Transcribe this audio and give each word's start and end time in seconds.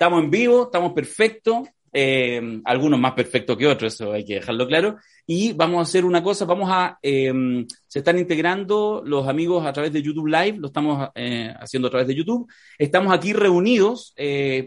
Estamos 0.00 0.24
en 0.24 0.30
vivo, 0.30 0.62
estamos 0.62 0.94
perfectos, 0.94 1.68
eh, 1.92 2.40
algunos 2.64 2.98
más 2.98 3.12
perfectos 3.12 3.54
que 3.58 3.66
otros, 3.66 3.92
eso 3.92 4.12
hay 4.12 4.24
que 4.24 4.36
dejarlo 4.36 4.66
claro. 4.66 4.96
Y 5.26 5.52
vamos 5.52 5.78
a 5.78 5.82
hacer 5.82 6.06
una 6.06 6.22
cosa, 6.22 6.46
vamos 6.46 6.70
a, 6.72 6.98
eh, 7.02 7.30
se 7.86 7.98
están 7.98 8.18
integrando 8.18 9.02
los 9.04 9.28
amigos 9.28 9.66
a 9.66 9.74
través 9.74 9.92
de 9.92 10.00
YouTube 10.00 10.28
Live, 10.28 10.56
lo 10.56 10.68
estamos 10.68 11.10
eh, 11.14 11.52
haciendo 11.60 11.88
a 11.88 11.90
través 11.90 12.08
de 12.08 12.14
YouTube. 12.14 12.50
Estamos 12.78 13.12
aquí 13.12 13.34
reunidos, 13.34 14.14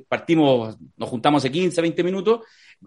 partimos, 0.08 0.78
nos 0.98 1.10
juntamos 1.10 1.44
hace 1.44 1.52
15, 1.52 1.82
20 1.82 2.04
minutos. 2.04 2.42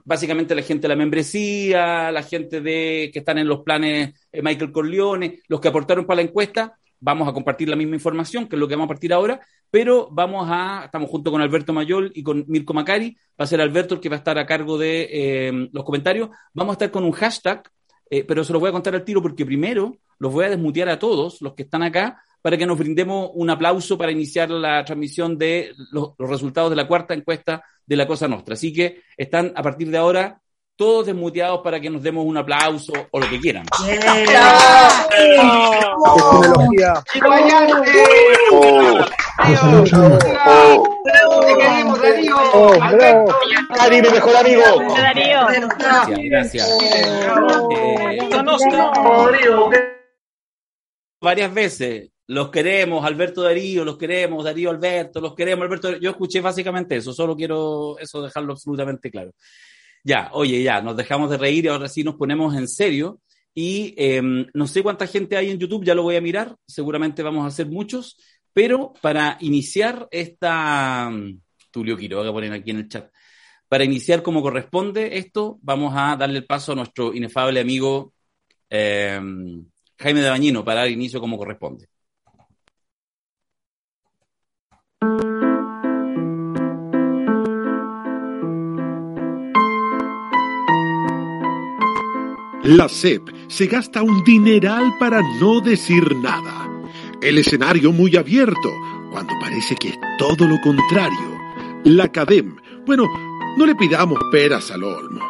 Básicamente 0.05 0.55
la 0.55 0.63
gente 0.63 0.83
de 0.83 0.89
la 0.89 0.97
membresía, 0.97 2.13
la 2.13 2.23
gente 2.23 2.61
de 2.61 3.11
que 3.13 3.19
están 3.19 3.39
en 3.39 3.49
los 3.49 3.63
planes 3.63 4.15
Michael 4.33 4.71
Corleone, 4.71 5.41
los 5.49 5.61
que 5.61 5.67
aportaron 5.67 6.07
para 6.07 6.23
la 6.23 6.29
encuesta, 6.29 6.79
vamos 7.01 7.29
a 7.29 7.33
compartir 7.33 7.69
la 7.69 7.77
misma 7.77 7.97
información, 7.97 8.49
que 8.49 8.57
es 8.57 8.61
lo 8.61 8.69
que 8.69 8.75
vamos 8.75 8.87
a 8.87 8.95
partir 8.95 9.13
ahora, 9.13 9.41
pero 9.71 10.09
vamos 10.11 10.46
a, 10.51 10.85
estamos 10.87 11.11
junto 11.11 11.31
con 11.31 11.41
Alberto 11.41 11.73
Mayol 11.73 12.13
y 12.15 12.23
con 12.23 12.45
Mirko 12.49 12.75
Macari, 12.75 13.17
va 13.39 13.45
a 13.45 13.46
ser 13.46 13.61
Alberto 13.61 13.95
el 13.95 14.01
que 14.01 14.09
va 14.09 14.17
a 14.17 14.19
estar 14.19 14.39
a 14.39 14.46
cargo 14.46 14.79
de 14.79 15.09
eh, 15.11 15.68
los 15.73 15.85
comentarios, 15.85 16.31
vamos 16.54 16.73
a 16.73 16.75
estar 16.75 16.90
con 16.90 17.04
un 17.04 17.13
hashtag, 17.13 17.63
eh, 18.09 18.25
pero 18.25 18.45
se 18.45 18.53
los 18.53 18.61
voy 18.61 18.68
a 18.71 18.73
contar 18.73 18.95
al 18.95 19.04
tiro 19.04 19.21
porque 19.21 19.45
primero 19.45 19.96
los 20.18 20.32
voy 20.32 20.45
a 20.45 20.51
desmutear 20.51 20.89
a 20.89 20.99
todos 20.99 21.43
los 21.43 21.54
que 21.54 21.64
están 21.64 21.82
acá 21.82 22.23
para 22.40 22.57
que 22.57 22.67
nos 22.67 22.79
brindemos 22.79 23.31
un 23.35 23.51
aplauso 23.51 23.99
para 23.99 24.13
iniciar 24.13 24.51
la 24.51 24.85
transmisión 24.85 25.37
de 25.37 25.73
los, 25.90 26.13
los 26.17 26.31
resultados 26.31 26.71
de 26.71 26.76
la 26.76 26.87
cuarta 26.87 27.13
encuesta 27.13 27.65
de 27.85 27.96
la 27.96 28.07
Cosa 28.07 28.29
Nostra. 28.29 28.54
Así 28.54 28.73
que 28.73 29.03
están 29.17 29.53
a 29.57 29.63
partir 29.63 29.90
de 29.90 29.99
ahora 29.99 30.40
todos 30.76 31.07
desmuteados 31.07 31.61
para 31.62 31.80
que 31.80 31.89
nos 31.90 32.03
demos 32.03 32.25
un 32.27 32.36
aplauso 32.36 32.92
o 33.11 33.19
lo 33.19 33.28
que 33.28 33.41
quieran. 33.41 33.64
Varias 51.20 51.55
veces. 51.55 52.11
Los 52.29 52.51
queremos, 52.51 53.05
Alberto 53.05 53.42
Darío, 53.42 53.84
los 53.84 53.97
queremos, 53.97 54.45
Darío 54.45 54.70
Alberto, 54.70 55.20
los 55.20 55.34
queremos, 55.34 55.64
Alberto. 55.64 55.97
Yo 55.98 56.11
escuché 56.11 56.41
básicamente 56.41 56.97
eso, 56.97 57.12
solo 57.12 57.36
quiero 57.36 57.97
eso 58.01 58.20
dejarlo 58.20 58.53
absolutamente 58.53 59.12
claro. 59.12 59.31
Ya, 60.07 60.31
oye, 60.35 60.62
ya, 60.62 60.81
nos 60.81 60.97
dejamos 60.97 61.31
de 61.31 61.37
reír 61.37 61.65
y 61.65 61.69
ahora 61.69 61.89
sí 61.89 62.05
nos 62.05 62.15
ponemos 62.15 62.55
en 62.55 62.69
serio. 62.69 63.21
Y 63.53 63.93
eh, 63.97 64.23
no 64.55 64.69
sé 64.69 64.85
cuánta 64.85 65.09
gente 65.09 65.37
hay 65.37 65.51
en 65.51 65.59
YouTube, 65.59 65.85
ya 65.85 65.97
lo 65.97 66.05
voy 66.05 66.15
a 66.15 66.21
mirar, 66.21 66.55
seguramente 66.65 67.25
vamos 67.25 67.45
a 67.45 67.48
hacer 67.48 67.67
muchos, 67.67 68.17
pero 68.53 68.93
para 69.03 69.37
iniciar 69.41 70.07
esta, 70.13 71.11
Tulio 71.73 71.97
Quiroga 71.97 72.33
poner 72.33 72.53
aquí 72.53 72.71
en 72.71 72.77
el 72.79 72.89
chat, 72.89 73.11
para 73.69 73.83
iniciar 73.83 74.23
como 74.23 74.43
corresponde 74.43 75.19
esto, 75.19 75.59
vamos 75.63 75.93
a 75.97 76.15
darle 76.15 76.39
el 76.39 76.47
paso 76.47 76.70
a 76.73 76.77
nuestro 76.77 77.13
inefable 77.13 77.59
amigo 77.59 78.13
eh, 78.70 79.20
Jaime 79.98 80.20
de 80.20 80.31
Bañino 80.31 80.65
para 80.65 80.83
dar 80.83 80.91
inicio 80.91 81.20
como 81.20 81.37
corresponde. 81.37 81.89
La 92.67 92.89
CEP 92.89 93.22
se 93.47 93.69
gasta 93.69 94.03
un 94.03 94.25
dineral 94.25 94.95
para 94.98 95.22
no 95.41 95.61
decir 95.61 96.17
nada. 96.17 96.69
El 97.23 97.39
escenario 97.39 97.92
muy 97.92 98.17
abierto, 98.17 98.75
cuando 99.12 99.34
parece 99.41 99.77
que 99.77 99.91
es 99.91 99.98
todo 100.19 100.48
lo 100.48 100.61
contrario. 100.61 101.39
La 101.84 102.11
CADEM, 102.11 102.56
bueno, 102.84 103.05
no 103.56 103.67
le 103.67 103.77
pidamos 103.77 104.19
peras 104.33 104.73
al 104.73 104.83
olmo, 104.83 105.20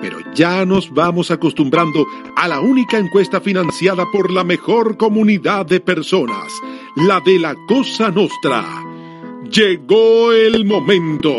pero 0.00 0.18
ya 0.32 0.64
nos 0.64 0.94
vamos 0.94 1.32
acostumbrando 1.32 2.06
a 2.36 2.46
la 2.46 2.60
única 2.60 2.98
encuesta 2.98 3.40
financiada 3.40 4.04
por 4.12 4.30
la 4.30 4.44
mejor 4.44 4.96
comunidad 4.96 5.66
de 5.66 5.80
personas, 5.80 6.52
la 6.94 7.20
de 7.20 7.40
la 7.40 7.56
Cosa 7.66 8.12
Nostra. 8.12 8.64
Llegó 9.50 10.30
el 10.30 10.64
momento. 10.64 11.34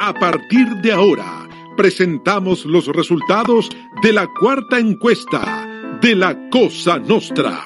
A 0.00 0.12
partir 0.12 0.66
de 0.82 0.90
ahora, 0.90 1.41
presentamos 1.76 2.64
los 2.64 2.86
resultados 2.86 3.70
de 4.02 4.12
la 4.12 4.26
cuarta 4.38 4.78
encuesta 4.78 5.66
de 6.00 6.14
la 6.14 6.48
Cosa 6.50 6.98
Nostra. 6.98 7.62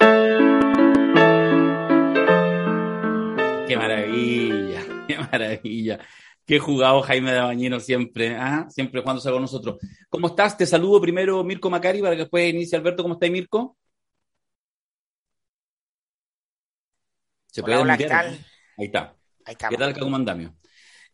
Qué 3.66 3.76
maravilla, 3.76 4.82
qué 5.08 5.18
maravilla. 5.18 5.98
Qué 6.46 6.60
jugado 6.60 7.02
Jaime 7.02 7.32
de 7.32 7.40
Bañino 7.40 7.80
siempre, 7.80 8.36
¿ah? 8.36 8.66
siempre 8.70 9.00
jugándose 9.00 9.30
con 9.30 9.42
nosotros. 9.42 9.78
¿Cómo 10.08 10.28
estás? 10.28 10.56
Te 10.56 10.64
saludo 10.64 11.00
primero 11.00 11.42
Mirko 11.42 11.68
Macari 11.68 12.00
para 12.00 12.14
que 12.14 12.22
después 12.22 12.48
inicie 12.48 12.78
Alberto. 12.78 13.02
¿Cómo 13.02 13.14
está 13.14 13.28
Mirko? 13.28 13.76
¿Se 17.46 17.62
Hola, 17.62 17.80
hola, 17.80 17.98
¿qué 17.98 18.04
tal? 18.04 18.26
Ahí 18.78 18.86
está. 18.86 19.16
Ahí. 19.44 19.56
¿Qué 19.56 19.76
tal, 19.76 19.92
Caco 19.92 20.08
Mandamio? 20.08 20.54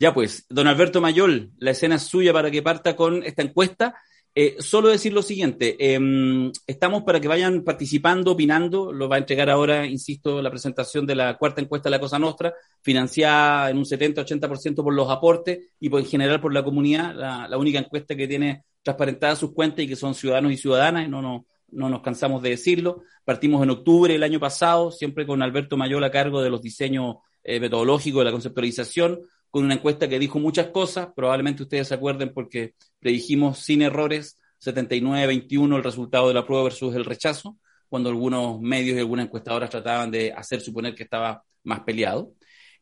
Ya 0.03 0.13
pues, 0.13 0.47
don 0.49 0.67
Alberto 0.67 1.01
Mayol, 1.01 1.53
la 1.59 1.71
escena 1.71 1.95
es 1.95 2.03
suya 2.03 2.33
para 2.33 2.51
que 2.51 2.61
parta 2.61 2.97
con 2.97 3.23
esta 3.23 3.43
encuesta. 3.43 3.95
Eh, 4.35 4.57
solo 4.59 4.89
decir 4.89 5.13
lo 5.13 5.23
siguiente, 5.23 5.77
eh, 5.79 6.51
estamos 6.67 7.05
para 7.05 7.21
que 7.21 7.29
vayan 7.29 7.63
participando, 7.63 8.33
opinando, 8.33 8.93
lo 8.93 9.09
va 9.09 9.15
a 9.15 9.19
entregar 9.21 9.49
ahora, 9.49 9.87
insisto, 9.87 10.43
la 10.43 10.51
presentación 10.51 11.07
de 11.07 11.15
la 11.15 11.39
cuarta 11.39 11.61
encuesta 11.61 11.89
de 11.89 11.93
la 11.93 12.01
Cosa 12.01 12.19
Nostra, 12.19 12.53
financiada 12.81 13.71
en 13.71 13.79
un 13.79 13.85
70-80% 13.85 14.83
por 14.83 14.93
los 14.93 15.09
aportes 15.09 15.71
y 15.79 15.89
por, 15.89 16.01
en 16.01 16.07
general 16.07 16.41
por 16.41 16.53
la 16.53 16.65
comunidad, 16.65 17.15
la, 17.15 17.57
única 17.57 17.79
encuesta 17.79 18.17
que 18.17 18.27
tiene 18.27 18.65
transparentadas 18.83 19.39
sus 19.39 19.53
cuentas 19.53 19.85
y 19.85 19.87
que 19.87 19.95
son 19.95 20.17
ciudadanos 20.17 20.51
y 20.51 20.57
ciudadanas, 20.57 21.07
y 21.07 21.09
no, 21.09 21.23
no, 21.23 21.47
no 21.71 21.89
nos 21.89 22.03
cansamos 22.03 22.43
de 22.43 22.51
decirlo. 22.51 23.05
Partimos 23.25 23.63
en 23.63 23.71
octubre 23.71 24.15
del 24.15 24.25
año 24.25 24.41
pasado, 24.41 24.91
siempre 24.91 25.25
con 25.25 25.43
Alberto 25.43 25.77
Mayol 25.77 26.03
a 26.03 26.11
cargo 26.11 26.43
de 26.43 26.51
los 26.51 26.61
diseños 26.61 27.19
eh, 27.45 27.61
metodológicos, 27.61 28.21
de 28.21 28.25
la 28.25 28.33
conceptualización, 28.33 29.21
con 29.53 29.65
una 29.65 29.75
encuesta 29.75 30.09
que 30.09 30.19
dijo 30.19 30.39
muchas 30.39 30.69
cosas, 30.69 31.09
probablemente 31.15 31.63
ustedes 31.63 31.89
se 31.89 31.93
acuerden 31.93 32.33
porque 32.33 32.73
predijimos 32.99 33.59
sin 33.59 33.83
errores 33.83 34.39
79-21 34.65 35.77
el 35.77 35.85
resultado 35.85 36.29
de 36.29 36.35
la 36.35 36.47
prueba 36.47 36.65
versus 36.65 36.95
el 36.95 37.05
rechazo, 37.05 37.59
cuando 37.91 38.09
algunos 38.09 38.59
medios 38.63 38.97
y 38.97 39.01
algunas 39.01 39.27
encuestadoras 39.27 39.69
trataban 39.69 40.11
de 40.11 40.33
hacer 40.33 40.63
suponer 40.63 40.95
que 40.95 41.03
estaba 41.03 41.45
más 41.65 41.81
peleado. 41.81 42.33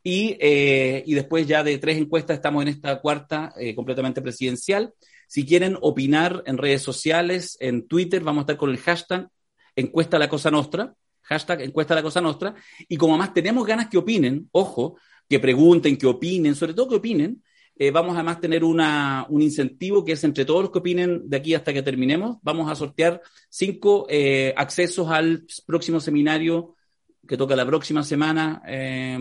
Y, 0.04 0.36
eh, 0.38 1.02
y 1.04 1.14
después 1.14 1.44
ya 1.48 1.64
de 1.64 1.76
tres 1.78 1.98
encuestas 1.98 2.36
estamos 2.36 2.62
en 2.62 2.68
esta 2.68 3.00
cuarta 3.00 3.52
eh, 3.58 3.74
completamente 3.74 4.22
presidencial. 4.22 4.94
Si 5.26 5.44
quieren 5.44 5.76
opinar 5.80 6.44
en 6.46 6.56
redes 6.56 6.82
sociales, 6.82 7.56
en 7.58 7.88
Twitter, 7.88 8.22
vamos 8.22 8.42
a 8.42 8.42
estar 8.42 8.56
con 8.56 8.70
el 8.70 8.78
hashtag 8.78 9.28
encuesta 9.74 10.20
la 10.20 10.28
cosa 10.28 10.52
nostra, 10.52 10.94
hashtag 11.22 11.62
encuesta 11.62 11.96
la 11.96 12.02
cosa 12.02 12.20
nostra, 12.20 12.54
y 12.88 12.96
como 12.96 13.18
más 13.18 13.34
tenemos 13.34 13.66
ganas 13.66 13.88
que 13.88 13.98
opinen, 13.98 14.48
ojo, 14.52 14.96
que 15.30 15.38
pregunten, 15.38 15.96
que 15.96 16.08
opinen, 16.08 16.56
sobre 16.56 16.74
todo 16.74 16.88
que 16.88 16.96
opinen, 16.96 17.40
eh, 17.76 17.92
vamos 17.92 18.16
además 18.16 18.38
a 18.38 18.40
tener 18.40 18.64
un 18.64 19.40
incentivo 19.40 20.04
que 20.04 20.12
es 20.12 20.24
entre 20.24 20.44
todos 20.44 20.62
los 20.62 20.70
que 20.72 20.80
opinen 20.80 21.30
de 21.30 21.36
aquí 21.36 21.54
hasta 21.54 21.72
que 21.72 21.84
terminemos, 21.84 22.38
vamos 22.42 22.68
a 22.68 22.74
sortear 22.74 23.22
cinco 23.48 24.08
eh, 24.10 24.52
accesos 24.56 25.08
al 25.08 25.46
próximo 25.64 26.00
seminario 26.00 26.74
que 27.28 27.36
toca 27.36 27.54
la 27.54 27.64
próxima 27.64 28.02
semana, 28.02 28.60
eh, 28.66 29.16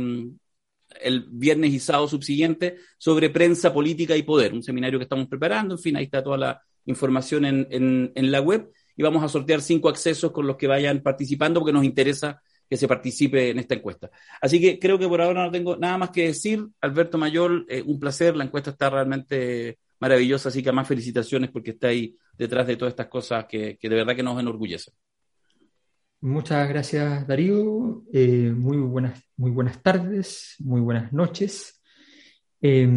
el 1.00 1.28
viernes 1.30 1.74
y 1.74 1.80
sábado 1.80 2.08
subsiguiente, 2.08 2.78
sobre 2.98 3.30
prensa, 3.30 3.72
política 3.72 4.18
y 4.18 4.24
poder, 4.24 4.52
un 4.52 4.64
seminario 4.64 4.98
que 4.98 5.04
estamos 5.04 5.28
preparando, 5.28 5.76
en 5.76 5.80
fin, 5.80 5.96
ahí 5.96 6.06
está 6.06 6.24
toda 6.24 6.38
la 6.40 6.62
información 6.86 7.46
en, 7.46 7.68
en 7.70 8.32
la 8.32 8.42
web. 8.42 8.72
Y 8.98 9.04
vamos 9.04 9.24
a 9.24 9.30
sortear 9.30 9.62
cinco 9.62 9.90
accesos 9.90 10.32
con 10.32 10.48
los 10.48 10.58
que 10.58 10.68
vayan 10.68 11.02
participando 11.02 11.60
porque 11.60 11.72
nos 11.72 11.86
interesa 11.86 12.42
que 12.70 12.78
se 12.78 12.88
participe 12.88 13.50
en 13.50 13.60
esta 13.60 13.76
encuesta. 13.76 14.12
Así 14.42 14.62
que 14.62 14.78
creo 14.78 15.00
que 15.00 15.08
por 15.08 15.22
ahora 15.22 15.46
no 15.46 15.52
tengo 15.52 15.76
nada 15.78 15.98
más 15.98 16.12
que 16.12 16.28
decir. 16.28 16.68
Alberto 16.82 17.18
Mayor, 17.18 17.66
eh, 17.68 17.82
un 17.86 18.00
placer, 18.00 18.36
la 18.36 18.44
encuesta 18.44 18.72
está 18.72 18.90
realmente 18.90 19.80
maravillosa, 20.00 20.50
así 20.50 20.62
que 20.62 20.72
más 20.72 20.88
felicitaciones 20.88 21.50
porque 21.50 21.72
está 21.72 21.88
ahí 21.88 22.16
detrás 22.38 22.68
de 22.68 22.78
todas 22.78 22.92
estas 22.94 23.08
cosas 23.08 23.46
que, 23.46 23.78
que 23.78 23.90
de 23.90 23.96
verdad 23.96 24.16
que 24.16 24.24
nos 24.24 24.40
enorgullecen. 24.40 24.94
Muchas 26.22 26.68
gracias, 26.68 27.26
Darío. 27.28 28.04
Eh, 28.12 28.52
muy, 28.56 28.78
buenas, 28.78 29.24
muy 29.38 29.52
buenas 29.52 29.82
tardes, 29.82 30.56
muy 30.60 30.82
buenas 30.82 31.14
noches. 31.14 31.82
Eh, 32.62 32.90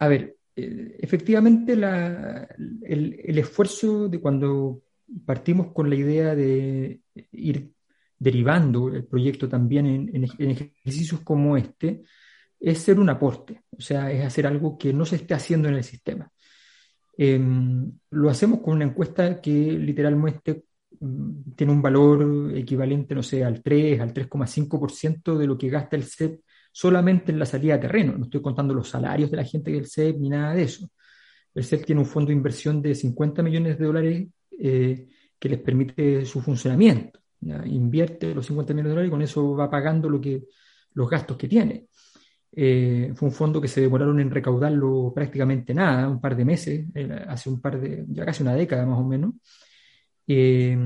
a 0.00 0.08
ver, 0.08 0.36
eh, 0.56 0.96
efectivamente 0.98 1.74
el, 1.74 3.20
el, 3.24 3.38
esfuerzo 3.38 4.08
de 4.08 4.20
cuando 4.20 4.82
partimos 5.24 5.72
con 5.72 5.88
la 5.88 5.94
idea 5.94 6.34
de 6.34 7.00
ir 7.30 7.70
derivando 8.18 8.88
el 8.88 9.04
proyecto 9.04 9.48
también 9.48 10.10
en, 10.12 10.24
ejercicios 10.24 11.20
como 11.20 11.56
este, 11.56 12.02
es 12.58 12.78
ser 12.78 12.98
un 12.98 13.10
aporte, 13.10 13.62
o 13.70 13.80
sea, 13.80 14.10
es 14.10 14.24
hacer 14.24 14.46
algo 14.46 14.78
que 14.78 14.92
no 14.92 15.04
se 15.04 15.16
esté 15.16 15.34
haciendo 15.34 15.68
en 15.68 15.74
el 15.74 15.84
sistema. 15.84 16.30
Eh, 17.18 17.40
lo 18.10 18.30
hacemos 18.30 18.60
con 18.60 18.74
una 18.74 18.84
encuesta 18.84 19.40
que 19.40 19.50
literalmente 19.50 20.64
mm, 21.00 21.52
tiene 21.54 21.72
un 21.72 21.82
valor 21.82 22.52
equivalente, 22.54 23.14
no 23.14 23.22
sé, 23.22 23.44
al 23.44 23.62
3, 23.62 24.00
al 24.00 24.12
3,5% 24.12 25.36
de 25.36 25.46
lo 25.46 25.56
que 25.56 25.68
gasta 25.68 25.96
el 25.96 26.04
CEP 26.04 26.40
solamente 26.72 27.32
en 27.32 27.38
la 27.38 27.46
salida 27.46 27.74
de 27.74 27.80
terreno, 27.80 28.18
no 28.18 28.24
estoy 28.24 28.42
contando 28.42 28.74
los 28.74 28.90
salarios 28.90 29.30
de 29.30 29.38
la 29.38 29.44
gente 29.44 29.70
del 29.70 29.86
CEP 29.86 30.18
ni 30.18 30.28
nada 30.28 30.54
de 30.54 30.64
eso. 30.64 30.90
El 31.54 31.64
CEP 31.64 31.86
tiene 31.86 32.02
un 32.02 32.06
fondo 32.06 32.28
de 32.28 32.34
inversión 32.34 32.82
de 32.82 32.94
50 32.94 33.42
millones 33.42 33.78
de 33.78 33.84
dólares 33.86 34.28
eh, 34.58 35.08
que 35.38 35.48
les 35.48 35.58
permite 35.60 36.26
su 36.26 36.42
funcionamiento. 36.42 37.18
Invierte 37.40 38.34
los 38.34 38.46
50 38.46 38.72
millones 38.72 38.90
de 38.90 38.90
dólares 38.90 39.08
y 39.08 39.10
con 39.10 39.22
eso 39.22 39.54
va 39.54 39.70
pagando 39.70 40.08
lo 40.08 40.20
que, 40.20 40.44
los 40.94 41.08
gastos 41.08 41.36
que 41.36 41.48
tiene. 41.48 41.86
Eh, 42.58 43.12
fue 43.14 43.28
un 43.28 43.34
fondo 43.34 43.60
que 43.60 43.68
se 43.68 43.82
demoraron 43.82 44.18
en 44.18 44.30
recaudarlo 44.30 45.12
prácticamente 45.14 45.74
nada, 45.74 46.08
un 46.08 46.20
par 46.20 46.34
de 46.34 46.44
meses, 46.46 46.86
hace 47.28 47.50
un 47.50 47.60
par 47.60 47.78
de, 47.78 48.06
ya 48.08 48.24
casi 48.24 48.42
una 48.42 48.54
década 48.54 48.86
más 48.86 48.98
o 48.98 49.04
menos, 49.04 49.34
eh, 50.26 50.76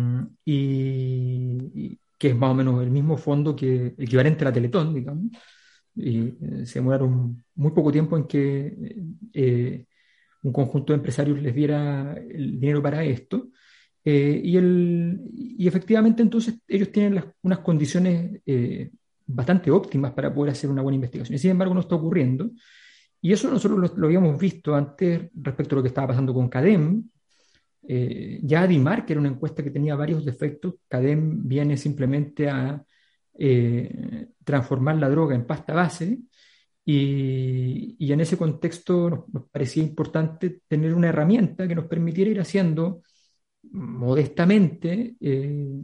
y, 0.45 1.99
que 2.19 2.29
es 2.29 2.37
más 2.37 2.51
o 2.51 2.55
menos 2.55 2.83
el 2.83 2.91
mismo 2.91 3.17
fondo 3.17 3.55
que 3.57 3.95
equivalente 3.99 4.45
a 4.45 4.49
la 4.49 4.53
Teletón, 4.53 4.93
digamos, 4.95 5.27
y 5.95 6.29
eh, 6.29 6.67
se 6.67 6.81
demoraron 6.81 7.45
muy 7.55 7.71
poco 7.73 7.93
tiempo 7.93 8.17
en 8.17 8.27
que 8.27 9.87
un 10.43 10.53
conjunto 10.53 10.93
de 10.93 10.97
empresarios 10.97 11.41
les 11.41 11.55
diera 11.55 12.15
el 12.15 12.59
dinero 12.61 12.83
para 12.83 13.05
esto. 13.05 13.49
Y, 14.05 14.57
el, 14.57 15.21
y 15.35 15.69
efectivamente 15.69 16.23
entonces 16.23 16.55
ellos 16.67 16.91
tienen 16.91 17.23
unas 17.43 17.59
condiciones 17.59 18.41
bastante 19.35 19.71
óptimas 19.71 20.13
para 20.13 20.33
poder 20.33 20.53
hacer 20.53 20.71
una 20.71 20.83
buena 20.83 20.97
investigación. 20.97 21.39
Sin 21.39 21.51
embargo 21.51 21.75
no 21.75 21.81
está 21.81 21.95
ocurriendo. 21.95 22.51
Y 23.23 23.33
eso 23.33 23.51
nosotros 23.51 23.93
lo, 23.97 24.07
habíamos 24.07 24.39
visto 24.39 24.75
antes 24.75 25.31
respecto 25.35 25.75
a 25.75 25.77
lo 25.77 25.83
que 25.83 25.89
estaba 25.89 26.09
pasando 26.09 26.33
con 26.33 26.49
CADEM. 26.49 27.05
Eh, 27.87 28.41
ya 28.43 28.63
Adimar, 28.63 29.05
que 29.05 29.13
era 29.13 29.21
una 29.21 29.31
encuesta 29.31 29.63
que 29.63 29.71
tenía 29.71 29.95
varios 29.95 30.25
defectos, 30.25 30.75
CADEM 30.89 31.47
viene 31.47 31.77
simplemente 31.77 32.49
a 32.49 32.83
eh, 33.39 34.29
transformar 34.45 34.97
la 34.97 35.11
droga 35.11 35.35
en 35.35 35.47
pasta 35.47 35.75
base. 35.75 36.19
Y, 36.83 37.97
y 37.99 38.13
en 38.13 38.21
ese 38.21 38.39
contexto 38.39 39.11
nos, 39.11 39.45
parecía 39.51 39.83
importante 39.83 40.63
tener 40.67 40.95
una 40.95 41.09
herramienta 41.09 41.69
que 41.69 41.75
nos 41.75 41.87
permitiera 41.87 42.31
ir 42.31 42.41
haciendo 42.41 43.03
modestamente 43.71 45.17
eh, 45.21 45.83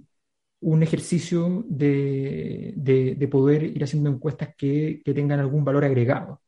un 0.60 0.82
ejercicio 0.82 1.64
de, 1.68 2.72
de, 2.76 3.28
poder 3.28 3.64
ir 3.64 3.84
haciendo 3.84 4.10
encuestas 4.10 4.54
que, 4.56 5.02
que 5.04 5.14
tengan 5.14 5.40
algún 5.40 5.64
valor 5.64 5.84
agregado. 5.84 6.40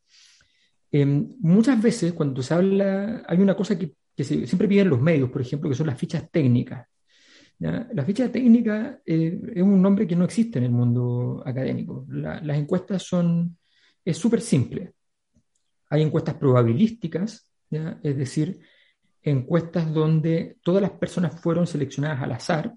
Em, 0.91 1.37
muchas 1.41 1.81
veces 1.81 2.13
cuando 2.15 2.43
se 2.43 2.55
habla, 2.55 3.23
hay 3.27 3.39
una 3.39 3.55
cosa 3.55 3.79
que, 3.79 3.95
siempre 4.17 4.67
piden 4.67 4.89
los 4.89 5.01
medios, 5.01 5.31
por 5.31 5.41
ejemplo, 5.41 5.71
que 5.71 5.77
son 5.77 5.87
las 5.87 5.99
fichas 5.99 6.29
técnicas. 6.31 6.87
La 7.61 8.05
ficha 8.05 8.31
técnica 8.31 9.01
eh, 9.05 9.41
es 9.55 9.63
un 9.63 9.83
nombre 9.83 10.07
que 10.07 10.17
no 10.17 10.25
existe 10.25 10.59
en 10.59 10.65
el 10.65 10.71
mundo 10.71 11.43
académico. 11.45 12.05
las 12.09 12.59
encuestas 12.59 13.03
son, 13.03 13.57
es 14.05 14.17
súper 14.17 14.41
simple. 14.41 14.93
Hay 15.91 16.03
encuestas 16.03 16.35
probabilísticas, 16.35 17.49
es 17.71 18.17
decir, 18.17 18.61
encuestas 19.31 19.93
donde 19.93 20.57
todas 20.63 20.83
las 20.83 20.93
personas 20.93 21.41
fueron 21.41 21.67
seleccionadas 21.67 22.23
al 22.23 22.33
azar. 22.33 22.75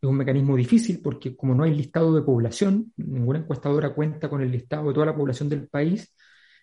Es 0.00 0.08
un 0.08 0.16
mecanismo 0.16 0.56
difícil 0.56 1.00
porque 1.02 1.36
como 1.36 1.54
no 1.54 1.64
hay 1.64 1.74
listado 1.74 2.14
de 2.14 2.22
población, 2.22 2.92
ninguna 2.96 3.40
encuestadora 3.40 3.94
cuenta 3.94 4.28
con 4.28 4.40
el 4.42 4.50
listado 4.50 4.88
de 4.88 4.94
toda 4.94 5.06
la 5.06 5.16
población 5.16 5.48
del 5.48 5.68
país, 5.68 6.14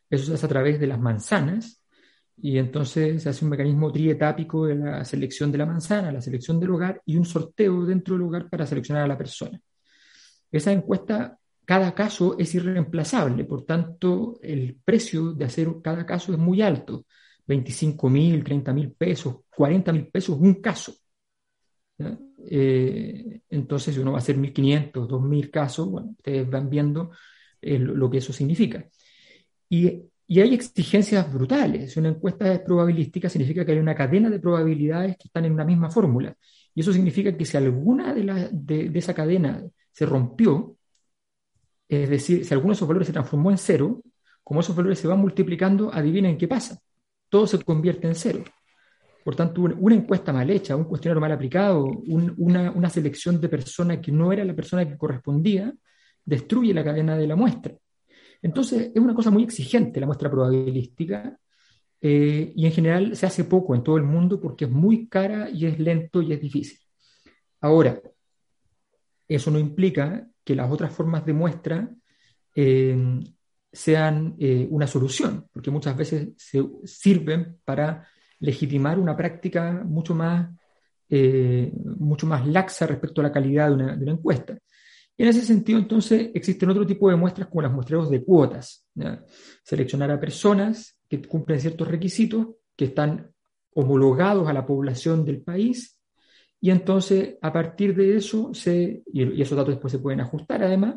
eso 0.09 0.25
se 0.25 0.33
hace 0.33 0.45
a 0.45 0.49
través 0.49 0.79
de 0.79 0.87
las 0.87 0.99
manzanas 0.99 1.83
y 2.37 2.57
entonces 2.57 3.23
se 3.23 3.29
hace 3.29 3.43
un 3.43 3.51
mecanismo 3.51 3.91
trietápico 3.91 4.65
de 4.67 4.75
la 4.75 5.03
selección 5.03 5.51
de 5.51 5.57
la 5.57 5.65
manzana, 5.65 6.11
la 6.11 6.21
selección 6.21 6.59
del 6.59 6.71
hogar 6.71 7.01
y 7.05 7.17
un 7.17 7.25
sorteo 7.25 7.85
dentro 7.85 8.15
del 8.15 8.23
hogar 8.23 8.49
para 8.49 8.65
seleccionar 8.65 9.03
a 9.03 9.07
la 9.07 9.17
persona. 9.17 9.59
Esa 10.51 10.71
encuesta, 10.71 11.37
cada 11.65 11.93
caso 11.93 12.37
es 12.39 12.53
irreemplazable, 12.55 13.43
por 13.43 13.65
tanto 13.65 14.39
el 14.41 14.77
precio 14.83 15.33
de 15.33 15.45
hacer 15.45 15.67
cada 15.83 16.05
caso 16.05 16.31
es 16.31 16.39
muy 16.39 16.61
alto, 16.61 17.05
25 17.47 18.09
mil, 18.09 18.43
30 18.43 18.73
mil 18.73 18.91
pesos, 18.91 19.37
40 19.55 19.93
mil 19.93 20.07
pesos 20.07 20.37
un 20.37 20.55
caso. 20.55 20.93
Eh, 22.49 23.41
entonces, 23.49 23.95
si 23.95 24.01
uno 24.01 24.11
va 24.11 24.17
a 24.17 24.21
hacer 24.21 24.37
1.500, 24.37 25.07
2.000 25.07 25.51
casos, 25.51 25.89
bueno, 25.89 26.09
ustedes 26.11 26.49
van 26.49 26.69
viendo 26.69 27.11
eh, 27.61 27.79
lo 27.79 28.09
que 28.09 28.19
eso 28.19 28.33
significa. 28.33 28.85
Y, 29.69 30.03
y, 30.27 30.39
hay 30.39 30.53
exigencias 30.53 31.31
brutales. 31.33 31.91
Si 31.91 31.99
una 31.99 32.09
encuesta 32.09 32.53
es 32.53 32.59
probabilística, 32.61 33.29
significa 33.29 33.65
que 33.65 33.73
hay 33.73 33.79
una 33.79 33.95
cadena 33.95 34.29
de 34.29 34.39
probabilidades 34.39 35.17
que 35.17 35.27
están 35.27 35.45
en 35.45 35.53
una 35.53 35.65
misma 35.65 35.89
fórmula. 35.89 36.35
Y 36.73 36.81
eso 36.81 36.93
significa 36.93 37.35
que 37.35 37.45
si 37.45 37.57
alguna 37.57 38.13
de, 38.13 38.23
la, 38.23 38.49
de, 38.51 38.89
de 38.89 38.99
esa 38.99 39.13
cadena 39.13 39.63
se 39.91 40.05
rompió, 40.05 40.77
es 41.89 42.09
decir, 42.09 42.45
si 42.45 42.53
alguno 42.53 42.73
de 42.73 42.75
esos 42.75 42.87
valores 42.87 43.07
se 43.07 43.13
transformó 43.13 43.51
en 43.51 43.57
cero, 43.57 44.01
como 44.43 44.59
esos 44.61 44.75
valores 44.75 44.99
se 44.99 45.07
van 45.07 45.19
multiplicando, 45.19 45.93
adivinen 45.93 46.37
qué 46.37 46.47
pasa. 46.47 46.79
Todo 47.29 47.47
se 47.47 47.61
convierte 47.63 48.07
en 48.07 48.15
cero. 48.15 48.43
Por 49.23 49.35
tanto, 49.35 49.61
una 49.61 49.95
encuesta 49.95 50.31
mal 50.31 50.49
hecha, 50.49 50.75
un 50.75 50.85
cuestionario 50.85 51.19
mal 51.19 51.33
aplicado, 51.33 51.85
una, 51.85 52.89
selección 52.89 53.41
de 53.41 53.49
personas 53.49 53.97
que 53.97 54.09
no 54.09 54.31
era 54.31 54.45
la 54.45 54.55
persona 54.55 54.87
que 54.87 54.97
correspondía, 54.97 55.73
destruye 56.23 56.73
la 56.73 56.83
cadena 56.83 57.17
de 57.17 57.27
la 57.27 57.35
muestra. 57.35 57.75
Entonces, 58.41 58.91
es 58.95 59.01
una 59.01 59.13
cosa 59.13 59.29
muy 59.29 59.43
exigente 59.43 59.99
la 59.99 60.05
muestra 60.05 60.31
probabilística 60.31 61.37
eh, 61.99 62.53
y 62.55 62.65
en 62.67 62.71
general 62.71 63.17
se 63.17 63.25
hace 63.25 63.43
poco 63.43 63.75
en 63.75 63.83
todo 63.83 63.97
el 63.97 64.03
mundo 64.03 64.39
porque 64.39 64.63
es 64.63 64.71
muy 64.71 65.09
cara 65.09 65.49
y 65.49 65.65
es 65.65 65.77
lento 65.77 66.21
y 66.21 66.31
es 66.31 66.39
difícil. 66.39 66.79
Ahora, 67.59 67.99
eso 69.27 69.51
no 69.51 69.59
implica 69.59 70.25
que 70.45 70.55
las 70.55 70.71
otras 70.71 70.93
formas 70.93 71.25
de 71.25 71.33
muestra 71.33 71.89
eh, 72.55 73.19
sean 73.71 74.35
eh, 74.39 74.67
una 74.69 74.87
solución, 74.87 75.47
porque 75.51 75.71
muchas 75.71 75.95
veces 75.95 76.29
se 76.37 76.63
sirven 76.85 77.57
para 77.63 78.07
legitimar 78.39 78.99
una 78.99 79.15
práctica 79.15 79.83
mucho 79.85 80.15
más, 80.15 80.49
eh, 81.09 81.71
mucho 81.97 82.27
más 82.27 82.47
laxa 82.47 82.87
respecto 82.87 83.21
a 83.21 83.25
la 83.25 83.31
calidad 83.31 83.67
de 83.69 83.73
una, 83.73 84.11
encuesta. 84.11 84.57
Y 85.17 85.23
en 85.23 85.29
ese 85.29 85.41
sentido, 85.41 85.79
entonces, 85.79 86.29
existen 86.33 86.69
otro 86.69 86.85
tipo 86.85 87.09
de 87.09 87.15
muestras 87.15 87.47
como 87.47 87.63
las 87.63 87.71
muestreos 87.71 88.09
de 88.09 88.23
cuotas. 88.23 88.85
Seleccionar 89.63 90.11
a 90.11 90.19
personas 90.19 90.99
que 91.09 91.21
cumplen 91.23 91.59
ciertos 91.59 91.87
requisitos, 91.87 92.47
que 92.75 92.85
están 92.85 93.31
homologados 93.73 94.47
a 94.47 94.53
la 94.53 94.65
población 94.65 95.25
del 95.25 95.41
país, 95.41 95.97
y 96.59 96.71
entonces 96.71 97.35
a 97.41 97.53
partir 97.53 97.95
de 97.95 98.17
eso, 98.17 98.53
se, 98.53 99.03
y 99.11 99.41
esos 99.41 99.57
datos 99.57 99.75
después 99.75 99.91
se 99.91 99.99
pueden 99.99 100.21
ajustar 100.21 100.63
además, 100.63 100.95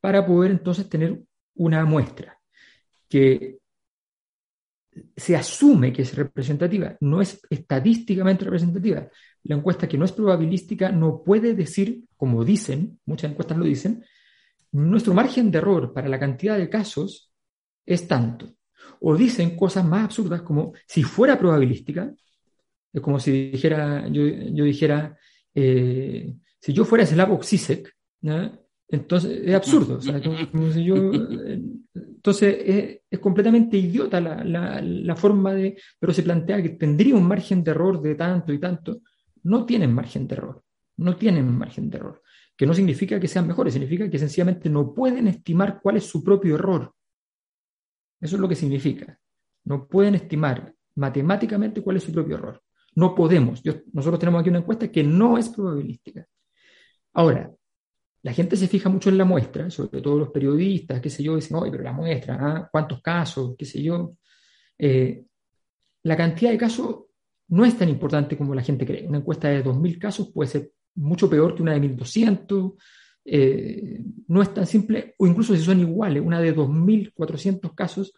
para 0.00 0.24
poder 0.24 0.52
entonces 0.52 0.88
tener 0.88 1.20
una 1.58 1.84
muestra 1.84 2.38
que 3.08 3.58
se 5.16 5.36
asume 5.36 5.92
que 5.92 6.02
es 6.02 6.14
representativa, 6.14 6.96
no 7.00 7.20
es 7.20 7.40
estadísticamente 7.48 8.44
representativa. 8.44 9.08
La 9.44 9.56
encuesta 9.56 9.88
que 9.88 9.98
no 9.98 10.04
es 10.04 10.12
probabilística 10.12 10.90
no 10.90 11.22
puede 11.22 11.54
decir, 11.54 12.04
como 12.16 12.44
dicen, 12.44 12.98
muchas 13.06 13.30
encuestas 13.30 13.58
lo 13.58 13.64
dicen, 13.64 14.04
nuestro 14.72 15.14
margen 15.14 15.50
de 15.50 15.58
error 15.58 15.92
para 15.92 16.08
la 16.08 16.18
cantidad 16.18 16.58
de 16.58 16.68
casos 16.68 17.32
es 17.86 18.06
tanto. 18.06 18.54
O 19.00 19.16
dicen 19.16 19.56
cosas 19.56 19.84
más 19.84 20.04
absurdas 20.04 20.42
como 20.42 20.72
si 20.86 21.02
fuera 21.02 21.38
probabilística, 21.38 22.12
es 22.92 23.00
como 23.00 23.20
si 23.20 23.50
dijera, 23.50 24.08
yo, 24.08 24.24
dijera, 24.64 25.16
eh, 25.54 26.34
si 26.60 26.72
yo 26.72 26.84
fuera 26.84 27.06
Slavoj 27.06 27.44
Zizek, 27.44 27.94
entonces, 28.90 29.42
es 29.44 29.54
absurdo. 29.54 30.00
entonces, 31.94 33.00
es, 33.10 33.18
completamente 33.18 33.76
idiota 33.76 34.18
la, 34.20 35.16
forma 35.16 35.52
de, 35.52 35.78
pero 35.98 36.14
se 36.14 36.22
plantea 36.22 36.62
que 36.62 36.70
tendría 36.70 37.14
un 37.14 37.28
margen 37.28 37.62
de 37.62 37.70
error 37.72 38.00
de 38.00 38.14
tanto 38.14 38.50
y 38.52 38.58
tanto. 38.58 39.02
No 39.42 39.66
tienen 39.66 39.92
margen 39.92 40.26
de 40.26 40.36
error, 40.36 40.64
no 40.96 41.16
tienen 41.16 41.54
margen 41.56 41.90
de 41.90 41.98
error, 41.98 42.22
que 42.56 42.66
no 42.66 42.72
significa 42.72 43.20
que 43.20 43.28
sean 43.28 43.46
mejores, 43.46 43.74
significa 43.74 44.08
que 44.08 44.18
sencillamente 44.18 44.70
no 44.70 44.94
pueden 44.94 45.28
estimar 45.28 45.80
cuál 45.82 45.98
es 45.98 46.04
su 46.04 46.24
propio 46.24 46.54
error. 46.54 46.94
Eso 48.20 48.36
es 48.36 48.40
lo 48.40 48.48
que 48.48 48.56
significa. 48.56 49.18
No 49.64 49.86
pueden 49.86 50.14
estimar 50.14 50.74
matemáticamente 50.94 51.82
cuál 51.82 51.98
es 51.98 52.04
su 52.04 52.12
propio 52.12 52.36
error. 52.36 52.62
No 52.94 53.14
podemos. 53.14 53.62
nosotros 53.92 54.18
tenemos 54.18 54.40
aquí 54.40 54.48
una 54.48 54.60
encuesta 54.60 54.90
que 54.90 55.04
no 55.04 55.36
es 55.36 55.50
probabilística. 55.50 56.26
Ahora, 57.12 57.52
la 58.22 58.32
gente 58.32 58.56
se 58.56 58.68
fija 58.68 58.88
mucho 58.88 59.10
en 59.10 59.18
la 59.18 59.24
muestra, 59.24 59.70
sobre 59.70 60.00
todo 60.02 60.18
los 60.18 60.30
periodistas, 60.30 61.00
qué 61.00 61.10
sé 61.10 61.22
yo, 61.22 61.36
dicen, 61.36 61.56
oye, 61.56 61.70
pero 61.70 61.84
la 61.84 61.92
muestra, 61.92 62.38
¿ah? 62.40 62.68
¿cuántos 62.70 63.00
casos? 63.00 63.54
qué 63.56 63.64
sé 63.64 63.82
yo. 63.82 64.16
Eh, 64.78 65.24
la 66.02 66.16
cantidad 66.16 66.50
de 66.50 66.58
casos 66.58 67.04
no 67.48 67.64
es 67.64 67.76
tan 67.76 67.88
importante 67.88 68.36
como 68.36 68.54
la 68.54 68.62
gente 68.62 68.84
cree. 68.84 69.06
Una 69.06 69.18
encuesta 69.18 69.48
de 69.48 69.64
2.000 69.64 69.98
casos 69.98 70.30
puede 70.32 70.50
ser 70.50 70.72
mucho 70.94 71.30
peor 71.30 71.54
que 71.54 71.62
una 71.62 71.72
de 71.72 71.80
1.200. 71.80 72.74
Eh, 73.24 74.00
no 74.28 74.42
es 74.42 74.54
tan 74.54 74.66
simple, 74.66 75.14
o 75.18 75.26
incluso 75.26 75.54
si 75.54 75.62
son 75.62 75.80
iguales, 75.80 76.22
una 76.24 76.40
de 76.40 76.54
2.400 76.54 77.74
casos 77.74 78.14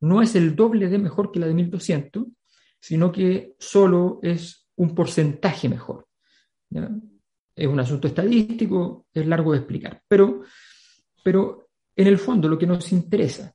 no 0.00 0.22
es 0.22 0.34
el 0.34 0.54
doble 0.56 0.88
de 0.88 0.98
mejor 0.98 1.30
que 1.30 1.40
la 1.40 1.46
de 1.46 1.54
1.200, 1.54 2.26
sino 2.80 3.12
que 3.12 3.54
solo 3.58 4.18
es 4.22 4.68
un 4.76 4.94
porcentaje 4.94 5.68
mejor. 5.68 6.06
¿ya? 6.70 6.90
Es 7.54 7.66
un 7.66 7.80
asunto 7.80 8.08
estadístico, 8.08 9.06
es 9.12 9.26
largo 9.26 9.52
de 9.52 9.58
explicar, 9.58 10.02
pero, 10.08 10.42
pero 11.22 11.68
en 11.94 12.06
el 12.06 12.18
fondo 12.18 12.48
lo 12.48 12.58
que 12.58 12.66
nos 12.66 12.90
interesa 12.92 13.54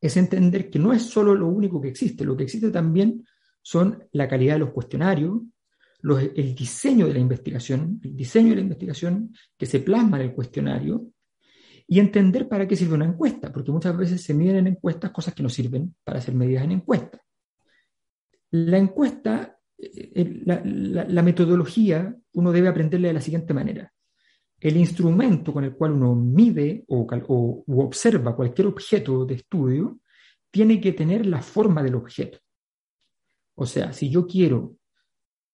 es 0.00 0.16
entender 0.16 0.70
que 0.70 0.78
no 0.78 0.92
es 0.92 1.02
solo 1.02 1.34
lo 1.34 1.48
único 1.48 1.80
que 1.80 1.88
existe, 1.88 2.24
lo 2.24 2.36
que 2.36 2.44
existe 2.44 2.70
también 2.70 3.24
son 3.62 4.04
la 4.12 4.28
calidad 4.28 4.54
de 4.54 4.60
los 4.60 4.70
cuestionarios, 4.70 5.40
el 6.02 6.54
diseño 6.54 7.06
de 7.06 7.14
la 7.14 7.18
investigación, 7.18 8.00
el 8.02 8.16
diseño 8.16 8.50
de 8.50 8.56
la 8.56 8.62
investigación 8.62 9.34
que 9.56 9.66
se 9.66 9.80
plasma 9.80 10.18
en 10.18 10.28
el 10.28 10.34
cuestionario 10.34 11.08
y 11.86 11.98
entender 11.98 12.48
para 12.48 12.68
qué 12.68 12.76
sirve 12.76 12.94
una 12.94 13.06
encuesta, 13.06 13.52
porque 13.52 13.72
muchas 13.72 13.96
veces 13.96 14.22
se 14.22 14.34
miden 14.34 14.56
en 14.56 14.66
encuestas 14.68 15.10
cosas 15.10 15.34
que 15.34 15.42
no 15.42 15.48
sirven 15.48 15.94
para 16.04 16.20
ser 16.20 16.34
medidas 16.34 16.64
en 16.64 16.72
encuestas. 16.72 17.20
La 18.50 18.78
encuesta, 18.78 19.57
eh, 19.78 20.12
eh, 20.14 20.42
la, 20.44 21.22
metodología, 21.22 22.14
uno 22.32 22.52
debe 22.52 22.68
aprenderle 22.68 23.08
de 23.08 23.14
la 23.14 23.20
siguiente 23.20 23.54
manera. 23.54 23.92
El 24.60 24.76
instrumento 24.76 25.52
con 25.52 25.64
el 25.64 25.74
cual 25.74 25.92
uno 25.92 26.14
mide 26.14 26.84
o, 26.88 27.06
o 27.28 27.84
observa 27.84 28.34
cualquier 28.34 28.66
objeto 28.66 29.24
de 29.24 29.34
estudio 29.34 30.00
tiene 30.50 30.80
que 30.80 30.92
tener 30.92 31.26
la 31.26 31.40
forma 31.40 31.82
del 31.82 31.94
objeto. 31.94 32.38
O 33.54 33.66
sea, 33.66 33.92
si 33.92 34.10
yo 34.10 34.26
quiero 34.26 34.76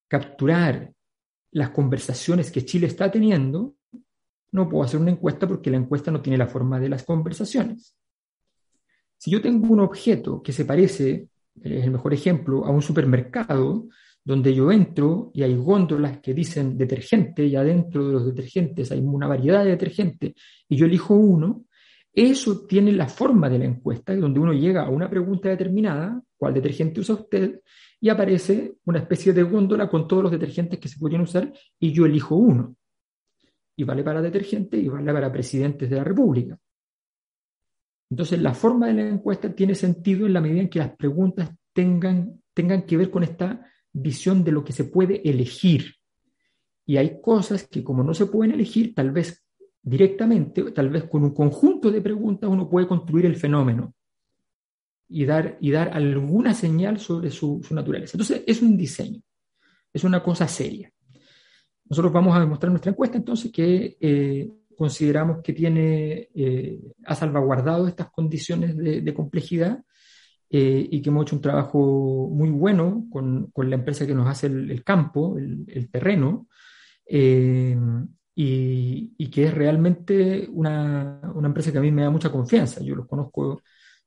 capturar 0.09 0.93
las 1.51 1.71
conversaciones 1.71 2.51
que 2.51 2.65
Chile 2.65 2.87
está 2.87 3.11
teniendo, 3.11 3.77
no 4.53 4.69
puedo 4.69 4.85
hacer 4.85 5.01
una 5.01 5.11
encuesta 5.11 5.47
porque 5.49 5.71
la 5.71 5.77
encuesta 5.77 6.11
no 6.11 6.23
tiene 6.23 6.39
la 6.39 6.47
forma 6.47 6.79
de 6.79 6.89
las 6.89 7.03
conversaciones. 7.03 7.97
Si 9.19 9.31
yo 9.31 9.41
tengo 9.43 9.73
un 9.73 9.81
objeto 9.81 10.43
que 10.43 10.53
se 10.53 10.65
parece, 10.65 11.29
es 11.63 11.85
el 11.85 11.91
mejor 11.91 12.15
ejemplo, 12.15 12.65
a 12.65 12.71
un 12.71 12.83
supermercado, 12.83 13.89
donde 14.25 14.55
yo 14.55 14.73
entro 14.73 15.31
y 15.35 15.43
hay 15.43 15.55
góndolas 15.55 16.19
que 16.19 16.33
dicen 16.33 16.79
detergente 16.79 17.45
y 17.45 17.55
adentro 17.57 18.07
de 18.07 18.13
los 18.15 18.27
detergentes 18.27 18.91
hay 18.91 19.01
una 19.01 19.27
variedad 19.27 19.63
de 19.63 19.71
detergentes 19.73 20.33
y 20.69 20.77
yo 20.77 20.87
elijo 20.87 21.15
uno, 21.15 21.67
eso 22.13 22.65
tiene 22.67 22.93
la 22.93 23.09
forma 23.09 23.51
de 23.51 23.59
la 23.59 23.65
encuesta, 23.67 24.15
donde 24.15 24.41
uno 24.41 24.53
llega 24.53 24.87
a 24.87 24.89
una 24.89 25.11
pregunta 25.11 25.49
determinada, 25.49 26.23
¿cuál 26.37 26.55
detergente 26.55 27.01
usa 27.01 27.17
usted? 27.17 27.61
Y 28.01 28.09
aparece 28.09 28.77
una 28.85 29.01
especie 29.01 29.33
de 29.33 29.43
góndola 29.43 29.89
con 29.91 30.09
todos 30.09 30.23
los 30.23 30.33
detergentes 30.33 30.79
que 30.79 30.89
se 30.89 30.99
podrían 30.99 31.23
usar 31.23 31.53
y 31.79 31.93
yo 31.93 32.07
elijo 32.07 32.37
uno 32.37 32.77
y 33.77 33.85
vale 33.85 34.03
para 34.05 34.23
detergente 34.23 34.77
y 34.77 34.89
vale 34.89 35.13
para 35.13 35.33
presidentes 35.33 35.91
de 35.91 35.97
la 35.97 36.05
República. 36.05 36.57
Entonces, 38.11 38.41
la 38.41 38.55
forma 38.55 38.87
de 38.87 38.95
la 38.95 39.09
encuesta 39.09 39.53
tiene 39.53 39.75
sentido 39.75 40.27
en 40.27 40.33
la 40.33 40.41
medida 40.41 40.61
en 40.61 40.69
que 40.69 40.79
las 40.79 40.95
preguntas 40.95 41.51
tengan, 41.73 42.41
tengan 42.53 42.83
que 42.83 42.97
ver 42.97 43.11
con 43.11 43.25
esta 43.25 43.67
visión 43.95 44.45
de 44.45 44.53
lo 44.53 44.63
que 44.63 44.75
se 44.75 44.85
puede 44.85 45.27
elegir. 45.29 45.95
Y 46.85 46.99
hay 46.99 47.23
cosas 47.23 47.67
que 47.67 47.83
como 47.83 48.03
no 48.03 48.13
se 48.13 48.27
pueden 48.27 48.53
elegir, 48.53 48.95
tal 48.95 49.11
vez 49.11 49.43
directamente, 49.83 50.63
tal 50.73 50.91
vez 50.91 51.05
con 51.05 51.25
un 51.25 51.33
conjunto 51.33 51.91
de 51.91 52.03
preguntas 52.03 52.51
uno 52.51 52.69
puede 52.69 52.87
construir 52.87 53.25
el 53.25 53.37
fenómeno 53.37 53.95
y 55.09 55.25
dar, 55.25 55.57
y 55.61 55.71
dar 55.71 55.91
alguna 55.91 56.53
señal 56.53 56.99
sobre 56.99 57.31
su, 57.31 57.63
su 57.67 57.75
naturaleza. 57.75 58.13
Entonces, 58.17 58.43
es 58.47 58.61
un 58.61 58.77
diseño, 58.77 59.23
es 59.93 60.05
una 60.05 60.23
cosa 60.23 60.47
seria. 60.47 60.93
Nosotros 61.89 62.13
vamos 62.13 62.37
a 62.37 62.41
demostrar 62.41 62.71
nuestra 62.71 62.91
encuesta 62.91 63.17
entonces 63.17 63.53
que 63.53 63.97
eh, 64.01 64.51
consideramos 64.77 65.43
que 65.43 65.53
tiene, 65.53 66.29
eh, 66.35 66.81
ha 67.05 67.15
salvaguardado 67.15 67.87
estas 67.87 68.11
condiciones 68.11 68.77
de, 68.77 69.15
complejidad 69.15 69.83
eh, 70.57 70.89
y 70.89 71.03
que 71.03 71.11
hemos 71.11 71.25
hecho 71.25 71.35
un 71.35 71.43
trabajo 71.43 72.29
muy 72.31 72.49
bueno 72.49 73.09
con, 73.11 73.51
con 73.51 73.69
la 73.69 73.75
empresa 73.75 74.07
que 74.07 74.15
nos 74.15 74.29
hace 74.29 74.47
el, 74.47 74.85
campo, 74.85 75.37
el, 75.37 75.91
terreno, 75.91 76.47
y, 77.09 77.75
y, 79.19 79.31
que 79.31 79.45
es 79.47 79.53
realmente 79.53 80.49
una, 80.53 81.21
una, 81.35 81.49
empresa 81.49 81.73
que 81.73 81.79
a 81.79 81.81
mí 81.81 81.91
me 81.91 82.03
da 82.03 82.11
mucha 82.11 82.31
confianza. 82.31 82.81
Yo 82.85 82.95
los 82.95 83.09
conozco, 83.09 83.63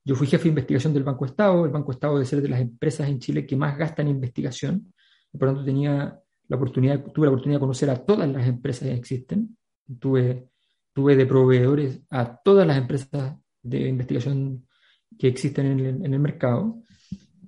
yo 0.05 0.15
fui 0.15 0.25
jefe 0.27 0.43
de 0.43 0.49
investigación 0.49 0.93
del 0.93 1.03
Banco 1.03 1.25
Estado, 1.25 1.65
el 1.65 1.71
Banco 1.71 1.91
Estado 1.91 2.13
debe 2.13 2.25
ser 2.25 2.41
de 2.41 2.47
las 2.47 2.61
empresas 2.61 3.09
en 3.09 3.19
Chile 3.19 3.45
que 3.45 3.57
más 3.57 3.77
gastan 3.77 4.07
en 4.07 4.15
investigación, 4.15 4.93
por 5.33 5.41
lo 5.41 5.47
tanto 5.47 5.65
tenía 5.65 6.17
la 6.47 6.55
oportunidad, 6.55 7.03
tuve 7.11 7.25
la 7.25 7.31
oportunidad 7.31 7.57
de 7.57 7.65
conocer 7.65 7.89
a 7.89 8.05
todas 8.05 8.29
las 8.29 8.47
empresas 8.47 8.87
que 8.87 8.93
existen, 8.93 9.57
tuve, 9.99 10.47
tuve 10.93 11.17
de 11.17 11.25
proveedores 11.25 11.99
a 12.09 12.37
todas 12.37 12.65
las 12.65 12.77
empresas 12.77 13.35
de 13.61 13.89
investigación 13.89 14.66
que 15.17 15.27
existen 15.27 15.79
en 15.79 16.13
el, 16.13 16.19
mercado. 16.19 16.83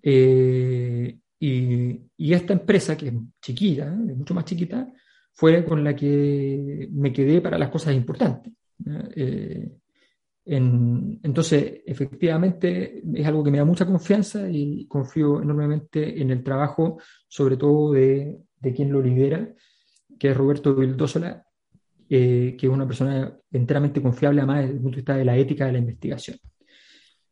Eh, 0.02 1.18
y, 1.40 2.34
esta 2.34 2.54
empresa, 2.54 2.98
que 2.98 3.08
es 3.08 3.14
chiquita, 3.42 3.86
es 4.08 4.18
mucho 4.18 4.34
más 4.34 4.46
chiquita, 4.46 4.92
fue 5.34 5.64
con 5.66 5.84
la 5.84 5.96
que 5.96 6.90
me 6.92 7.14
quedé 7.14 7.42
para 7.42 7.58
las 7.58 7.70
cosas 7.70 7.96
importantes. 7.96 8.54
Eh, 9.16 9.72
en, 10.46 11.20
entonces, 11.24 11.82
efectivamente, 11.86 13.02
es 13.14 13.28
algo 13.28 13.44
que 13.44 13.52
me 13.52 13.60
da 13.60 13.66
mucha 13.66 13.86
confianza 13.86 14.50
y 14.50 14.88
confío 14.88 15.42
enormemente 15.42 16.22
en 16.22 16.32
el 16.32 16.44
trabajo, 16.44 17.00
sobre 17.28 17.56
todo 17.56 17.94
de, 17.94 18.40
de 18.60 18.74
quien 18.74 18.92
lo 18.92 19.02
lidera, 19.02 19.54
que 20.18 20.30
es 20.30 20.38
Roberto 20.38 20.76
Vildósola, 20.76 21.46
eh, 22.10 22.56
que 22.58 22.66
es 22.66 22.74
una 22.74 22.88
persona 22.88 23.32
enteramente 23.52 24.02
confiable, 24.02 24.42
además 24.42 24.62
desde 24.62 24.74
el 24.74 24.82
punto 24.82 24.96
de 24.96 25.02
vista 25.02 25.16
de 25.16 25.26
la 25.26 25.38
ética 25.38 25.66
de 25.68 25.74
la 25.74 25.78
investigación. 25.78 26.38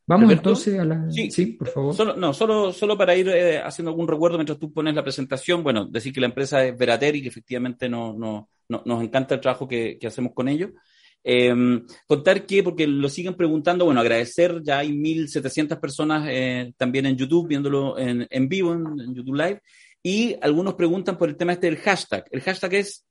Vamos 0.07 0.31
entonces 0.31 0.79
a 0.79 0.85
la... 0.85 1.05
Sí, 1.11 1.45
por 1.59 1.67
favor. 1.67 1.93
Solo, 1.93 2.15
no, 2.15 2.33
solo, 2.33 2.71
solo 2.71 2.97
para 2.97 3.13
ir 3.13 3.27
eh, 3.27 3.59
haciendo 3.59 3.91
algún 3.91 4.07
recuerdo 4.07 4.37
mientras 4.37 4.57
tú 4.57 4.71
pones 4.71 4.95
la 4.95 5.03
presentación, 5.03 5.63
bueno, 5.63 5.85
decir 5.85 6.13
que 6.13 6.21
la 6.21 6.27
empresa 6.27 6.63
es 6.63 6.77
Verateri, 6.77 7.21
que 7.21 7.27
efectivamente 7.27 7.89
no, 7.89 8.13
no, 8.13 8.49
nos 8.69 9.03
encanta 9.03 9.35
el 9.35 9.41
trabajo 9.41 9.67
que, 9.67 9.97
que 9.99 10.07
hacemos 10.07 10.33
con 10.33 10.47
ellos. 10.47 10.71
Em, 11.29 11.85
contar 12.07 12.45
que, 12.45 12.63
porque 12.63 12.87
lo 12.87 13.09
siguen 13.09 13.35
preguntando, 13.35 13.83
bueno, 13.83 13.99
agradecer, 13.99 14.61
ya 14.63 14.79
hay 14.79 14.93
1.700 14.93 15.77
personas 15.77 16.25
eh, 16.29 16.71
también 16.77 17.05
en 17.05 17.17
YouTube, 17.17 17.49
viéndolo 17.49 17.99
en, 17.99 18.25
en 18.29 18.47
vivo, 18.47 18.71
en, 18.71 19.13
YouTube 19.13 19.35
Live, 19.35 19.61
y 20.01 20.37
algunos 20.41 20.75
preguntan 20.75 21.17
por 21.17 21.27
el 21.27 21.35
tema 21.35 21.51
este 21.51 21.67
del 21.67 21.79
hashtag. 21.79 22.23
El 22.31 22.39
hashtag 22.39 22.75
es 22.75 23.05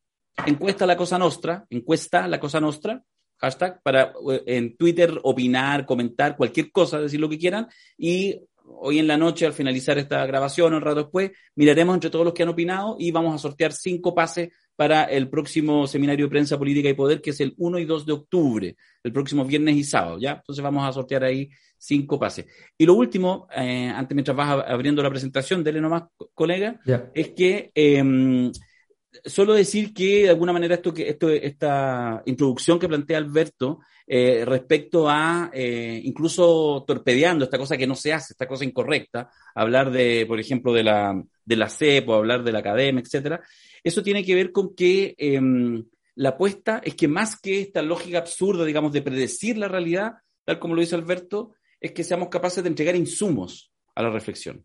encuesta 0.46 0.86
la 0.86 0.96
cosa 0.96 1.18
nostra, 1.18 1.66
encuesta 1.68 2.26
la 2.26 2.40
cosa 2.40 2.58
nostra, 2.58 3.02
hashtag, 3.38 3.82
para 3.82 4.12
eh, 4.30 4.42
en 4.46 4.76
Twitter 4.76 5.18
opinar, 5.22 5.86
comentar, 5.86 6.36
cualquier 6.36 6.70
cosa, 6.70 7.00
decir 7.00 7.20
lo 7.20 7.28
que 7.28 7.38
quieran. 7.38 7.68
Y 7.96 8.40
hoy 8.64 8.98
en 8.98 9.06
la 9.06 9.16
noche, 9.16 9.46
al 9.46 9.52
finalizar 9.52 9.98
esta 9.98 10.24
grabación, 10.26 10.74
un 10.74 10.80
rato 10.80 11.02
después, 11.02 11.30
miraremos 11.54 11.94
entre 11.94 12.10
todos 12.10 12.24
los 12.24 12.34
que 12.34 12.42
han 12.42 12.48
opinado 12.48 12.96
y 12.98 13.10
vamos 13.10 13.34
a 13.34 13.38
sortear 13.38 13.72
cinco 13.72 14.14
pases 14.14 14.50
para 14.74 15.04
el 15.04 15.28
próximo 15.30 15.86
seminario 15.86 16.26
de 16.26 16.30
prensa 16.30 16.58
política 16.58 16.88
y 16.88 16.94
poder, 16.94 17.22
que 17.22 17.30
es 17.30 17.40
el 17.40 17.54
1 17.56 17.78
y 17.78 17.84
2 17.86 18.04
de 18.04 18.12
octubre, 18.12 18.76
el 19.02 19.12
próximo 19.12 19.44
viernes 19.44 19.76
y 19.76 19.84
sábado, 19.84 20.18
¿ya? 20.18 20.32
Entonces 20.32 20.62
vamos 20.62 20.86
a 20.86 20.92
sortear 20.92 21.24
ahí 21.24 21.48
cinco 21.78 22.18
pases. 22.18 22.46
Y 22.76 22.84
lo 22.84 22.94
último, 22.94 23.48
eh, 23.56 23.88
antes 23.88 24.14
mientras 24.14 24.36
vas 24.36 24.64
abriendo 24.66 25.02
la 25.02 25.10
presentación, 25.10 25.64
dele 25.64 25.80
nomás, 25.80 26.04
colega, 26.34 26.78
es 27.14 27.30
que 27.30 27.70
eh, 27.74 28.50
solo 29.24 29.54
decir 29.54 29.92
que 29.92 30.24
de 30.24 30.30
alguna 30.30 30.52
manera 30.52 30.74
esto 30.74 30.92
que 30.92 31.08
esto 31.08 31.28
esta 31.30 32.22
introducción 32.26 32.78
que 32.78 32.88
plantea 32.88 33.18
Alberto 33.18 33.80
eh, 34.06 34.44
respecto 34.44 35.08
a 35.08 35.50
eh, 35.52 36.00
incluso 36.04 36.84
torpedeando 36.86 37.44
esta 37.44 37.58
cosa 37.58 37.76
que 37.76 37.86
no 37.86 37.94
se 37.94 38.12
hace, 38.12 38.34
esta 38.34 38.46
cosa 38.46 38.64
incorrecta, 38.64 39.30
hablar 39.54 39.90
de, 39.90 40.24
por 40.26 40.38
ejemplo, 40.38 40.72
de 40.72 40.84
la 40.84 41.22
de 41.44 41.56
la 41.56 41.68
CEP 41.68 42.08
o 42.08 42.14
hablar 42.14 42.44
de 42.44 42.52
la 42.52 42.60
academia, 42.60 43.02
etcétera, 43.02 43.42
eso 43.82 44.02
tiene 44.02 44.24
que 44.24 44.34
ver 44.34 44.52
con 44.52 44.74
que 44.74 45.14
em, 45.18 45.84
la 46.16 46.30
apuesta 46.30 46.80
es 46.84 46.94
que 46.94 47.08
más 47.08 47.40
que 47.40 47.60
esta 47.60 47.82
lógica 47.82 48.18
absurda, 48.18 48.64
digamos, 48.64 48.92
de 48.92 49.02
predecir 49.02 49.58
la 49.58 49.68
realidad, 49.68 50.14
tal 50.44 50.58
como 50.58 50.74
lo 50.74 50.80
dice 50.80 50.94
Alberto, 50.94 51.52
es 51.80 51.92
que 51.92 52.04
seamos 52.04 52.28
capaces 52.28 52.62
de 52.62 52.68
entregar 52.68 52.96
insumos 52.96 53.72
a 53.94 54.02
la 54.02 54.10
reflexión. 54.10 54.64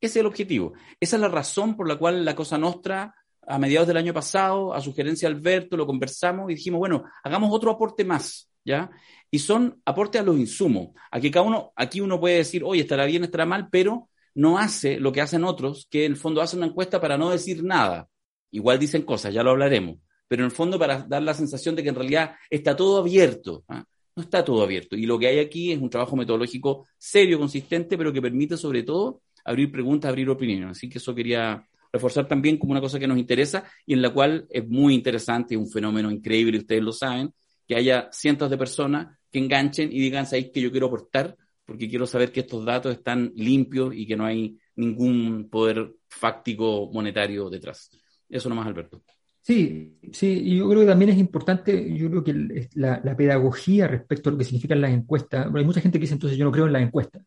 Ese 0.00 0.18
es 0.18 0.22
el 0.22 0.26
objetivo. 0.26 0.72
Esa 0.98 1.16
es 1.16 1.22
la 1.22 1.28
razón 1.28 1.76
por 1.76 1.86
la 1.88 1.96
cual 1.96 2.24
la 2.24 2.34
Cosa 2.34 2.58
Nostra 2.58 3.14
a 3.50 3.58
mediados 3.58 3.88
del 3.88 3.96
año 3.96 4.14
pasado, 4.14 4.72
a 4.72 4.80
sugerencia 4.80 5.28
de 5.28 5.34
Alberto, 5.34 5.76
lo 5.76 5.86
conversamos 5.86 6.50
y 6.50 6.54
dijimos, 6.54 6.78
bueno, 6.78 7.04
hagamos 7.24 7.50
otro 7.52 7.72
aporte 7.72 8.04
más, 8.04 8.48
¿ya? 8.64 8.90
Y 9.30 9.40
son 9.40 9.80
aportes 9.84 10.20
a 10.20 10.24
los 10.24 10.38
insumos. 10.38 10.90
Aquí 11.10 11.30
cada 11.30 11.46
uno, 11.46 11.72
aquí 11.74 12.00
uno 12.00 12.20
puede 12.20 12.36
decir, 12.36 12.62
oye, 12.64 12.82
estará 12.82 13.06
bien, 13.06 13.24
estará 13.24 13.46
mal, 13.46 13.68
pero 13.70 14.08
no 14.34 14.56
hace 14.56 15.00
lo 15.00 15.10
que 15.10 15.20
hacen 15.20 15.42
otros, 15.42 15.88
que 15.90 16.04
en 16.04 16.12
el 16.12 16.16
fondo 16.16 16.40
hacen 16.40 16.60
una 16.60 16.68
encuesta 16.68 17.00
para 17.00 17.18
no 17.18 17.30
decir 17.30 17.64
nada. 17.64 18.08
Igual 18.52 18.78
dicen 18.78 19.02
cosas, 19.02 19.34
ya 19.34 19.42
lo 19.42 19.50
hablaremos, 19.50 19.96
pero 20.28 20.42
en 20.42 20.46
el 20.46 20.52
fondo 20.52 20.78
para 20.78 21.02
dar 21.02 21.22
la 21.22 21.34
sensación 21.34 21.74
de 21.74 21.82
que 21.82 21.88
en 21.88 21.96
realidad 21.96 22.36
está 22.48 22.76
todo 22.76 23.00
abierto. 23.00 23.64
¿ah? 23.68 23.84
No 24.14 24.22
está 24.22 24.44
todo 24.44 24.62
abierto. 24.62 24.96
Y 24.96 25.06
lo 25.06 25.18
que 25.18 25.26
hay 25.26 25.40
aquí 25.40 25.72
es 25.72 25.80
un 25.80 25.90
trabajo 25.90 26.14
metodológico 26.14 26.86
serio, 26.96 27.38
consistente, 27.38 27.98
pero 27.98 28.12
que 28.12 28.22
permite 28.22 28.56
sobre 28.56 28.84
todo 28.84 29.22
abrir 29.44 29.72
preguntas, 29.72 30.08
abrir 30.08 30.30
opiniones. 30.30 30.76
Así 30.76 30.88
que 30.88 30.98
eso 30.98 31.14
quería 31.14 31.66
reforzar 31.92 32.28
también 32.28 32.56
como 32.56 32.72
una 32.72 32.80
cosa 32.80 32.98
que 32.98 33.06
nos 33.06 33.18
interesa 33.18 33.64
y 33.86 33.94
en 33.94 34.02
la 34.02 34.10
cual 34.10 34.46
es 34.50 34.66
muy 34.68 34.94
interesante, 34.94 35.56
un 35.56 35.68
fenómeno 35.68 36.10
increíble, 36.10 36.58
ustedes 36.58 36.82
lo 36.82 36.92
saben, 36.92 37.32
que 37.66 37.76
haya 37.76 38.08
cientos 38.12 38.50
de 38.50 38.58
personas 38.58 39.18
que 39.30 39.38
enganchen 39.38 39.92
y 39.92 40.00
digan, 40.00 40.26
¿sabéis 40.26 40.50
que 40.52 40.60
yo 40.60 40.70
quiero 40.70 40.86
aportar? 40.86 41.36
Porque 41.64 41.88
quiero 41.88 42.06
saber 42.06 42.32
que 42.32 42.40
estos 42.40 42.64
datos 42.64 42.92
están 42.92 43.32
limpios 43.36 43.94
y 43.94 44.06
que 44.06 44.16
no 44.16 44.24
hay 44.24 44.58
ningún 44.74 45.48
poder 45.48 45.94
fáctico 46.08 46.90
monetario 46.92 47.48
detrás. 47.48 47.90
Eso 48.28 48.48
nomás, 48.48 48.66
Alberto. 48.66 49.02
Sí, 49.42 49.98
sí, 50.12 50.42
y 50.44 50.58
yo 50.58 50.68
creo 50.68 50.80
que 50.80 50.86
también 50.86 51.10
es 51.10 51.18
importante, 51.18 51.96
yo 51.96 52.10
creo 52.10 52.24
que 52.24 52.68
la, 52.74 53.16
pedagogía 53.16 53.88
respecto 53.88 54.28
a 54.28 54.32
lo 54.32 54.38
que 54.38 54.44
significan 54.44 54.80
las 54.80 54.92
encuestas, 54.92 55.48
hay 55.52 55.64
mucha 55.64 55.80
gente 55.80 55.98
que 55.98 56.02
dice 56.02 56.14
entonces 56.14 56.38
yo 56.38 56.44
no 56.44 56.52
creo 56.52 56.66
en 56.66 56.72
las 56.74 56.82
encuestas. 56.82 57.22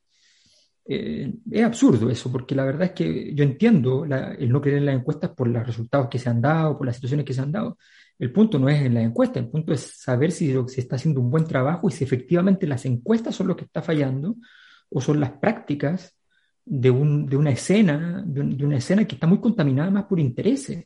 Eh, 0.86 1.34
es 1.50 1.64
absurdo 1.64 2.10
eso, 2.10 2.32
porque 2.32 2.56
la 2.56 2.66
verdad 2.66 2.84
es 2.84 2.92
que 2.92 3.34
yo 3.34 3.44
entiendo 3.44 4.06
el 4.06 4.52
no 4.52 4.62
creer 4.62 4.80
en 4.80 4.86
las 4.86 4.96
encuestas 4.96 5.32
por 5.32 5.48
los 5.48 5.66
resultados 5.66 6.10
que 6.10 6.20
se 6.20 6.30
han 6.30 6.42
dado, 6.42 6.78
por 6.78 6.86
las 6.86 6.96
situaciones 6.96 7.26
que 7.26 7.34
se 7.34 7.42
han 7.42 7.52
dado. 7.52 7.78
El 8.20 8.32
punto 8.32 8.60
no 8.60 8.70
es 8.70 8.82
en 8.82 8.94
la 8.94 9.02
encuesta, 9.02 9.40
el 9.40 9.50
punto 9.50 9.74
es 9.74 9.82
saber 9.82 10.32
si 10.32 10.54
se 10.68 10.82
está 10.82 10.98
haciendo 10.98 11.22
un 11.22 11.32
buen 11.32 11.46
trabajo 11.46 11.88
y 11.88 11.92
si 11.92 12.04
efectivamente 12.04 12.68
las 12.68 12.86
encuestas 12.86 13.36
son 13.36 13.48
lo 13.48 13.56
que 13.56 13.66
está 13.66 13.82
fallando 13.82 14.36
o 14.90 15.02
son 15.02 15.20
las 15.20 15.32
prácticas 15.32 16.16
de, 16.66 16.92
una 16.92 17.50
escena, 17.52 18.24
de, 18.26 18.66
una 18.66 18.78
escena 18.78 19.06
que 19.06 19.16
está 19.16 19.28
muy 19.28 19.40
contaminada 19.40 19.90
más 19.90 20.06
por 20.06 20.20
intereses, 20.20 20.86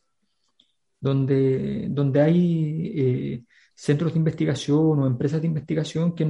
donde, 1.00 1.88
donde 1.90 2.22
hay 2.22 2.92
eh, 2.96 3.44
centros 3.78 4.14
de 4.14 4.18
investigación 4.18 5.00
o 5.00 5.06
empresas 5.06 5.40
de 5.40 5.48
investigación 5.48 6.16
que 6.16 6.28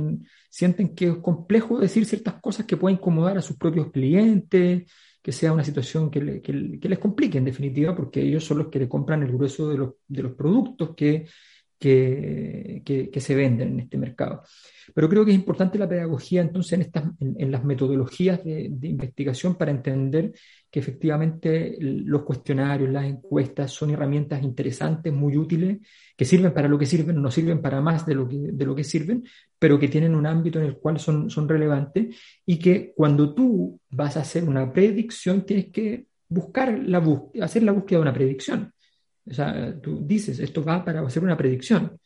sienten 0.50 0.94
que 0.94 1.08
es 1.08 1.18
complejo 1.18 1.80
decir 1.80 2.06
ciertas 2.06 2.42
cosas 2.42 2.66
que 2.66 2.76
pueden 2.76 2.98
incomodar 2.98 3.38
a 3.38 3.42
sus 3.42 3.56
propios 3.56 3.90
clientes, 3.90 4.92
que 5.22 5.32
sea 5.32 5.54
una 5.54 5.64
situación 5.64 6.12
que, 6.12 6.20
les 6.22 7.00
complique 7.00 7.38
en 7.38 7.46
definitiva, 7.46 7.96
porque 7.96 8.22
ellos 8.22 8.44
son 8.44 8.58
los 8.58 8.68
que 8.68 8.80
le 8.80 8.90
compran 8.90 9.24
el 9.24 9.32
grueso 9.32 9.70
de 9.70 9.78
los, 9.78 9.94
de 10.08 10.24
los 10.24 10.34
productos 10.34 10.94
que, 10.94 11.26
que, 11.80 13.12
se 13.20 13.36
venden 13.36 13.74
en 13.74 13.80
este 13.82 13.98
mercado. 13.98 14.44
Pero 14.94 15.10
creo 15.10 15.26
que 15.26 15.32
es 15.32 15.38
importante 15.38 15.78
la 15.78 15.88
pedagogía 15.88 16.42
entonces 16.42 16.74
en, 16.74 16.82
estas, 16.82 17.04
en, 17.20 17.52
las 17.52 17.64
metodologías 17.64 18.44
de, 18.44 18.72
investigación 18.82 19.56
para 19.56 19.72
entender 19.72 20.34
que 20.72 20.80
efectivamente 20.80 21.78
los 21.80 22.24
cuestionarios, 22.24 22.90
las 22.90 23.06
encuestas 23.06 23.72
son 23.72 23.92
herramientas 23.92 24.44
interesantes, 24.44 25.14
muy 25.14 25.38
útiles, 25.38 25.80
que 26.16 26.26
sirven 26.26 26.54
para 26.54 26.68
lo 26.68 26.78
que 26.78 26.86
sirven, 26.86 27.22
no 27.22 27.32
sirven 27.32 27.62
para 27.62 27.82
más 27.82 28.06
de 28.06 28.16
lo 28.16 28.28
que, 28.28 28.38
de 28.38 28.66
lo 28.66 28.76
que 28.76 28.84
sirven, 28.84 29.24
pero 29.60 29.80
que 29.80 29.88
tienen 29.88 30.16
un 30.16 30.26
ámbito 30.26 30.60
en 30.60 30.66
el 30.66 30.78
cual 30.78 31.00
son, 31.00 31.30
son 31.30 31.48
relevantes 31.48 32.16
y 32.46 32.58
que 32.58 32.94
cuando 32.96 33.34
tú 33.34 33.80
vas 33.90 34.18
a 34.18 34.22
hacer 34.22 34.44
una 34.44 34.72
predicción 34.72 35.46
tienes 35.46 35.68
que 35.72 36.08
buscar 36.30 36.78
la 36.80 37.04
hacer 37.42 37.64
la 37.64 37.72
búsqueda 37.72 38.00
de 38.00 38.02
una 38.02 38.14
predicción. 38.14 38.74
O 39.30 39.34
sea, 39.34 39.80
tú 39.82 40.00
dices, 40.06 40.40
esto 40.40 40.64
va 40.64 40.84
para 40.84 41.02
hacer 41.02 41.24
una 41.24 41.38
predicción. 41.38 42.00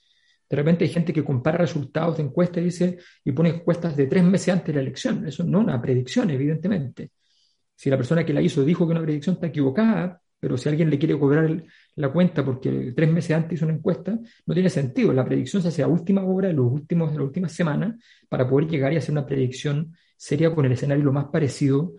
De 0.50 0.58
repente 0.58 0.84
hay 0.84 0.90
gente 0.90 1.14
que 1.14 1.24
compara 1.24 1.58
resultados 1.58 2.18
de 2.18 2.24
encuestas 2.24 2.62
y 2.62 2.66
dice, 2.66 2.98
y 3.24 3.32
pone 3.32 3.50
encuestas 3.50 3.96
de 3.96 4.08
tres 4.08 4.24
meses 4.24 4.50
antes 4.50 4.68
de 4.68 4.74
la 4.74 4.82
elección. 4.82 5.26
Eso 5.28 5.44
no 5.44 5.60
es 5.60 5.64
una 5.64 5.82
predicción, 5.82 6.30
evidentemente. 6.30 7.12
Si 7.76 7.90
la 7.90 7.98
persona 7.98 8.26
que 8.26 8.34
la 8.34 8.42
hizo 8.42 8.64
dijo 8.64 8.86
que 8.86 8.92
una 8.92 9.02
predicción 9.02 9.36
está 9.36 9.48
equivocada, 9.48 10.22
pero 10.40 10.58
si 10.58 10.68
alguien 10.70 10.90
le 10.90 10.98
quiere 10.98 11.18
cobrar 11.18 11.64
la 11.96 12.12
cuenta 12.12 12.44
porque 12.44 12.94
tres 12.96 13.12
meses 13.12 13.38
antes 13.38 13.54
hizo 13.54 13.66
una 13.66 13.76
encuesta, 13.76 14.18
no 14.46 14.54
tiene 14.54 14.70
sentido. 14.70 15.14
La 15.14 15.24
predicción 15.24 15.62
se 15.62 15.68
hace 15.68 15.84
a 15.84 15.88
última 15.88 16.24
hora, 16.24 16.50
en, 16.50 16.56
los 16.58 16.72
últimos, 16.72 17.12
en 17.12 17.18
las 17.18 17.26
últimas 17.26 17.52
semanas, 17.52 17.96
para 18.28 18.50
poder 18.50 18.68
llegar 18.68 18.92
y 18.92 18.98
hacer 18.98 19.12
una 19.12 19.26
predicción 19.26 19.96
seria 20.18 20.54
con 20.54 20.66
el 20.66 20.72
escenario 20.72 21.04
lo 21.04 21.14
más 21.14 21.26
parecido 21.26 21.94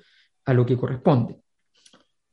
a 0.45 0.53
lo 0.53 0.67
que 0.67 0.77
corresponde. 0.77 1.41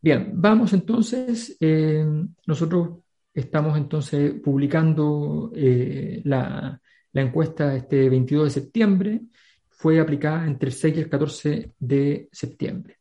Bien, 0.01 0.32
vamos 0.34 0.72
entonces, 0.72 1.58
eh, 1.60 2.06
nosotros 2.48 3.00
estamos 3.34 3.77
entonces 3.77 4.34
publicando 4.41 5.51
eh, 5.53 6.22
la, 6.24 6.79
encuesta 7.13 7.75
este 7.75 8.10
22 8.10 8.46
de 8.46 8.62
septiembre, 8.62 9.22
fue 9.68 10.00
aplicada 10.00 10.46
entre 10.48 10.70
el 10.70 10.74
6 10.74 10.96
y 10.96 11.00
el 11.01 11.10
14 11.10 11.74
de 11.79 12.29
septiembre. 12.32 12.98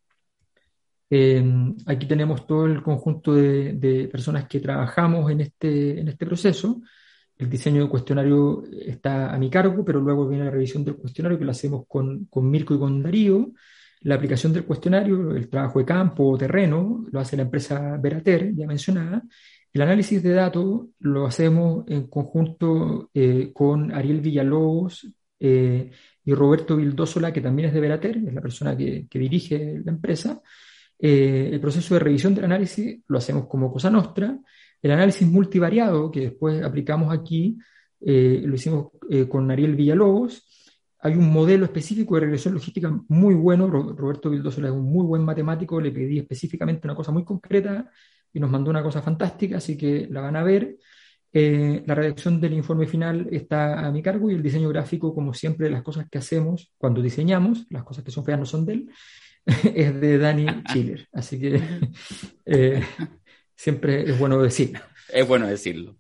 Eh, 1.09 1.45
aquí 1.87 2.07
tenemos 2.07 2.47
todo 2.47 2.67
el 2.67 2.83
conjunto 2.83 3.33
de, 3.33 4.09
personas 4.11 4.49
que 4.49 4.59
trabajamos 4.59 5.31
en 5.31 5.43
este, 5.43 6.01
en 6.01 6.09
este 6.09 6.27
proceso. 6.27 6.81
El 7.37 7.49
diseño 7.49 7.81
del 7.83 7.89
cuestionario 7.89 8.65
está 8.73 9.33
a 9.33 9.39
mi 9.39 9.49
cargo, 9.49 9.85
pero 9.85 10.01
luego 10.01 10.27
viene 10.27 10.47
la 10.47 10.51
revisión 10.51 10.85
del 10.85 10.97
cuestionario 10.97 11.39
que 11.39 11.45
lo 11.45 11.53
hacemos 11.53 11.85
con, 11.87 12.25
con 12.25 12.51
Mirko 12.51 12.75
y 12.75 12.79
con 12.81 13.03
Darío. 13.05 13.53
La 14.03 14.15
aplicación 14.15 14.53
del 14.53 14.65
cuestionario, 14.65 15.35
el 15.35 15.49
trabajo 15.49 15.79
de 15.81 15.85
campo 15.85 16.29
o 16.29 16.39
terreno, 16.39 17.05
lo 17.11 17.21
hace 17.21 17.37
la 17.37 17.43
empresa 17.43 17.97
Verater, 17.97 18.55
ya 18.55 18.67
mencionada. 18.67 19.23
El 19.73 19.83
análisis 19.83 20.23
de 20.23 20.33
datos 20.33 20.87
lo 21.01 21.27
hacemos 21.27 21.85
en 21.89 22.07
conjunto 22.07 23.11
eh, 23.13 23.51
con 23.53 23.93
Ariel 23.93 24.21
Villalobos 24.21 25.09
eh, 25.41 25.91
y 26.25 26.35
Roberto 26.35 26.77
Vildósola, 26.77 27.33
que 27.33 27.41
también 27.41 27.69
es 27.69 27.75
de 27.75 27.81
Verater, 27.81 28.17
es 28.17 28.35
la 28.35 28.41
persona 28.41 28.77
que, 28.77 29.07
dirige 29.11 29.81
la 29.85 29.93
empresa. 29.93 30.41
Eh, 30.99 31.51
el 31.53 31.61
proceso 31.61 31.95
de 31.95 32.01
revisión 32.01 32.35
del 32.35 32.45
análisis 32.47 33.01
lo 33.09 33.19
hacemos 33.19 33.47
como 33.47 33.73
Cosa 33.73 33.91
Nostra. 33.91 34.39
El 34.81 34.91
análisis 34.93 35.27
multivariado, 35.29 36.11
que 36.11 36.21
después 36.21 36.63
aplicamos 36.63 37.13
aquí, 37.13 37.59
lo 38.01 38.55
hicimos 38.55 38.93
con 39.29 39.51
Ariel 39.51 39.75
Villalobos 39.75 40.48
hay 41.01 41.15
un 41.15 41.33
modelo 41.33 41.65
específico 41.65 42.15
de 42.15 42.23
regresión 42.23 42.55
logística 42.55 42.91
muy 43.09 43.35
bueno. 43.35 43.69
Roberto 43.69 44.31
Vildosola 44.31 44.69
es 44.69 44.75
un 44.75 44.85
muy 44.85 45.05
buen 45.05 45.23
matemático. 45.25 45.81
Le 45.81 45.93
pedí 45.93 46.19
específicamente 46.19 46.87
una 46.87 46.97
cosa 46.97 47.13
muy 47.13 47.25
concreta 47.25 47.89
y 48.33 48.41
nos 48.41 48.51
mandó 48.51 48.71
una 48.71 48.83
cosa 48.83 49.01
fantástica, 49.01 49.59
así 49.59 49.77
que 49.77 50.09
la 50.11 50.21
van 50.21 50.37
a 50.37 50.43
ver. 50.43 50.77
Eh, 51.33 51.83
la 51.87 51.95
redacción 51.95 52.41
del 52.41 52.55
informe 52.55 52.87
final 52.87 53.29
está 53.31 53.87
a 53.87 53.93
mi 53.93 54.03
cargo 54.03 54.31
y 54.31 54.35
el 54.35 54.43
diseño 54.43 54.69
gráfico, 54.71 55.15
como 55.15 55.35
siempre, 55.35 55.71
las 55.71 55.83
cosas 55.83 56.09
que 56.11 56.19
hacemos 56.19 56.73
cuando 56.79 57.03
diseñamos, 57.03 57.67
las 57.71 57.85
cosas 57.85 58.03
que 58.03 58.11
son 58.11 58.25
feas 58.25 58.39
no 58.39 58.47
son 58.47 58.65
de 58.67 58.73
él, 58.73 58.91
es 59.75 60.01
de 60.01 60.19
Dani 60.19 60.47
Chiller. 60.65 61.07
Así 61.13 61.39
que 61.39 61.63
eh, 62.47 62.83
siempre 63.55 64.11
es 64.11 64.19
bueno 64.19 64.43
decirlo. 64.43 64.81
Es 65.09 65.29
bueno 65.29 65.47
decirlo. 65.47 65.97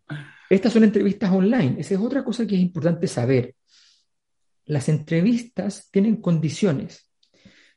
Estas 0.51 0.73
son 0.73 0.85
entrevistas 0.85 1.31
online. 1.31 1.77
Esa 1.79 1.95
es 1.95 2.01
otra 2.01 2.25
cosa 2.25 2.47
que 2.47 2.55
es 2.57 2.61
importante 2.61 3.07
saber 3.07 3.55
las 4.69 4.89
entrevistas 4.91 5.89
tienen 5.91 6.21
condiciones. 6.21 7.11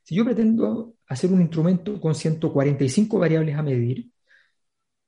Si 0.03 0.13
yo 0.13 0.25
pretendo 0.25 0.95
hacer 1.07 1.31
un 1.31 1.41
instrumento 1.41 1.99
con 2.01 2.13
145 2.13 3.17
variables 3.17 3.55
a 3.55 3.63
medir, 3.63 4.11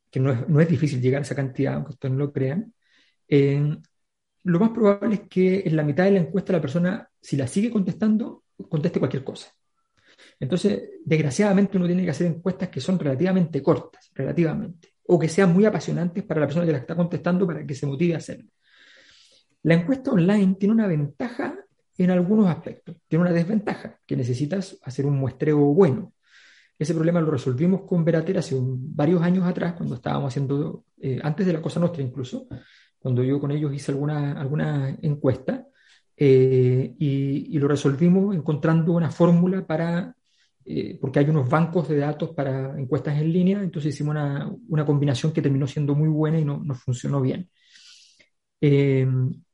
que 0.09 0.19
no 0.19 0.61
es, 0.61 0.69
difícil 0.69 1.01
llegar 1.01 1.21
a 1.21 1.25
esa 1.25 1.35
cantidad, 1.35 1.73
aunque 1.73 1.91
ustedes 1.91 2.13
no 2.13 2.19
lo 2.19 2.31
crean, 2.31 2.73
eh, 3.27 3.77
lo 4.43 4.59
más 4.59 4.69
probable 4.69 5.15
es 5.15 5.21
que 5.29 5.63
en 5.65 5.75
la 5.75 5.83
mitad 5.83 6.05
de 6.05 6.11
la 6.11 6.19
encuesta 6.19 6.53
la 6.53 6.61
persona, 6.61 7.09
si 7.21 7.35
la 7.35 7.47
sigue 7.47 7.69
contestando, 7.69 8.45
conteste 8.69 8.99
cualquier 8.99 9.23
cosa. 9.25 9.51
Entonces, 10.39 10.83
desgraciadamente 11.03 11.77
uno 11.77 11.87
tiene 11.87 12.05
que 12.05 12.11
hacer 12.11 12.27
encuestas 12.27 12.69
que 12.69 12.79
son 12.79 12.97
relativamente 12.97 13.61
cortas, 13.61 14.09
relativamente, 14.13 14.93
o 15.07 15.19
que 15.19 15.27
sean 15.27 15.51
muy 15.51 15.65
apasionantes 15.65 16.23
para 16.23 16.39
la 16.39 16.47
persona 16.47 16.65
que 16.65 16.71
la 16.71 16.77
está 16.77 16.95
contestando 16.95 17.45
para 17.45 17.65
que 17.65 17.75
se 17.75 17.85
motive 17.85 18.13
a 18.13 18.17
hacerlo. 18.17 18.49
La 19.63 19.75
encuesta 19.75 20.11
online 20.11 20.55
tiene 20.55 20.73
una 20.75 20.87
ventaja 20.87 21.62
en 21.97 22.11
algunos 22.11 22.47
aspectos. 22.47 22.95
Tiene 23.07 23.23
una 23.23 23.33
desventaja, 23.33 23.99
que 24.05 24.15
necesitas 24.15 24.77
hacer 24.83 25.05
un 25.05 25.17
muestreo 25.17 25.57
bueno. 25.57 26.13
Ese 26.77 26.93
problema 26.93 27.21
lo 27.21 27.31
resolvimos 27.31 27.81
con 27.83 28.03
Verater 28.03 28.37
hace 28.37 28.55
varios 28.59 29.21
años 29.21 29.45
atrás, 29.45 29.73
cuando 29.73 29.95
estábamos 29.95 30.29
haciendo, 30.29 30.85
eh, 30.99 31.19
antes 31.23 31.45
de 31.45 31.53
la 31.53 31.61
Cosa 31.61 31.79
Nostra 31.79 32.01
incluso, 32.01 32.47
cuando 32.97 33.23
yo 33.23 33.39
con 33.39 33.51
ellos 33.51 33.73
hice 33.73 33.91
alguna, 33.91 34.33
alguna 34.39 34.97
encuesta, 35.01 35.67
eh, 36.17 36.95
y, 36.97 37.57
lo 37.57 37.67
resolvimos 37.67 38.35
encontrando 38.35 38.93
una 38.93 39.11
fórmula 39.11 39.65
para, 39.65 40.15
eh, 40.65 40.97
porque 40.99 41.19
hay 41.19 41.29
unos 41.29 41.49
bancos 41.49 41.89
de 41.89 41.97
datos 41.97 42.31
para 42.31 42.79
encuestas 42.79 43.17
en 43.19 43.31
línea, 43.31 43.61
entonces 43.61 43.93
hicimos 43.93 44.15
una, 44.67 44.85
combinación 44.85 45.31
que 45.31 45.41
terminó 45.41 45.67
siendo 45.67 45.95
muy 45.95 46.09
buena 46.09 46.39
y 46.39 46.45
no, 46.45 46.61
no 46.63 46.75
funcionó 46.75 47.21
bien. 47.21 47.49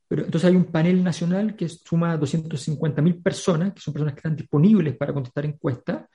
Pero 0.10 0.26
entonces 0.26 0.50
hay 0.50 0.56
un 0.56 0.66
panel 0.66 1.04
nacional 1.04 1.56
que 1.56 1.70
suma 1.70 2.20
250.000 2.20 3.22
personas, 3.22 3.74
que 3.74 3.80
son 3.80 3.94
personas 3.94 4.16
que 4.16 4.20
están 4.20 4.36
disponibles 4.36 4.98
para 4.98 5.14
contestar 5.14 5.46
encuestas. 5.46 6.06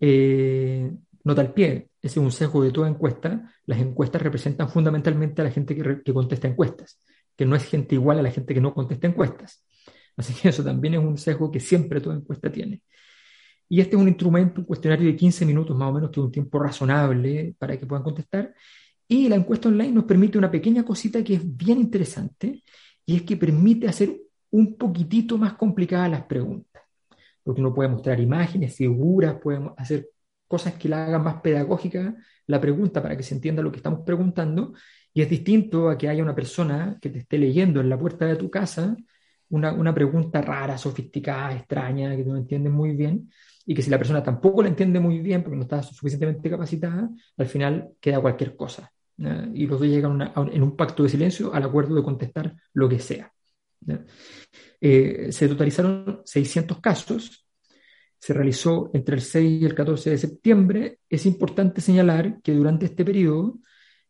Eh, 0.00 0.88
nota 1.24 1.40
al 1.40 1.52
pie, 1.52 1.88
ese 2.00 2.20
es 2.20 2.24
un 2.24 2.30
sesgo 2.30 2.62
de 2.62 2.70
toda 2.70 2.88
encuesta. 2.88 3.52
Las 3.66 3.80
encuestas 3.80 4.22
representan 4.22 4.68
fundamentalmente 4.68 5.42
a 5.42 5.44
la 5.44 5.50
gente 5.50 5.74
que, 5.74 6.02
que 6.04 6.14
contesta 6.14 6.46
encuestas, 6.46 7.00
que 7.36 7.44
no 7.44 7.56
es 7.56 7.64
gente 7.64 7.96
igual 7.96 8.20
a 8.20 8.22
la 8.22 8.30
gente 8.30 8.54
que 8.54 8.60
no 8.60 8.72
contesta 8.72 9.08
encuestas. 9.08 9.66
Así 10.16 10.32
que 10.32 10.50
eso 10.50 10.62
también 10.62 10.94
es 10.94 11.00
un 11.00 11.18
sesgo 11.18 11.50
que 11.50 11.58
siempre 11.58 12.00
toda 12.00 12.14
encuesta 12.14 12.52
tiene. 12.52 12.82
Y 13.68 13.80
este 13.80 13.96
es 13.96 14.02
un 14.02 14.06
instrumento, 14.06 14.60
un 14.60 14.66
cuestionario 14.66 15.08
de 15.08 15.16
15 15.16 15.44
minutos 15.44 15.76
más 15.76 15.90
o 15.90 15.92
menos, 15.92 16.10
que 16.12 16.20
es 16.20 16.24
un 16.24 16.30
tiempo 16.30 16.60
razonable 16.60 17.56
para 17.58 17.76
que 17.76 17.84
puedan 17.84 18.04
contestar. 18.04 18.54
Y 19.08 19.28
la 19.28 19.36
encuesta 19.36 19.68
online 19.68 19.92
nos 19.92 20.04
permite 20.04 20.38
una 20.38 20.50
pequeña 20.50 20.84
cosita 20.84 21.24
que 21.24 21.34
es 21.34 21.56
bien 21.56 21.80
interesante, 21.80 22.62
y 23.06 23.16
es 23.16 23.22
que 23.22 23.36
permite 23.36 23.88
hacer 23.88 24.16
un 24.50 24.76
poquitito 24.76 25.36
más 25.36 25.54
complicadas 25.54 26.10
las 26.10 26.24
preguntas, 26.24 26.82
porque 27.42 27.60
uno 27.60 27.74
puede 27.74 27.88
mostrar 27.88 28.20
imágenes, 28.20 28.74
figuras, 28.76 29.36
puede 29.42 29.60
hacer 29.76 30.08
cosas 30.46 30.74
que 30.74 30.88
la 30.88 31.06
hagan 31.06 31.24
más 31.24 31.40
pedagógica 31.40 32.14
la 32.46 32.60
pregunta 32.60 33.02
para 33.02 33.16
que 33.16 33.22
se 33.22 33.34
entienda 33.34 33.62
lo 33.62 33.72
que 33.72 33.78
estamos 33.78 34.00
preguntando, 34.04 34.74
y 35.12 35.22
es 35.22 35.30
distinto 35.30 35.88
a 35.88 35.96
que 35.96 36.08
haya 36.08 36.22
una 36.22 36.34
persona 36.34 36.98
que 37.00 37.10
te 37.10 37.20
esté 37.20 37.38
leyendo 37.38 37.80
en 37.80 37.88
la 37.88 37.98
puerta 37.98 38.26
de 38.26 38.36
tu 38.36 38.50
casa 38.50 38.96
una, 39.48 39.72
una 39.72 39.94
pregunta 39.94 40.42
rara, 40.42 40.76
sofisticada, 40.76 41.54
extraña, 41.54 42.16
que 42.16 42.24
no 42.24 42.36
entiendes 42.36 42.72
muy 42.72 42.92
bien, 42.94 43.30
y 43.66 43.74
que 43.74 43.82
si 43.82 43.90
la 43.90 43.98
persona 43.98 44.22
tampoco 44.22 44.62
la 44.62 44.68
entiende 44.68 45.00
muy 45.00 45.20
bien 45.20 45.42
porque 45.42 45.56
no 45.56 45.62
está 45.62 45.82
suficientemente 45.82 46.50
capacitada, 46.50 47.08
al 47.36 47.46
final 47.46 47.90
queda 48.00 48.20
cualquier 48.20 48.56
cosa. 48.56 48.93
Y 49.16 49.66
los 49.66 49.78
dos 49.78 49.88
llegan 49.88 50.32
en 50.52 50.62
un 50.62 50.76
pacto 50.76 51.02
de 51.04 51.08
silencio 51.08 51.54
al 51.54 51.62
acuerdo 51.62 51.94
de 51.94 52.02
contestar 52.02 52.56
lo 52.72 52.88
que 52.88 52.98
sea. 52.98 53.32
Eh, 54.80 55.28
se 55.30 55.48
totalizaron 55.48 56.22
600 56.24 56.80
casos, 56.80 57.46
se 58.18 58.32
realizó 58.32 58.90
entre 58.94 59.16
el 59.16 59.20
6 59.22 59.62
y 59.62 59.64
el 59.64 59.74
14 59.74 60.10
de 60.10 60.18
septiembre. 60.18 60.98
Es 61.08 61.26
importante 61.26 61.80
señalar 61.80 62.40
que 62.42 62.52
durante 62.52 62.86
este 62.86 63.04
periodo 63.04 63.58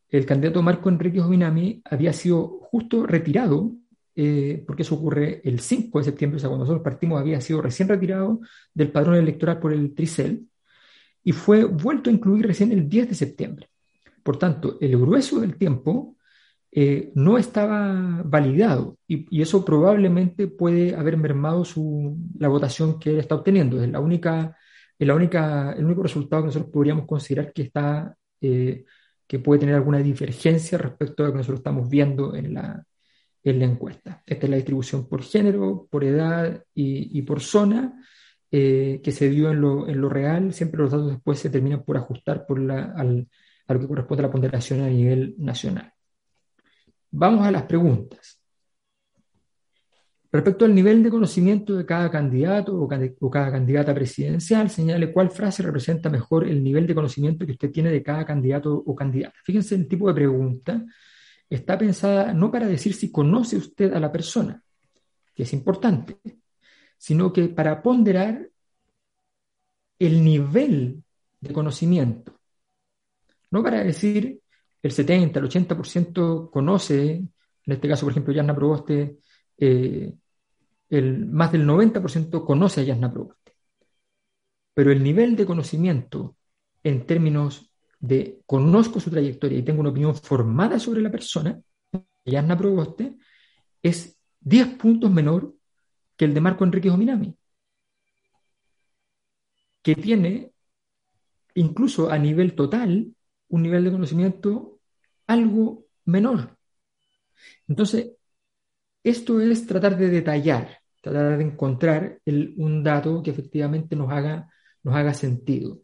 el 0.08 0.26
candidato 0.26 0.62
Marco 0.62 0.88
Enrique 0.88 1.20
Jovinami 1.20 1.82
había 1.84 2.12
sido 2.12 2.60
justo 2.70 3.04
retirado, 3.04 3.72
eh, 4.14 4.62
porque 4.64 4.82
eso 4.82 4.94
ocurre 4.94 5.40
el 5.42 5.58
5 5.58 5.98
de 5.98 6.04
septiembre, 6.04 6.36
o 6.36 6.40
sea, 6.40 6.48
cuando 6.48 6.64
nosotros 6.64 6.84
partimos 6.84 7.20
había 7.20 7.40
sido 7.40 7.60
recién 7.60 7.88
retirado 7.88 8.40
del 8.72 8.92
padrón 8.92 9.16
electoral 9.16 9.58
por 9.58 9.72
el 9.72 9.92
Tricel, 9.92 10.48
y 11.24 11.32
fue 11.32 11.64
vuelto 11.64 12.10
a 12.10 12.12
incluir 12.12 12.46
recién 12.46 12.70
el 12.70 12.88
10 12.88 13.08
de 13.08 13.14
septiembre. 13.14 13.68
Por 14.24 14.38
tanto, 14.38 14.78
el 14.80 14.98
grueso 14.98 15.40
del 15.40 15.56
tiempo 15.56 16.16
eh, 16.72 17.12
no 17.14 17.38
estaba 17.38 18.22
validado 18.24 18.98
y, 19.06 19.40
eso 19.40 19.64
probablemente 19.64 20.48
puede 20.48 20.96
haber 20.96 21.16
mermado 21.16 21.64
la 22.38 22.48
votación 22.48 22.98
que 22.98 23.10
él 23.10 23.20
está 23.20 23.36
obteniendo. 23.36 23.80
Es 23.82 23.88
la 23.90 24.00
única, 24.00 24.56
es 24.98 25.06
la 25.06 25.14
única, 25.14 25.72
el 25.72 25.84
único 25.84 26.02
resultado 26.02 26.42
que 26.42 26.46
nosotros 26.46 26.72
podríamos 26.72 27.06
considerar 27.06 27.52
que 27.52 27.62
está 27.62 28.16
eh, 28.40 28.84
que 29.26 29.38
puede 29.38 29.60
tener 29.60 29.74
alguna 29.74 29.98
divergencia 29.98 30.78
respecto 30.78 31.22
a 31.22 31.26
lo 31.26 31.32
que 31.32 31.38
nosotros 31.38 31.60
estamos 31.60 31.88
viendo 31.88 32.34
en 32.34 32.54
la, 32.54 32.84
en 33.42 33.58
la 33.58 33.64
encuesta. 33.66 34.22
Esta 34.26 34.46
es 34.46 34.50
la 34.50 34.56
distribución 34.56 35.08
por 35.08 35.22
género, 35.22 35.86
por 35.90 36.04
edad 36.04 36.64
y, 36.74 37.22
por 37.22 37.40
zona 37.40 38.02
eh, 38.50 39.00
que 39.02 39.12
se 39.12 39.28
dio 39.30 39.50
en 39.50 39.60
lo, 39.60 39.88
en 39.88 40.00
lo, 40.00 40.08
real. 40.08 40.52
Siempre 40.52 40.80
los 40.80 40.90
datos 40.92 41.10
después 41.10 41.38
se 41.38 41.50
terminan 41.50 41.84
por 41.84 41.96
ajustar 41.96 42.46
por 42.46 42.58
la, 42.58 42.92
al, 42.96 43.28
a 43.66 43.74
lo 43.74 43.80
que 43.80 43.88
corresponde 43.88 44.22
a 44.22 44.26
la 44.26 44.32
ponderación 44.32 44.80
a 44.80 44.88
nivel 44.88 45.34
nacional. 45.38 45.92
Vamos 47.10 47.46
a 47.46 47.50
las 47.50 47.62
preguntas. 47.62 48.40
Respecto 50.34 50.64
al 50.64 50.74
nivel 50.74 51.00
de 51.00 51.10
conocimiento 51.10 51.76
de 51.76 51.86
cada 51.86 52.10
candidato 52.10 52.76
o, 52.76 53.30
cada 53.30 53.52
candidata 53.52 53.94
presidencial, 53.94 54.68
señale 54.68 55.12
cuál 55.12 55.30
frase 55.30 55.62
representa 55.62 56.10
mejor 56.10 56.48
el 56.48 56.60
nivel 56.60 56.88
de 56.88 56.94
conocimiento 56.96 57.46
que 57.46 57.52
usted 57.52 57.70
tiene 57.70 57.92
de 57.92 58.02
cada 58.02 58.26
candidato 58.26 58.74
o 58.74 58.96
candidata. 58.96 59.36
Fíjense 59.44 59.76
el 59.76 59.86
tipo 59.86 60.08
de 60.08 60.14
pregunta. 60.14 60.84
Está 61.48 61.78
pensada 61.78 62.34
no 62.34 62.50
para 62.50 62.66
decir 62.66 62.94
si 62.94 63.12
conoce 63.12 63.56
usted 63.58 63.94
a 63.94 64.00
la 64.00 64.10
persona, 64.10 64.60
que 65.32 65.44
es 65.44 65.52
importante, 65.52 66.18
sino 66.98 67.32
que 67.32 67.46
para 67.50 67.80
ponderar 67.80 68.48
el 70.00 70.24
nivel 70.24 71.04
de 71.40 71.52
conocimiento. 71.52 72.40
No 73.50 73.62
para 73.62 73.82
decir 73.84 74.40
el 74.82 74.92
70, 74.92 75.38
el 75.38 75.46
80% 75.46 76.50
conoce, 76.50 77.12
en 77.12 77.32
este 77.66 77.88
caso, 77.88 78.04
por 78.04 78.12
ejemplo, 78.12 78.34
Yasna 78.34 78.54
Proboste, 78.54 79.18
eh, 79.56 80.12
el, 80.90 81.26
más 81.26 81.52
del 81.52 81.66
90% 81.66 82.44
conoce 82.44 82.80
a 82.82 82.84
Yasna 82.84 83.10
Proboste. 83.10 83.56
Pero 84.74 84.92
el 84.92 85.02
nivel 85.02 85.36
de 85.36 85.46
conocimiento 85.46 86.36
en 86.82 87.06
términos 87.06 87.70
de 87.98 88.42
conozco 88.44 89.00
su 89.00 89.10
trayectoria 89.10 89.58
y 89.58 89.62
tengo 89.62 89.80
una 89.80 89.90
opinión 89.90 90.14
formada 90.14 90.78
sobre 90.78 91.00
la 91.00 91.10
persona, 91.10 91.58
Yasna 92.24 92.58
Proboste, 92.58 93.16
es 93.82 94.18
10 94.40 94.76
puntos 94.76 95.10
menor 95.10 95.54
que 96.16 96.26
el 96.26 96.34
de 96.34 96.40
Marco 96.40 96.64
Enrique 96.64 96.90
Jominami, 96.90 97.34
que 99.82 99.94
tiene 99.94 100.52
incluso 101.54 102.10
a 102.10 102.18
nivel 102.18 102.54
total 102.54 103.14
un 103.54 103.62
nivel 103.62 103.84
de 103.84 103.92
conocimiento 103.92 104.80
algo 105.28 105.86
menor. 106.06 106.56
Entonces, 107.68 108.10
esto 109.04 109.40
es 109.40 109.66
tratar 109.66 109.96
de 109.96 110.08
detallar, 110.10 110.80
tratar 111.00 111.38
de 111.38 111.44
encontrar 111.44 112.18
un 112.56 112.82
dato 112.82 113.22
que 113.22 113.30
efectivamente 113.30 113.94
nos 113.94 114.10
haga, 114.10 114.50
nos 114.82 114.94
haga 114.96 115.14
sentido. 115.14 115.82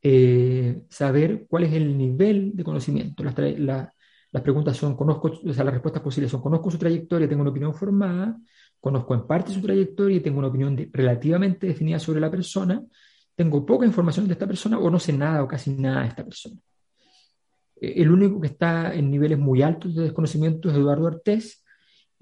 Eh, 0.00 0.84
saber 0.88 1.46
cuál 1.48 1.64
es 1.64 1.72
el 1.72 1.98
nivel 1.98 2.52
de 2.54 2.62
conocimiento. 2.64 3.24
Las, 3.24 4.42
preguntas 4.42 4.76
son, 4.76 4.96
conozco, 4.96 5.32
o 5.44 5.52
sea, 5.52 5.64
las 5.64 5.74
respuestas 5.74 6.02
posibles 6.02 6.30
son, 6.30 6.40
conozco 6.40 6.70
su 6.70 6.78
trayectoria, 6.78 7.28
tengo 7.28 7.42
una 7.42 7.50
opinión 7.50 7.74
formada, 7.74 8.38
conozco 8.78 9.14
en 9.14 9.26
parte 9.26 9.52
su 9.52 9.60
trayectoria 9.60 10.18
y 10.18 10.20
tengo 10.20 10.38
una 10.38 10.48
opinión 10.48 10.76
relativamente 10.92 11.66
definida 11.66 11.98
sobre 11.98 12.20
la 12.20 12.30
persona, 12.30 12.80
tengo 13.34 13.66
poca 13.66 13.84
información 13.84 14.28
de 14.28 14.34
esta 14.34 14.46
persona 14.46 14.78
o 14.78 14.88
no 14.90 15.00
sé 15.00 15.12
nada 15.12 15.42
o 15.42 15.48
casi 15.48 15.72
nada 15.74 16.02
de 16.02 16.08
esta 16.08 16.24
persona. 16.24 16.56
Eh, 17.80 17.94
el 17.96 18.10
único 18.10 18.40
que 18.40 18.48
está 18.48 18.94
en 18.94 19.10
niveles 19.10 19.38
muy 19.38 19.62
altos 19.62 19.94
de 19.94 20.04
desconocimiento 20.04 20.68
es 20.68 20.76
Eduardo 20.76 21.08
Artés, 21.08 21.64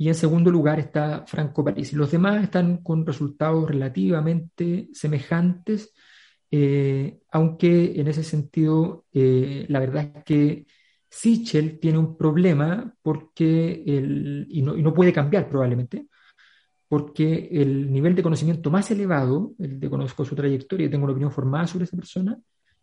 y 0.01 0.09
en 0.09 0.15
segundo 0.15 0.51
lugar 0.51 0.79
está 0.79 1.25
Franco 1.27 1.65
París. 1.65 1.93
Los 1.93 2.13
demás 2.13 2.45
están 2.45 2.79
con 2.85 3.05
resultados 3.05 3.69
relativamente 3.69 4.89
semejantes, 4.93 5.93
eh, 6.51 7.19
aunque 7.33 8.01
en 8.01 8.07
ese 8.07 8.23
sentido 8.23 9.07
eh, 9.13 9.67
la 9.69 9.81
verdad 9.81 10.13
es 10.15 10.25
que 10.25 10.67
Sichel 11.11 11.81
tiene 11.81 11.99
un 11.99 12.17
problema 12.17 12.95
porque 13.03 13.83
el, 13.87 14.47
y, 14.49 14.63
no, 14.63 14.95
puede 14.95 15.13
cambiar 15.13 15.49
probablemente, 15.49 16.07
porque 16.87 17.49
el 17.51 17.91
nivel 17.93 18.15
de 18.15 18.23
conocimiento 18.23 18.71
más 18.71 18.91
elevado, 18.93 19.53
el 19.59 19.81
de 19.81 19.91
conozco 19.91 20.25
su 20.25 20.37
trayectoria 20.37 20.87
y 20.87 20.91
tengo 20.91 21.05
una 21.05 21.13
opinión 21.13 21.33
formada 21.33 21.67
sobre 21.67 21.87
esa 21.87 21.97
persona, 21.97 22.39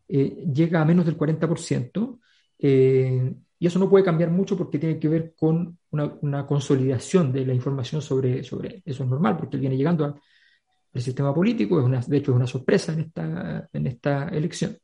llega 0.07 0.81
a 0.81 0.85
menos 0.85 1.05
del 1.05 1.17
40%, 1.17 2.19
y 2.57 3.67
eso 3.67 3.79
no 3.79 3.89
puede 3.89 4.03
cambiar 4.03 4.31
mucho 4.31 4.57
porque 4.57 4.79
tiene 4.79 4.99
que 4.99 5.07
ver 5.07 5.33
con 5.35 5.77
una, 5.91 6.45
consolidación 6.45 7.31
de 7.31 7.45
la 7.45 7.53
información 7.53 8.01
sobre, 8.01 8.43
sobre 8.43 8.83
eso. 8.85 9.03
Es 9.03 9.09
normal 9.09 9.37
porque 9.37 9.55
él 9.55 9.61
viene 9.61 9.77
llegando 9.77 10.05
al 10.05 11.01
sistema 11.01 11.33
político, 11.33 11.79
es 11.79 11.85
una, 11.85 11.99
de 12.01 12.17
hecho 12.17 12.31
es 12.31 12.35
una 12.37 12.47
sorpresa 12.47 12.93
en 12.93 12.99
esta, 12.99 13.69
en 13.71 13.87
esta 13.87 14.27
elección. 14.29 14.77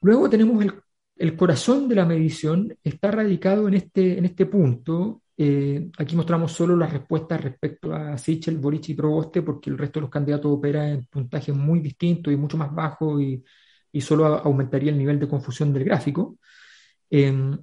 Luego 0.00 0.28
tenemos 0.28 0.64
el, 0.64 0.72
el 1.16 1.36
corazón 1.36 1.88
de 1.88 1.94
la 1.94 2.04
medición, 2.04 2.76
está 2.82 3.10
radicado 3.10 3.68
en 3.68 3.74
este, 3.74 4.18
en 4.18 4.24
este 4.24 4.46
punto. 4.46 5.22
Eh, 5.36 5.90
aquí 5.98 6.16
mostramos 6.16 6.52
solo 6.52 6.76
las 6.76 6.92
respuestas 6.92 7.40
respecto 7.40 7.94
a 7.94 8.16
Sichel, 8.18 8.58
Boric 8.58 8.88
y 8.90 8.94
Proboste, 8.94 9.42
porque 9.42 9.70
el 9.70 9.78
resto 9.78 9.98
de 9.98 10.02
los 10.02 10.10
candidatos 10.10 10.52
opera 10.52 10.88
en 10.88 11.04
puntajes 11.06 11.54
muy 11.54 11.80
distintos 11.80 12.32
y 12.32 12.36
mucho 12.36 12.56
más 12.56 12.74
bajos 12.74 13.20
y, 13.20 13.42
y 13.92 14.00
solo 14.00 14.26
aumentaría 14.26 14.90
el 14.90 14.98
nivel 14.98 15.20
de 15.20 15.28
confusión 15.28 15.72
del 15.72 15.84
gráfico. 15.84 16.38
Em, 17.10 17.56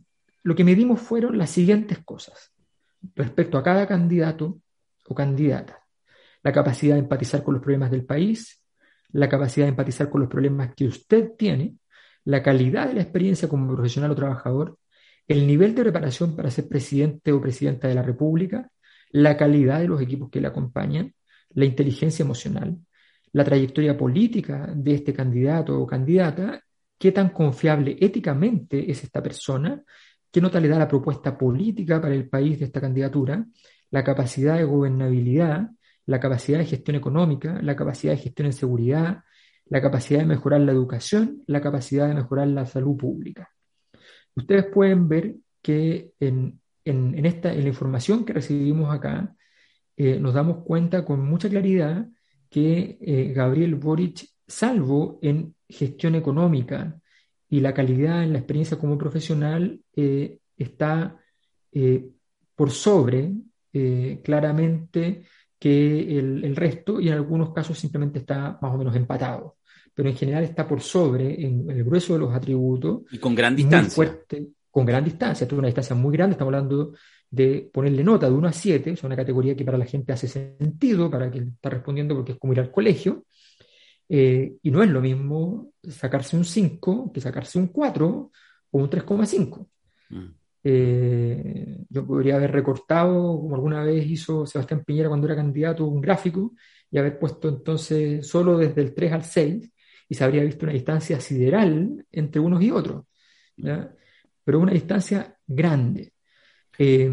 lo 0.43 0.55
que 0.55 0.63
medimos 0.63 1.01
fueron 1.01 1.37
las 1.37 1.49
siguientes 1.49 1.99
cosas 2.05 2.53
respecto 3.15 3.57
a 3.57 3.63
cada 3.63 3.87
candidato 3.87 4.61
o 5.07 5.15
candidata. 5.15 5.83
La 6.43 6.51
capacidad 6.53 6.95
de 6.95 7.01
empatizar 7.01 7.43
con 7.43 7.55
los 7.55 7.63
problemas 7.63 7.91
del 7.91 8.05
país, 8.05 8.63
la 9.11 9.27
capacidad 9.27 9.65
de 9.65 9.71
empatizar 9.71 10.09
con 10.09 10.21
los 10.21 10.29
problemas 10.29 10.73
que 10.75 10.85
usted 10.85 11.31
tiene, 11.37 11.75
la 12.25 12.43
calidad 12.43 12.87
de 12.87 12.93
la 12.93 13.01
experiencia 13.01 13.49
como 13.49 13.73
profesional 13.73 14.11
o 14.11 14.15
trabajador, 14.15 14.77
el 15.27 15.47
nivel 15.47 15.75
de 15.75 15.81
preparación 15.83 16.35
para 16.35 16.51
ser 16.51 16.67
presidente 16.67 17.31
o 17.31 17.41
presidenta 17.41 17.87
de 17.87 17.95
la 17.95 18.03
República, 18.03 18.71
la 19.11 19.35
calidad 19.37 19.79
de 19.79 19.87
los 19.87 20.01
equipos 20.01 20.29
que 20.29 20.41
le 20.41 20.47
acompañan, 20.47 21.13
la 21.51 21.65
inteligencia 21.65 22.23
emocional, 22.23 22.77
la 23.33 23.43
trayectoria 23.43 23.97
política 23.97 24.71
de 24.75 24.95
este 24.95 25.13
candidato 25.13 25.79
o 25.79 25.85
candidata, 25.85 26.61
qué 26.97 27.11
tan 27.11 27.29
confiable 27.29 27.97
éticamente 27.99 28.89
es 28.91 29.03
esta 29.03 29.21
persona, 29.21 29.81
qué 30.31 30.41
nota 30.41 30.59
le 30.59 30.67
da 30.67 30.79
la 30.79 30.87
propuesta 30.87 31.37
política 31.37 32.01
para 32.01 32.13
el 32.13 32.29
país 32.29 32.59
de 32.59 32.65
esta 32.65 32.81
candidatura, 32.81 33.45
la 33.91 34.03
capacidad 34.03 34.57
de 34.57 34.63
gobernabilidad, 34.63 35.69
la 36.05 36.19
capacidad 36.19 36.59
de 36.59 36.65
gestión 36.65 36.95
económica, 36.95 37.59
la 37.61 37.75
capacidad 37.75 38.13
de 38.13 38.19
gestión 38.19 38.47
en 38.47 38.53
seguridad, 38.53 39.23
la 39.65 39.81
capacidad 39.81 40.19
de 40.19 40.25
mejorar 40.25 40.61
la 40.61 40.71
educación, 40.71 41.43
la 41.47 41.61
capacidad 41.61 42.07
de 42.07 42.15
mejorar 42.15 42.47
la 42.47 42.65
salud 42.65 42.97
pública. 42.97 43.49
Ustedes 44.35 44.65
pueden 44.65 45.07
ver 45.07 45.35
que 45.61 46.13
en, 46.19 46.59
esta, 46.83 47.53
en 47.53 47.63
la 47.63 47.69
información 47.69 48.25
que 48.25 48.33
recibimos 48.33 48.93
acá, 48.93 49.35
eh, 49.97 50.19
nos 50.19 50.33
damos 50.33 50.63
cuenta 50.63 51.05
con 51.05 51.23
mucha 51.23 51.49
claridad 51.49 52.07
que 52.49 52.97
eh, 53.01 53.31
Gabriel 53.33 53.75
Boric, 53.75 54.25
salvo 54.47 55.19
en 55.21 55.53
gestión 55.67 56.15
económica 56.15 56.99
y 57.49 57.59
la 57.59 57.73
calidad 57.73 58.23
en 58.23 58.33
la 58.33 58.39
experiencia 58.39 58.77
como 58.77 58.97
profesional, 58.97 59.79
eh, 59.95 60.39
está 60.57 61.17
eh, 61.71 62.09
por 62.55 62.71
sobre 62.71 63.33
claramente 64.23 65.21
que 65.59 66.17
el, 66.17 66.55
resto 66.55 66.99
y 66.99 67.07
en 67.09 67.13
algunos 67.13 67.53
casos 67.53 67.77
simplemente 67.77 68.17
está 68.19 68.57
más 68.59 68.73
o 68.73 68.77
menos 68.77 68.95
empatado. 68.95 69.57
Pero 69.93 70.09
en 70.09 70.15
general 70.15 70.43
está 70.43 70.67
por 70.67 70.81
sobre 70.81 71.45
en, 71.45 71.69
el 71.69 71.83
grueso 71.83 72.13
de 72.13 72.19
los 72.19 72.33
atributos. 72.33 73.01
Y 73.12 73.19
con 73.19 73.35
gran 73.35 73.55
distancia. 73.55 73.93
Fuerte, 73.93 74.47
con 74.71 74.85
gran 74.85 75.03
distancia, 75.03 75.45
es 75.45 75.53
una 75.53 75.67
distancia 75.67 75.95
muy 75.95 76.12
grande, 76.13 76.33
estamos 76.33 76.53
hablando 76.53 76.93
de 77.31 77.69
ponerle 77.71 78.03
nota 78.03 78.27
de 78.27 78.35
1 78.35 78.47
a 78.47 78.51
7, 78.51 78.91
es 78.91 79.03
una 79.03 79.15
categoría 79.15 79.55
que 79.55 79.65
para 79.65 79.77
la 79.77 79.85
gente 79.85 80.13
hace 80.13 80.27
sentido, 80.27 81.11
para 81.11 81.29
quien 81.29 81.49
está 81.49 81.69
respondiendo, 81.69 82.15
porque 82.15 82.33
es 82.33 82.37
como 82.39 82.53
ir 82.53 82.59
al 82.59 82.71
colegio, 82.71 83.25
eh, 84.07 84.55
y 84.63 84.71
no 84.71 84.81
es 84.81 84.89
lo 84.89 85.01
mismo 85.01 85.73
sacarse 85.83 86.35
un 86.35 86.45
5 86.45 87.11
que 87.13 87.21
sacarse 87.21 87.59
un 87.59 87.67
4, 87.67 88.31
o 88.71 88.77
un 88.77 88.89
3,5. 88.89 89.67
Mm. 90.09 90.25
Eh, 90.63 91.77
yo 91.89 92.05
podría 92.05 92.35
haber 92.35 92.51
recortado, 92.51 93.39
como 93.39 93.55
alguna 93.55 93.83
vez 93.83 94.05
hizo 94.05 94.45
Sebastián 94.45 94.83
Piñera 94.83 95.07
cuando 95.09 95.27
era 95.27 95.35
candidato, 95.35 95.85
un 95.85 96.01
gráfico 96.01 96.53
y 96.91 96.97
haber 96.97 97.17
puesto 97.17 97.47
entonces 97.47 98.27
solo 98.27 98.57
desde 98.57 98.81
el 98.81 98.93
3 98.93 99.13
al 99.13 99.23
6 99.23 99.71
y 100.09 100.15
se 100.15 100.23
habría 100.23 100.43
visto 100.43 100.65
una 100.65 100.73
distancia 100.73 101.19
sideral 101.21 102.05
entre 102.11 102.41
unos 102.41 102.61
y 102.61 102.71
otros, 102.71 103.05
pero 104.43 104.59
una 104.59 104.73
distancia 104.73 105.37
grande, 105.45 106.13
eh, 106.79 107.11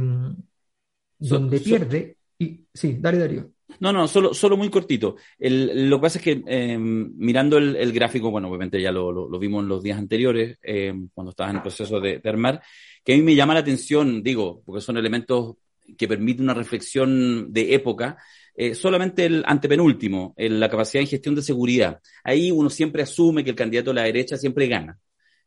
donde 1.19 1.61
pierde, 1.61 2.17
y 2.39 2.65
sí, 2.73 2.97
dale 3.01 3.19
Darío. 3.19 3.51
No, 3.81 3.93
no, 3.93 4.07
solo, 4.07 4.33
solo 4.33 4.57
muy 4.57 4.71
cortito. 4.71 5.17
lo 5.39 5.97
que 5.97 6.03
pasa 6.03 6.19
es 6.19 6.25
que 6.25 6.43
em, 6.47 7.13
mirando 7.17 7.59
el, 7.59 7.93
gráfico, 7.93 8.31
bueno, 8.31 8.49
obviamente 8.49 8.81
ya 8.81 8.93
lo, 8.93 9.29
vimos 9.39 9.63
en 9.63 9.69
los 9.69 9.83
días 9.83 9.99
anteriores, 9.99 10.57
em, 10.63 11.09
cuando 11.13 11.31
estaba 11.31 11.51
en 11.51 11.57
el 11.57 11.63
proceso 11.63 12.01
de, 12.01 12.21
armar, 12.25 12.63
que 13.05 13.15
a 13.15 13.17
mí 13.17 13.23
me 13.23 13.35
llama 13.35 13.55
la 13.55 13.61
atención, 13.61 14.23
digo, 14.23 14.63
porque 14.65 14.81
son 14.81 14.97
elementos 14.97 15.57
que 15.99 16.09
permiten 16.09 16.45
una 16.45 16.55
reflexión 16.55 17.53
de 17.53 17.75
época, 17.75 18.17
eh, 18.55 18.75
solamente 18.75 19.27
el 19.27 19.43
antepenúltimo, 19.47 20.35
la 20.37 20.71
capacidad 20.71 21.03
de 21.03 21.09
gestión 21.09 21.35
de 21.35 21.43
seguridad. 21.43 22.01
Ahí 22.25 22.51
uno 22.51 22.71
siempre 22.71 23.03
asume 23.03 23.45
que 23.45 23.51
el 23.51 23.57
candidato 23.57 23.91
de 23.91 23.95
la 23.95 24.05
derecha 24.05 24.37
siempre 24.37 24.69
gana. 24.69 24.99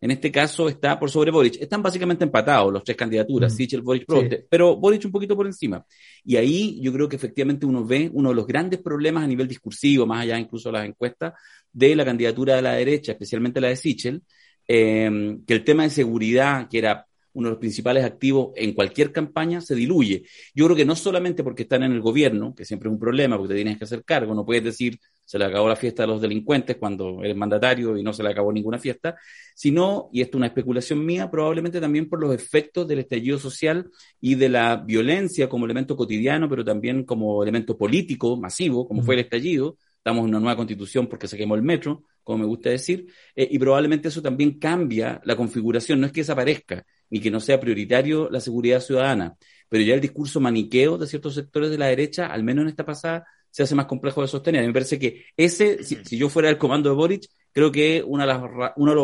En 0.01 0.11
este 0.11 0.31
caso 0.31 0.69
está 0.69 0.97
por 0.97 1.09
sobre 1.09 1.31
Boric. 1.31 1.61
Están 1.61 1.81
básicamente 1.81 2.23
empatados 2.23 2.71
los 2.71 2.83
tres 2.83 2.95
candidaturas, 2.95 3.53
mm. 3.53 3.55
Sichel, 3.55 3.81
Boric, 3.81 4.05
pero 4.49 4.77
Boric 4.77 5.05
un 5.05 5.11
poquito 5.11 5.35
por 5.35 5.45
encima. 5.45 5.85
Y 6.23 6.37
ahí 6.37 6.79
yo 6.81 6.93
creo 6.93 7.09
que 7.09 7.17
efectivamente 7.17 7.65
uno 7.65 7.85
ve 7.85 8.09
uno 8.13 8.29
de 8.29 8.35
los 8.35 8.47
grandes 8.47 8.79
problemas 8.79 9.23
a 9.23 9.27
nivel 9.27 9.47
discursivo, 9.47 10.05
más 10.05 10.23
allá 10.23 10.39
incluso 10.39 10.69
de 10.69 10.73
las 10.73 10.87
encuestas, 10.87 11.33
de 11.71 11.95
la 11.95 12.05
candidatura 12.05 12.55
de 12.55 12.61
la 12.61 12.73
derecha, 12.73 13.11
especialmente 13.11 13.59
la 13.59 13.67
de 13.67 13.75
Sichel, 13.75 14.21
eh, 14.67 15.37
que 15.45 15.53
el 15.53 15.63
tema 15.63 15.83
de 15.83 15.89
seguridad, 15.89 16.67
que 16.69 16.77
era 16.77 17.05
uno 17.33 17.47
de 17.47 17.51
los 17.51 17.59
principales 17.59 18.03
activos 18.03 18.51
en 18.55 18.73
cualquier 18.73 19.11
campaña, 19.11 19.61
se 19.61 19.75
diluye. 19.75 20.23
Yo 20.53 20.65
creo 20.65 20.77
que 20.77 20.85
no 20.85 20.95
solamente 20.95 21.43
porque 21.43 21.63
están 21.63 21.83
en 21.83 21.91
el 21.91 22.01
gobierno, 22.01 22.55
que 22.55 22.65
siempre 22.65 22.89
es 22.89 22.93
un 22.93 22.99
problema, 22.99 23.37
porque 23.37 23.53
te 23.53 23.55
tienes 23.55 23.77
que 23.77 23.83
hacer 23.83 24.03
cargo, 24.03 24.33
no 24.33 24.45
puedes 24.45 24.63
decir 24.63 24.99
se 25.29 25.37
le 25.37 25.45
acabó 25.45 25.69
la 25.69 25.75
fiesta 25.75 26.05
a 26.05 26.07
los 26.07 26.19
delincuentes 26.19 26.77
cuando 26.77 27.23
eres 27.23 27.37
mandatario 27.37 27.95
y 27.95 28.01
no 28.01 28.13
se 28.13 28.23
le 28.23 28.29
acabó 28.29 28.51
ninguna 28.51 28.79
fiesta, 28.79 29.15
sino, 29.53 30.09
y 30.11 30.21
esto 30.21 30.37
es 30.37 30.39
una 30.39 30.47
especulación 30.47 31.05
mía, 31.05 31.29
probablemente 31.29 31.79
también 31.79 32.09
por 32.09 32.19
los 32.19 32.33
efectos 32.33 32.87
del 32.87 32.97
estallido 32.97 33.37
social 33.37 33.91
y 34.19 34.33
de 34.33 34.49
la 34.49 34.77
violencia 34.77 35.47
como 35.47 35.65
elemento 35.65 35.95
cotidiano, 35.95 36.49
pero 36.49 36.65
también 36.65 37.03
como 37.03 37.43
elemento 37.43 37.77
político 37.77 38.37
masivo, 38.37 38.87
como 38.87 39.03
fue 39.03 39.13
el 39.13 39.21
estallido. 39.21 39.77
Estamos 39.97 40.23
en 40.23 40.29
una 40.29 40.39
nueva 40.39 40.55
constitución 40.55 41.05
porque 41.05 41.27
se 41.27 41.37
quemó 41.37 41.53
el 41.53 41.61
metro, 41.61 42.05
como 42.23 42.39
me 42.39 42.45
gusta 42.47 42.71
decir, 42.71 43.05
eh, 43.35 43.47
y 43.51 43.59
probablemente 43.59 44.07
eso 44.07 44.23
también 44.23 44.57
cambia 44.57 45.21
la 45.25 45.35
configuración, 45.35 45.99
no 45.99 46.07
es 46.07 46.11
que 46.11 46.21
desaparezca, 46.21 46.83
ni 47.11 47.19
que 47.19 47.29
no 47.29 47.39
sea 47.39 47.59
prioritario 47.59 48.31
la 48.31 48.39
seguridad 48.39 48.79
ciudadana, 48.79 49.35
pero 49.67 49.83
ya 49.83 49.93
el 49.93 50.01
discurso 50.01 50.39
maniqueo 50.39 50.97
de 50.97 51.05
ciertos 51.05 51.35
sectores 51.35 51.69
de 51.69 51.77
la 51.77 51.85
derecha, 51.85 52.25
al 52.25 52.43
menos 52.43 52.63
en 52.63 52.69
esta 52.69 52.83
pasada, 52.83 53.25
se 53.49 53.63
hace 53.63 53.75
más 53.75 53.85
complejo 53.85 54.21
de 54.21 54.27
sostener. 54.27 54.65
Me 54.65 54.73
parece 54.73 54.99
que 54.99 55.25
ese, 55.35 55.83
si, 55.83 56.17
yo 56.17 56.29
fuera 56.29 56.49
el 56.49 56.57
comando 56.57 56.89
de 56.89 56.95
Boric, 56.95 57.25
creo 57.51 57.71
que 57.71 58.03
una 58.05 58.25
de 58.25 58.33
las, 58.33 58.73
una 58.75 58.95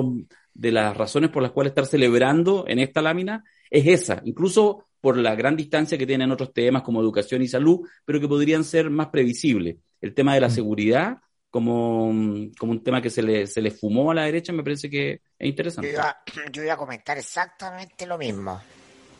de, 0.53 0.71
las 0.71 0.95
razones 0.95 1.29
por 1.29 1.43
las 1.43 1.51
cuales 1.51 1.71
estar 1.71 1.85
celebrando 1.85 2.65
en 2.67 2.79
esta 2.79 3.01
lámina 3.01 3.43
es 3.69 3.87
esa, 3.87 4.21
incluso 4.25 4.85
por 5.01 5.17
la 5.17 5.35
gran 5.35 5.55
distancia 5.55 5.97
que 5.97 6.07
tienen 6.07 6.31
otros 6.31 6.51
temas 6.53 6.81
como 6.81 7.01
educación 7.01 7.41
y 7.41 7.47
salud, 7.47 7.87
pero 8.05 8.19
que 8.19 8.27
podrían 8.27 8.63
ser 8.63 8.89
más 8.89 9.07
previsibles. 9.07 9.77
El 10.01 10.13
tema 10.13 10.33
de 10.33 10.41
la 10.41 10.49
seguridad, 10.49 11.17
como, 11.49 12.11
como 12.57 12.71
un 12.71 12.83
tema 12.83 13.01
que 13.01 13.09
se 13.09 13.21
le, 13.21 13.45
se 13.47 13.61
le 13.61 13.71
fumó 13.71 14.11
a 14.11 14.15
la 14.15 14.23
derecha, 14.23 14.51
me 14.51 14.63
parece 14.63 14.89
que 14.89 15.21
es 15.37 15.47
interesante. 15.47 15.91
Yo 15.91 15.93
iba, 15.93 16.17
yo 16.51 16.63
iba 16.63 16.73
a 16.73 16.77
comentar 16.77 17.17
exactamente 17.17 18.05
lo 18.05 18.17
mismo, 18.17 18.59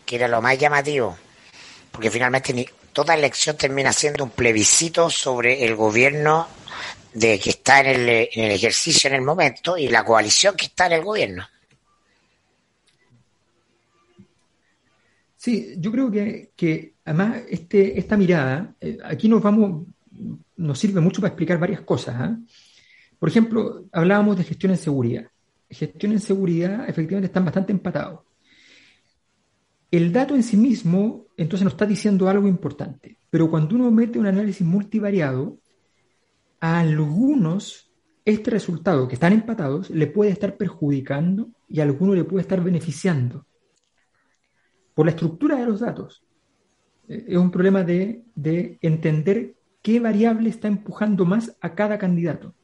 que 0.06 0.16
era 0.16 0.28
lo 0.28 0.42
más 0.42 0.58
llamativo, 0.58 1.16
porque 1.96 2.12
finalmente 2.12 2.54
ni, 2.54 2.66
toda 2.92 3.16
elección 3.16 3.56
termina 3.56 3.94
siendo 3.94 4.26
un 4.26 4.32
plebiscito 4.32 5.10
sobre 5.10 5.66
el 5.66 5.78
gobierno 5.78 6.46
de 7.14 7.40
que 7.40 7.52
está 7.52 7.80
en 7.80 7.88
el, 7.88 8.28
ejercicio 8.34 9.10
en 9.10 9.16
el 9.16 9.22
momento 9.22 9.78
y 9.78 9.88
la 9.88 10.04
coalición 10.04 10.56
que 10.58 10.66
está 10.66 10.88
en 10.88 10.92
el 10.92 11.04
gobierno. 11.06 11.46
Sí, 15.38 15.76
yo 15.78 15.90
creo 15.90 16.12
que, 16.12 16.96
además 17.06 17.44
este, 17.50 17.98
esta 17.98 18.18
mirada, 18.18 18.76
eh, 18.82 18.98
aquí 19.06 19.30
nos 19.30 19.42
vamos, 19.42 19.88
nos 20.58 20.78
sirve 20.78 21.00
mucho 21.00 21.22
para 21.22 21.30
explicar 21.30 21.58
varias 21.58 21.80
cosas. 21.80 22.16
¿ah? 22.18 22.38
Por 23.18 23.30
ejemplo, 23.30 23.86
hablábamos 23.94 24.36
de 24.36 24.44
gestión 24.44 24.74
en 24.74 24.78
seguridad. 24.78 25.28
Gestión 25.70 26.12
en 26.12 26.20
seguridad 26.20 26.90
efectivamente 26.90 27.28
están 27.28 27.46
bastante 27.46 27.72
empatados 27.72 28.20
el 29.92 30.12
dato 30.12 30.36
en 30.36 30.44
sí 30.44 30.58
mismo 30.58 31.25
entonces 31.38 31.64
nos 31.64 31.74
está 31.74 31.86
diciendo 31.86 32.30
algo 32.30 32.48
importante, 32.48 33.18
pero 33.30 33.50
cuando 33.50 33.76
uno 33.76 33.92
mete 33.92 34.20
un 34.20 34.28
análisis 34.28 34.66
multivariado, 34.66 35.60
a 36.60 36.80
algunos 36.80 37.92
este 38.24 38.50
resultado 38.50 39.08
que 39.08 39.14
están 39.14 39.34
empatados 39.34 39.92
le 39.92 40.08
puede 40.08 40.32
estar 40.32 40.58
perjudicando 40.58 41.50
y 41.70 41.80
a 41.80 41.84
alguno 41.84 42.16
le 42.16 42.24
puede 42.24 42.42
estar 42.42 42.64
beneficiando 42.64 43.46
por 44.96 45.06
la 45.06 45.12
estructura 45.12 45.58
de 45.58 45.66
los 45.66 45.82
datos. 45.82 46.26
Eh, 47.08 47.26
es 47.28 47.38
un 47.38 47.52
problema 47.52 47.84
de, 47.84 48.24
de 48.34 48.80
entender 48.82 49.56
qué 49.84 50.00
variable 50.00 50.50
está 50.50 50.68
empujando 50.68 51.26
más 51.26 51.56
a 51.62 51.76
cada 51.76 52.00
candidato. 52.00 52.56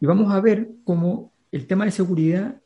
Y 0.00 0.06
vamos 0.06 0.30
a 0.30 0.40
ver 0.40 0.72
cómo 0.84 1.32
el 1.50 1.66
tema 1.66 1.86
de 1.86 1.92
seguridad, 1.92 2.60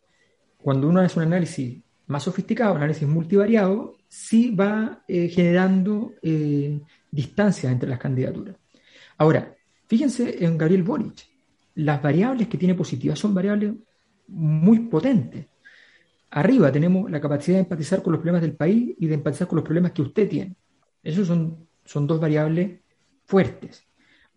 cuando 0.59 0.89
uno 0.89 1.01
hace 1.01 1.21
un 1.21 1.27
análisis 1.27 1.83
más 2.07 2.25
sofisticado, 2.25 2.75
análisis 2.75 3.07
multivariado, 3.07 3.96
sí 4.09 4.55
va 4.55 5.03
eh, 5.09 5.29
generando 5.29 6.15
eh, 6.23 6.81
distancias 7.11 7.73
entre 7.73 7.89
las 7.89 7.99
candidaturas. 7.99 8.57
Ahora, 9.19 9.55
fíjense 9.87 10.45
en 10.45 10.59
Gabriel 10.59 10.83
Boric, 10.83 11.27
las 11.77 12.03
variables 12.03 12.49
que 12.49 12.59
tiene 12.59 12.75
positivas 12.75 13.19
son 13.19 13.35
variables 13.35 13.75
muy 14.29 14.81
potentes. 14.81 15.47
Arriba 16.31 16.73
tenemos 16.73 17.11
la 17.11 17.21
capacidad 17.21 17.57
de 17.57 17.63
empatizar 17.63 18.03
con 18.03 18.13
los 18.13 18.21
problemas 18.21 18.43
del 18.43 18.57
país 18.57 18.95
y 18.99 19.07
de 19.07 19.15
empatizar 19.15 19.47
con 19.47 19.57
los 19.57 19.65
problemas 19.65 19.93
que 19.93 20.03
usted 20.03 20.29
tiene. 20.29 20.57
Esos 21.03 21.27
son, 21.27 21.69
son 21.85 22.07
dos 22.07 22.21
variables 22.21 22.81
fuertes. 23.27 23.85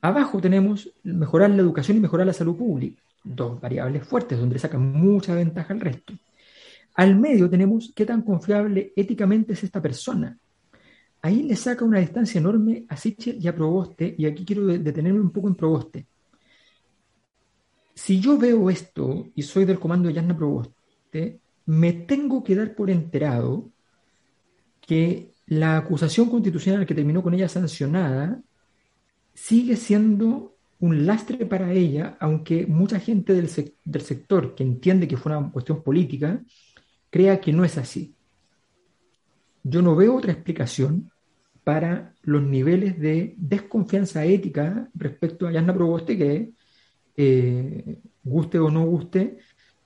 Abajo 0.01 0.39
tenemos 0.39 0.93
mejorar 1.03 1.49
la 1.49 1.61
educación 1.61 1.97
y 1.97 1.99
mejorar 1.99 2.27
la 2.27 2.33
salud 2.33 2.55
pública. 2.55 3.01
Dos 3.23 3.59
variables 3.59 4.05
fuertes, 4.05 4.39
donde 4.39 4.59
sacan 4.59 4.93
mucha 4.93 5.35
ventaja 5.35 5.73
al 5.73 5.81
resto. 5.81 6.13
Al 6.99 7.15
medio 7.17 7.49
tenemos 7.49 7.93
qué 7.95 8.05
tan 8.05 8.23
confiable 8.23 8.91
éticamente 8.93 9.53
es 9.53 9.63
esta 9.63 9.81
persona. 9.81 10.37
Ahí 11.21 11.43
le 11.43 11.55
saca 11.55 11.85
una 11.85 11.99
distancia 11.99 12.39
enorme 12.39 12.83
a 12.89 12.97
Sichel 12.97 13.37
y 13.41 13.47
a 13.47 13.55
Proboste, 13.55 14.15
y 14.17 14.25
aquí 14.25 14.43
quiero 14.43 14.65
detenerme 14.65 15.21
un 15.21 15.31
poco 15.31 15.47
en 15.47 15.55
Proboste. 15.55 16.07
Si 17.95 18.19
yo 18.19 18.37
veo 18.37 18.69
esto 18.69 19.27
y 19.33 19.43
soy 19.43 19.63
del 19.63 19.79
comando 19.79 20.09
de 20.09 20.15
Yasna 20.15 20.35
Proboste, 20.35 21.39
me 21.67 21.93
tengo 21.93 22.43
que 22.43 22.55
dar 22.55 22.75
por 22.75 22.89
enterado 22.89 23.69
que 24.81 25.31
la 25.45 25.77
acusación 25.77 26.29
constitucional 26.29 26.85
que 26.85 26.95
terminó 26.95 27.23
con 27.23 27.33
ella 27.33 27.47
sancionada 27.47 28.41
sigue 29.33 29.77
siendo 29.77 30.57
un 30.79 31.05
lastre 31.05 31.45
para 31.45 31.71
ella, 31.71 32.17
aunque 32.19 32.67
mucha 32.67 32.99
gente 32.99 33.33
del, 33.33 33.49
del 33.85 34.01
sector 34.01 34.53
que 34.53 34.63
entiende 34.63 35.07
que 35.07 35.15
fue 35.15 35.33
una 35.33 35.49
cuestión 35.49 35.81
política, 35.81 36.41
crea 37.09 37.39
que 37.39 37.53
no 37.53 37.63
es 37.63 37.77
así. 37.77 38.15
Yo 39.63 39.81
no 39.81 39.95
veo 39.95 40.15
otra 40.15 40.31
explicación 40.31 41.11
para 41.63 42.13
los 42.23 42.41
niveles 42.41 42.99
de 42.99 43.35
desconfianza 43.37 44.25
ética 44.25 44.89
respecto 44.95 45.47
a 45.47 45.51
Yasna 45.51 45.73
Proboste 45.73 46.17
que, 46.17 46.51
eh, 47.17 47.99
guste 48.23 48.59
o 48.59 48.69
no 48.69 48.85
guste, 48.85 49.37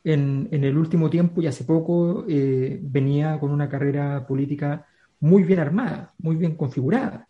en, 0.04 0.50
el 0.52 0.78
último 0.78 1.10
tiempo 1.10 1.42
y 1.42 1.48
hace 1.48 1.64
poco 1.64 2.26
eh, 2.28 2.80
venía 2.82 3.40
con 3.40 3.52
una 3.52 3.70
carrera 3.70 4.26
política 4.28 4.86
muy 5.22 5.44
bien 5.44 5.60
armada, 5.60 6.14
muy 6.18 6.36
bien 6.36 6.56
configurada. 6.56 7.28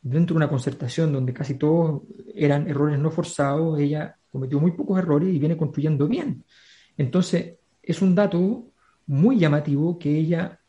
Dentro 0.00 0.34
de 0.34 0.38
una 0.38 0.48
concertación 0.48 1.12
donde 1.12 1.32
casi 1.32 1.54
todos 1.54 2.02
eran 2.34 2.68
errores 2.68 2.98
no 2.98 3.10
forzados, 3.10 3.78
ella 3.78 4.16
cometió 4.30 4.60
muy 4.60 4.72
pocos 4.72 4.98
errores 4.98 5.28
y 5.28 5.38
viene 5.38 5.56
construyendo 5.56 6.08
bien. 6.08 6.44
Entonces, 6.96 7.56
es 7.82 8.02
un 8.02 8.14
dato 8.14 8.71
muy 9.06 9.38
llamativo 9.38 9.98
que 9.98 10.16
ella 10.16 10.60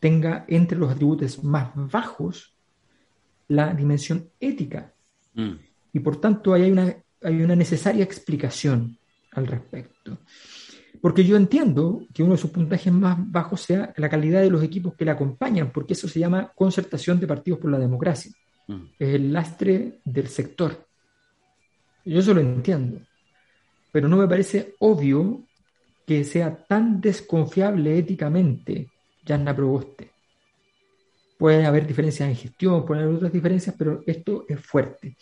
tenga 0.00 0.44
entre 0.48 0.78
los 0.78 0.90
atributos 0.90 1.42
más 1.44 1.70
bajos 1.74 2.52
la 3.48 3.72
dimensión 3.72 4.30
ética. 4.40 4.92
Mm. 5.34 5.52
Y 5.92 6.00
por 6.00 6.20
tanto 6.20 6.54
hay 6.54 6.70
una, 6.70 6.94
hay 7.22 7.42
una 7.42 7.54
necesaria 7.54 8.02
explicación 8.02 8.98
al 9.32 9.46
respecto. 9.46 10.18
Porque 11.00 11.24
yo 11.24 11.36
entiendo 11.36 12.06
que 12.12 12.22
uno 12.22 12.32
de 12.32 12.38
sus 12.38 12.50
puntajes 12.50 12.92
más 12.92 13.16
bajos 13.18 13.60
sea 13.60 13.92
la 13.96 14.08
calidad 14.08 14.40
de 14.40 14.50
los 14.50 14.62
equipos 14.62 14.94
que 14.94 15.04
la 15.04 15.12
acompañan, 15.12 15.70
porque 15.72 15.94
eso 15.94 16.08
se 16.08 16.20
llama 16.20 16.52
concertación 16.54 17.18
de 17.18 17.26
partidos 17.26 17.60
por 17.60 17.70
la 17.70 17.78
democracia. 17.78 18.32
Mm. 18.68 18.82
Es 18.98 19.14
el 19.14 19.32
lastre 19.32 20.00
del 20.04 20.28
sector. 20.28 20.86
Yo 22.04 22.18
eso 22.18 22.34
lo 22.34 22.40
entiendo. 22.40 23.00
Pero 23.90 24.08
no 24.08 24.16
me 24.16 24.26
parece 24.26 24.74
obvio 24.78 25.44
que 26.06 26.24
sea 26.24 26.64
tan 26.66 27.00
desconfiable 27.00 27.98
éticamente 27.98 28.88
Yanna 29.24 29.54
Proboste. 29.54 30.10
Puede 31.38 31.66
haber 31.66 31.86
diferencias 31.86 32.28
en 32.28 32.36
gestión, 32.36 32.84
puede 32.84 33.02
haber 33.02 33.16
otras 33.16 33.32
diferencias, 33.32 33.74
pero 33.76 34.02
esto 34.06 34.44
es 34.48 34.60
fuerte. 34.60 35.16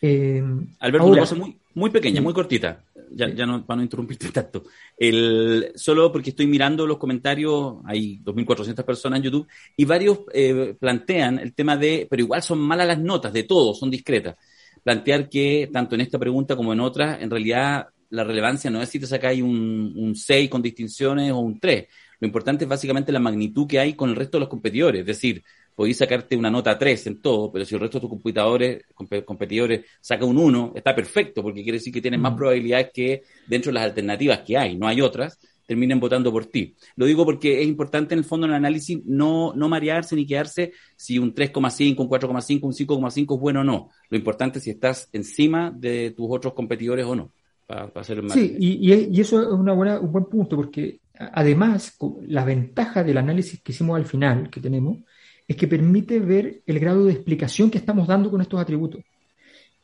Eh, 0.00 0.42
Alberto, 0.78 1.06
una 1.08 1.20
cosa 1.20 1.34
muy, 1.34 1.58
muy 1.74 1.90
pequeña, 1.90 2.20
muy 2.20 2.32
cortita, 2.32 2.82
ya, 3.10 3.28
ya 3.28 3.46
no, 3.46 3.66
para 3.66 3.78
no 3.78 3.82
interrumpirte 3.82 4.28
tanto. 4.30 4.64
El, 4.96 5.72
solo 5.74 6.10
porque 6.10 6.30
estoy 6.30 6.46
mirando 6.46 6.86
los 6.86 6.98
comentarios, 6.98 7.76
hay 7.84 8.20
2.400 8.22 8.84
personas 8.84 9.18
en 9.18 9.24
YouTube, 9.24 9.48
y 9.76 9.84
varios 9.84 10.20
eh, 10.32 10.74
plantean 10.78 11.38
el 11.38 11.54
tema 11.54 11.76
de, 11.76 12.06
pero 12.08 12.22
igual 12.22 12.42
son 12.42 12.60
malas 12.60 12.86
las 12.86 13.00
notas, 13.00 13.32
de 13.32 13.42
todo, 13.42 13.74
son 13.74 13.90
discretas. 13.90 14.36
Plantear 14.82 15.28
que, 15.28 15.68
tanto 15.72 15.94
en 15.94 16.00
esta 16.00 16.18
pregunta 16.18 16.56
como 16.56 16.72
en 16.72 16.80
otras, 16.80 17.20
en 17.20 17.28
realidad 17.28 17.88
la 18.10 18.24
relevancia 18.24 18.70
no 18.70 18.82
es 18.82 18.88
si 18.88 19.00
te 19.00 19.06
sacáis 19.06 19.42
un, 19.42 19.92
un 19.96 20.14
6 20.14 20.50
con 20.50 20.62
distinciones 20.62 21.32
o 21.32 21.38
un 21.38 21.58
3. 21.58 21.86
Lo 22.20 22.26
importante 22.26 22.64
es 22.64 22.68
básicamente 22.68 23.12
la 23.12 23.20
magnitud 23.20 23.66
que 23.66 23.78
hay 23.78 23.94
con 23.94 24.10
el 24.10 24.16
resto 24.16 24.36
de 24.36 24.40
los 24.40 24.48
competidores. 24.48 25.00
Es 25.00 25.06
decir, 25.06 25.42
podéis 25.74 25.96
sacarte 25.96 26.36
una 26.36 26.50
nota 26.50 26.76
3 26.76 27.06
en 27.06 27.22
todo, 27.22 27.50
pero 27.50 27.64
si 27.64 27.74
el 27.74 27.80
resto 27.80 27.98
de 27.98 28.02
tus 28.02 28.10
competidores, 28.10 28.84
competidores 29.24 29.86
saca 30.00 30.26
un 30.26 30.36
1, 30.36 30.72
está 30.74 30.94
perfecto, 30.94 31.42
porque 31.42 31.62
quiere 31.62 31.78
decir 31.78 31.92
que 31.92 32.02
tienes 32.02 32.20
más 32.20 32.34
mm. 32.34 32.36
probabilidades 32.36 32.90
que 32.92 33.22
dentro 33.46 33.70
de 33.70 33.74
las 33.74 33.84
alternativas 33.84 34.40
que 34.40 34.58
hay, 34.58 34.76
no 34.76 34.86
hay 34.86 35.00
otras, 35.00 35.38
terminen 35.64 36.00
votando 36.00 36.32
por 36.32 36.46
ti. 36.46 36.74
Lo 36.96 37.06
digo 37.06 37.24
porque 37.24 37.62
es 37.62 37.66
importante 37.68 38.12
en 38.14 38.18
el 38.18 38.24
fondo 38.24 38.44
en 38.44 38.50
el 38.50 38.56
análisis 38.56 38.98
no, 39.06 39.52
no 39.54 39.68
marearse 39.68 40.16
ni 40.16 40.26
quedarse 40.26 40.72
si 40.96 41.18
un 41.18 41.32
3,5, 41.32 42.00
un 42.00 42.08
4,5, 42.08 42.60
un 42.62 42.72
5,5 42.72 43.34
es 43.36 43.40
bueno 43.40 43.60
o 43.60 43.64
no. 43.64 43.88
Lo 44.08 44.18
importante 44.18 44.58
es 44.58 44.64
si 44.64 44.70
estás 44.70 45.08
encima 45.12 45.70
de 45.70 46.10
tus 46.10 46.26
otros 46.28 46.54
competidores 46.54 47.06
o 47.06 47.14
no. 47.14 47.32
Para, 47.70 48.00
hacer 48.00 48.18
el 48.18 48.30
sí, 48.32 48.56
y, 48.58 48.92
y, 48.92 49.20
eso 49.20 49.40
es 49.40 49.46
una 49.46 49.72
buena, 49.72 50.00
un 50.00 50.10
buen 50.10 50.24
punto, 50.24 50.56
porque 50.56 50.98
además 51.16 51.96
la 52.26 52.44
ventaja 52.44 53.04
del 53.04 53.16
análisis 53.16 53.62
que 53.62 53.70
hicimos 53.70 53.96
al 53.96 54.06
final, 54.06 54.50
que 54.50 54.60
tenemos, 54.60 54.98
es 55.46 55.54
que 55.54 55.68
permite 55.68 56.18
ver 56.18 56.62
el 56.66 56.80
grado 56.80 57.04
de 57.04 57.12
explicación 57.12 57.70
que 57.70 57.78
estamos 57.78 58.08
dando 58.08 58.28
con 58.28 58.40
estos 58.40 58.60
atributos. 58.60 59.04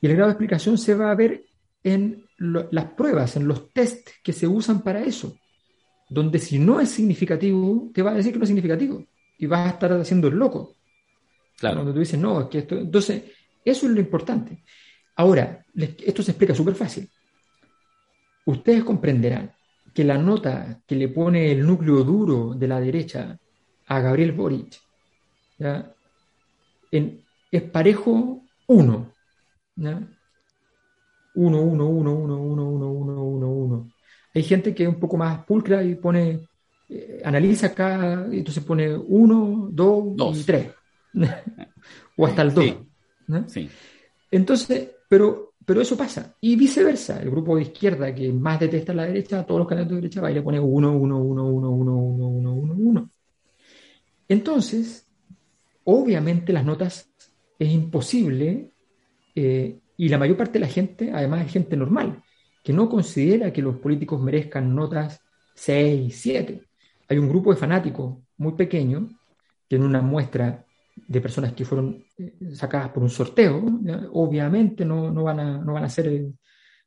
Y 0.01 0.07
el 0.09 0.15
grado 0.15 0.31
de 0.31 0.33
explicación 0.33 0.79
se 0.79 0.97
va 0.97 1.13
a 1.13 1.15
ver 1.15 1.45
en 1.85 2.25
las 2.39 2.87
pruebas, 2.87 3.37
en 3.37 3.47
los 3.47 3.73
test 3.73 4.09
que 4.21 4.33
se 4.33 4.49
usan 4.49 4.83
para 4.83 5.05
eso, 5.05 5.37
donde 6.09 6.41
si 6.41 6.59
no 6.59 6.81
es 6.81 6.91
significativo, 6.91 7.89
te 7.95 8.03
va 8.03 8.11
a 8.11 8.15
decir 8.15 8.33
que 8.33 8.39
no 8.39 8.45
es 8.45 8.49
significativo 8.49 9.05
y 9.39 9.47
vas 9.47 9.65
a 9.65 9.71
estar 9.75 9.93
haciendo 9.93 10.27
el 10.27 10.35
loco. 10.35 10.75
Claro. 11.57 11.77
Cuando 11.77 11.93
tú 11.93 12.01
dices, 12.01 12.19
no, 12.19 12.41
es 12.41 12.47
que 12.49 12.59
esto... 12.59 12.79
Entonces, 12.79 13.23
eso 13.65 13.87
es 13.87 13.93
lo 13.93 14.01
importante. 14.01 14.65
Ahora, 15.15 15.65
esto 15.77 16.25
se 16.25 16.33
explica 16.33 16.53
súper 16.53 16.75
fácil. 16.75 17.09
Ustedes 18.47 18.85
comprenderán 18.85 19.53
que 19.93 20.05
la 20.05 20.19
nota 20.19 20.81
que 20.87 20.97
le 20.97 21.09
pone 21.09 21.53
el 21.53 21.67
núcleo 21.67 22.05
duro 22.05 22.55
de 22.55 22.69
la 22.69 22.81
derecha 22.81 23.39
a 23.87 24.01
Gabriel 24.01 24.33
Boric 24.33 24.81
en, 26.93 27.25
es 27.51 27.63
parejo 27.63 28.43
1. 28.67 29.13
1, 29.77 30.09
1, 31.35 31.61
1, 31.61 31.87
1, 31.87 32.13
1, 32.15 32.37
1, 32.37 32.91
1, 32.91 33.23
1, 33.23 33.49
1. 33.49 33.91
Hay 34.35 34.43
gente 34.43 34.75
que 34.75 34.85
es 34.85 34.89
un 34.89 35.01
poco 35.01 35.17
más 35.17 35.45
pulcra 35.45 35.83
y 35.83 35.95
pone, 35.97 36.47
eh, 36.89 37.21
analiza 37.25 37.69
acá, 37.69 38.27
y 38.31 38.39
entonces 38.39 38.65
pone 38.65 38.95
1, 38.95 39.69
2 39.73 40.39
y 40.39 40.45
3. 40.45 40.71
o 42.17 42.27
hasta 42.27 42.43
el 42.43 42.55
2. 42.55 42.65
Sí. 42.65 42.79
Sí. 43.49 43.71
Entonces, 44.31 44.91
pero, 45.09 45.46
pero 45.67 45.83
eso 45.83 45.97
pasa. 45.97 46.37
Y 46.41 46.57
viceversa. 46.57 47.21
El 47.21 47.31
grupo 47.31 47.57
de 47.57 47.63
izquierda 47.63 48.15
que 48.15 48.33
más 48.33 48.59
detesta 48.59 48.93
a 48.93 48.95
la 48.95 49.07
derecha, 49.07 49.45
todos 49.45 49.59
los 49.59 49.69
candidatos 49.69 49.97
de 49.97 50.03
derecha, 50.03 50.21
va 50.23 50.31
y 50.31 50.35
le 50.35 50.43
pone 50.43 50.59
1, 50.61 50.93
1, 50.93 51.19
1, 51.19 51.49
1, 51.49 51.71
1, 51.71 51.97
1, 51.97 52.29
1, 52.29 52.55
1, 52.55 52.75
1. 52.79 53.11
Entonces, 54.29 55.07
Obviamente 55.89 56.53
las 56.53 56.65
notas 56.65 57.09
es 57.61 57.71
imposible 57.71 58.73
eh, 59.37 59.79
y 59.97 60.09
la 60.09 60.19
mayor 60.19 60.37
parte 60.37 60.55
de 60.55 60.61
la 60.61 60.67
gente, 60.67 61.13
además 61.13 61.47
es 61.47 61.53
gente 61.53 61.77
normal, 61.77 62.25
que 62.65 62.73
no 62.73 62.89
considera 62.89 63.53
que 63.53 63.63
los 63.63 63.77
políticos 63.77 64.21
merezcan 64.21 64.75
notas 64.75 65.21
6, 65.55 66.13
7. 66.13 66.61
Hay 67.09 67.19
un 67.19 67.29
grupo 67.29 67.53
de 67.53 67.61
fanáticos 67.61 68.19
muy 68.37 68.55
pequeño 68.55 69.09
que 69.69 69.77
en 69.77 69.85
una 69.85 70.03
muestra 70.03 70.66
de 71.09 71.21
personas 71.21 71.53
que 71.53 71.65
fueron 71.65 72.05
eh, 72.19 72.37
sacadas 72.53 72.91
por 72.91 73.03
un 73.03 73.11
sorteo, 73.11 73.65
obviamente 74.13 74.85
no, 74.85 75.11
no, 75.11 75.25
van 75.25 75.41
a, 75.41 75.59
no, 75.59 75.73
van 75.73 75.85
a 75.85 75.89
ser, 75.89 76.09
eh, 76.09 76.33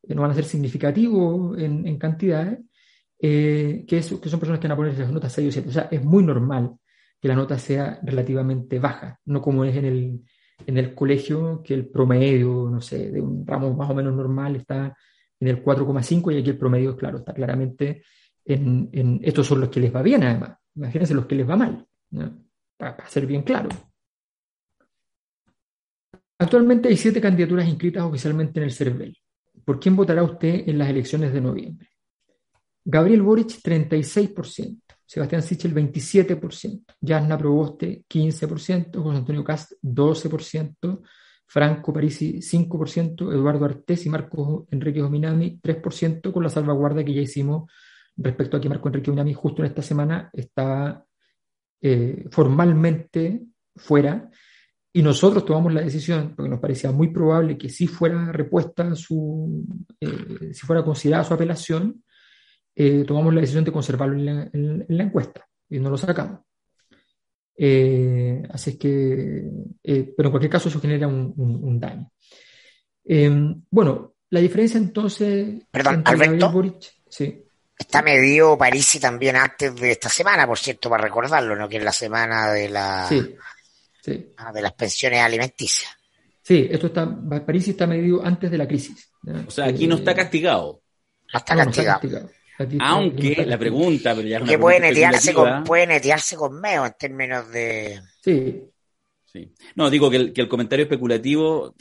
no 0.07 0.21
van 0.21 0.31
a 0.31 0.35
ser 0.35 0.45
significativos 0.45 1.57
en, 1.57 1.87
en 1.87 1.97
cantidades, 1.97 2.59
que, 3.17 3.85
que, 3.87 4.01
son 4.01 4.19
personas 4.39 4.59
que 4.59 4.67
van 4.67 4.71
a 4.71 4.77
poner 4.77 4.97
las 4.97 5.11
notas 5.11 5.33
6 5.33 5.49
o 5.49 5.51
7. 5.51 5.69
O 5.69 5.71
sea, 5.71 5.87
es 5.91 6.03
muy 6.03 6.23
normal 6.23 6.75
que 7.19 7.27
la 7.27 7.35
nota 7.35 7.57
sea 7.59 7.99
relativamente 8.03 8.79
baja, 8.79 9.19
no 9.25 9.41
como 9.41 9.65
es 9.65 9.75
en 9.75 9.85
el, 9.85 10.21
en 10.65 10.77
el 10.77 10.95
colegio, 10.95 11.61
que 11.63 11.73
el 11.73 11.87
promedio, 11.87 12.69
no 12.69 12.81
sé, 12.81 13.11
de 13.11 13.21
un 13.21 13.45
ramo 13.45 13.73
más 13.73 13.89
o 13.89 13.93
menos 13.93 14.15
normal 14.15 14.55
está 14.55 14.95
en 15.39 15.47
el 15.47 15.63
4,5 15.63 16.33
y 16.33 16.39
aquí 16.39 16.49
el 16.49 16.57
promedio, 16.57 16.95
claro, 16.95 17.19
está 17.19 17.33
claramente 17.33 18.03
en, 18.45 18.89
en, 18.91 19.19
estos 19.23 19.47
son 19.47 19.61
los 19.61 19.69
que 19.69 19.79
les 19.79 19.93
va 19.93 20.01
bien 20.01 20.23
además, 20.23 20.57
imagínense 20.75 21.13
los 21.13 21.25
que 21.25 21.35
les 21.35 21.49
va 21.49 21.55
mal, 21.55 21.85
para, 22.77 23.07
ser 23.07 23.25
bien 23.25 23.43
claro. 23.43 23.69
Actualmente 26.39 26.87
hay 26.89 26.97
siete 26.97 27.21
candidaturas 27.21 27.67
inscritas 27.67 28.03
oficialmente 28.03 28.59
en 28.59 28.63
el 28.63 28.71
CERVEL. 28.71 29.17
¿Por 29.65 29.79
quién 29.79 29.95
votará 29.95 30.23
usted 30.23 30.67
en 30.67 30.77
las 30.77 30.89
elecciones 30.89 31.33
de 31.33 31.41
noviembre? 31.41 31.89
Gabriel 32.85 33.21
Boric, 33.21 33.49
36%. 33.61 34.79
Sebastián 35.09 35.41
Sichel 35.41 35.73
27%, 35.73 36.83
Jasna 37.01 37.35
Proboste 37.35 38.03
15%, 38.07 39.01
José 39.01 39.17
Antonio 39.17 39.43
Cast 39.43 39.71
12%, 39.81 41.01
Franco 41.47 41.91
Parisi 41.91 42.37
5%, 42.43 43.33
Eduardo 43.33 43.65
Artés 43.65 44.05
y 44.05 44.09
Marco 44.09 44.67
Enrique 44.69 45.01
Ominami 45.01 45.59
3%, 45.59 46.31
con 46.31 46.43
la 46.43 46.49
salvaguarda 46.49 47.03
que 47.03 47.15
ya 47.15 47.21
hicimos 47.21 47.71
respecto 48.17 48.55
a 48.55 48.61
que 48.61 48.69
Marco 48.69 48.87
Enrique 48.87 49.09
Ominami 49.09 49.33
justo 49.33 49.63
en 49.63 49.69
esta 49.69 49.81
semana 49.81 50.29
estaba 50.31 51.03
eh, 51.81 52.25
formalmente 52.29 53.41
fuera 53.75 54.29
y 54.91 55.03
nosotros 55.03 55.45
tomamos 55.45 55.73
la 55.73 55.81
decisión, 55.81 56.33
porque 56.35 56.49
nos 56.49 56.59
parecía 56.59 56.91
muy 56.91 57.09
probable 57.09 57.57
que 57.57 57.69
si 57.69 57.85
fuera 57.85 58.31
repuesta 58.31 58.95
su, 58.95 59.63
eh, 60.01 60.51
si 60.53 60.65
fuera 60.65 60.83
considerada 60.83 61.23
su 61.23 61.33
apelación, 61.33 62.03
eh, 62.75 63.03
tomamos 63.05 63.33
la 63.33 63.41
decisión 63.41 63.63
de 63.63 63.71
conservarlo 63.71 64.17
en 64.17 64.85
la, 64.87 65.03
encuesta 65.03 65.47
y 65.69 65.79
no 65.79 65.89
lo 65.89 65.97
sacamos. 65.97 66.41
Eh, 67.55 68.41
así 68.49 68.71
es 68.71 68.77
que, 68.77 69.43
pero 69.83 70.29
en 70.29 70.31
cualquier 70.31 70.51
caso 70.51 70.69
eso 70.69 70.81
genera 70.81 71.07
un, 71.07 71.79
daño. 71.79 72.11
Em, 73.03 73.61
bueno, 73.69 74.15
la 74.31 74.39
diferencia 74.39 74.77
entonces... 74.77 75.61
Perdón, 75.69 76.01
Alberto. 76.05 76.79
sí. 77.09 77.45
Está 77.77 78.01
medio 78.01 78.57
París 78.57 78.95
y 78.95 78.99
también 78.99 79.37
antes 79.37 79.73
de 79.75 79.91
esta 79.91 80.09
semana, 80.09 80.45
por 80.45 80.57
cierto, 80.57 80.89
para 80.89 81.03
recordarlo, 81.03 81.55
¿no? 81.55 81.69
Que 81.69 81.77
es 81.77 81.83
la 81.83 81.93
semana 81.93 82.51
de 82.51 82.67
la... 82.67 83.07
Sí, 83.07 83.35
sí. 84.01 84.31
Ah, 84.37 84.51
de 84.51 84.61
las 84.61 84.73
pensiones 84.73 85.19
alimenticias. 85.19 85.91
Sí, 86.41 86.67
esto 86.69 86.87
está, 86.87 87.07
París 87.45 87.67
está 87.67 87.85
medido 87.85 88.25
antes 88.25 88.49
de 88.49 88.57
la 88.57 88.67
crisis. 88.67 89.11
O 89.47 89.51
sea, 89.51 89.65
aquí 89.65 89.87
no 89.87 89.95
está 89.95 90.15
castigado. 90.15 90.81
No 91.31 91.39
está 91.39 91.55
castigado. 91.55 92.29
Aunque 92.81 93.45
la 93.45 93.57
pregunta, 93.57 94.15
pero 94.15 94.27
ya 94.27 94.41
que 94.41 94.57
puede 94.57 94.79
netearse, 94.79 95.33
con, 95.33 95.63
puede 95.63 95.87
netearse 95.87 96.35
con 96.35 96.59
meo 96.59 96.85
en 96.85 96.93
términos 96.99 97.49
de. 97.51 98.01
Sí. 98.21 98.63
sí. 99.25 99.53
No, 99.75 99.89
digo 99.89 100.09
que 100.09 100.17
el, 100.17 100.33
que 100.33 100.41
el 100.41 100.49
comentario 100.49 100.83
especulativo 100.83 101.75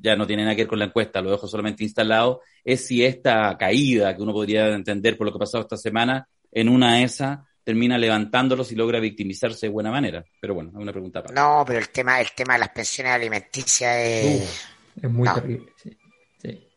ya 0.00 0.16
no 0.16 0.26
tiene 0.26 0.42
nada 0.42 0.56
que 0.56 0.62
ver 0.62 0.68
con 0.68 0.78
la 0.78 0.86
encuesta, 0.86 1.20
lo 1.20 1.30
dejo 1.30 1.46
solamente 1.46 1.84
instalado, 1.84 2.42
es 2.64 2.86
si 2.86 3.04
esta 3.04 3.56
caída 3.56 4.16
que 4.16 4.22
uno 4.22 4.32
podría 4.32 4.68
entender 4.74 5.16
por 5.16 5.26
lo 5.26 5.32
que 5.32 5.36
ha 5.36 5.40
pasado 5.40 5.62
esta 5.62 5.76
semana, 5.76 6.28
en 6.50 6.68
una 6.68 7.02
esa 7.02 7.46
termina 7.68 7.98
levantándolos 7.98 8.72
y 8.72 8.76
logra 8.76 9.00
victimizarse 9.00 9.66
de 9.66 9.72
buena 9.72 9.90
manera. 9.90 10.24
Pero 10.40 10.54
bueno, 10.54 10.70
es 10.70 10.76
una 10.76 10.92
pregunta 10.92 11.22
para. 11.22 11.34
No, 11.34 11.64
pero 11.66 11.78
el 11.78 11.90
tema, 11.90 12.20
el 12.20 12.32
tema 12.34 12.54
de 12.54 12.60
las 12.60 12.70
pensiones 12.70 13.12
alimenticias 13.12 13.96
es. 13.98 14.66
es 15.02 15.10
muy 15.10 15.28
terrible, 15.34 15.72
sí. 15.76 15.96
sí. 16.40 16.68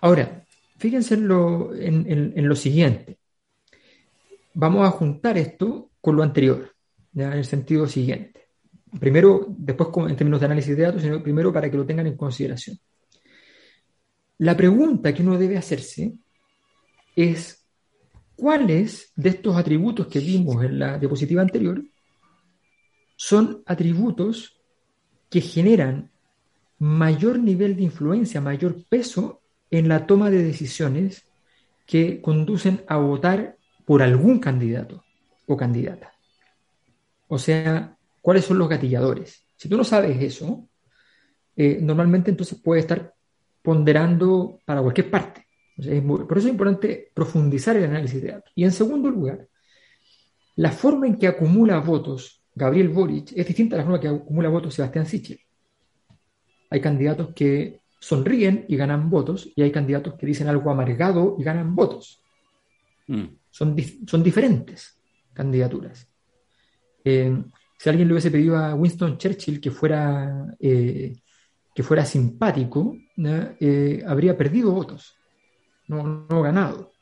Ahora, 0.00 0.46
Fíjense 0.78 1.14
en 1.14 1.28
lo, 1.28 1.74
en, 1.74 2.48
lo 2.48 2.54
siguiente. 2.54 3.18
Vamos 4.54 4.86
a 4.86 4.90
juntar 4.90 5.38
esto 5.38 5.90
con 6.00 6.16
lo 6.16 6.22
anterior, 6.22 6.74
en 7.14 7.32
el 7.32 7.44
sentido 7.44 7.86
siguiente. 7.86 8.48
Primero, 9.00 9.46
después 9.48 9.88
en 10.08 10.16
términos 10.16 10.40
de 10.40 10.46
análisis 10.46 10.76
de 10.76 10.82
datos, 10.82 11.02
sino 11.02 11.22
primero 11.22 11.52
para 11.52 11.70
que 11.70 11.76
lo 11.76 11.86
tengan 11.86 12.06
en 12.06 12.16
consideración. 12.16 12.78
La 14.38 14.56
pregunta 14.56 15.14
que 15.14 15.22
uno 15.22 15.38
debe 15.38 15.56
hacerse 15.56 16.12
es 17.14 17.65
cuáles 18.36 19.12
de 19.16 19.30
estos 19.30 19.56
atributos 19.56 20.06
que 20.06 20.20
vimos 20.20 20.62
en 20.64 20.78
la 20.78 20.98
diapositiva 20.98 21.42
anterior 21.42 21.82
son 23.16 23.62
atributos 23.66 24.60
que 25.30 25.40
generan 25.40 26.10
mayor 26.78 27.38
nivel 27.38 27.76
de 27.76 27.84
influencia, 27.84 28.40
mayor 28.40 28.84
peso 28.88 29.40
en 29.70 29.88
la 29.88 30.06
toma 30.06 30.30
de 30.30 30.42
decisiones 30.42 31.24
que 31.86 32.20
conducen 32.20 32.84
a 32.86 32.96
votar 32.96 33.56
por 33.84 34.02
algún 34.02 34.38
candidato 34.38 35.04
o 35.46 35.56
candidata. 35.56 36.12
O 37.28 37.38
sea, 37.38 37.96
¿cuáles 38.20 38.44
son 38.44 38.58
los 38.58 38.68
gatilladores? 38.68 39.44
Si 39.56 39.68
tú 39.68 39.76
no 39.76 39.84
sabes 39.84 40.20
eso, 40.22 40.68
eh, 41.56 41.78
normalmente 41.80 42.30
entonces 42.30 42.58
puedes 42.62 42.84
estar 42.84 43.14
ponderando 43.62 44.60
para 44.64 44.82
cualquier 44.82 45.10
parte. 45.10 45.45
Por 45.76 46.38
eso 46.38 46.48
es 46.48 46.52
importante 46.52 47.10
profundizar 47.12 47.76
el 47.76 47.84
análisis 47.84 48.22
de 48.22 48.32
datos. 48.32 48.52
Y 48.54 48.64
en 48.64 48.72
segundo 48.72 49.10
lugar, 49.10 49.46
la 50.56 50.72
forma 50.72 51.06
en 51.06 51.16
que 51.18 51.26
acumula 51.26 51.78
votos 51.80 52.42
Gabriel 52.54 52.88
Boric 52.88 53.32
es 53.36 53.46
distinta 53.46 53.76
a 53.76 53.78
la 53.78 53.84
forma 53.84 54.00
que 54.00 54.08
acumula 54.08 54.48
votos 54.48 54.74
Sebastián 54.74 55.04
Sichel. 55.04 55.38
Hay 56.70 56.80
candidatos 56.80 57.34
que 57.34 57.80
sonríen 58.00 58.64
y 58.68 58.76
ganan 58.76 59.10
votos 59.10 59.52
y 59.54 59.62
hay 59.62 59.70
candidatos 59.70 60.14
que 60.14 60.26
dicen 60.26 60.48
algo 60.48 60.70
amargado 60.70 61.36
y 61.38 61.44
ganan 61.44 61.74
votos. 61.74 62.22
Mm. 63.06 63.24
Son, 63.50 63.76
son 64.06 64.22
diferentes 64.22 64.98
candidaturas. 65.32 66.08
Eh, 67.04 67.42
si 67.78 67.88
alguien 67.88 68.08
le 68.08 68.14
hubiese 68.14 68.30
pedido 68.30 68.56
a 68.56 68.74
Winston 68.74 69.18
Churchill 69.18 69.60
que 69.60 69.70
fuera, 69.70 70.54
eh, 70.58 71.14
que 71.74 71.82
fuera 71.82 72.04
simpático, 72.04 72.96
eh, 73.60 74.02
habría 74.06 74.36
perdido 74.36 74.72
votos, 74.72 75.15
no, 75.88 76.26
no 76.28 76.42
ganado. 76.42 76.92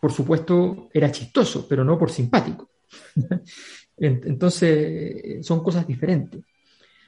por 0.00 0.12
supuesto, 0.12 0.88
era 0.92 1.10
chistoso, 1.10 1.66
pero 1.68 1.84
no 1.84 1.98
por 1.98 2.10
simpático. 2.10 2.70
Entonces, 3.96 5.44
son 5.46 5.62
cosas 5.62 5.86
diferentes. 5.86 6.42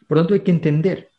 Por 0.07 0.17
lo 0.17 0.23
tanto, 0.23 0.35
hay 0.35 0.41
que 0.41 0.51
entender 0.51 1.11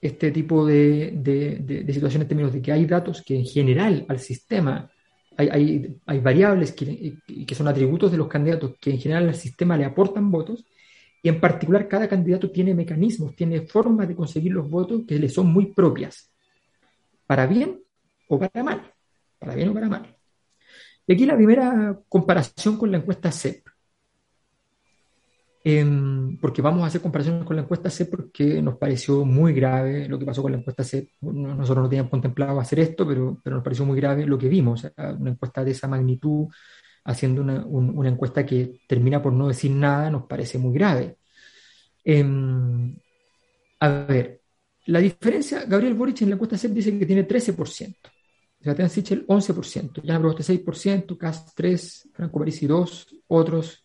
este 0.00 0.30
tipo 0.30 0.66
de, 0.66 1.12
de, 1.14 1.92
situaciones 1.92 2.24
en 2.24 2.28
términos 2.28 2.52
de 2.52 2.62
que 2.62 2.72
hay 2.72 2.86
datos 2.86 3.22
que 3.22 3.36
en 3.36 3.44
general 3.44 4.06
al 4.08 4.18
sistema, 4.18 4.90
hay, 5.36 5.98
hay, 6.06 6.18
variables 6.20 6.72
que, 6.72 7.18
que, 7.46 7.54
son 7.54 7.68
atributos 7.68 8.10
de 8.10 8.16
los 8.16 8.28
candidatos 8.28 8.74
que 8.80 8.90
en 8.90 8.98
general 8.98 9.28
al 9.28 9.34
sistema 9.34 9.76
le 9.76 9.84
aportan 9.84 10.30
votos, 10.30 10.64
y 11.22 11.28
en 11.28 11.38
particular 11.38 11.86
cada 11.86 12.08
candidato 12.08 12.50
tiene 12.50 12.74
mecanismos, 12.74 13.36
tiene 13.36 13.60
formas 13.62 14.08
de 14.08 14.16
conseguir 14.16 14.52
los 14.52 14.68
votos 14.70 15.02
que 15.06 15.18
le 15.18 15.28
son 15.28 15.52
muy 15.52 15.66
propias, 15.66 16.29
para 17.30 17.46
bien 17.46 17.80
o 18.26 18.40
para 18.40 18.64
mal, 18.64 18.92
para 19.38 19.54
bien 19.54 19.68
o 19.68 19.72
para 19.72 19.88
mal. 19.88 20.16
Y 21.06 21.12
aquí 21.12 21.24
la 21.24 21.36
primera 21.36 21.96
comparación 22.08 22.76
con 22.76 22.90
la 22.90 22.98
encuesta 22.98 23.30
CEP. 23.30 23.68
Em, 25.62 26.36
porque 26.38 26.60
vamos 26.60 26.82
a 26.82 26.86
hacer 26.86 27.00
comparaciones 27.00 27.44
con 27.44 27.54
la 27.54 27.62
encuesta 27.62 27.88
C 27.88 28.06
porque 28.06 28.60
nos 28.60 28.78
pareció 28.78 29.24
muy 29.24 29.52
grave 29.52 30.08
lo 30.08 30.18
que 30.18 30.24
pasó 30.24 30.42
con 30.42 30.50
la 30.50 30.58
encuesta 30.58 30.82
C. 30.82 31.12
Nosotros 31.20 31.84
no 31.84 31.88
teníamos 31.88 32.10
contemplado 32.10 32.58
hacer 32.58 32.80
esto, 32.80 33.06
pero, 33.06 33.40
pero 33.44 33.54
nos 33.54 33.62
pareció 33.62 33.84
muy 33.84 33.96
grave 33.96 34.26
lo 34.26 34.36
que 34.36 34.48
vimos. 34.48 34.84
una 34.96 35.30
encuesta 35.30 35.62
de 35.62 35.70
esa 35.70 35.86
magnitud, 35.86 36.48
haciendo 37.04 37.42
una, 37.42 37.64
una, 37.64 38.08
encuesta 38.08 38.44
que 38.44 38.80
termina 38.88 39.22
por 39.22 39.32
no 39.32 39.46
decir 39.46 39.70
nada, 39.70 40.10
nos 40.10 40.26
parece 40.26 40.58
muy 40.58 40.74
grave. 40.74 41.18
Em, 42.02 42.96
a 43.78 43.88
ver, 43.88 44.39
la 44.90 44.98
diferencia, 45.00 45.64
Gabriel 45.64 45.94
Boric 45.94 46.22
en 46.22 46.30
la 46.30 46.34
encuesta 46.34 46.58
CEP 46.58 46.72
dice 46.72 46.98
que 46.98 47.06
tiene 47.06 47.26
13%, 47.26 47.96
Sebastián 48.60 48.90
Sichel 48.90 49.26
11%, 49.26 50.02
Jan 50.04 50.20
Proboste 50.20 50.42
6%, 50.42 51.16
Cast 51.16 51.58
3%, 51.58 52.10
Franco 52.12 52.38
Parisi 52.38 52.66
2%, 52.66 53.22
otros 53.28 53.84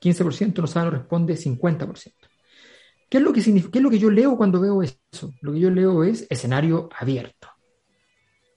15%, 0.00 0.58
no 0.58 0.66
sabe, 0.66 0.86
no 0.86 0.96
responde 0.98 1.34
50%. 1.34 2.12
¿Qué 3.08 3.18
es, 3.18 3.22
lo 3.22 3.32
que 3.32 3.40
¿Qué 3.40 3.78
es 3.78 3.82
lo 3.82 3.90
que 3.90 3.98
yo 3.98 4.10
leo 4.10 4.36
cuando 4.36 4.60
veo 4.60 4.82
eso? 4.82 5.32
Lo 5.40 5.52
que 5.52 5.60
yo 5.60 5.70
leo 5.70 6.02
es 6.02 6.26
escenario 6.28 6.88
abierto. 6.98 7.48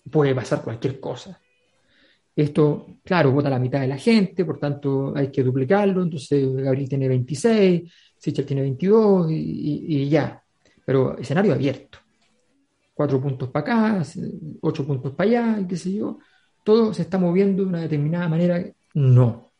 Puede 0.10 0.34
pasar 0.34 0.64
cualquier 0.64 1.00
cosa. 1.00 1.39
Esto, 2.36 2.97
claro, 3.04 3.32
vota 3.32 3.50
la 3.50 3.60
mitad 3.60 3.82
de 3.82 3.88
la 3.88 3.97
gente, 3.97 4.45
por 4.45 4.58
tanto 4.58 5.14
hay 5.16 5.30
que 5.30 5.43
duplicarlo. 5.43 6.02
Entonces 6.02 6.52
Gabriel 6.56 6.89
tiene 6.89 7.08
26, 7.08 7.91
Sichel 8.18 8.45
tiene 8.45 8.62
22 8.64 9.28
y, 9.30 10.10
ya. 10.10 10.41
Pero 10.89 11.15
escenario 11.19 11.53
abierto. 11.53 11.99
Cuatro 12.95 13.21
puntos 13.21 13.49
para 13.49 13.93
acá, 13.93 14.03
ocho 14.61 14.87
puntos 14.87 15.13
para 15.13 15.29
allá, 15.29 15.67
qué 15.67 15.77
sé 15.77 15.93
yo. 15.93 16.17
Todo 16.63 16.95
se 16.95 17.03
está 17.03 17.19
moviendo 17.19 17.61
de 17.61 17.69
una 17.69 17.81
determinada 17.81 18.27
manera. 18.27 18.65
No 18.95 19.51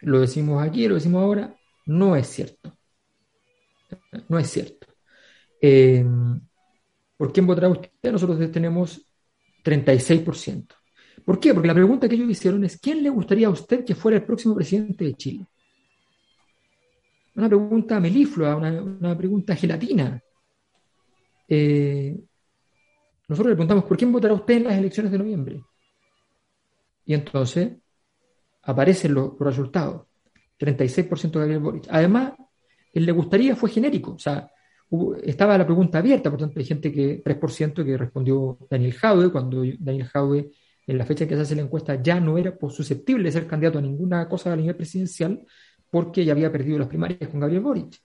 lo 0.00 0.20
decimos 0.20 0.66
aquí, 0.66 0.88
lo 0.88 0.94
decimos 0.94 1.22
ahora, 1.22 1.54
no 1.84 2.16
es 2.16 2.28
cierto. 2.28 2.74
No 4.30 4.38
es 4.38 4.48
cierto. 4.48 4.86
Eh, 5.60 6.02
¿Por 7.18 7.30
quién 7.30 7.46
votará 7.46 7.68
usted? 7.68 7.90
Nosotros 8.10 8.50
tenemos 8.50 9.06
36%. 9.62 10.76
¿Por 11.26 11.38
qué? 11.38 11.52
Porque 11.52 11.68
la 11.68 11.74
pregunta 11.74 12.08
que 12.08 12.14
ellos 12.14 12.30
hicieron 12.30 12.64
es, 12.64 12.78
¿quién 12.80 13.02
le 13.02 13.10
gustaría 13.10 13.48
a 13.48 13.50
usted 13.50 13.84
que 13.84 13.94
fuera 13.94 14.16
el 14.16 14.24
próximo 14.24 14.54
presidente 14.54 15.04
de 15.04 15.14
Chile? 15.14 15.46
Una 17.40 17.48
pregunta 17.48 17.98
meliflua, 17.98 18.54
una, 18.54 19.16
pregunta 19.16 19.56
gelatina. 19.56 20.22
Eh, 21.48 22.14
nosotros 23.28 23.52
le 23.52 23.56
preguntamos, 23.56 23.84
¿por 23.84 23.96
quién 23.96 24.12
votará 24.12 24.34
usted 24.34 24.58
en 24.58 24.64
las 24.64 24.76
elecciones 24.76 25.10
de 25.10 25.16
noviembre? 25.16 25.64
Y 27.06 27.14
entonces 27.14 27.78
aparecen 28.64 29.14
los, 29.14 29.38
resultados. 29.38 30.02
36% 30.58 31.30
de 31.30 31.38
Gabriel 31.38 31.60
Boric. 31.60 31.86
Además, 31.88 32.34
el 32.92 33.06
le 33.06 33.12
gustaría 33.12 33.56
fue 33.56 33.70
genérico, 33.70 34.12
o 34.12 34.18
sea, 34.18 34.50
estaba 35.22 35.56
la 35.56 35.64
pregunta 35.64 35.96
abierta, 35.96 36.28
por 36.28 36.40
tanto 36.40 36.58
hay 36.58 36.66
gente 36.66 36.92
que, 36.92 37.24
3% 37.24 37.82
que 37.86 37.96
respondió 37.96 38.58
Daniel 38.68 38.92
Jaue, 38.92 39.32
cuando 39.32 39.62
Daniel 39.78 40.08
Jaue 40.08 40.50
en 40.86 40.98
la 40.98 41.06
fecha 41.06 41.24
en 41.24 41.30
que 41.30 41.36
se 41.36 41.40
hace 41.40 41.56
la 41.56 41.62
encuesta 41.62 42.02
ya 42.02 42.20
no 42.20 42.36
era 42.36 42.54
susceptible 42.68 43.24
de 43.24 43.32
ser 43.32 43.46
candidato 43.46 43.78
a 43.78 43.82
ninguna 43.82 44.28
cosa 44.28 44.52
a 44.52 44.56
nivel 44.56 44.76
presidencial 44.76 45.40
porque 45.90 46.24
ya 46.24 46.32
había 46.32 46.52
perdido 46.52 46.78
las 46.78 46.88
primarias 46.88 47.28
con 47.28 47.40
Gabriel 47.40 47.62
Boric. 47.62 48.00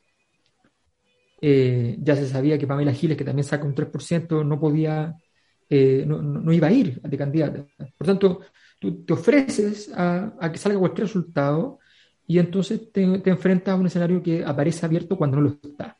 Eh, 1.41 1.97
ya 1.99 2.15
se 2.15 2.27
sabía 2.27 2.57
que 2.57 2.67
Pamela 2.67 2.93
Giles, 2.93 3.17
que 3.17 3.23
también 3.23 3.43
saca 3.43 3.65
un 3.65 3.75
3%, 3.75 4.43
no 4.43 4.59
podía, 4.59 5.15
eh, 5.69 6.03
no, 6.07 6.21
no, 6.21 6.51
iba 6.51 6.67
a 6.67 6.71
ir 6.71 6.99
de 7.01 7.17
candidata. 7.17 7.65
Por 7.97 8.07
tanto, 8.07 8.41
tú 8.79 9.03
te 9.03 9.13
ofreces 9.13 9.91
a, 9.95 10.49
que 10.51 10.57
salga 10.57 10.79
cualquier 10.79 11.07
resultado 11.07 11.79
y 12.27 12.39
entonces 12.39 12.91
te, 12.91 13.03
enfrentas 13.03 13.73
a 13.73 13.77
un 13.77 13.88
escenario 13.88 14.23
que 14.23 14.43
aparece 14.43 14.86
abierto 14.86 15.17
cuando 15.17 15.38
no 15.38 15.43
lo 15.43 15.49
está. 15.61 15.97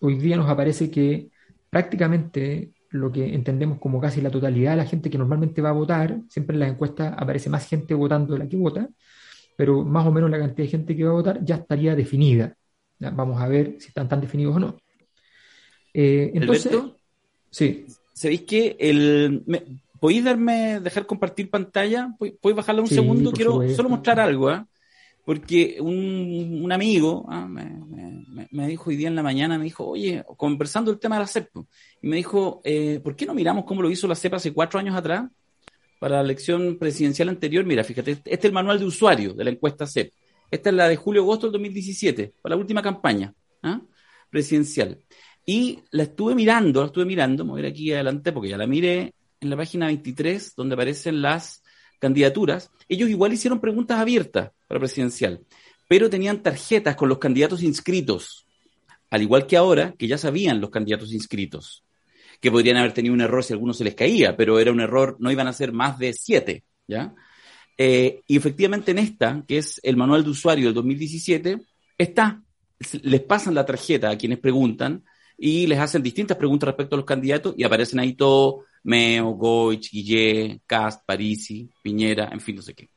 Hoy 0.00 0.16
día 0.18 0.36
nos 0.36 0.48
aparece 0.48 0.90
que 0.90 1.30
prácticamente 1.70 2.72
lo 2.90 3.12
que 3.12 3.34
entendemos 3.34 3.78
como 3.78 4.00
casi 4.00 4.20
la 4.20 4.30
totalidad 4.30 4.72
de 4.72 4.78
la 4.78 4.86
gente 4.86 5.10
que 5.10 5.18
normalmente 5.18 5.60
va 5.60 5.70
a 5.70 5.72
votar, 5.72 6.20
siempre 6.28 6.54
en 6.54 6.60
las 6.60 6.70
encuestas 6.70 7.14
aparece 7.16 7.50
más 7.50 7.68
gente 7.68 7.94
votando 7.94 8.32
de 8.32 8.40
la 8.40 8.48
que 8.48 8.56
vota, 8.56 8.88
pero 9.58 9.84
más 9.84 10.06
o 10.06 10.12
menos 10.12 10.30
la 10.30 10.38
cantidad 10.38 10.66
de 10.66 10.70
gente 10.70 10.96
que 10.96 11.02
va 11.02 11.10
a 11.10 11.14
votar 11.14 11.44
ya 11.44 11.56
estaría 11.56 11.96
definida. 11.96 12.54
vamos 13.00 13.42
a 13.42 13.48
ver 13.48 13.74
si 13.80 13.88
están 13.88 14.08
tan 14.08 14.20
definidos 14.20 14.54
o 14.54 14.60
no. 14.60 14.76
Eh, 15.92 16.30
entonces, 16.32 16.78
sí. 17.50 17.84
¿Sabéis 18.12 18.42
que 18.42 18.76
el, 18.78 19.42
¿Podéis 19.98 20.22
darme, 20.22 20.78
dejar 20.78 21.06
compartir 21.06 21.50
pantalla? 21.50 22.14
¿Podéis 22.16 22.56
bajarla 22.56 22.82
un 22.82 22.88
segundo? 22.88 23.32
Quiero 23.32 23.68
solo 23.70 23.88
mostrar 23.88 24.20
algo, 24.20 24.48
¿eh? 24.48 24.64
Porque 25.24 25.78
un, 25.80 26.60
un 26.62 26.70
amigo 26.70 27.26
¿ah? 27.28 27.48
me, 27.48 27.68
me, 28.52 28.68
dijo 28.68 28.90
hoy 28.90 28.96
día 28.96 29.08
en 29.08 29.16
la 29.16 29.24
mañana, 29.24 29.58
me 29.58 29.64
dijo, 29.64 29.84
oye, 29.84 30.24
conversando 30.36 30.92
el 30.92 31.00
tema 31.00 31.16
de 31.16 31.22
la 31.22 31.26
CEP, 31.26 31.48
y 32.00 32.06
me 32.06 32.14
dijo, 32.14 32.60
eh, 32.62 33.00
¿por 33.02 33.16
qué 33.16 33.26
no 33.26 33.34
miramos 33.34 33.64
cómo 33.64 33.82
lo 33.82 33.90
hizo 33.90 34.06
la 34.06 34.14
CEP 34.14 34.34
hace 34.34 34.52
cuatro 34.52 34.78
años 34.78 34.94
atrás? 34.94 35.28
Para 35.98 36.16
la 36.16 36.22
elección 36.22 36.78
presidencial 36.78 37.28
anterior, 37.28 37.64
mira, 37.64 37.82
fíjate, 37.82 38.12
este 38.12 38.34
es 38.34 38.44
el 38.44 38.52
manual 38.52 38.78
de 38.78 38.84
usuario 38.84 39.34
de 39.34 39.44
la 39.44 39.50
encuesta 39.50 39.86
CEP. 39.86 40.12
Esta 40.50 40.70
es 40.70 40.76
la 40.76 40.88
de 40.88 40.96
julio-agosto 40.96 41.46
del 41.46 41.52
2017, 41.52 42.34
para 42.40 42.54
la 42.54 42.60
última 42.60 42.82
campaña 42.82 43.34
¿ah? 43.62 43.80
presidencial. 44.30 44.98
Y 45.44 45.80
la 45.90 46.04
estuve 46.04 46.34
mirando, 46.34 46.80
la 46.80 46.86
estuve 46.86 47.04
mirando, 47.04 47.44
me 47.44 47.52
voy 47.52 47.62
a 47.62 47.66
ir 47.66 47.72
aquí 47.72 47.92
adelante 47.92 48.32
porque 48.32 48.50
ya 48.50 48.56
la 48.56 48.66
miré, 48.66 49.14
en 49.40 49.50
la 49.50 49.56
página 49.56 49.86
23, 49.86 50.54
donde 50.56 50.74
aparecen 50.74 51.22
las 51.22 51.62
candidaturas, 51.98 52.70
ellos 52.88 53.08
igual 53.08 53.32
hicieron 53.32 53.60
preguntas 53.60 53.98
abiertas 53.98 54.52
para 54.66 54.80
presidencial, 54.80 55.40
pero 55.88 56.10
tenían 56.10 56.42
tarjetas 56.42 56.96
con 56.96 57.08
los 57.08 57.18
candidatos 57.18 57.62
inscritos, 57.62 58.46
al 59.10 59.22
igual 59.22 59.46
que 59.46 59.56
ahora, 59.56 59.94
que 59.98 60.06
ya 60.06 60.18
sabían 60.18 60.60
los 60.60 60.70
candidatos 60.70 61.12
inscritos, 61.12 61.84
que 62.40 62.50
podrían 62.50 62.76
haber 62.76 62.92
tenido 62.92 63.14
un 63.14 63.20
error 63.20 63.42
si 63.42 63.52
a 63.52 63.56
algunos 63.56 63.78
se 63.78 63.84
les 63.84 63.94
caía, 63.94 64.36
pero 64.36 64.58
era 64.58 64.72
un 64.72 64.80
error, 64.80 65.16
no 65.18 65.30
iban 65.30 65.48
a 65.48 65.52
ser 65.52 65.72
más 65.72 65.98
de 65.98 66.12
siete, 66.12 66.64
¿ya? 66.86 67.14
Eh, 67.76 68.22
y 68.26 68.36
efectivamente 68.36 68.90
en 68.90 68.98
esta, 68.98 69.44
que 69.46 69.58
es 69.58 69.80
el 69.82 69.96
manual 69.96 70.24
de 70.24 70.30
usuario 70.30 70.66
del 70.66 70.74
2017, 70.74 71.60
está, 71.96 72.42
les 73.02 73.20
pasan 73.22 73.54
la 73.54 73.64
tarjeta 73.64 74.10
a 74.10 74.18
quienes 74.18 74.38
preguntan 74.38 75.04
y 75.36 75.66
les 75.66 75.78
hacen 75.78 76.02
distintas 76.02 76.36
preguntas 76.36 76.66
respecto 76.68 76.96
a 76.96 76.98
los 76.98 77.06
candidatos 77.06 77.54
y 77.56 77.64
aparecen 77.64 78.00
ahí 78.00 78.14
todo 78.14 78.64
Meo, 78.82 79.30
Goich, 79.30 79.90
Guillé, 79.90 80.60
Cast, 80.66 81.04
Parisi, 81.06 81.70
Piñera, 81.82 82.28
en 82.32 82.40
fin, 82.40 82.56
no 82.56 82.62
sé 82.62 82.74
qué. 82.74 82.90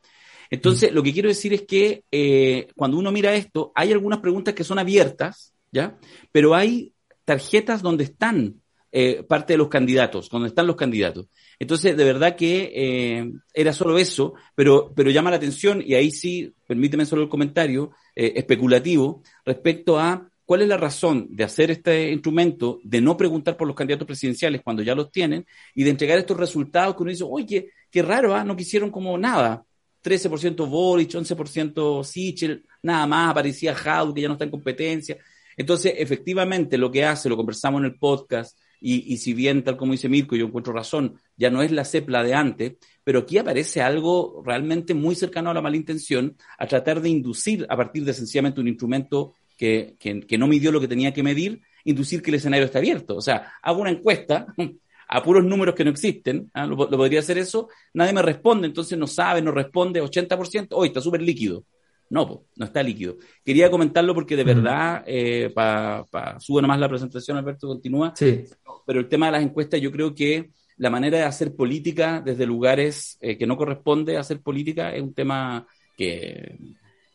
Entonces, 0.50 0.92
mm. 0.92 0.96
lo 0.96 1.04
que 1.04 1.14
quiero 1.14 1.30
decir 1.30 1.54
es 1.54 1.64
que 1.64 2.04
eh, 2.12 2.68
cuando 2.76 2.98
uno 2.98 3.12
mira 3.12 3.34
esto, 3.36 3.72
hay 3.76 3.92
algunas 3.92 4.20
preguntas 4.20 4.54
que 4.54 4.64
son 4.64 4.80
abiertas, 4.80 5.54
¿ya? 5.72 5.98
Pero 6.32 6.56
hay 6.56 6.94
tarjetas 7.24 7.82
donde 7.82 8.06
están 8.06 8.61
eh, 8.92 9.24
parte 9.24 9.54
de 9.54 9.58
los 9.58 9.70
candidatos, 9.70 10.28
cuando 10.28 10.48
están 10.48 10.68
los 10.68 10.76
candidatos. 10.76 11.28
Entonces, 11.58 11.96
de 11.96 12.04
verdad 12.04 12.36
que 12.36 12.72
eh, 12.76 13.32
era 13.54 13.72
solo 13.72 13.98
eso, 13.98 14.34
pero, 14.54 14.92
pero 14.94 15.10
llama 15.10 15.30
la 15.30 15.38
atención, 15.38 15.82
y 15.86 15.94
ahí 15.94 16.12
sí, 16.12 16.54
permíteme 16.68 17.06
solo 17.06 17.22
el 17.24 17.30
comentario 17.30 17.92
eh, 18.16 18.34
especulativo, 18.36 19.24
respecto 19.46 19.98
a 19.98 20.30
cuál 20.46 20.64
es 20.64 20.68
la 20.68 20.76
razón 20.76 21.28
de 21.30 21.46
hacer 21.46 21.72
este 21.72 22.12
instrumento, 22.12 22.82
de 22.84 23.00
no 23.00 23.16
preguntar 23.16 23.56
por 23.56 23.68
los 23.68 23.78
candidatos 23.78 24.06
presidenciales 24.08 24.62
cuando 24.62 24.84
ya 24.84 24.94
los 24.94 25.10
tienen, 25.10 25.46
y 25.74 25.86
de 25.86 25.92
entregar 25.92 26.18
estos 26.18 26.36
resultados 26.36 26.96
que 26.96 27.04
uno 27.04 27.12
dice, 27.12 27.24
oye, 27.26 27.70
qué 27.90 28.02
raro, 28.02 28.36
¿ah? 28.36 28.44
no 28.44 28.56
quisieron 28.58 28.92
como 28.92 29.18
nada. 29.18 29.64
13% 30.04 30.68
Boric, 30.68 31.12
11% 31.12 32.04
Sichel, 32.04 32.66
nada 32.82 33.08
más, 33.08 33.32
aparecía 33.32 33.76
Jaude, 33.76 34.16
que 34.16 34.22
ya 34.22 34.28
no 34.28 34.34
está 34.34 34.46
en 34.46 34.52
competencia. 34.52 35.18
Entonces, 35.56 35.94
efectivamente, 35.98 36.78
lo 36.78 36.92
que 36.92 37.06
hace, 37.06 37.30
lo 37.30 37.38
conversamos 37.38 37.80
en 37.80 37.86
el 37.86 38.00
podcast, 38.00 38.58
y, 38.84 39.18
si 39.18 39.36
bien, 39.36 39.64
tal 39.64 39.78
como 39.78 39.92
dice 39.92 40.10
Mirko, 40.10 40.36
yo 40.36 40.48
encuentro 40.48 40.74
razón, 40.74 41.16
ya 41.38 41.52
no 41.52 41.62
es 41.62 41.72
la 41.72 41.86
CEPLA 41.86 42.24
de 42.24 42.34
antes, 42.34 42.74
pero 43.04 43.20
aquí 43.20 43.38
aparece 43.38 43.82
algo 43.82 44.42
realmente 44.44 44.96
muy 44.96 45.14
cercano 45.14 45.52
a 45.52 45.54
la 45.54 45.62
malintención, 45.62 46.36
a 46.58 46.66
tratar 46.66 47.00
de 47.00 47.10
inducir 47.10 47.68
a 47.70 47.78
partir 47.78 48.04
de 48.04 48.14
sencillamente 48.14 48.60
un 48.60 48.68
instrumento 48.68 49.36
que, 49.56 49.96
que, 50.00 50.38
no 50.40 50.48
midió 50.48 50.72
lo 50.72 50.82
que 50.82 50.88
tenía 50.88 51.14
que 51.14 51.22
medir, 51.22 51.62
inducir 51.84 52.24
que 52.24 52.32
el 52.32 52.36
escenario 52.36 52.66
está 52.66 52.80
abierto. 52.80 53.16
O 53.16 53.22
sea, 53.22 53.54
hago 53.62 53.82
una 53.82 53.92
encuesta 53.92 54.48
a 55.08 55.22
puros 55.22 55.46
números 55.46 55.76
que 55.76 55.84
no 55.84 55.92
existen, 55.92 56.50
¿ah? 56.56 56.66
lo, 56.66 56.76
podría 56.76 57.20
hacer 57.20 57.38
eso, 57.38 57.70
nadie 57.94 58.14
me 58.14 58.24
responde, 58.24 58.66
entonces 58.66 58.98
no 58.98 59.06
sabe, 59.06 59.44
no 59.44 59.52
responde, 59.52 60.02
80%, 60.02 60.70
hoy 60.72 60.88
está 60.88 61.02
súper 61.02 61.22
líquido. 61.22 61.66
No, 62.12 62.44
no 62.58 62.66
está 62.66 62.84
líquido. 62.84 63.16
Quería 63.44 63.72
comentarlo 63.72 64.14
porque 64.14 64.36
de 64.36 64.44
verdad, 64.44 65.02
eh, 65.08 65.50
para 65.56 66.04
pa, 66.04 66.38
sube 66.42 66.62
nomás 66.62 66.78
la 66.78 66.90
presentación, 66.90 67.38
Alberto, 67.38 67.70
continúa. 67.70 68.12
Sí. 68.18 68.44
Pero 68.86 69.00
el 69.00 69.08
tema 69.08 69.28
de 69.28 69.32
las 69.32 69.44
encuestas, 69.44 69.80
yo 69.80 69.94
creo 69.94 70.14
que 70.14 70.52
la 70.76 70.90
manera 70.90 71.20
de 71.20 71.24
hacer 71.24 71.56
política 71.56 72.22
desde 72.24 72.46
lugares 72.46 73.18
eh, 73.22 73.38
que 73.38 73.48
no 73.48 73.56
corresponde 73.56 74.18
hacer 74.18 74.42
política 74.42 74.94
es 74.94 75.02
un 75.02 75.14
tema 75.14 75.66
que, 75.96 76.58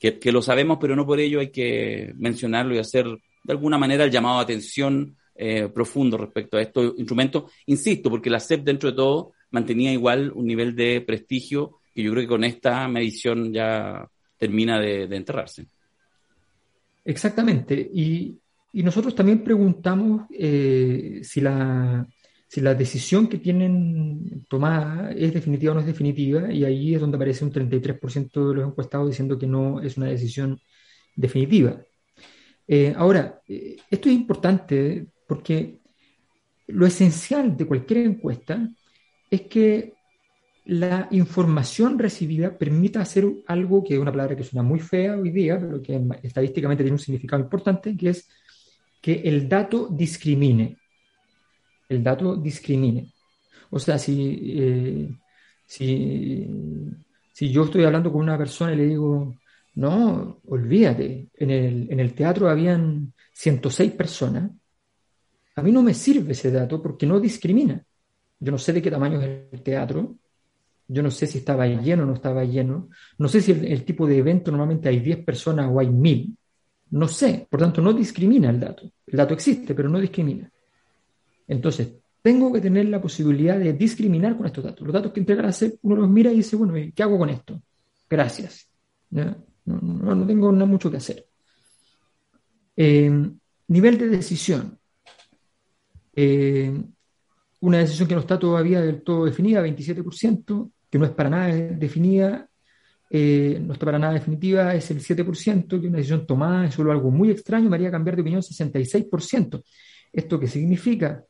que, 0.00 0.32
lo 0.32 0.40
sabemos, 0.40 0.78
pero 0.80 0.96
no 0.96 1.04
por 1.04 1.20
ello 1.20 1.40
hay 1.40 1.50
que 1.50 2.14
mencionarlo 2.16 2.74
y 2.74 2.78
hacer 2.78 3.04
de 3.04 3.52
alguna 3.52 3.76
manera 3.76 4.04
el 4.04 4.10
llamado 4.10 4.38
a 4.38 4.42
atención 4.42 5.14
eh, 5.34 5.68
profundo 5.68 6.16
respecto 6.16 6.56
a 6.56 6.62
estos 6.62 6.94
instrumentos. 6.96 7.52
Insisto, 7.66 8.08
porque 8.08 8.30
la 8.30 8.40
CEP 8.40 8.64
dentro 8.64 8.90
de 8.90 8.96
todo 8.96 9.32
mantenía 9.50 9.92
igual 9.92 10.32
un 10.34 10.46
nivel 10.46 10.74
de 10.74 11.02
prestigio 11.02 11.80
que 11.94 12.02
yo 12.02 12.12
creo 12.12 12.22
que 12.22 12.28
con 12.28 12.44
esta 12.44 12.88
medición 12.88 13.52
ya 13.52 14.08
termina 14.38 14.80
de, 14.80 15.02
enterrarse. 15.04 15.66
Exactamente. 17.04 17.74
Y, 17.74 18.38
nosotros 18.72 19.14
también 19.14 19.42
preguntamos 19.42 20.26
eh, 20.30 21.20
si, 21.22 21.40
la, 21.40 22.06
si 22.46 22.60
la 22.60 22.74
decisión 22.74 23.26
que 23.26 23.38
tienen 23.38 24.44
tomada 24.50 25.12
es 25.12 25.32
definitiva 25.32 25.72
o 25.72 25.74
no 25.76 25.80
es 25.80 25.86
definitiva, 25.86 26.52
y 26.52 26.62
ahí 26.62 26.94
es 26.94 27.00
donde 27.00 27.16
aparece 27.16 27.42
un 27.46 27.52
33% 27.52 28.48
de 28.48 28.54
los 28.54 28.68
encuestados 28.68 29.08
diciendo 29.08 29.38
que 29.38 29.46
no 29.46 29.80
es 29.80 29.96
una 29.96 30.08
decisión 30.08 30.60
definitiva. 31.14 31.80
Eh, 32.68 32.92
ahora, 32.96 33.40
eh, 33.48 33.76
esto 33.90 34.08
es 34.10 34.14
importante 34.14 35.06
porque 35.26 35.80
lo 36.68 36.86
esencial 36.86 37.56
de 37.56 37.66
cualquier 37.66 38.00
encuesta 38.00 38.68
es 39.30 39.42
que 39.42 39.94
la 40.66 41.06
información 41.12 41.96
recibida 41.98 42.58
permita 42.58 43.00
hacer 43.00 43.24
algo 43.46 43.84
que 43.84 43.94
es 43.94 44.00
una 44.00 44.10
palabra 44.10 44.36
que 44.36 44.42
suena 44.42 44.66
muy 44.66 44.80
fea 44.80 45.16
hoy 45.16 45.30
día, 45.30 45.60
pero 45.60 45.80
que 45.80 46.00
estadísticamente 46.22 46.82
tiene 46.82 46.94
un 46.94 46.98
significado 46.98 47.40
importante, 47.42 47.96
que 47.96 48.10
es 48.10 48.28
que 49.00 49.20
el 49.24 49.48
dato 49.48 49.88
discrimine. 49.88 50.76
El 51.88 52.02
dato 52.02 52.34
discrimine. 52.34 53.12
O 53.70 53.78
sea, 53.78 53.96
si, 53.96 54.56
eh, 54.58 55.08
si, 55.64 56.48
si, 57.32 57.52
yo 57.52 57.64
estoy 57.64 57.84
hablando 57.84 58.10
con 58.10 58.22
una 58.22 58.36
persona 58.36 58.72
y 58.72 58.76
le 58.76 58.86
digo, 58.86 59.36
no, 59.76 60.40
olvídate, 60.46 61.28
en 61.34 61.50
el, 61.50 61.92
en 61.92 62.00
el 62.00 62.12
teatro 62.12 62.48
habían 62.48 63.12
106 63.32 63.92
personas, 63.92 64.50
a 65.54 65.62
mí 65.62 65.70
no 65.70 65.82
me 65.82 65.94
sirve 65.94 66.32
ese 66.32 66.50
dato 66.50 66.82
porque 66.82 67.06
no 67.06 67.20
discrimina. 67.20 67.80
Yo 68.40 68.50
no 68.50 68.58
sé 68.58 68.72
de 68.72 68.82
qué 68.82 68.90
tamaño 68.90 69.20
es 69.22 69.52
el 69.52 69.62
teatro, 69.62 70.16
yo 70.88 71.02
no 71.02 71.10
sé 71.10 71.26
si 71.26 71.38
estaba 71.38 71.66
lleno 71.66 72.04
o 72.04 72.06
no 72.06 72.14
estaba 72.14 72.44
lleno. 72.44 72.88
No 73.18 73.28
sé 73.28 73.40
si 73.40 73.52
el, 73.52 73.84
tipo 73.84 74.06
de 74.06 74.18
evento 74.18 74.50
normalmente 74.50 74.88
hay 74.88 75.00
10 75.00 75.24
personas 75.24 75.68
o 75.72 75.80
hay 75.80 75.90
1000. 75.90 76.36
No 76.90 77.08
sé. 77.08 77.46
Por 77.50 77.60
tanto, 77.60 77.82
no 77.82 77.92
discrimina 77.92 78.50
el 78.50 78.60
dato. 78.60 78.90
El 79.06 79.16
dato 79.16 79.34
existe, 79.34 79.74
pero 79.74 79.88
no 79.88 79.98
discrimina. 79.98 80.50
Entonces, 81.48 81.92
tengo 82.22 82.52
que 82.52 82.60
tener 82.60 82.86
la 82.86 83.00
posibilidad 83.00 83.58
de 83.58 83.72
discriminar 83.72 84.36
con 84.36 84.46
estos 84.46 84.64
datos. 84.64 84.86
Los 84.86 84.94
datos 84.94 85.12
que 85.12 85.20
entrega 85.20 85.42
la 85.42 85.52
CEP, 85.52 85.78
uno 85.82 85.96
los 85.96 86.08
mira 86.08 86.32
y 86.32 86.36
dice, 86.36 86.56
bueno, 86.56 86.74
¿qué 86.94 87.02
hago 87.02 87.18
con 87.18 87.30
esto? 87.30 87.60
Gracias. 88.08 88.68
No, 89.10 89.36
no, 89.64 90.26
tengo 90.26 90.52
nada 90.52 90.66
mucho 90.66 90.90
que 90.90 90.98
hacer. 90.98 91.26
Eh, 92.76 93.30
nivel 93.68 93.98
de 93.98 94.08
decisión. 94.08 94.78
Eh, 96.14 96.72
una 97.60 97.78
decisión 97.78 98.08
que 98.08 98.14
no 98.14 98.20
está 98.20 98.38
todavía 98.38 98.80
del 98.80 99.02
todo 99.02 99.24
definida, 99.24 99.62
27%, 99.62 100.70
que 100.96 101.00
no 101.00 101.04
es 101.04 101.12
para 101.12 101.28
nada 101.28 101.54
definida, 101.54 102.48
eh, 103.10 103.58
no 103.60 103.74
está 103.74 103.84
para 103.84 103.98
nada 103.98 104.14
definitiva, 104.14 104.74
es 104.74 104.90
el 104.90 105.00
7%, 105.00 105.78
que 105.78 105.88
una 105.88 105.98
decisión 105.98 106.26
tomada 106.26 106.66
es 106.66 106.74
solo 106.74 106.90
algo 106.90 107.10
muy 107.10 107.30
extraño, 107.30 107.68
me 107.68 107.76
haría 107.76 107.90
cambiar 107.90 108.16
de 108.16 108.22
opinión 108.22 108.40
66%. 108.40 109.62
¿Esto 110.10 110.40
qué 110.40 110.48
significa? 110.48 111.22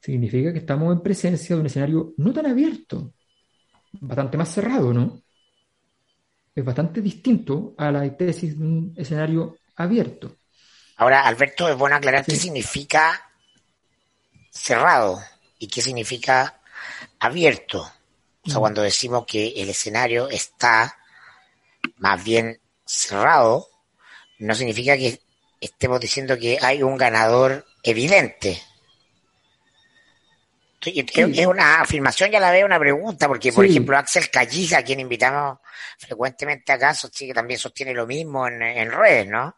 Significa 0.00 0.52
que 0.52 0.60
estamos 0.60 0.94
en 0.94 1.02
presencia 1.02 1.56
de 1.56 1.60
un 1.60 1.66
escenario 1.66 2.14
no 2.18 2.32
tan 2.32 2.46
abierto, 2.46 3.14
bastante 4.00 4.38
más 4.38 4.52
cerrado, 4.52 4.94
¿no? 4.94 5.22
Es 6.54 6.64
bastante 6.64 7.02
distinto 7.02 7.74
a 7.76 7.90
la 7.90 8.16
tesis 8.16 8.56
de 8.56 8.64
un 8.64 8.94
escenario 8.96 9.56
abierto. 9.74 10.36
Ahora, 10.98 11.26
Alberto, 11.26 11.68
es 11.68 11.76
bueno 11.76 11.96
aclarar 11.96 12.24
qué 12.24 12.36
significa 12.36 13.28
cerrado 14.50 15.18
y 15.58 15.66
qué 15.66 15.82
significa 15.82 16.60
abierto. 17.18 17.90
O 18.46 18.50
sea, 18.50 18.58
cuando 18.58 18.82
decimos 18.82 19.24
que 19.26 19.54
el 19.56 19.70
escenario 19.70 20.28
está 20.28 20.96
más 21.96 22.22
bien 22.22 22.60
cerrado, 22.84 23.68
no 24.38 24.54
significa 24.54 24.96
que 24.96 25.20
estemos 25.60 26.00
diciendo 26.00 26.38
que 26.38 26.58
hay 26.60 26.82
un 26.82 26.96
ganador 26.96 27.64
evidente. 27.82 28.60
Es 30.84 31.46
una 31.46 31.80
afirmación, 31.80 32.30
ya 32.30 32.40
la 32.40 32.50
veo 32.50 32.66
una 32.66 32.78
pregunta, 32.78 33.26
porque 33.26 33.52
por 33.52 33.64
ejemplo 33.64 33.96
Axel 33.96 34.28
Calliza, 34.30 34.78
a 34.78 34.82
quien 34.82 35.00
invitamos 35.00 35.58
frecuentemente 35.98 36.72
acá, 36.72 36.94
que 37.16 37.32
también 37.32 37.58
sostiene 37.58 37.94
lo 37.94 38.06
mismo 38.06 38.46
en, 38.46 38.60
en 38.60 38.90
redes, 38.90 39.26
¿no? 39.26 39.56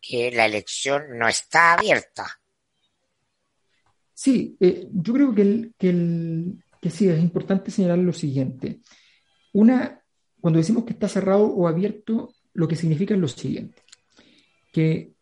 Que 0.00 0.30
la 0.30 0.46
elección 0.46 1.18
no 1.18 1.26
está 1.26 1.72
abierta. 1.72 2.38
Sí, 4.14 4.56
eh, 4.60 4.86
yo 4.92 5.12
creo 5.12 5.34
que, 5.34 5.42
el, 5.42 5.74
que, 5.78 5.88
el, 5.90 6.64
que 6.80 6.90
sí, 6.90 7.08
es 7.08 7.20
importante 7.20 7.70
señalar 7.70 7.98
lo 7.98 8.12
siguiente. 8.12 8.80
Una, 9.52 10.02
cuando 10.40 10.58
decimos 10.58 10.84
que 10.84 10.92
está 10.92 11.08
cerrado 11.08 11.44
o 11.44 11.66
abierto, 11.66 12.34
lo 12.54 12.68
que 12.68 12.76
significa 12.76 13.14
es 13.14 13.20
lo 13.20 13.28
siguiente, 13.28 13.82
que 14.72 15.12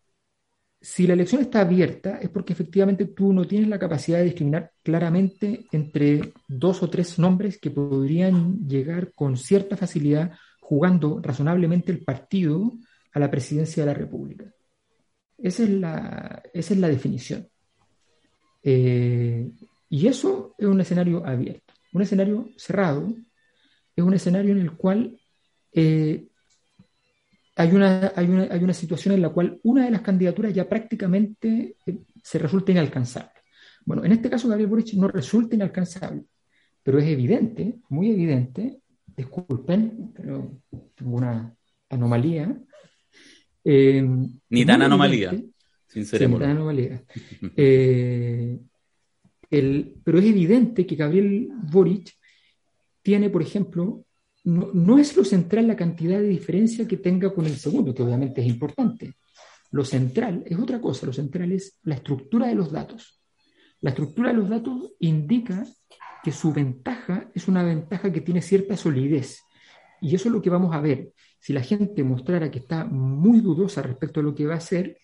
si 0.79 1.07
la 1.07 1.13
elección 1.13 1.41
está 1.41 1.61
abierta 1.61 2.19
es 2.19 2.29
porque 2.29 2.53
efectivamente 2.53 3.05
tú 3.05 3.33
no 3.33 3.45
tienes 3.45 3.67
la 3.67 3.79
capacidad 3.79 4.19
de 4.19 4.25
discriminar 4.25 4.71
claramente 4.83 5.65
entre 5.71 6.33
dos 6.47 6.83
o 6.83 6.89
tres 6.89 7.17
nombres 7.17 7.57
que 7.59 7.71
podrían 7.71 8.67
llegar 8.67 9.11
con 9.13 9.37
cierta 9.37 9.75
facilidad 9.75 10.31
jugando 10.61 11.19
razonablemente 11.21 11.91
el 11.91 12.03
partido 12.03 12.73
a 13.11 13.19
la 13.19 13.31
presidencia 13.31 13.83
de 13.83 13.87
la 13.87 13.97
República. 13.97 14.45
Esa 15.37 15.63
es 15.63 15.69
la, 15.69 16.43
esa 16.53 16.73
es 16.73 16.79
la 16.79 16.87
definición. 16.89 17.47
Eh, 18.63 19.49
y 19.89 20.07
eso 20.07 20.55
es 20.57 20.67
un 20.67 20.81
escenario 20.81 21.25
abierto. 21.25 21.73
Un 21.93 22.01
escenario 22.01 22.49
cerrado 22.57 23.13
es 23.95 24.03
un 24.03 24.13
escenario 24.13 24.51
en 24.51 24.59
el 24.59 24.71
cual 24.73 25.19
eh, 25.71 26.27
hay, 27.55 27.71
una, 27.71 28.11
hay, 28.15 28.27
una, 28.27 28.47
hay, 28.51 28.63
una, 28.63 28.73
situación 28.73 29.15
en 29.15 29.21
la 29.21 29.29
cual 29.29 29.59
una 29.63 29.85
de 29.85 29.91
las 29.91 30.01
candidaturas 30.01 30.53
ya 30.53 30.67
prácticamente 30.67 31.75
eh, 31.85 31.97
se 32.21 32.39
resulta 32.39 32.71
inalcanzable. 32.71 33.31
Bueno, 33.85 34.03
en 34.03 34.11
este 34.11 34.29
caso 34.29 34.49
Gabriel 34.49 34.69
Boric 34.69 34.93
no 34.93 35.07
resulta 35.07 35.55
inalcanzable, 35.55 36.25
pero 36.83 36.99
es 36.99 37.07
evidente, 37.07 37.79
muy 37.89 38.11
evidente, 38.11 38.79
disculpen, 39.15 40.11
pero 40.13 40.61
tengo 40.93 41.15
una 41.15 41.55
anomalía. 41.89 42.55
Ni 45.89 46.39
tan 46.39 46.57
anomalía. 46.57 47.03
Pero 49.49 50.19
es 50.19 50.25
evidente 50.25 50.85
que 50.85 50.95
Gabriel 50.95 51.49
Boric 51.71 52.13
tiene, 53.01 53.29
por 53.29 53.41
ejemplo, 53.41 54.05
no, 54.43 54.97
es 54.97 55.15
lo 55.17 55.25
central 55.25 55.67
la 55.67 55.75
cantidad 55.75 56.19
de 56.19 56.27
diferencia 56.27 56.87
que 56.87 56.97
tenga 56.97 57.33
con 57.33 57.45
el 57.45 57.57
segundo, 57.57 57.93
que 57.93 58.03
obviamente 58.03 58.41
es 58.41 58.47
importante. 58.47 59.13
Lo 59.71 59.83
central 59.83 60.43
es 60.45 60.57
otra 60.57 60.79
cosa, 60.79 61.05
lo 61.05 61.13
central 61.13 61.51
es 61.51 61.79
la 61.83 61.95
estructura 61.95 62.47
de 62.47 62.55
los 62.55 62.71
datos. 62.71 63.21
la 63.81 63.91
estructura 63.91 64.29
de 64.29 64.37
los 64.37 64.49
datos 64.49 64.93
indica 64.99 65.63
que 66.23 66.31
su 66.31 66.51
ventaja 66.51 67.29
es 67.35 67.47
una 67.47 67.63
ventaja 67.63 68.11
que 68.11 68.21
tiene 68.21 68.41
cierta 68.41 68.75
solidez. 68.75 69.39
Y 70.01 70.15
eso 70.15 70.29
es 70.29 70.33
lo 70.33 70.41
que 70.41 70.49
vamos 70.49 70.73
a 70.73 70.81
ver. 70.81 71.13
Si 71.39 71.53
la 71.53 71.61
gente 71.61 72.03
mostrara 72.03 72.49
que 72.49 72.59
está 72.59 72.85
muy 72.85 73.39
dudosa 73.41 73.81
respecto 73.81 74.19
a 74.19 74.23
lo 74.23 74.33
que 74.33 74.45
va 74.45 74.55
a 74.55 74.57
hacer, 74.57 74.97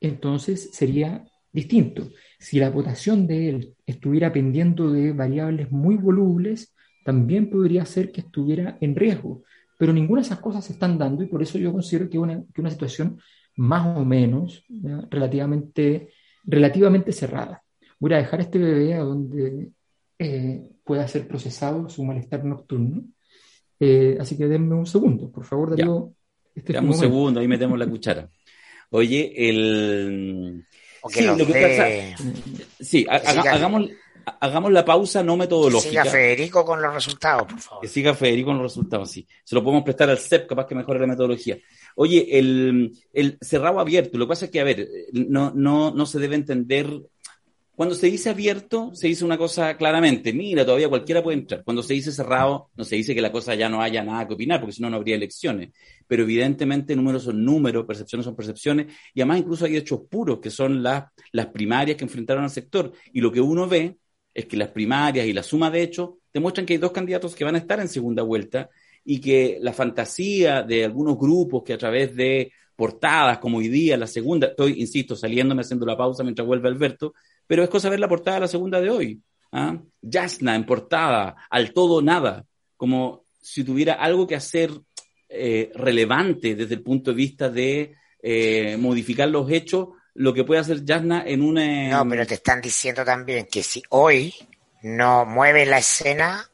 entonces 0.00 0.70
sería 0.72 1.24
distinto. 1.52 2.10
Si 2.38 2.58
la 2.58 2.70
votación 2.70 3.26
de 3.26 3.48
él 3.48 3.74
estuviera 3.86 4.32
pendiendo 4.32 4.90
de 4.90 5.12
variables 5.12 5.70
muy 5.70 5.96
volubles, 5.96 6.74
también 7.04 7.50
podría 7.50 7.84
ser 7.84 8.10
que 8.10 8.22
estuviera 8.22 8.78
en 8.80 8.96
riesgo. 8.96 9.42
Pero 9.78 9.92
ninguna 9.92 10.20
de 10.20 10.26
esas 10.26 10.40
cosas 10.40 10.64
se 10.64 10.72
están 10.72 10.96
dando 10.98 11.22
y 11.22 11.26
por 11.26 11.42
eso 11.42 11.58
yo 11.58 11.72
considero 11.72 12.08
que 12.08 12.18
una, 12.18 12.42
que 12.54 12.60
una 12.60 12.70
situación 12.70 13.18
más 13.56 13.96
o 13.96 14.04
menos 14.04 14.64
relativamente, 15.10 16.10
relativamente 16.44 17.12
cerrada. 17.12 17.62
Voy 17.98 18.14
a 18.14 18.18
dejar 18.18 18.40
este 18.40 18.58
bebé 18.58 18.94
a 18.94 19.00
donde 19.00 19.70
eh, 20.18 20.70
pueda 20.84 21.06
ser 21.08 21.26
procesado 21.28 21.88
su 21.88 22.04
malestar 22.04 22.44
nocturno. 22.44 23.04
Eh, 23.78 24.16
así 24.20 24.36
que 24.36 24.46
denme 24.46 24.74
un 24.74 24.86
segundo, 24.86 25.30
por 25.30 25.44
favor, 25.44 25.70
Darío. 25.70 26.12
Este 26.54 26.78
un 26.78 26.94
segundo, 26.94 27.40
ahí 27.40 27.48
metemos 27.48 27.78
la 27.78 27.86
cuchara. 27.86 28.28
Oye, 28.90 29.32
el... 29.48 30.64
Sí, 31.08 31.24
lo 31.24 31.36
que 31.36 31.52
pasa... 31.52 32.24
Sí, 32.80 33.06
hagamos, 33.08 33.88
hagamos 34.40 34.72
la 34.72 34.84
pausa 34.84 35.22
no 35.22 35.36
metodológica. 35.36 36.02
Que 36.02 36.08
siga 36.08 36.12
Federico 36.12 36.64
con 36.64 36.82
los 36.82 36.94
resultados, 36.94 37.46
por 37.46 37.58
favor. 37.58 37.80
Que 37.82 37.88
siga 37.88 38.14
Federico 38.14 38.46
con 38.48 38.58
los 38.58 38.72
resultados, 38.72 39.10
sí. 39.10 39.26
Se 39.44 39.54
lo 39.54 39.62
podemos 39.62 39.84
prestar 39.84 40.10
al 40.10 40.18
CEP, 40.18 40.46
capaz 40.46 40.66
que 40.66 40.74
mejore 40.74 41.00
la 41.00 41.06
metodología. 41.06 41.58
Oye, 41.96 42.26
el, 42.38 42.92
el 43.12 43.38
cerrado 43.40 43.80
abierto, 43.80 44.18
lo 44.18 44.26
que 44.26 44.30
pasa 44.30 44.44
es 44.46 44.50
que, 44.50 44.60
a 44.60 44.64
ver, 44.64 44.88
no, 45.12 45.52
no, 45.54 45.92
no 45.92 46.06
se 46.06 46.18
debe 46.18 46.36
entender 46.36 46.88
cuando 47.74 47.94
se 47.94 48.06
dice 48.06 48.28
abierto, 48.28 48.90
se 48.94 49.08
dice 49.08 49.24
una 49.24 49.38
cosa 49.38 49.76
claramente, 49.78 50.32
mira, 50.32 50.64
todavía 50.64 50.88
cualquiera 50.88 51.22
puede 51.22 51.38
entrar. 51.38 51.64
Cuando 51.64 51.82
se 51.82 51.94
dice 51.94 52.12
cerrado, 52.12 52.70
no 52.76 52.84
se 52.84 52.96
dice 52.96 53.14
que 53.14 53.22
la 53.22 53.32
cosa 53.32 53.54
ya 53.54 53.68
no 53.68 53.80
haya 53.80 54.04
nada 54.04 54.28
que 54.28 54.34
opinar, 54.34 54.60
porque 54.60 54.74
si 54.74 54.82
no, 54.82 54.90
no 54.90 54.96
habría 54.96 55.16
elecciones. 55.16 55.70
Pero 56.06 56.24
evidentemente 56.24 56.94
números 56.94 57.24
son 57.24 57.42
números, 57.42 57.86
percepciones 57.86 58.26
son 58.26 58.36
percepciones, 58.36 58.92
y 59.14 59.22
además 59.22 59.38
incluso 59.38 59.64
hay 59.64 59.76
hechos 59.76 60.00
puros, 60.10 60.38
que 60.40 60.50
son 60.50 60.82
las, 60.82 61.04
las 61.32 61.46
primarias 61.46 61.96
que 61.96 62.04
enfrentaron 62.04 62.44
al 62.44 62.50
sector. 62.50 62.92
Y 63.12 63.22
lo 63.22 63.32
que 63.32 63.40
uno 63.40 63.66
ve 63.66 63.96
es 64.34 64.46
que 64.46 64.56
las 64.58 64.68
primarias 64.68 65.26
y 65.26 65.32
la 65.32 65.42
suma 65.42 65.70
de 65.70 65.82
hechos 65.82 66.10
demuestran 66.32 66.66
que 66.66 66.74
hay 66.74 66.78
dos 66.78 66.92
candidatos 66.92 67.34
que 67.34 67.44
van 67.44 67.54
a 67.54 67.58
estar 67.58 67.80
en 67.80 67.88
segunda 67.88 68.22
vuelta 68.22 68.68
y 69.04 69.20
que 69.20 69.58
la 69.60 69.72
fantasía 69.72 70.62
de 70.62 70.84
algunos 70.84 71.18
grupos 71.18 71.62
que 71.64 71.72
a 71.72 71.78
través 71.78 72.14
de 72.14 72.52
portadas 72.76 73.38
como 73.38 73.58
hoy 73.58 73.68
día, 73.68 73.96
la 73.96 74.06
segunda, 74.06 74.48
estoy, 74.48 74.80
insisto, 74.80 75.14
saliéndome 75.14 75.62
haciendo 75.62 75.86
la 75.86 75.96
pausa 75.96 76.22
mientras 76.22 76.46
vuelve 76.46 76.68
Alberto, 76.68 77.14
pero 77.46 77.62
es 77.62 77.70
cosa 77.70 77.90
ver 77.90 78.00
la 78.00 78.08
portada 78.08 78.36
de 78.36 78.40
la 78.42 78.48
segunda 78.48 78.80
de 78.80 78.90
hoy. 78.90 79.22
¿ah? 79.52 79.76
En 80.02 80.66
portada, 80.66 81.36
al 81.50 81.72
todo 81.72 82.02
nada, 82.02 82.44
como 82.76 83.24
si 83.40 83.64
tuviera 83.64 83.94
algo 83.94 84.26
que 84.26 84.36
hacer 84.36 84.70
eh, 85.28 85.70
relevante 85.74 86.54
desde 86.54 86.74
el 86.74 86.82
punto 86.82 87.10
de 87.10 87.16
vista 87.16 87.48
de 87.48 87.94
eh, 88.22 88.76
modificar 88.78 89.28
los 89.28 89.50
hechos, 89.50 89.88
lo 90.14 90.34
que 90.34 90.44
puede 90.44 90.60
hacer 90.60 90.82
Jasna 90.86 91.24
en 91.26 91.42
una... 91.42 91.88
No, 91.90 92.08
pero 92.08 92.26
te 92.26 92.34
están 92.34 92.60
diciendo 92.60 93.04
también 93.04 93.46
que 93.50 93.62
si 93.62 93.82
hoy 93.90 94.34
no 94.82 95.24
mueve 95.24 95.64
la 95.64 95.78
escena, 95.78 96.50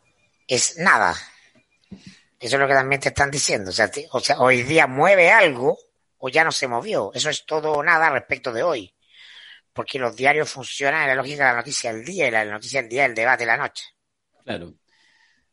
es 0.47 0.79
nada. 0.79 1.15
Eso 2.41 2.57
es 2.57 2.61
lo 2.61 2.69
que 2.69 2.75
también 2.75 3.01
te 3.01 3.09
están 3.09 3.31
diciendo. 3.31 3.71
O 3.71 3.73
sea, 3.73 3.91
o 4.13 4.21
sea, 4.21 4.39
hoy 4.41 4.63
día 4.63 4.87
mueve 4.87 5.31
algo 5.31 5.77
o 6.19 6.29
ya 6.29 6.45
no 6.45 6.53
se 6.53 6.69
movió. 6.69 7.11
Eso 7.15 7.31
es 7.31 7.45
todo 7.45 7.73
o 7.73 7.83
nada 7.83 8.11
respecto 8.11 8.53
de 8.53 8.63
hoy 8.63 8.93
porque 9.79 10.01
los 10.01 10.17
diarios 10.17 10.51
funcionan 10.51 11.03
en 11.03 11.09
la 11.11 11.15
lógica 11.15 11.45
de 11.45 11.51
la 11.53 11.59
noticia 11.59 11.93
del 11.93 12.05
día 12.05 12.27
y 12.27 12.31
la 12.33 12.45
noticia 12.45 12.81
del 12.81 12.91
día 12.91 13.07
el 13.07 13.15
debate 13.15 13.45
de 13.45 13.47
la 13.47 13.57
noche. 13.57 13.85
Claro. 14.45 14.75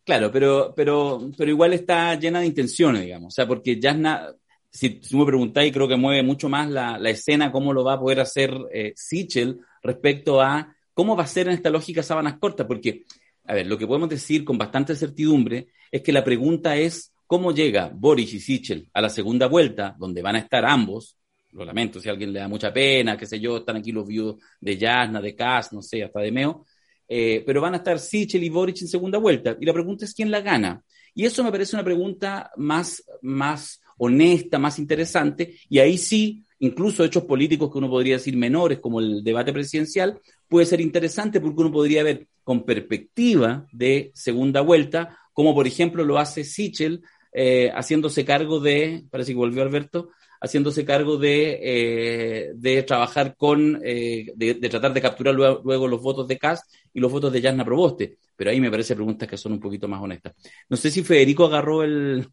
Claro, 0.03 0.31
pero, 0.31 0.73
pero, 0.75 1.29
pero 1.37 1.51
igual 1.51 1.73
está 1.73 2.15
llena 2.15 2.39
de 2.39 2.47
intenciones, 2.47 3.03
digamos. 3.03 3.31
O 3.31 3.35
sea, 3.35 3.47
porque 3.47 3.77
Jasna, 3.79 4.33
si, 4.67 4.99
si 5.03 5.15
me 5.15 5.27
preguntáis, 5.27 5.71
creo 5.71 5.87
que 5.87 5.95
mueve 5.95 6.23
mucho 6.23 6.49
más 6.49 6.67
la, 6.71 6.97
la, 6.97 7.11
escena, 7.11 7.51
cómo 7.51 7.71
lo 7.71 7.83
va 7.83 7.93
a 7.93 7.99
poder 7.99 8.19
hacer 8.19 8.51
eh, 8.73 8.93
Sichel 8.95 9.59
respecto 9.83 10.41
a 10.41 10.75
cómo 10.95 11.15
va 11.15 11.21
a 11.21 11.27
ser 11.27 11.47
en 11.47 11.53
esta 11.53 11.69
lógica 11.69 12.01
sábanas 12.01 12.39
cortas. 12.39 12.65
Porque, 12.65 13.03
a 13.43 13.53
ver, 13.53 13.67
lo 13.67 13.77
que 13.77 13.85
podemos 13.85 14.09
decir 14.09 14.43
con 14.43 14.57
bastante 14.57 14.95
certidumbre 14.95 15.67
es 15.91 16.01
que 16.01 16.11
la 16.11 16.23
pregunta 16.23 16.75
es 16.75 17.13
cómo 17.27 17.51
llega 17.51 17.91
Boris 17.93 18.33
y 18.33 18.39
Sichel 18.39 18.89
a 18.91 19.01
la 19.01 19.09
segunda 19.09 19.45
vuelta, 19.45 19.95
donde 19.99 20.23
van 20.23 20.35
a 20.35 20.39
estar 20.39 20.65
ambos, 20.65 21.15
lo 21.55 21.63
lamento, 21.63 21.99
si 21.99 22.09
a 22.09 22.11
alguien 22.11 22.33
le 22.33 22.39
da 22.39 22.47
mucha 22.47 22.71
pena, 22.71 23.17
qué 23.17 23.25
sé 23.25 23.39
yo, 23.39 23.57
están 23.57 23.77
aquí 23.77 23.91
los 23.91 24.05
viudos 24.05 24.37
de 24.59 24.77
Jasna, 24.77 25.21
de 25.21 25.35
Kass, 25.35 25.71
no 25.71 25.81
sé, 25.81 26.03
hasta 26.03 26.19
de 26.19 26.31
Meo, 26.31 26.65
eh, 27.07 27.43
pero 27.45 27.61
van 27.61 27.75
a 27.75 27.77
estar 27.77 27.97
Sichel 27.97 28.43
y 28.43 28.49
Boric 28.49 28.81
en 28.81 28.87
segunda 28.87 29.17
vuelta. 29.17 29.55
Y 29.59 29.65
la 29.65 29.73
pregunta 29.73 30.05
es 30.05 30.13
quién 30.13 30.31
la 30.31 30.41
gana. 30.41 30.83
Y 31.13 31.23
eso 31.23 31.43
me 31.43 31.51
parece 31.51 31.75
una 31.75 31.85
pregunta 31.85 32.51
más, 32.57 33.03
más 33.21 33.81
honesta, 33.97 34.59
más 34.59 34.79
interesante, 34.79 35.55
y 35.69 35.79
ahí 35.79 35.97
sí, 35.97 36.43
incluso 36.59 37.05
hechos 37.05 37.23
políticos 37.23 37.71
que 37.71 37.77
uno 37.77 37.89
podría 37.89 38.15
decir 38.15 38.35
menores, 38.35 38.79
como 38.79 38.99
el 38.99 39.23
debate 39.23 39.53
presidencial, 39.53 40.19
puede 40.49 40.65
ser 40.65 40.81
interesante 40.81 41.39
porque 41.39 41.61
uno 41.61 41.71
podría 41.71 42.03
ver 42.03 42.27
con 42.43 42.65
perspectiva 42.65 43.65
de 43.71 44.11
segunda 44.13 44.59
vuelta, 44.59 45.17
como 45.31 45.55
por 45.55 45.67
ejemplo 45.67 46.03
lo 46.03 46.17
hace 46.17 46.43
Sichel, 46.43 47.01
eh, 47.31 47.71
haciéndose 47.73 48.25
cargo 48.25 48.59
de, 48.59 49.05
parece 49.09 49.31
que 49.31 49.37
volvió 49.37 49.61
Alberto, 49.61 50.09
haciéndose 50.41 50.85
cargo 50.85 51.17
de, 51.17 51.59
eh, 51.61 52.51
de 52.55 52.83
trabajar 52.83 53.35
con, 53.35 53.81
eh, 53.83 54.31
de, 54.35 54.55
tratar 54.55 54.93
de 54.93 55.01
capturar 55.01 55.33
luego, 55.35 55.87
los 55.87 56.01
votos 56.01 56.27
de 56.27 56.37
Cast 56.37 56.71
y 56.93 56.99
los 56.99 57.11
votos 57.11 57.31
de 57.31 57.41
Jasna 57.41 57.65
Proboste. 57.65 58.17
Pero 58.35 58.51
ahí 58.51 58.59
me 58.59 58.71
parece 58.71 58.95
preguntas 58.95 59.27
que 59.27 59.37
son 59.37 59.53
un 59.53 59.59
poquito 59.59 59.87
más 59.87 60.01
honestas. 60.01 60.33
No 60.69 60.77
sé 60.77 60.91
si 60.91 61.03
Federico 61.03 61.45
agarró 61.45 61.83
el, 61.83 62.27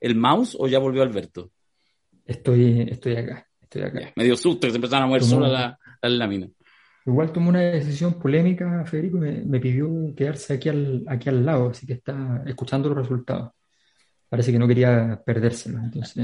el 0.00 0.14
mouse 0.14 0.56
o 0.58 0.66
ya 0.66 0.78
volvió 0.78 1.02
Alberto. 1.02 1.50
Estoy, 2.24 2.86
estoy 2.90 3.16
acá, 3.16 3.46
estoy 3.60 3.82
acá. 3.82 4.12
me 4.16 4.24
dio 4.24 4.36
susto 4.36 4.66
que 4.66 4.70
se 4.70 4.76
empezaron 4.76 5.04
a 5.04 5.06
mover 5.06 5.24
sola 5.24 5.48
la, 5.48 5.78
la 6.02 6.08
lámina. 6.08 6.48
Igual 7.04 7.32
tomó 7.32 7.48
una 7.48 7.60
decisión 7.60 8.14
polémica, 8.14 8.84
Federico, 8.86 9.18
me, 9.18 9.42
me 9.42 9.58
pidió 9.58 9.88
quedarse 10.16 10.54
aquí 10.54 10.68
al, 10.68 11.04
aquí 11.08 11.28
al 11.28 11.44
lado, 11.44 11.70
así 11.70 11.84
que 11.84 11.94
está 11.94 12.44
escuchando 12.46 12.88
los 12.88 12.98
resultados 12.98 13.50
parece 14.32 14.50
que 14.50 14.58
no 14.58 14.66
quería 14.66 15.22
perdérselo. 15.26 15.78
Entonces, 15.78 16.16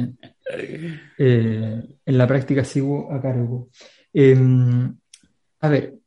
eh, 1.19 1.83
en 2.07 2.19
la 2.19 2.27
práctica 2.27 2.65
sigo 2.65 3.13
a 3.13 3.21
cargo. 3.21 3.69
Em, 4.15 4.97
a 5.61 5.69
ver, 5.69 5.99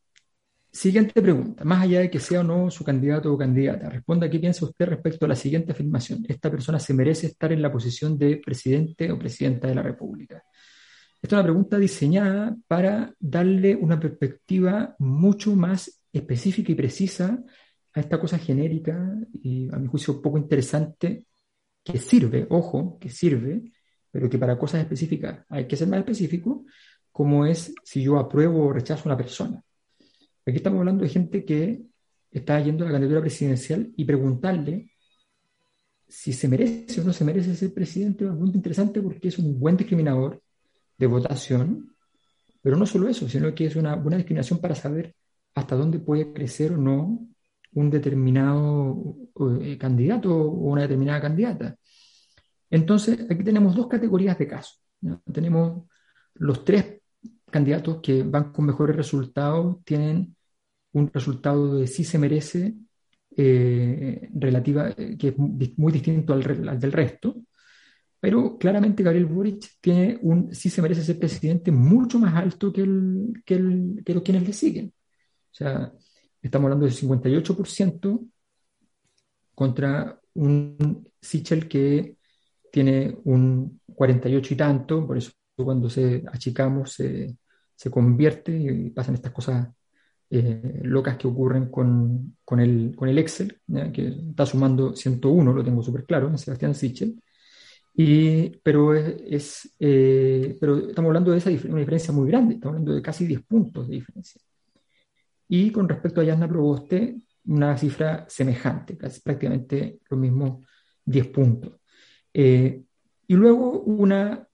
siguiente 0.72 1.22
pregunta. 1.22 1.64
Más 1.64 1.84
allá 1.84 2.00
de 2.00 2.10
que 2.10 2.20
sea 2.20 2.40
o 2.40 2.44
no 2.44 2.72
su 2.72 2.84
candidato 2.84 3.32
o 3.32 3.38
candidata, 3.38 3.88
responda 3.88 4.28
qué 4.32 4.40
piensa 4.40 4.66
usted 4.66 4.88
respecto 4.88 5.26
a 5.26 5.30
la 5.30 5.36
siguiente 5.36 5.74
afirmación. 5.74 6.26
Esta 6.28 6.50
persona 6.50 6.80
se 6.80 6.96
merece 6.96 7.28
estar 7.28 7.52
en 7.52 7.62
la 7.62 7.72
posición 7.72 8.18
de 8.18 8.38
presidente 8.38 9.12
o 9.12 9.20
presidenta 9.20 9.68
de 9.68 9.76
la 9.76 9.84
República. 9.84 10.44
Esta 11.22 11.36
es 11.36 11.40
una 11.40 11.44
pregunta 11.44 11.78
diseñada 11.78 12.58
para 12.68 13.14
darle 13.20 13.76
una 13.76 14.00
perspectiva 14.00 14.96
mucho 14.98 15.56
más 15.56 16.02
específica 16.12 16.72
y 16.72 16.76
precisa 16.76 17.44
a 17.94 18.00
esta 18.00 18.20
cosa 18.20 18.40
genérica 18.40 19.08
y 19.44 19.72
a 19.72 19.78
mi 19.78 19.86
juicio 19.86 20.20
poco 20.20 20.40
interesante 20.40 21.26
que 21.84 21.98
sirve, 21.98 22.48
ojo, 22.50 22.98
que 23.00 23.10
sirve, 23.10 23.72
pero 24.12 24.30
que 24.30 24.38
para 24.38 24.58
cosas 24.58 24.82
específicas 24.82 25.46
hay 25.50 25.68
que 25.68 25.76
ser 25.76 25.88
más 25.88 26.00
específico, 26.00 26.66
como 27.12 27.46
es 27.46 27.74
si 27.84 28.04
yo 28.04 28.18
apruebo 28.18 28.66
o 28.66 28.74
rechazo 28.74 29.04
a 29.04 29.14
una 29.14 29.18
persona. 29.18 29.64
Aquí 30.46 30.58
estamos 30.58 30.80
hablando 30.80 31.04
de 31.04 31.10
gente 31.10 31.46
que 31.46 31.82
está 32.32 32.60
yendo 32.60 32.84
a 32.84 32.88
la 32.88 32.94
candidatura 32.94 33.22
presidencial 33.22 33.92
y 33.96 34.06
preguntarle 34.06 34.92
si 36.08 36.34
se 36.34 36.48
merece 36.48 37.00
o 37.00 37.04
no 37.04 37.14
se 37.14 37.24
merece 37.24 37.56
ser 37.56 37.74
presidente 37.74 38.26
es 38.26 38.32
muy 38.32 38.50
interesante 38.50 39.02
porque 39.02 39.30
es 39.30 39.40
un 39.40 39.58
buen 39.60 39.78
discriminador 39.78 40.42
de 40.98 41.08
votación, 41.08 41.96
pero 42.62 42.76
no 42.76 42.86
solo 42.86 43.08
eso, 43.08 43.30
sino 43.30 43.54
que 43.56 43.66
es 43.66 43.76
una 43.76 43.96
buena 43.96 44.18
discriminación 44.18 44.60
para 44.60 44.76
saber 44.76 45.16
hasta 45.56 45.76
dónde 45.76 46.00
puede 46.00 46.34
crecer 46.34 46.74
o 46.74 46.78
no 46.78 47.31
un 47.74 47.90
determinado 47.90 49.16
eh, 49.62 49.78
candidato 49.78 50.36
o 50.36 50.72
una 50.72 50.84
determinada 50.84 51.22
candidata. 51.22 51.76
Entonces, 52.70 53.26
aquí 53.30 53.44
tenemos 53.44 53.76
dos 53.76 53.88
categorías 53.88 54.38
de 54.38 54.48
casos. 54.48 54.82
Tenemos 55.32 55.88
los 56.36 56.64
tres 56.64 57.02
candidatos 57.50 58.00
que 58.02 58.24
van 58.24 58.52
con 58.52 58.66
mejores 58.66 58.96
resultados, 58.96 59.84
tienen 59.84 60.36
un 60.94 61.12
resultado 61.14 61.76
de 61.76 61.88
sí 61.88 62.04
se 62.04 62.18
merece, 62.18 62.76
eh, 63.36 64.30
relativa, 64.34 64.90
eh, 64.90 65.18
que 65.18 65.30
es 65.30 65.38
muy 65.38 65.92
distinto 65.92 66.34
al, 66.34 66.80
del 66.80 66.92
resto, 66.92 67.44
pero 68.20 68.58
claramente 68.58 69.04
Gabriel 69.04 69.26
Boric 69.26 69.80
tiene 69.82 70.20
un 70.22 70.54
sí 70.54 70.70
se 70.70 70.82
merece 70.82 71.04
ser 71.04 71.18
presidente 71.18 71.72
mucho 71.72 72.20
más 72.20 72.36
alto 72.36 72.72
que, 72.72 72.82
el, 72.82 73.42
que, 73.46 73.56
el, 73.56 74.02
que 74.06 74.14
los 74.14 74.24
quienes 74.24 74.46
le 74.46 74.54
siguen. 74.54 74.94
O 75.52 75.54
sea, 75.54 75.92
estamos 76.42 76.66
hablando 76.66 76.86
del 76.86 76.96
58% 76.96 78.20
contra 79.56 80.20
un 80.34 81.08
Sichel 81.22 81.68
que 81.68 82.18
tiene 82.72 83.18
un 83.26 83.82
48 83.94 84.54
y 84.54 84.58
tanto, 84.58 85.06
por 85.06 85.18
eso 85.18 85.32
cuando 85.56 85.90
se 85.90 86.24
achicamos 86.32 86.94
se, 86.94 87.36
se 87.76 87.92
convierte 87.92 88.58
y 88.58 88.90
pasan 88.90 89.16
estas 89.16 89.32
cosas 89.32 89.68
eh, 90.30 90.80
locas 90.84 91.18
que 91.18 91.28
ocurren 91.28 91.70
con, 91.70 92.38
con, 92.46 92.60
el, 92.62 92.96
con 92.96 93.10
el 93.10 93.18
Excel, 93.18 93.60
que 93.94 94.08
está 94.30 94.46
sumando 94.46 94.96
101, 94.96 95.54
lo 95.54 95.64
tengo 95.64 95.84
súper 95.84 96.06
claro, 96.06 96.30
en 96.30 96.38
Sebastián 96.38 96.74
Sichel. 96.74 97.22
Y, 97.94 98.50
pero, 98.64 98.94
es, 98.96 99.76
eh, 99.78 100.58
pero 100.60 100.78
estamos 100.90 101.10
hablando 101.10 101.32
de 101.32 101.38
esa 101.40 101.50
una 101.50 101.80
diferencia 101.80 102.14
muy 102.14 102.30
grande, 102.30 102.56
estamos 102.56 102.76
hablando 102.76 102.96
de 102.96 103.02
casi 103.02 103.26
10 103.28 103.44
puntos 103.44 103.90
de 103.90 103.96
diferencia. 103.96 104.42
Y 105.54 105.70
con 105.70 105.90
respecto 105.90 106.22
a 106.22 106.24
Yasna 106.24 106.48
Proboste, 106.48 107.20
una 107.48 107.78
cifra 107.78 108.26
semejante, 108.30 108.96
casi 108.96 109.20
prácticamente 109.20 110.00
lo 110.10 110.16
mismo 110.16 110.62
10 111.04 111.28
puntos. 111.28 111.74
Eh, 112.34 112.82
y 113.28 113.34
luego 113.34 113.82
una 113.82 114.48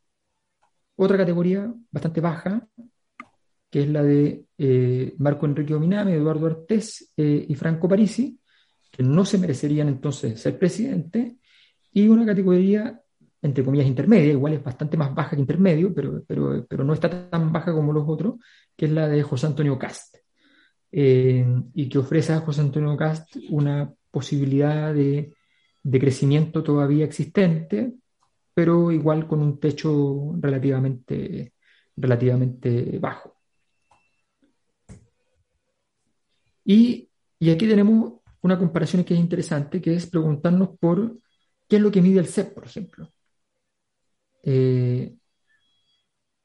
otra 0.95 1.17
categoría 1.17 1.71
bastante 1.91 2.19
baja, 2.19 2.67
que 3.69 3.83
es 3.83 3.89
la 3.89 4.01
de 4.01 4.45
eh, 4.57 5.13
Marco 5.19 5.45
Enrique 5.45 5.75
Ominami, 5.75 6.13
Eduardo 6.13 6.47
Artés 6.47 7.13
eh, 7.15 7.45
y 7.47 7.53
Franco 7.53 7.87
Parisi, 7.87 8.39
que 8.89 9.03
no 9.03 9.23
se 9.23 9.37
merecerían 9.37 9.89
entonces 9.89 10.41
ser 10.41 10.57
presidente, 10.57 11.37
y 11.93 12.07
una 12.07 12.25
categoría, 12.25 12.99
entre 13.43 13.63
comillas, 13.63 13.85
intermedia, 13.85 14.31
igual 14.31 14.53
es 14.53 14.63
bastante 14.63 14.97
más 14.97 15.13
baja 15.13 15.35
que 15.35 15.41
intermedio, 15.41 15.93
pero, 15.93 16.23
pero, 16.27 16.65
pero 16.67 16.83
no 16.83 16.95
está 16.95 17.29
tan 17.29 17.53
baja 17.53 17.71
como 17.71 17.93
los 17.93 18.05
otros, 18.07 18.37
que 18.75 18.87
es 18.87 18.91
la 18.91 19.07
de 19.07 19.21
José 19.21 19.45
Antonio 19.45 19.77
Cast, 19.77 20.16
eh, 20.91 21.45
y 21.73 21.89
que 21.89 21.97
ofrece 21.97 22.33
a 22.33 22.41
José 22.41 22.61
Antonio 22.61 22.95
Cast 22.97 23.35
una 23.49 23.93
posibilidad 24.11 24.93
de, 24.93 25.33
de 25.83 25.99
crecimiento 25.99 26.63
todavía 26.63 27.05
existente, 27.05 27.93
pero 28.53 28.91
igual 28.91 29.27
con 29.27 29.41
un 29.41 29.59
techo 29.59 30.33
relativamente, 30.39 31.53
relativamente 31.95 32.99
bajo. 32.99 33.37
Y, 36.65 37.09
aquí 37.41 37.67
tenemos 37.67 38.13
una 38.41 38.59
comparación 38.59 39.03
que 39.05 39.13
es 39.13 39.19
interesante, 39.19 39.81
que 39.81 39.95
es 39.95 40.05
preguntarnos 40.07 40.77
por 40.79 41.17
qué 41.67 41.77
es 41.77 41.81
lo 41.81 41.91
que 41.91 42.01
mide 42.01 42.19
el 42.19 42.27
CEP, 42.27 42.53
por 42.53 42.65
ejemplo. 42.65 43.09
Eh, 44.43 45.15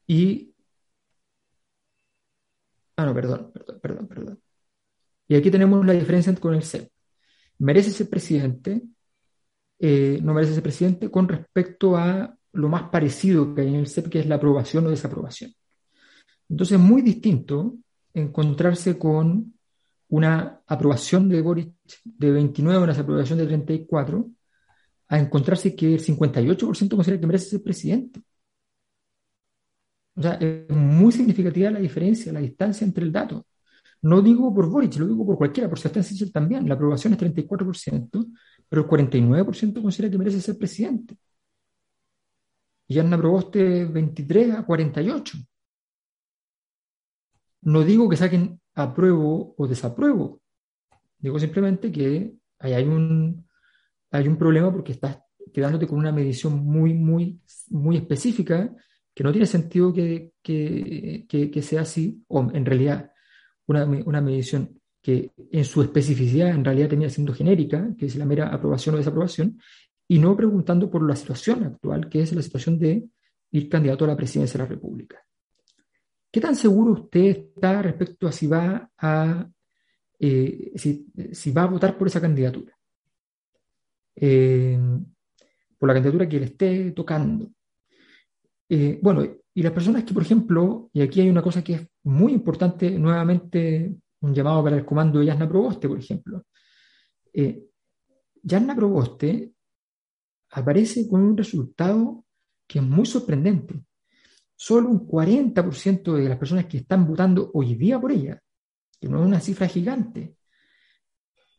y... 0.07 0.52
Ah, 2.95 3.05
no, 3.05 3.13
perdón, 3.13 3.51
perdón, 3.53 3.79
perdón, 3.81 4.07
perdón. 4.07 4.39
Y 5.27 5.35
aquí 5.35 5.49
tenemos 5.49 5.85
la 5.85 5.93
diferencia 5.93 6.35
con 6.35 6.53
el 6.53 6.63
CEP. 6.63 6.89
¿Merece 7.59 7.91
ser 7.91 8.09
presidente? 8.09 8.81
Eh, 9.79 10.19
no 10.21 10.33
merece 10.33 10.53
ser 10.53 10.63
presidente 10.63 11.09
con 11.09 11.27
respecto 11.27 11.97
a 11.97 12.35
lo 12.53 12.69
más 12.69 12.89
parecido 12.89 13.53
que 13.53 13.61
hay 13.61 13.69
en 13.69 13.75
el 13.75 13.87
CEP, 13.87 14.09
que 14.09 14.19
es 14.19 14.27
la 14.27 14.35
aprobación 14.35 14.85
o 14.85 14.89
desaprobación. 14.89 15.53
Entonces 16.49 16.77
es 16.77 16.83
muy 16.83 17.01
distinto 17.01 17.75
encontrarse 18.13 18.97
con 18.97 19.53
una 20.09 20.61
aprobación 20.67 21.27
de 21.27 21.41
Boric 21.41 21.73
de 22.03 22.31
29, 22.31 22.77
una 22.77 22.93
desaprobación 22.93 23.39
de 23.39 23.47
34, 23.47 24.29
a 25.07 25.19
encontrarse 25.19 25.75
que 25.75 25.95
el 25.95 25.99
58% 25.99 26.95
considera 26.95 27.19
que 27.19 27.27
merece 27.27 27.49
ser 27.49 27.63
presidente. 27.63 28.21
O 30.15 30.21
sea, 30.21 30.33
es 30.33 30.69
muy 30.69 31.11
significativa 31.11 31.71
la 31.71 31.79
diferencia, 31.79 32.31
la 32.31 32.39
distancia 32.39 32.85
entre 32.85 33.03
el 33.03 33.11
dato. 33.11 33.45
No 34.03 34.21
digo 34.21 34.53
por 34.53 34.69
Boric, 34.69 34.97
lo 34.97 35.07
digo 35.07 35.25
por 35.25 35.37
cualquiera, 35.37 35.69
por 35.69 35.79
Sebastián 35.79 36.03
Sichel 36.03 36.31
también. 36.31 36.67
La 36.67 36.75
aprobación 36.75 37.13
es 37.13 37.19
34%, 37.19 38.25
pero 38.67 38.81
el 38.81 38.87
49% 38.87 39.81
considera 39.81 40.11
que 40.11 40.17
merece 40.17 40.41
ser 40.41 40.57
presidente. 40.57 41.15
Y 42.87 42.99
Anna 42.99 43.17
Proboste 43.17 43.85
23 43.85 44.55
a 44.55 44.65
48. 44.65 45.37
No 47.61 47.81
digo 47.83 48.09
que 48.09 48.17
saquen 48.17 48.59
apruebo 48.75 49.55
o 49.57 49.67
desapruebo. 49.67 50.41
Digo 51.17 51.39
simplemente 51.39 51.91
que 51.91 52.35
hay 52.59 52.83
un, 52.83 53.47
hay 54.11 54.27
un 54.27 54.37
problema 54.37 54.71
porque 54.71 54.91
estás 54.91 55.17
quedándote 55.53 55.87
con 55.87 55.97
una 55.97 56.11
medición 56.11 56.57
muy, 56.65 56.93
muy, 56.93 57.39
muy 57.69 57.97
específica 57.97 58.75
que 59.13 59.23
no 59.23 59.31
tiene 59.31 59.45
sentido 59.45 59.93
que, 59.93 60.33
que, 60.41 61.61
sea 61.61 61.81
así, 61.81 62.23
o 62.27 62.49
en 62.51 62.65
realidad 62.65 63.11
una, 63.67 63.85
una, 63.85 64.21
medición 64.21 64.79
que 65.01 65.31
en 65.51 65.65
su 65.65 65.81
especificidad 65.81 66.49
en 66.49 66.65
realidad 66.65 66.89
tenía 66.89 67.09
siendo 67.09 67.33
genérica, 67.33 67.89
que 67.97 68.07
es 68.07 68.15
la 68.15 68.25
mera 68.25 68.47
aprobación 68.47 68.95
o 68.95 68.97
desaprobación, 68.97 69.59
y 70.07 70.19
no 70.19 70.35
preguntando 70.35 70.89
por 70.89 71.07
la 71.07 71.15
situación 71.15 71.63
actual, 71.63 72.09
que 72.09 72.21
es 72.21 72.33
la 72.33 72.41
situación 72.41 72.79
de 72.79 73.05
ir 73.51 73.69
candidato 73.69 74.05
a 74.05 74.09
la 74.09 74.17
presidencia 74.17 74.57
de 74.57 74.63
la 74.63 74.69
República. 74.69 75.23
¿Qué 76.31 76.41
tan 76.41 76.55
seguro 76.55 76.93
usted 76.93 77.25
está 77.25 77.81
respecto 77.83 78.27
a 78.27 78.31
si 78.31 78.47
va 78.47 78.89
a, 78.97 79.47
eh, 80.19 80.71
si, 80.75 81.51
va 81.51 81.63
a 81.63 81.67
votar 81.67 81.95
por 81.95 82.07
esa 82.07 82.19
candidatura? 82.19 82.75
Eh, 84.15 84.79
por 85.77 85.87
la 85.87 85.93
candidatura 85.93 86.27
que 86.27 86.39
le 86.39 86.45
esté 86.45 86.91
tocando. 86.91 87.51
Eh, 88.75 88.99
bueno, 89.03 89.23
y 89.53 89.61
las 89.61 89.71
personas 89.71 90.03
que, 90.03 90.15
por 90.15 90.23
ejemplo, 90.23 90.89
y 90.93 91.01
aquí 91.01 91.21
hay 91.21 91.29
una 91.29 91.43
cosa 91.43 91.63
que 91.63 91.73
es 91.73 91.87
muy 92.05 92.33
importante, 92.33 92.89
nuevamente 92.89 93.93
un 94.21 94.33
llamado 94.33 94.63
para 94.63 94.77
el 94.77 94.85
comando 94.85 95.19
de 95.19 95.27
Yasna 95.27 95.47
Proboste, 95.47 95.87
por 95.87 95.99
ejemplo. 95.99 96.43
Yasna 98.41 98.75
Proboste 98.75 99.53
aparece 100.49 101.07
con 101.07 101.21
un 101.21 101.37
resultado 101.37 102.25
que 102.65 102.79
es 102.79 102.85
muy 102.85 103.05
sorprendente 103.05 103.83
solo 104.55 104.89
un 104.89 105.05
40% 105.07 106.13
de 106.13 106.29
las 106.29 106.37
personas 106.37 106.65
que 106.65 106.77
están 106.77 107.05
votando 107.05 107.51
hoy 107.53 107.75
día 107.75 107.99
por 107.99 108.11
ella, 108.11 108.41
que 108.99 109.07
no 109.07 109.19
es 109.19 109.27
una 109.27 109.39
cifra 109.39 109.67
gigante, 109.67 110.35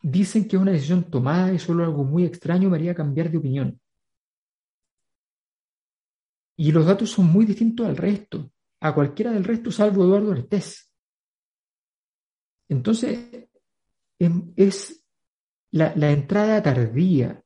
dicen 0.02 0.48
que 0.48 0.56
es 0.56 0.62
una 0.62 0.72
decisión 0.72 1.04
tomada 1.10 1.52
y 1.52 1.60
solo 1.60 1.84
algo 1.84 2.02
muy 2.02 2.24
extraño 2.24 2.70
me 2.70 2.76
haría 2.76 2.94
cambiar 2.94 3.30
de 3.30 3.38
opinión. 3.38 3.80
Y 6.56 6.72
los 6.72 6.86
datos 6.86 7.10
son 7.10 7.26
muy 7.26 7.44
distintos 7.44 7.86
al 7.86 7.96
resto, 7.96 8.52
a 8.80 8.94
cualquiera 8.94 9.32
del 9.32 9.44
resto 9.44 9.70
salvo 9.70 10.04
Eduardo 10.04 10.32
Artés. 10.32 10.90
Entonces, 12.68 13.48
em, 14.18 14.52
es 14.56 15.04
la, 15.72 16.10
entrada 16.10 16.62
tardía, 16.62 17.42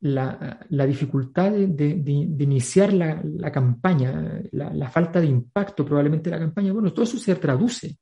la, 0.00 0.86
dificultad 0.86 1.52
de, 1.52 2.02
iniciar 2.38 2.92
la, 2.92 3.50
campaña, 3.50 4.42
la, 4.52 4.90
falta 4.90 5.20
de 5.20 5.26
impacto 5.26 5.84
probablemente 5.84 6.30
de 6.30 6.36
la 6.36 6.42
campaña, 6.42 6.72
bueno, 6.72 6.92
todo 6.92 7.04
eso 7.04 7.18
se 7.18 7.34
traduce 7.36 7.98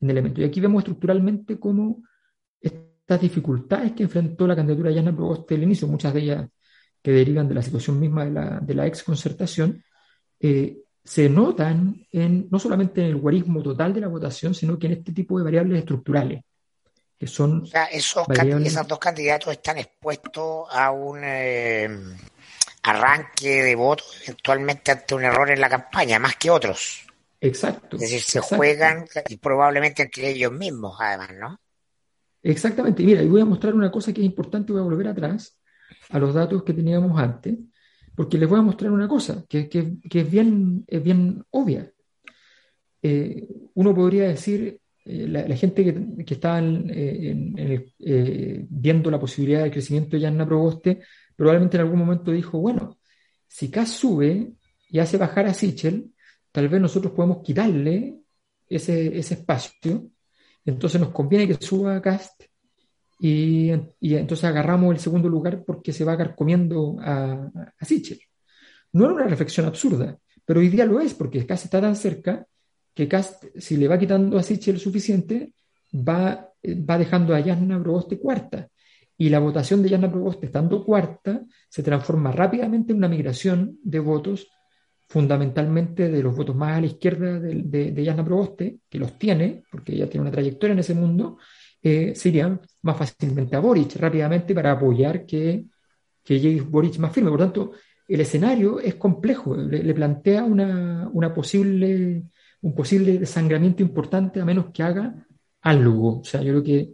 en 0.00 0.10
elementos. 0.10 0.40
Y 0.40 0.44
aquí 0.44 0.60
vemos 0.60 0.80
estructuralmente 0.80 1.58
cómo 1.58 2.02
estas 2.60 3.20
dificultades 3.20 3.92
que 3.92 4.02
enfrentó 4.02 4.46
la 4.46 4.54
candidatura 4.54 4.90
de 4.90 4.96
Yana 4.96 5.16
Proboste 5.16 5.54
al 5.54 5.62
inicio, 5.62 5.88
muchas 5.88 6.12
de 6.12 6.20
ellas 6.20 6.48
que 7.02 7.12
derivan 7.12 7.48
de 7.48 7.54
la 7.54 7.62
situación 7.62 7.98
misma 7.98 8.24
de 8.24 8.30
la, 8.30 8.60
de 8.60 8.74
la 8.74 8.86
ex 8.86 9.02
concertación, 9.02 9.84
eh, 10.40 10.78
se 11.04 11.28
notan 11.28 12.06
en, 12.12 12.48
no 12.50 12.58
solamente 12.58 13.00
en 13.00 13.08
el 13.08 13.16
guarismo 13.16 13.62
total 13.62 13.94
de 13.94 14.00
la 14.00 14.08
votación, 14.08 14.54
sino 14.54 14.78
que 14.78 14.86
en 14.86 14.92
este 14.94 15.12
tipo 15.12 15.38
de 15.38 15.44
variables 15.44 15.78
estructurales 15.78 16.42
que 17.18 17.26
son... 17.26 17.62
O 17.62 17.66
sea, 17.66 17.86
esos, 17.86 18.26
dos 18.86 18.98
candidatos 18.98 19.52
están 19.52 19.78
expuestos 19.78 20.66
a 20.70 20.92
un 20.92 21.20
eh, 21.24 21.88
arranque 22.84 23.62
de 23.64 23.74
votos 23.74 24.22
eventualmente 24.22 24.92
ante 24.92 25.14
un 25.14 25.24
error 25.24 25.50
en 25.50 25.60
la 25.60 25.68
campaña, 25.68 26.18
más 26.18 26.36
que 26.36 26.50
otros. 26.50 27.04
Exacto. 27.40 27.96
Es 27.96 28.02
decir, 28.02 28.22
se 28.22 28.40
juegan 28.40 29.06
y 29.28 29.36
probablemente 29.36 30.02
entre 30.02 30.30
ellos 30.30 30.52
mismos, 30.52 30.96
además, 31.00 31.30
¿no? 31.38 31.60
Exactamente. 32.42 33.02
Mira, 33.02 33.22
y 33.22 33.28
voy 33.28 33.40
a 33.40 33.44
mostrar 33.44 33.74
una 33.74 33.90
cosa 33.90 34.12
que 34.12 34.20
es 34.20 34.26
importante, 34.26 34.72
voy 34.72 34.80
a 34.80 34.84
volver 34.84 35.08
atrás 35.08 35.57
a 36.10 36.18
los 36.18 36.34
datos 36.34 36.62
que 36.62 36.74
teníamos 36.74 37.18
antes, 37.18 37.58
porque 38.14 38.38
les 38.38 38.48
voy 38.48 38.58
a 38.58 38.62
mostrar 38.62 38.90
una 38.90 39.08
cosa 39.08 39.44
que, 39.48 39.68
es, 39.70 40.30
bien, 40.30 40.84
es 40.86 41.02
bien 41.02 41.44
obvia. 41.50 41.90
Eh, 43.00 43.46
uno 43.74 43.94
podría 43.94 44.28
decir, 44.28 44.80
eh, 45.04 45.28
la, 45.28 45.56
gente 45.56 45.84
que, 45.84 46.24
que 46.24 46.34
estaba 46.34 46.60
eh, 46.60 48.66
viendo 48.68 49.10
la 49.10 49.20
posibilidad 49.20 49.62
de 49.62 49.70
crecimiento 49.70 50.16
de 50.16 50.22
Yanna 50.22 50.46
Proboste, 50.46 51.00
probablemente 51.36 51.76
en 51.76 51.82
algún 51.82 52.00
momento 52.00 52.32
dijo, 52.32 52.58
bueno, 52.58 52.98
si 53.46 53.70
Kass 53.70 53.90
sube 53.90 54.52
y 54.88 54.98
hace 54.98 55.16
bajar 55.16 55.46
a 55.46 55.54
Sichel, 55.54 56.12
tal 56.50 56.68
vez 56.68 56.80
nosotros 56.80 57.12
podemos 57.12 57.42
quitarle 57.44 58.18
ese, 58.68 59.16
ese 59.16 59.34
espacio, 59.34 60.10
entonces 60.64 61.00
nos 61.00 61.10
conviene 61.10 61.46
que 61.46 61.64
suba 61.64 62.02
Cast 62.02 62.47
y, 63.18 63.72
y, 64.00 64.14
entonces 64.14 64.44
agarramos 64.44 64.94
el 64.94 65.00
segundo 65.00 65.28
lugar 65.28 65.64
porque 65.64 65.92
se 65.92 66.04
va 66.04 66.12
a 66.12 66.34
comiendo 66.36 66.96
a, 67.00 67.50
a 67.78 67.84
Sichel. 67.84 68.20
No 68.92 69.04
era 69.04 69.14
una 69.14 69.26
reflexión 69.26 69.66
absurda, 69.66 70.18
pero 70.44 70.60
hoy 70.60 70.68
día 70.68 70.86
lo 70.86 71.00
es 71.00 71.14
porque 71.14 71.44
Cast 71.44 71.64
está 71.64 71.80
tan 71.80 71.96
cerca 71.96 72.46
que 72.94 73.08
Cast, 73.08 73.44
si 73.56 73.76
le 73.76 73.88
va 73.88 73.98
quitando 73.98 74.38
a 74.38 74.42
Sichel 74.42 74.78
suficiente, 74.78 75.52
va, 75.92 76.48
va 76.64 76.98
dejando 76.98 77.34
a 77.34 77.40
Yasna 77.40 77.82
Proboste 77.82 78.18
cuarta. 78.18 78.68
Y 79.16 79.28
la 79.28 79.40
votación 79.40 79.82
de 79.82 79.90
Yasna 79.90 80.10
Proboste, 80.10 80.46
estando 80.46 80.84
cuarta, 80.84 81.42
se 81.68 81.82
transforma 81.82 82.30
rápidamente 82.30 82.92
en 82.92 82.98
una 82.98 83.08
migración 83.08 83.78
de 83.82 83.98
votos 83.98 84.48
fundamentalmente 85.08 86.08
de 86.08 86.22
los 86.22 86.36
votos 86.36 86.54
más 86.54 86.76
a 86.76 86.80
la 86.80 86.86
izquierda 86.86 87.40
de, 87.40 87.62
de, 87.64 87.92
de 87.92 88.04
Jasna 88.04 88.24
Proboste, 88.24 88.78
que 88.88 88.98
los 88.98 89.18
tiene, 89.18 89.64
porque 89.70 89.94
ella 89.94 90.08
tiene 90.08 90.22
una 90.22 90.30
trayectoria 90.30 90.74
en 90.74 90.80
ese 90.80 90.94
mundo, 90.94 91.38
eh, 91.82 92.14
se 92.14 92.28
irían 92.28 92.60
más 92.82 92.96
fácilmente 92.96 93.56
a 93.56 93.60
Boric 93.60 93.96
rápidamente 93.96 94.54
para 94.54 94.72
apoyar 94.72 95.24
que, 95.24 95.64
que 96.24 96.40
llegue 96.40 96.60
Boric 96.60 96.98
más 96.98 97.12
firme. 97.12 97.30
Por 97.30 97.40
tanto, 97.40 97.72
el 98.08 98.20
escenario 98.20 98.80
es 98.80 98.94
complejo, 98.94 99.56
le, 99.56 99.94
plantea 99.94 100.44
una, 100.44 101.08
una, 101.12 101.34
posible, 101.34 102.24
un 102.62 102.74
posible 102.74 103.18
desangramiento 103.18 103.82
importante 103.82 104.40
a 104.40 104.44
menos 104.44 104.66
que 104.72 104.82
haga 104.82 105.26
algo. 105.60 106.20
O 106.20 106.24
sea, 106.24 106.40
yo 106.40 106.52
creo 106.52 106.62
que 106.62 106.90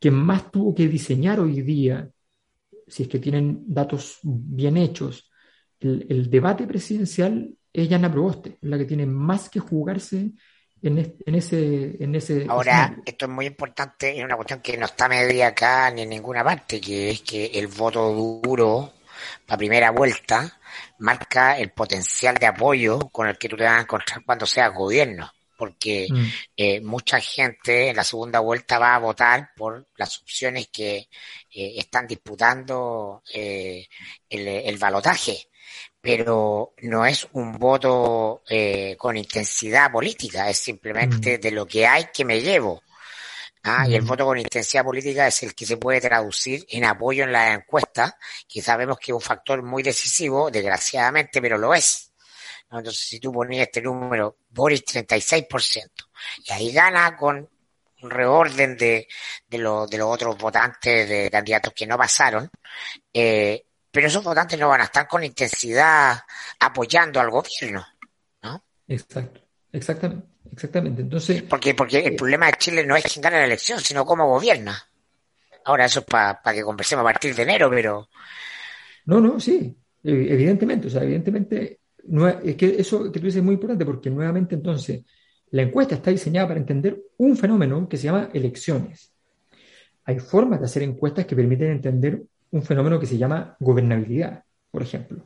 quien 0.00 0.14
más 0.14 0.50
tuvo 0.50 0.74
que 0.74 0.88
diseñar 0.88 1.40
hoy 1.40 1.62
día, 1.62 2.10
si 2.86 3.04
es 3.04 3.08
que 3.08 3.18
tienen 3.18 3.64
datos 3.66 4.18
bien 4.22 4.76
hechos, 4.76 5.30
el, 5.80 6.30
debate 6.30 6.66
presidencial 6.66 7.54
es 7.72 7.88
Yana 7.88 8.10
Proboste, 8.10 8.58
la 8.62 8.78
que 8.78 8.84
tiene 8.84 9.06
más 9.06 9.48
que 9.50 9.60
jugarse 9.60 10.32
en, 10.84 11.34
ese, 11.34 11.96
en 11.98 12.14
ese. 12.14 12.46
Ahora, 12.48 12.96
esto 13.04 13.24
es 13.24 13.30
muy 13.30 13.46
importante, 13.46 14.18
es 14.18 14.24
una 14.24 14.36
cuestión 14.36 14.60
que 14.60 14.76
no 14.76 14.86
está 14.86 15.08
medida 15.08 15.48
acá 15.48 15.90
ni 15.90 16.02
en 16.02 16.10
ninguna 16.10 16.44
parte, 16.44 16.80
que 16.80 17.10
es 17.10 17.22
que 17.22 17.46
el 17.46 17.68
voto 17.68 18.12
duro 18.12 18.92
para 19.46 19.56
primera 19.56 19.90
vuelta 19.90 20.60
marca 20.98 21.58
el 21.58 21.70
potencial 21.70 22.34
de 22.36 22.46
apoyo 22.46 22.98
con 23.10 23.28
el 23.28 23.38
que 23.38 23.48
tú 23.48 23.56
te 23.56 23.64
vas 23.64 23.78
a 23.78 23.82
encontrar 23.82 24.22
cuando 24.24 24.46
seas 24.46 24.74
gobierno 24.74 25.30
porque 25.56 26.08
mm. 26.10 26.24
eh, 26.56 26.80
mucha 26.80 27.20
gente 27.20 27.88
en 27.88 27.96
la 27.96 28.04
segunda 28.04 28.40
vuelta 28.40 28.78
va 28.78 28.96
a 28.96 28.98
votar 28.98 29.50
por 29.56 29.86
las 29.96 30.20
opciones 30.20 30.68
que 30.68 30.96
eh, 30.96 31.74
están 31.76 32.06
disputando 32.06 33.22
eh, 33.32 33.86
el, 34.28 34.48
el, 34.48 34.78
balotaje 34.78 35.48
pero 36.04 36.74
no 36.82 37.06
es 37.06 37.26
un 37.32 37.58
voto 37.58 38.42
eh, 38.46 38.94
con 38.98 39.16
intensidad 39.16 39.90
política, 39.90 40.50
es 40.50 40.58
simplemente 40.58 41.38
mm. 41.38 41.40
de 41.40 41.50
lo 41.50 41.64
que 41.64 41.86
hay 41.86 42.08
que 42.12 42.26
me 42.26 42.42
llevo. 42.42 42.82
Ah, 43.62 43.88
y 43.88 43.94
el 43.94 44.02
mm. 44.02 44.06
voto 44.06 44.26
con 44.26 44.38
intensidad 44.38 44.84
política 44.84 45.26
es 45.26 45.42
el 45.44 45.54
que 45.54 45.64
se 45.64 45.78
puede 45.78 46.02
traducir 46.02 46.66
en 46.68 46.84
apoyo 46.84 47.24
en 47.24 47.32
la 47.32 47.54
encuesta, 47.54 48.18
que 48.46 48.60
sabemos 48.60 48.98
que 48.98 49.12
es 49.12 49.14
un 49.14 49.22
factor 49.22 49.62
muy 49.62 49.82
decisivo, 49.82 50.50
desgraciadamente, 50.50 51.40
pero 51.40 51.56
lo 51.56 51.72
es. 51.72 52.12
Entonces, 52.64 52.98
si 52.98 53.18
tú 53.18 53.32
ponías 53.32 53.66
este 53.66 53.80
número, 53.80 54.36
Boris 54.50 54.84
36%, 54.84 55.88
y 56.46 56.52
ahí 56.52 56.70
gana 56.70 57.16
con 57.16 57.48
un 58.02 58.10
reorden 58.10 58.76
de, 58.76 59.08
de, 59.48 59.58
lo, 59.58 59.86
de 59.86 59.96
los 59.96 60.08
otros 60.08 60.36
votantes 60.36 61.08
de 61.08 61.30
candidatos 61.30 61.72
que 61.72 61.86
no 61.86 61.96
pasaron, 61.96 62.50
eh, 63.10 63.64
pero 63.94 64.08
esos 64.08 64.24
votantes 64.24 64.58
no 64.58 64.68
van 64.68 64.80
a 64.80 64.84
estar 64.84 65.06
con 65.06 65.22
intensidad 65.22 66.18
apoyando 66.58 67.20
al 67.20 67.30
gobierno, 67.30 67.86
¿no? 68.42 68.64
Exacto, 68.88 69.40
exactamente, 69.70 70.26
exactamente. 70.50 71.02
Entonces, 71.02 71.42
porque 71.44 71.74
porque 71.74 72.00
el 72.00 72.14
eh, 72.14 72.16
problema 72.16 72.46
de 72.46 72.54
Chile 72.58 72.84
no 72.84 72.96
es 72.96 73.04
quién 73.04 73.22
gana 73.22 73.38
la 73.38 73.44
elección, 73.44 73.78
sino 73.78 74.04
cómo 74.04 74.28
gobierna. 74.28 74.76
Ahora 75.64 75.84
eso 75.84 76.00
es 76.00 76.06
para 76.06 76.40
que 76.52 76.64
conversemos 76.64 77.02
a 77.02 77.04
partir 77.04 77.36
de 77.36 77.42
enero, 77.44 77.70
pero 77.70 78.08
no, 79.06 79.20
no, 79.20 79.38
sí, 79.38 79.76
evidentemente, 80.02 80.88
o 80.88 80.90
sea, 80.90 81.04
evidentemente 81.04 81.78
es 82.42 82.56
que 82.56 82.74
eso 82.76 83.12
que 83.12 83.20
tú 83.20 83.26
dices 83.26 83.36
es 83.36 83.44
muy 83.44 83.54
importante 83.54 83.86
porque 83.86 84.10
nuevamente 84.10 84.56
entonces 84.56 85.02
la 85.50 85.62
encuesta 85.62 85.94
está 85.94 86.10
diseñada 86.10 86.48
para 86.48 86.58
entender 86.58 87.00
un 87.18 87.36
fenómeno 87.36 87.88
que 87.88 87.96
se 87.96 88.04
llama 88.08 88.28
elecciones. 88.34 89.12
Hay 90.04 90.18
formas 90.18 90.58
de 90.58 90.66
hacer 90.66 90.82
encuestas 90.82 91.26
que 91.26 91.36
permiten 91.36 91.70
entender 91.70 92.24
un 92.54 92.62
fenómeno 92.62 93.00
que 93.00 93.06
se 93.06 93.18
llama 93.18 93.56
gobernabilidad, 93.58 94.44
por 94.70 94.80
ejemplo. 94.80 95.24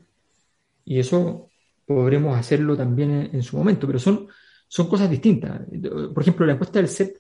Y 0.83 0.99
eso 0.99 1.51
podremos 1.87 2.39
hacerlo 2.39 2.75
también 2.75 3.29
en, 3.33 3.43
su 3.43 3.59
momento, 3.59 3.87
pero 3.87 3.99
son, 3.99 4.29
son 4.67 4.89
cosas 4.89 5.11
distintas. 5.11 5.61
Por 6.15 6.23
ejemplo, 6.23 6.47
la 6.47 6.55
encuesta 6.55 6.79
del 6.79 6.89
CEP 6.89 7.19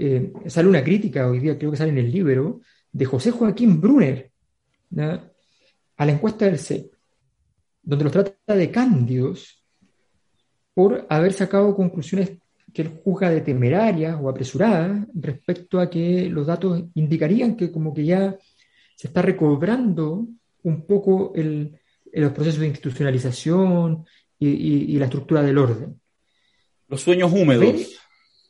eh, 0.00 0.32
sale 0.46 0.68
una 0.68 0.82
crítica, 0.82 1.28
hoy 1.28 1.40
día 1.40 1.58
creo 1.58 1.70
que 1.70 1.76
sale 1.76 1.90
en 1.90 1.98
el 1.98 2.10
libro, 2.10 2.62
de 2.90 3.04
José 3.04 3.30
Joaquín 3.30 3.82
Brunner 3.82 4.32
a 4.96 6.06
la 6.06 6.12
encuesta 6.12 6.46
del 6.46 6.58
CEP, 6.58 6.94
donde 7.82 8.04
los 8.04 8.12
trata 8.12 8.54
de 8.54 8.70
cándidos 8.70 9.62
por 10.72 11.06
haber 11.10 11.34
sacado 11.34 11.76
conclusiones 11.76 12.38
que 12.72 12.80
él 12.80 13.00
juzga 13.04 13.28
de 13.28 13.42
temerarias 13.42 14.18
o 14.18 14.30
apresuradas 14.30 15.06
respecto 15.12 15.80
a 15.80 15.90
que 15.90 16.30
los 16.30 16.46
datos 16.46 16.82
indicarían 16.94 17.56
que 17.56 17.70
como 17.70 17.92
que 17.92 18.06
ya 18.06 18.34
se 18.98 19.06
está 19.06 19.22
recobrando 19.22 20.26
un 20.64 20.84
poco 20.84 21.32
el, 21.36 21.78
los 22.12 22.32
procesos 22.32 22.58
de 22.58 22.66
institucionalización 22.66 24.04
y, 24.40 24.98
la 24.98 25.04
estructura 25.04 25.40
del 25.40 25.56
orden. 25.56 26.00
Los 26.88 27.02
sueños 27.02 27.32
húmedos. 27.32 27.96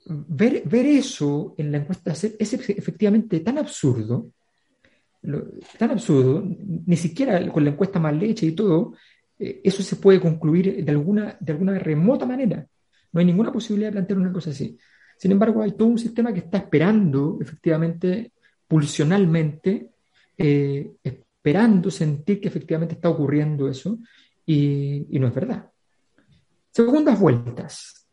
Ver, 0.07 0.63
ver, 0.65 0.87
eso 0.87 1.55
en 1.59 1.71
la 1.71 1.79
encuesta 1.79 2.13
es 2.13 2.25
efectivamente 2.55 3.41
tan 3.41 3.59
absurdo, 3.59 4.31
tan 5.77 5.91
absurdo, 5.91 6.43
ni 6.87 6.97
siquiera 6.97 7.47
con 7.53 7.65
la 7.65 7.71
encuesta 7.71 8.01
mal 8.01 8.23
hecha 8.23 8.47
y 8.47 8.53
todo, 8.53 8.95
eh, 9.39 9.61
eso 9.63 9.83
se 9.83 9.97
puede 9.97 10.19
concluir 10.19 10.83
de 10.83 10.91
alguna, 10.91 11.37
de 11.39 11.53
alguna 11.53 11.79
remota 11.79 12.25
manera. 12.25 12.67
No 13.13 13.21
hay 13.21 13.27
ninguna 13.27 13.53
posibilidad 13.53 13.91
de 13.91 13.97
plantear 13.97 14.19
una 14.19 14.33
cosa 14.33 14.49
así. 14.49 14.79
Sin 15.19 15.31
embargo, 15.31 15.61
hay 15.61 15.73
todo 15.73 15.89
un 15.89 15.99
sistema 15.99 16.33
que 16.33 16.41
está 16.41 16.57
esperando, 16.57 17.37
efectivamente, 17.39 18.33
pulsionalmente, 18.67 19.91
eh, 20.41 20.93
esperando 21.03 21.91
sentir 21.91 22.41
que 22.41 22.47
efectivamente 22.47 22.95
está 22.95 23.09
ocurriendo 23.09 23.69
eso 23.69 23.99
y, 24.47 25.07
no 25.11 25.27
es 25.27 25.35
verdad. 25.35 25.71
Segundas 26.71 27.19
vueltas. 27.19 28.07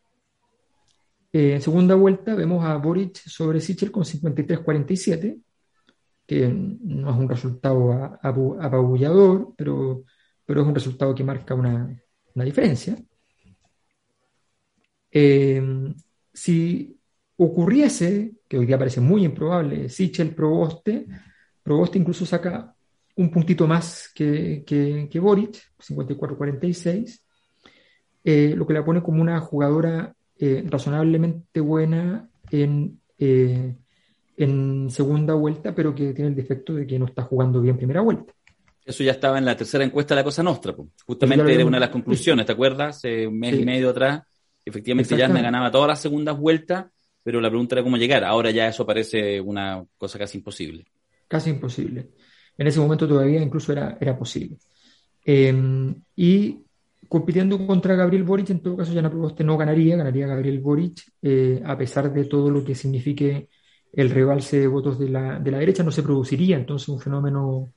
En 1.32 1.60
segunda 1.60 1.94
vuelta 1.94 2.34
vemos 2.34 2.64
a 2.64 2.76
Boric 2.76 3.16
sobre 3.16 3.60
Sichel 3.60 3.92
con 3.92 4.04
53-47, 4.04 5.38
que 6.26 6.48
no 6.48 7.10
es 7.10 7.16
un 7.16 7.28
resultado 7.28 8.18
apabullador, 8.22 9.54
pero, 9.56 10.04
pero 10.44 10.62
es 10.62 10.66
un 10.66 10.74
resultado 10.74 11.14
que 11.14 11.24
marca 11.24 11.54
una, 11.54 12.02
diferencia. 12.34 12.96
Eh, 15.10 15.94
si 16.32 16.98
ocurriese, 17.36 18.34
que 18.48 18.58
hoy 18.58 18.66
día 18.66 18.78
parece 18.78 19.00
muy 19.00 19.24
improbable, 19.24 19.88
Sichel 19.88 20.34
Proboste, 20.34 21.06
Proboste 21.66 21.98
incluso 21.98 22.24
saca 22.24 22.72
un 23.16 23.28
puntito 23.28 23.66
más 23.66 24.12
que, 24.14 24.62
que, 24.64 25.18
Boric, 25.18 25.56
54-46, 25.80 27.18
eh, 28.22 28.54
lo 28.56 28.64
que 28.64 28.72
la 28.72 28.84
pone 28.84 29.02
como 29.02 29.20
una 29.20 29.40
jugadora 29.40 30.14
eh, 30.38 30.62
razonablemente 30.64 31.58
buena 31.58 32.30
en, 32.52 33.00
eh, 33.18 33.74
en 34.36 34.90
segunda 34.90 35.34
vuelta, 35.34 35.74
pero 35.74 35.92
que 35.92 36.12
tiene 36.12 36.28
el 36.28 36.36
defecto 36.36 36.72
de 36.72 36.86
que 36.86 37.00
no 37.00 37.06
está 37.06 37.22
jugando 37.24 37.60
bien 37.60 37.76
primera 37.76 38.00
vuelta. 38.00 38.32
Eso 38.84 39.02
ya 39.02 39.10
estaba 39.10 39.36
en 39.36 39.44
la 39.44 39.56
tercera 39.56 39.82
encuesta 39.82 40.14
de 40.14 40.20
la 40.20 40.24
Cosa 40.24 40.44
Nostra, 40.44 40.72
justamente 41.04 41.52
era 41.52 41.66
una 41.66 41.78
de 41.78 41.86
las 41.86 41.90
conclusiones, 41.90 42.46
¿te 42.46 42.52
acuerdas? 42.52 43.02
un 43.02 43.40
mes 43.40 43.58
y 43.58 43.64
medio 43.64 43.90
atrás, 43.90 44.22
efectivamente 44.64 45.16
ya 45.16 45.26
me 45.26 45.42
ganaba 45.42 45.72
todas 45.72 45.88
las 45.88 46.00
segundas 46.00 46.38
vueltas, 46.38 46.86
pero 47.24 47.40
la 47.40 47.48
pregunta 47.48 47.74
era 47.74 47.82
cómo 47.82 47.96
llegar. 47.96 48.22
Ahora 48.22 48.52
ya 48.52 48.68
eso 48.68 48.86
parece 48.86 49.40
una 49.40 49.84
cosa 49.98 50.16
casi 50.16 50.38
imposible 50.38 50.86
casi 51.28 51.50
imposible. 51.50 52.10
En 52.58 52.66
ese 52.66 52.80
momento 52.80 53.06
todavía 53.06 53.42
incluso 53.42 53.72
era, 53.72 53.98
era 54.00 54.18
posible. 54.18 54.56
Em, 55.24 55.94
y 56.14 56.64
compitiendo 57.08 57.66
contra 57.66 57.94
Gabriel 57.94 58.24
Boric, 58.24 58.50
en 58.50 58.60
todo 58.60 58.76
caso, 58.76 58.92
ya 58.92 59.08
Proboste 59.08 59.44
no 59.44 59.56
ganaría, 59.56 59.96
ganaría 59.96 60.26
Gabriel 60.26 60.60
Boric, 60.60 61.02
eh, 61.22 61.62
a 61.64 61.76
pesar 61.76 62.12
de 62.12 62.24
todo 62.24 62.50
lo 62.50 62.64
que 62.64 62.74
signifique 62.74 63.48
el 63.92 64.10
rebalse 64.10 64.60
de 64.60 64.66
votos 64.66 64.98
de 64.98 65.08
la, 65.08 65.38
de 65.38 65.50
la 65.50 65.58
derecha, 65.58 65.82
no 65.82 65.90
se 65.90 66.02
produciría 66.02 66.56
entonces 66.56 66.88
un 66.88 67.00
fenómeno 67.00 67.72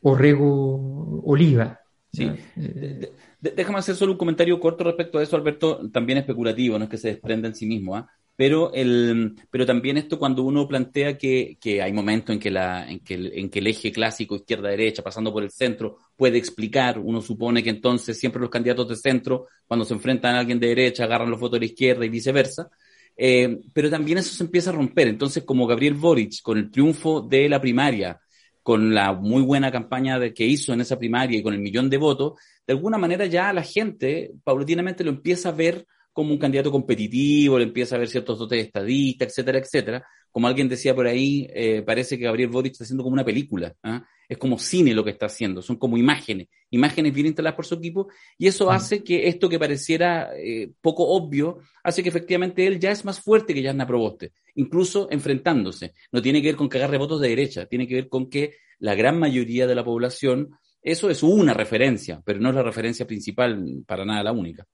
Orrego-Oliva. 0.00 1.80
Sí. 2.12 2.30
Eh, 2.56 3.12
déjame 3.40 3.78
hacer 3.78 3.94
solo 3.94 4.12
un 4.12 4.18
comentario 4.18 4.58
corto 4.60 4.84
respecto 4.84 5.18
a 5.18 5.22
eso, 5.22 5.36
Alberto, 5.36 5.88
también 5.90 6.18
especulativo, 6.18 6.78
no 6.78 6.84
es 6.84 6.90
que 6.90 6.98
se 6.98 7.08
desprenda 7.08 7.48
en 7.48 7.54
sí 7.54 7.66
mismo. 7.66 7.96
¿ah? 7.96 8.10
Pero, 8.36 8.72
el, 8.72 9.36
pero 9.50 9.66
también 9.66 9.98
esto 9.98 10.18
cuando 10.18 10.42
uno 10.42 10.66
plantea 10.66 11.18
que, 11.18 11.58
que 11.60 11.82
hay 11.82 11.92
momentos 11.92 12.34
en 12.34 12.40
que, 12.40 12.50
la, 12.50 12.90
en, 12.90 13.00
que 13.00 13.14
el, 13.14 13.32
en 13.34 13.50
que 13.50 13.58
el 13.58 13.66
eje 13.66 13.92
clásico 13.92 14.36
izquierda-derecha, 14.36 15.02
pasando 15.02 15.32
por 15.32 15.42
el 15.42 15.50
centro, 15.50 15.98
puede 16.16 16.38
explicar, 16.38 16.98
uno 16.98 17.20
supone 17.20 17.62
que 17.62 17.70
entonces 17.70 18.18
siempre 18.18 18.40
los 18.40 18.50
candidatos 18.50 18.88
de 18.88 18.96
centro, 18.96 19.46
cuando 19.66 19.84
se 19.84 19.94
enfrentan 19.94 20.34
a 20.34 20.40
alguien 20.40 20.58
de 20.58 20.68
derecha, 20.68 21.04
agarran 21.04 21.30
los 21.30 21.40
votos 21.40 21.60
de 21.60 21.66
la 21.66 21.72
izquierda 21.72 22.04
y 22.04 22.08
viceversa, 22.08 22.70
eh, 23.16 23.60
pero 23.72 23.90
también 23.90 24.18
eso 24.18 24.34
se 24.34 24.44
empieza 24.44 24.70
a 24.70 24.74
romper. 24.74 25.08
Entonces, 25.08 25.44
como 25.44 25.66
Gabriel 25.66 25.94
Boric, 25.94 26.40
con 26.42 26.58
el 26.58 26.70
triunfo 26.70 27.20
de 27.20 27.48
la 27.48 27.60
primaria, 27.60 28.18
con 28.62 28.94
la 28.94 29.12
muy 29.12 29.42
buena 29.42 29.70
campaña 29.70 30.18
de, 30.18 30.32
que 30.32 30.46
hizo 30.46 30.72
en 30.72 30.80
esa 30.80 30.98
primaria 30.98 31.38
y 31.38 31.42
con 31.42 31.52
el 31.52 31.60
millón 31.60 31.90
de 31.90 31.98
votos, 31.98 32.40
de 32.66 32.72
alguna 32.72 32.96
manera 32.96 33.26
ya 33.26 33.52
la 33.52 33.62
gente 33.62 34.32
paulatinamente 34.44 35.04
lo 35.04 35.10
empieza 35.10 35.50
a 35.50 35.52
ver 35.52 35.86
como 36.12 36.32
un 36.32 36.38
candidato 36.38 36.70
competitivo, 36.70 37.58
le 37.58 37.64
empieza 37.64 37.96
a 37.96 37.98
ver 37.98 38.08
ciertos 38.08 38.38
dotes 38.38 38.58
de 38.58 38.64
estadista, 38.64 39.24
etcétera, 39.24 39.58
etcétera, 39.58 40.06
como 40.32 40.46
alguien 40.46 40.68
decía 40.68 40.94
por 40.94 41.06
ahí, 41.06 41.46
eh, 41.54 41.82
parece 41.82 42.18
que 42.18 42.24
Gabriel 42.24 42.48
Boric 42.48 42.72
está 42.72 42.84
haciendo 42.84 43.02
como 43.02 43.14
una 43.14 43.24
película. 43.24 43.74
¿ah? 43.82 44.02
Es 44.26 44.38
como 44.38 44.58
cine 44.58 44.94
lo 44.94 45.04
que 45.04 45.10
está 45.10 45.26
haciendo, 45.26 45.60
son 45.60 45.76
como 45.76 45.98
imágenes, 45.98 46.48
imágenes 46.70 47.12
bien 47.12 47.26
instaladas 47.26 47.54
por 47.54 47.66
su 47.66 47.74
equipo, 47.74 48.08
y 48.38 48.46
eso 48.46 48.66
mm. 48.66 48.70
hace 48.70 49.04
que 49.04 49.28
esto 49.28 49.48
que 49.48 49.58
pareciera 49.58 50.30
eh, 50.34 50.70
poco 50.80 51.06
obvio, 51.06 51.58
hace 51.84 52.02
que 52.02 52.08
efectivamente 52.08 52.66
él 52.66 52.80
ya 52.80 52.90
es 52.90 53.04
más 53.04 53.20
fuerte 53.20 53.52
que 53.52 53.62
Yasna 53.62 53.86
Proboste, 53.86 54.32
incluso 54.54 55.08
enfrentándose. 55.10 55.92
No 56.10 56.22
tiene 56.22 56.40
que 56.40 56.48
ver 56.48 56.56
con 56.56 56.70
que 56.70 56.78
agarre 56.78 56.96
votos 56.96 57.20
de 57.20 57.28
derecha, 57.28 57.66
tiene 57.66 57.86
que 57.86 57.94
ver 57.94 58.08
con 58.08 58.30
que 58.30 58.54
la 58.78 58.94
gran 58.94 59.18
mayoría 59.18 59.66
de 59.66 59.74
la 59.74 59.84
población, 59.84 60.56
eso 60.82 61.10
es 61.10 61.22
una 61.22 61.52
referencia, 61.52 62.22
pero 62.24 62.40
no 62.40 62.48
es 62.48 62.54
la 62.54 62.62
referencia 62.62 63.06
principal, 63.06 63.84
para 63.86 64.04
nada 64.06 64.22
la 64.22 64.32
única. 64.32 64.66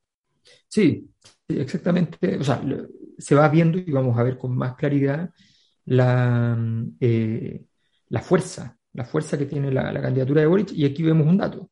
Sí, 0.69 1.09
exactamente. 1.49 2.37
O 2.39 2.45
sea, 2.45 2.63
se 3.17 3.35
va 3.35 3.49
viendo 3.49 3.79
y 3.79 3.91
vamos 3.91 4.17
a 4.19 4.23
ver 4.23 4.39
con 4.39 4.57
más 4.57 4.77
claridad 4.77 5.31
la, 5.87 6.57
eh, 7.01 7.65
la 8.09 8.21
fuerza, 8.21 8.77
la 8.93 9.05
fuerza 9.05 9.39
que 9.39 9.47
tiene 9.47 9.71
la, 9.71 10.01
candidatura 10.01 10.43
de 10.43 10.47
Boric, 10.47 10.73
y 10.73 10.85
aquí 10.85 11.03
vemos 11.03 11.27
un 11.27 11.39
dato. 11.39 11.71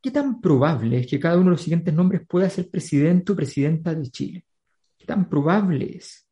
¿Qué 0.00 0.10
tan 0.10 0.40
probable 0.40 1.00
es 1.00 1.06
que 1.06 1.20
cada 1.20 1.36
uno 1.36 1.46
de 1.46 1.50
los 1.50 1.62
siguientes 1.62 1.92
nombres 1.92 2.22
pueda 2.26 2.48
ser 2.48 2.70
presidente 2.70 3.32
o 3.32 3.36
presidenta 3.36 3.94
de 3.94 4.10
Chile? 4.10 4.44
¿Qué 4.96 5.04
tan 5.04 5.28
probable 5.28 5.96
es? 5.96 6.26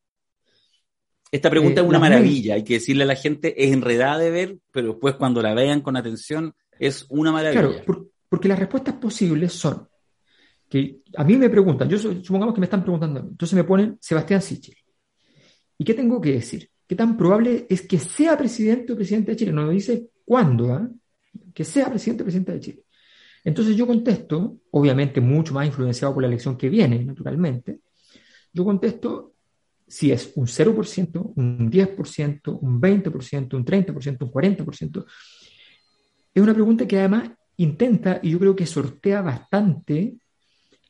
Esta 1.30 1.50
pregunta 1.50 1.82
es 1.82 1.84
eh, 1.84 1.88
una 1.88 1.98
maravilla, 1.98 2.54
hay 2.54 2.64
que 2.64 2.74
decirle 2.74 3.02
a 3.02 3.06
la 3.06 3.16
gente, 3.16 3.62
es 3.62 3.70
enredada 3.70 4.18
de 4.18 4.30
ver, 4.30 4.58
pero 4.72 4.88
después 4.88 5.16
cuando 5.16 5.42
la 5.42 5.52
vean 5.52 5.82
con 5.82 5.96
atención, 5.96 6.54
es 6.78 7.04
una 7.10 7.30
maravilla. 7.30 7.82
Claro, 7.82 8.06
porque 8.30 8.48
las 8.48 8.58
respuestas 8.58 8.94
posibles 8.94 9.52
son 9.52 9.87
que 10.68 11.00
a 11.16 11.24
mí 11.24 11.36
me 11.36 11.48
preguntan, 11.48 11.88
yo 11.88 11.98
supongamos 11.98 12.54
que 12.54 12.60
me 12.60 12.66
están 12.66 12.82
preguntando, 12.82 13.20
entonces 13.20 13.54
me 13.54 13.64
ponen 13.64 13.96
Sebastián 14.00 14.42
Sichel. 14.42 14.76
¿Y 15.78 15.84
qué 15.84 15.94
tengo 15.94 16.20
que 16.20 16.32
decir? 16.32 16.70
¿Qué 16.86 16.94
tan 16.94 17.16
probable 17.16 17.66
es 17.68 17.82
que 17.82 17.98
sea 17.98 18.36
presidente 18.36 18.92
o 18.92 18.96
presidente 18.96 19.32
de 19.32 19.36
Chile? 19.36 19.52
No 19.52 19.66
me 19.66 19.74
dice 19.74 20.08
cuándo, 20.24 20.72
¿ah? 20.72 20.88
que 21.54 21.64
sea 21.64 21.88
presidente 21.88 22.22
o 22.22 22.26
presidente 22.26 22.52
de 22.52 22.60
Chile. 22.60 22.82
Entonces 23.44 23.76
yo 23.76 23.86
contesto, 23.86 24.58
obviamente 24.72 25.20
mucho 25.20 25.54
más 25.54 25.66
influenciado 25.66 26.14
por 26.14 26.22
la 26.22 26.28
elección 26.28 26.56
que 26.56 26.68
viene, 26.68 27.04
naturalmente, 27.04 27.80
yo 28.52 28.64
contesto 28.64 29.34
si 29.86 30.12
es 30.12 30.32
un 30.34 30.46
0%, 30.46 31.32
un 31.34 31.70
10%, 31.70 32.58
un 32.60 32.80
20%, 32.80 33.54
un 33.54 33.64
30%, 33.64 34.22
un 34.22 34.30
40%. 34.30 35.04
Es 36.34 36.42
una 36.42 36.52
pregunta 36.52 36.86
que 36.86 36.98
además 36.98 37.30
intenta, 37.56 38.20
y 38.22 38.30
yo 38.30 38.38
creo 38.38 38.54
que 38.54 38.66
sortea 38.66 39.22
bastante, 39.22 40.16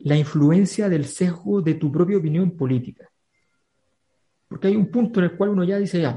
la 0.00 0.16
influencia 0.16 0.88
del 0.88 1.04
sesgo 1.04 1.60
de 1.60 1.74
tu 1.74 1.90
propia 1.90 2.18
opinión 2.18 2.56
política. 2.56 3.08
Porque 4.46 4.68
hay 4.68 4.76
un 4.76 4.90
punto 4.90 5.20
en 5.20 5.24
el 5.26 5.36
cual 5.36 5.50
uno 5.50 5.64
ya 5.64 5.78
dice, 5.78 6.00
ya, 6.00 6.14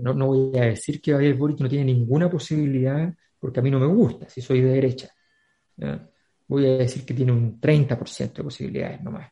no, 0.00 0.14
no 0.14 0.26
voy 0.26 0.56
a 0.56 0.66
decir 0.66 1.00
que 1.00 1.12
Gabriel 1.12 1.34
Boric 1.34 1.60
no 1.60 1.68
tiene 1.68 1.84
ninguna 1.84 2.30
posibilidad 2.30 3.14
porque 3.38 3.60
a 3.60 3.62
mí 3.62 3.70
no 3.70 3.78
me 3.78 3.86
gusta, 3.86 4.28
si 4.28 4.40
soy 4.40 4.62
de 4.62 4.70
derecha. 4.70 5.10
Voy 6.46 6.66
a 6.66 6.78
decir 6.78 7.04
que 7.04 7.12
tiene 7.12 7.32
un 7.32 7.60
30% 7.60 8.32
de 8.32 8.42
posibilidades 8.42 9.02
nomás. 9.02 9.30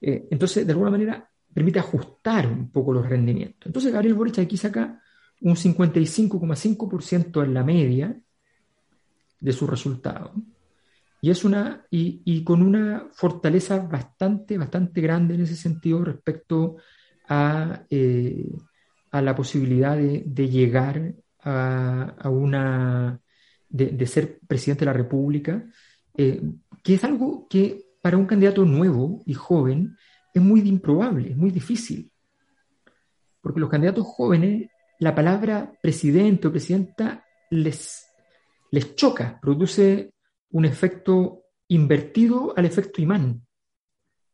Eh, 0.00 0.26
entonces, 0.30 0.66
de 0.66 0.72
alguna 0.72 0.90
manera, 0.90 1.30
permite 1.54 1.78
ajustar 1.78 2.48
un 2.48 2.70
poco 2.72 2.92
los 2.92 3.08
rendimientos. 3.08 3.66
Entonces, 3.66 3.92
Gabriel 3.92 4.14
Boric 4.14 4.40
aquí 4.40 4.56
saca 4.56 5.00
un 5.42 5.54
55,5% 5.54 7.44
en 7.44 7.54
la 7.54 7.62
media 7.62 8.20
de 9.38 9.52
su 9.52 9.66
resultado. 9.66 10.32
Y, 11.24 11.30
es 11.30 11.44
una, 11.44 11.86
y, 11.88 12.42
con 12.42 12.62
una 12.62 13.06
fortaleza 13.12 13.78
bastante, 13.78 14.58
bastante 14.58 15.00
grande 15.00 15.36
en 15.36 15.42
ese 15.42 15.54
sentido 15.54 16.04
respecto 16.04 16.78
a, 17.28 17.84
eh, 17.88 18.50
a 19.12 19.22
la 19.22 19.36
posibilidad 19.36 19.96
de, 19.96 20.48
llegar 20.48 21.14
a, 21.44 22.28
una, 22.28 23.20
de, 23.68 24.06
ser 24.06 24.40
presidente 24.48 24.80
de 24.80 24.86
la 24.86 24.92
República, 24.94 25.64
eh, 26.16 26.42
que 26.82 26.94
es 26.94 27.04
algo 27.04 27.46
que 27.48 27.84
para 28.02 28.16
un 28.16 28.26
candidato 28.26 28.64
nuevo 28.64 29.22
y 29.24 29.34
joven 29.34 29.96
es 30.34 30.42
muy 30.42 30.60
improbable, 30.68 31.30
es 31.30 31.36
muy 31.36 31.52
difícil. 31.52 32.10
Porque 33.40 33.60
los 33.60 33.70
candidatos 33.70 34.06
jóvenes, 34.06 34.70
la 34.98 35.14
palabra 35.14 35.72
presidente 35.80 36.48
o 36.48 36.50
presidenta 36.50 37.24
les, 37.50 38.08
les 38.72 38.96
choca, 38.96 39.38
produce 39.40 40.11
un 40.52 40.64
efecto 40.64 41.44
invertido 41.68 42.54
al 42.56 42.66
efecto 42.66 43.02
imán. 43.02 43.44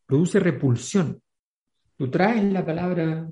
Produce 0.06 0.40
repulsión. 0.40 1.20
Tú 1.96 2.10
traes 2.10 2.44
la 2.52 2.64
palabra. 2.64 3.28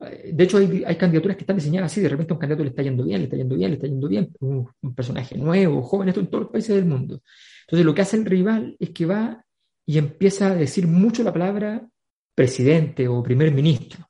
Eh, 0.00 0.30
de 0.32 0.44
hecho, 0.44 0.58
hay, 0.58 0.96
candidaturas 0.96 1.36
que 1.36 1.42
están 1.42 1.56
diseñadas 1.56 1.92
así. 1.92 2.00
De 2.00 2.08
repente, 2.08 2.32
un 2.32 2.38
candidato 2.38 2.62
le 2.62 2.70
está 2.70 2.82
yendo 2.82 3.04
bien, 3.04 3.18
le 3.18 3.24
está 3.24 3.36
yendo 3.36 3.56
bien, 3.56 3.70
le 3.70 3.74
está 3.76 3.86
yendo 3.86 4.08
bien. 4.08 4.30
Un, 4.40 4.94
personaje 4.94 5.36
nuevo, 5.36 5.82
joven, 5.82 6.08
esto 6.08 6.20
en 6.20 6.28
todos 6.28 6.44
los 6.44 6.52
países 6.52 6.76
del 6.76 6.86
mundo. 6.86 7.22
Entonces, 7.62 7.84
lo 7.84 7.94
que 7.94 8.02
hace 8.02 8.16
el 8.16 8.24
rival 8.24 8.76
es 8.78 8.90
que 8.90 9.06
va 9.06 9.44
y 9.86 9.98
empieza 9.98 10.52
a 10.52 10.54
decir 10.54 10.86
mucho 10.86 11.22
la 11.22 11.32
palabra 11.32 11.86
presidente 12.34 13.08
o 13.08 13.22
primer 13.22 13.52
ministro. 13.52 14.06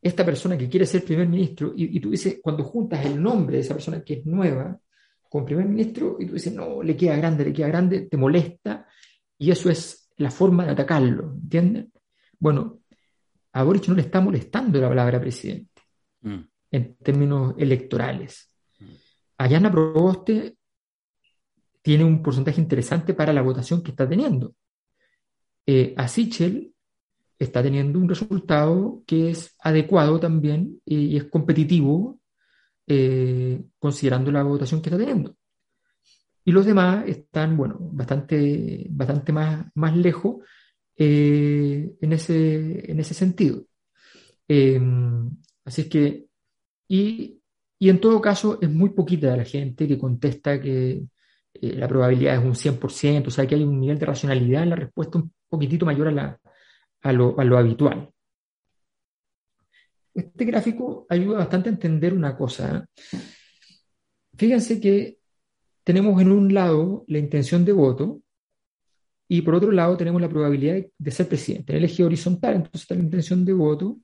Esta 0.00 0.24
persona 0.24 0.56
que 0.56 0.68
quiere 0.68 0.86
ser 0.86 1.04
primer 1.04 1.28
ministro, 1.28 1.72
y, 1.76 2.00
tú 2.00 2.10
dices, 2.10 2.38
cuando 2.42 2.64
juntas 2.64 3.04
el 3.04 3.20
nombre 3.22 3.56
de 3.56 3.62
esa 3.62 3.74
persona 3.74 4.02
que 4.02 4.14
es 4.14 4.26
nueva, 4.26 4.80
con 5.28 5.44
primer 5.44 5.66
ministro 5.66 6.16
y 6.18 6.26
tú 6.26 6.34
dices, 6.34 6.52
no, 6.54 6.82
le 6.82 6.96
queda 6.96 7.16
grande, 7.16 7.44
le 7.44 7.52
queda 7.52 7.68
grande, 7.68 8.00
te 8.02 8.16
molesta 8.16 8.86
y 9.38 9.50
eso 9.50 9.70
es 9.70 10.10
la 10.16 10.30
forma 10.30 10.64
de 10.64 10.72
atacarlo, 10.72 11.34
¿entiendes? 11.34 11.86
Bueno, 12.38 12.80
a 13.52 13.62
Boric 13.62 13.88
no 13.88 13.94
le 13.94 14.02
está 14.02 14.20
molestando 14.20 14.80
la 14.80 14.88
palabra 14.88 15.20
presidente 15.20 15.82
mm. 16.22 16.38
en 16.70 16.94
términos 16.96 17.54
electorales. 17.58 18.50
Mm. 18.78 18.84
Ayana 19.38 19.70
Proboste 19.70 20.56
tiene 21.82 22.04
un 22.04 22.22
porcentaje 22.22 22.60
interesante 22.60 23.14
para 23.14 23.32
la 23.32 23.42
votación 23.42 23.82
que 23.82 23.90
está 23.90 24.08
teniendo. 24.08 24.54
Eh, 25.66 25.94
a 25.96 26.08
Sichel 26.08 26.74
está 27.38 27.62
teniendo 27.62 27.98
un 27.98 28.08
resultado 28.08 29.02
que 29.06 29.30
es 29.30 29.54
adecuado 29.60 30.18
también 30.18 30.80
y 30.84 31.16
es 31.16 31.24
competitivo 31.24 32.17
eh, 32.88 33.62
considerando 33.78 34.32
la 34.32 34.42
votación 34.42 34.80
que 34.80 34.88
está 34.88 34.98
teniendo. 34.98 35.36
Y 36.44 36.52
los 36.52 36.64
demás 36.64 37.06
están, 37.06 37.56
bueno, 37.56 37.76
bastante, 37.78 38.86
bastante 38.90 39.32
más, 39.32 39.66
más 39.74 39.94
lejos 39.94 40.36
eh, 40.96 41.92
en, 42.00 42.12
ese, 42.12 42.90
en 42.90 43.00
ese 43.00 43.12
sentido. 43.14 43.64
Em, 44.48 45.30
así 45.64 45.82
es 45.82 45.88
que, 45.88 46.26
y, 46.88 47.40
y, 47.78 47.90
en 47.90 48.00
todo 48.00 48.20
caso, 48.22 48.58
es 48.62 48.70
muy 48.70 48.90
poquita 48.90 49.36
la 49.36 49.44
gente 49.44 49.86
que 49.86 49.98
contesta 49.98 50.60
que 50.60 51.04
eh, 51.54 51.72
la 51.74 51.88
probabilidad 51.88 52.36
es 52.36 52.44
un 52.44 52.54
100%, 52.54 53.28
o 53.28 53.30
sea 53.30 53.46
que 53.46 53.54
hay 53.56 53.64
un 53.64 53.80
nivel 53.80 53.98
de 53.98 54.06
racionalidad 54.06 54.62
en 54.62 54.70
la 54.70 54.76
respuesta 54.76 55.18
un 55.18 55.32
poquitito 55.48 55.84
mayor 55.86 56.08
a, 56.08 56.12
la, 56.12 56.40
a, 57.02 57.12
lo, 57.12 57.38
a 57.38 57.44
lo 57.44 57.58
habitual. 57.58 58.10
Este 60.18 60.44
gráfico 60.44 61.06
ayuda 61.08 61.38
bastante 61.38 61.68
a 61.68 61.72
entender 61.72 62.12
una 62.12 62.36
cosa. 62.36 62.84
Fíjense 64.36 64.80
que 64.80 65.18
tenemos 65.84 66.20
en 66.20 66.32
un 66.32 66.52
lado 66.52 67.04
la 67.06 67.18
intención 67.18 67.64
de 67.64 67.72
voto 67.72 68.20
y 69.28 69.42
por 69.42 69.54
otro 69.54 69.70
lado 69.70 69.96
tenemos 69.96 70.20
la 70.20 70.28
probabilidad 70.28 70.84
de, 70.98 71.10
ser 71.12 71.28
presidente. 71.28 71.72
En 71.72 71.78
el 71.78 71.84
eje 71.84 72.02
horizontal, 72.02 72.56
entonces 72.56 72.82
está 72.82 72.96
la 72.96 73.02
intención 73.02 73.44
de 73.44 73.52
voto, 73.52 73.98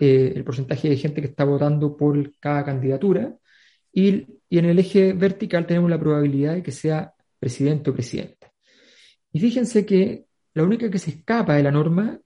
eh, 0.00 0.32
el 0.34 0.42
porcentaje 0.42 0.88
de 0.88 0.96
gente 0.96 1.20
que 1.20 1.28
está 1.28 1.44
votando 1.44 1.96
por 1.96 2.36
cada 2.40 2.64
candidatura, 2.64 3.36
y, 3.92 4.26
y, 4.48 4.58
en 4.58 4.64
el 4.64 4.78
eje 4.78 5.12
vertical 5.12 5.66
tenemos 5.66 5.90
la 5.90 5.98
probabilidad 5.98 6.54
de 6.54 6.62
que 6.62 6.72
sea 6.72 7.12
presidente 7.38 7.90
o 7.90 7.94
presidenta. 7.94 8.52
Y 9.32 9.40
fíjense 9.40 9.86
que 9.86 10.26
la 10.54 10.64
única 10.64 10.90
que 10.90 10.98
se 10.98 11.10
escapa 11.10 11.54
de 11.54 11.62
la 11.62 11.70
norma 11.70 12.18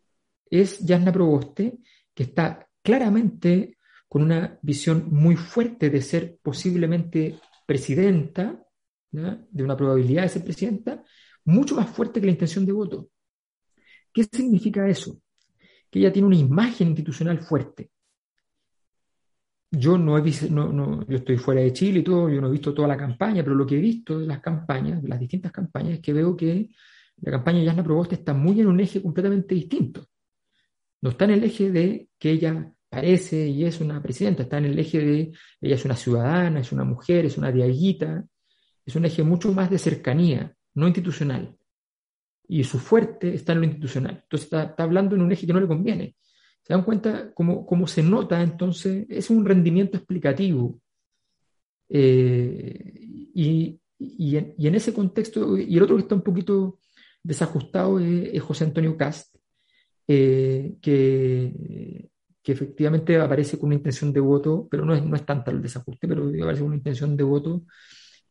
es 0.49 0.79
Yasna 0.81 1.13
Proboste, 1.13 1.79
que 2.15 2.23
está 2.25 2.64
claramente 2.85 3.79
con 4.07 4.23
una 4.23 4.59
visión 4.63 5.09
muy 5.11 5.37
fuerte 5.37 5.91
de 5.91 6.03
ser 6.03 6.39
posiblemente 6.43 7.41
presidenta, 7.67 8.63
de 9.11 9.63
una 9.63 9.77
probabilidad 9.77 10.23
de 10.23 10.29
ser 10.29 10.45
presidenta, 10.45 11.03
mucho 11.47 11.75
más 11.75 11.89
fuerte 11.91 12.21
que 12.21 12.27
la 12.27 12.33
intención 12.33 12.67
de 12.67 12.73
voto. 12.73 13.09
¿Qué 14.13 14.25
significa 14.25 14.87
eso? 14.87 15.21
Que 15.91 15.99
ella 15.99 16.13
tiene 16.13 16.29
una 16.29 16.37
imagen 16.37 16.89
institucional 16.89 17.41
fuerte. 17.41 17.91
Yo 19.71 19.99
no 19.99 20.17
he 20.17 20.21
visto, 20.21 20.47
no, 20.49 21.05
yo 21.09 21.17
estoy 21.17 21.37
fuera 21.39 21.63
de 21.63 21.73
Chile 21.73 22.01
y 22.01 22.05
todo, 22.05 22.29
yo 22.29 22.41
no 22.41 22.49
he 22.49 22.53
visto 22.53 22.73
toda 22.75 22.87
la 22.87 22.97
campaña, 22.97 23.43
pero 23.43 23.57
lo 23.57 23.67
que 23.67 23.77
he 23.77 23.81
visto 23.81 24.21
de 24.21 24.27
las 24.27 24.41
campañas, 24.41 25.03
de 25.03 25.09
las 25.09 25.19
distintas 25.19 25.51
campañas, 25.51 25.95
es 25.95 26.01
que 26.01 26.13
veo 26.13 26.37
que 26.37 26.69
la 27.17 27.33
campaña 27.33 27.61
de 27.61 27.65
Yasna 27.65 27.83
Proboste 27.83 28.17
está 28.17 28.35
muy 28.35 28.61
en 28.61 28.69
un 28.69 28.79
eje 28.79 29.03
completamente 29.03 29.55
distinto. 29.55 30.07
No 31.05 31.11
está 31.11 31.27
en 31.27 31.33
el 31.33 31.45
eje 31.45 31.71
de 31.71 32.09
que 32.19 32.31
ella 32.31 32.73
parece 32.89 33.47
y 33.47 33.67
es 33.67 33.79
una 33.83 34.03
presidenta, 34.03 34.45
está 34.45 34.57
en 34.57 34.65
el 34.65 34.79
eje 34.79 34.99
de 35.01 35.33
ella 35.61 35.75
es 35.75 35.85
una 35.85 35.97
ciudadana, 35.97 36.61
es 36.61 36.73
una 36.73 36.85
mujer, 36.85 37.27
es 37.27 37.37
una 37.37 37.53
diaguita, 37.53 38.25
es 38.87 38.97
un 38.97 39.05
eje 39.05 39.23
mucho 39.23 39.53
más 39.53 39.69
de 39.69 39.79
cercanía, 39.79 40.57
no 40.73 40.87
institucional. 40.87 41.55
y 42.49 42.65
su 42.65 42.79
fuerte 42.79 43.35
está 43.35 43.53
en 43.53 43.59
lo 43.59 43.65
institucional. 43.67 44.21
Entonces 44.23 44.47
está, 44.47 44.75
hablando 44.79 45.15
en 45.15 45.21
un 45.21 45.31
eje 45.31 45.47
que 45.47 45.53
no 45.53 45.61
le 45.61 45.67
conviene. 45.69 46.17
¿Se 46.63 46.73
dan 46.73 46.85
cuenta 46.85 47.35
cómo, 47.35 47.67
cómo 47.67 47.87
se 47.87 48.03
nota 48.03 48.41
entonces? 48.41 49.05
Es 49.11 49.29
un 49.29 49.45
rendimiento 49.45 49.99
explicativo. 49.99 50.81
Eh, 51.91 52.93
y, 53.35 53.79
y, 53.99 54.37
en, 54.39 54.75
ese 54.75 54.95
contexto, 54.95 55.59
y 55.59 55.77
el 55.77 55.83
otro 55.83 55.97
que 55.97 56.03
está 56.03 56.15
un 56.15 56.23
poquito 56.23 56.79
desajustado 57.23 58.01
es, 58.01 58.43
José 58.43 58.65
Antonio 58.65 58.97
Cast, 58.97 59.37
eh, 60.09 60.77
que, 60.81 62.11
efectivamente 62.47 63.19
aparece 63.19 63.59
con 63.59 63.69
una 63.69 63.77
intención 63.77 64.13
de 64.13 64.21
voto, 64.21 64.69
pero 64.71 64.85
no 64.85 64.95
es, 64.95 65.05
no 65.05 65.17
es 65.17 65.25
tanta 65.25 65.51
el 65.51 65.63
desajuste, 65.63 66.07
pero 66.07 66.25
aparece 66.25 66.61
con 66.61 66.69
una 66.69 66.77
intención 66.77 67.17
de 67.17 67.25
voto 67.25 67.63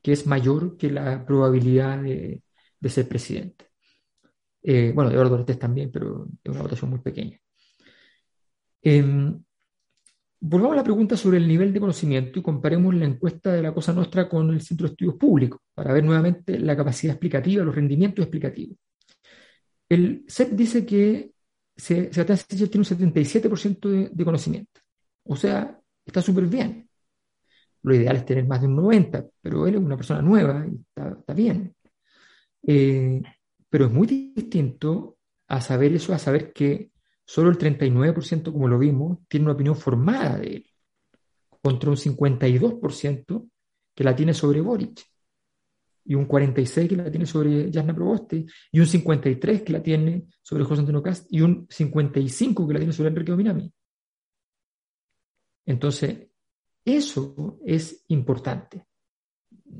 que 0.02 0.12
es 0.12 0.28
mayor 0.28 0.78
que 0.78 0.92
la 0.92 1.26
probabilidad 1.26 2.02
de, 2.04 2.44
de 2.80 2.90
ser 2.90 3.08
presidente. 3.08 3.66
Eh, 4.64 4.92
bueno, 4.96 5.12
Eduardo 5.12 5.36
Ortiz 5.36 5.60
también, 5.60 5.92
pero 5.92 6.28
es 6.44 6.52
una 6.52 6.62
votación 6.62 6.90
muy 6.90 7.00
pequeña. 7.00 7.40
Em, 8.82 9.42
volvamos 10.40 10.74
a 10.74 10.78
la 10.78 10.84
pregunta 10.84 11.18
sobre 11.18 11.38
el 11.38 11.48
nivel 11.48 11.74
de 11.74 11.80
conocimiento 11.80 12.40
y 12.40 12.44
comparemos 12.44 12.94
la 12.96 13.06
encuesta 13.06 13.54
de 13.54 13.62
la 13.62 13.74
Cosa 13.74 13.94
Nostra 13.94 14.28
con 14.30 14.50
el 14.52 14.62
Centro 14.62 14.88
de 14.88 14.94
Estudios 14.94 15.16
Públicos 15.16 15.62
para 15.74 15.94
ver 15.94 16.04
nuevamente 16.04 16.60
la 16.60 16.76
capacidad 16.76 17.14
explicativa, 17.14 17.64
los 17.64 17.76
rendimientos 17.76 18.24
explicativos. 18.24 18.78
El 19.90 20.26
CEP 20.28 20.52
dice 20.52 20.86
que 20.86 21.33
Sebastián 21.76 22.38
Sichel 22.38 22.70
tiene 22.70 22.88
un 22.88 22.98
77% 22.98 23.90
de, 23.90 24.10
de, 24.12 24.26
conocimiento. 24.26 24.82
O 25.24 25.36
sea, 25.36 25.80
está 26.06 26.22
súper 26.22 26.46
bien. 26.46 26.90
Lo 27.82 27.96
ideal 27.96 28.16
es 28.18 28.26
tener 28.26 28.48
más 28.48 28.62
de 28.62 28.68
un 28.68 28.78
90%, 28.78 29.32
pero 29.42 29.68
él 29.68 29.76
es 29.76 29.82
una 29.82 29.98
persona 29.98 30.22
nueva 30.22 30.66
y 30.66 30.80
está, 30.96 31.34
bien. 31.34 31.76
Eh, 32.66 33.22
pero 33.70 33.86
es 33.88 33.92
muy 33.92 34.08
distinto 34.08 35.18
a 35.48 35.60
saber 35.60 35.94
eso, 35.94 36.14
a 36.14 36.20
saber 36.20 36.54
que 36.54 36.92
solo 37.26 37.50
el 37.50 37.58
39%, 37.58 38.52
como 38.52 38.68
lo 38.68 38.80
vimos, 38.80 39.20
tiene 39.28 39.46
una 39.46 39.54
opinión 39.54 39.76
formada 39.76 40.38
de 40.38 40.48
él, 40.48 40.66
contra 41.62 41.90
un 41.90 41.98
52% 41.98 43.50
que 43.96 44.04
la 44.04 44.16
tiene 44.16 44.34
sobre 44.34 44.62
Boric, 44.62 45.02
y 46.06 46.16
un 46.16 46.28
46% 46.28 46.88
que 46.88 46.96
la 46.96 47.12
tiene 47.12 47.26
sobre 47.26 47.72
Jasna 47.72 47.96
Proboste, 47.96 48.46
y 48.72 48.80
un 48.80 48.86
53% 48.86 49.64
que 49.64 49.74
la 49.74 49.82
tiene 49.82 50.26
sobre 50.42 50.64
José 50.64 50.82
Antonio 50.82 51.02
Cast, 51.02 51.28
y 51.32 51.42
un 51.42 51.68
55% 51.68 52.68
que 52.68 52.74
la 52.74 52.80
tiene 52.80 52.94
sobre 52.94 53.10
Enrique 53.10 53.32
Ominami. 53.32 53.72
Entonces, 55.66 56.28
eso 56.84 57.60
es 57.66 58.04
importante. 58.10 58.86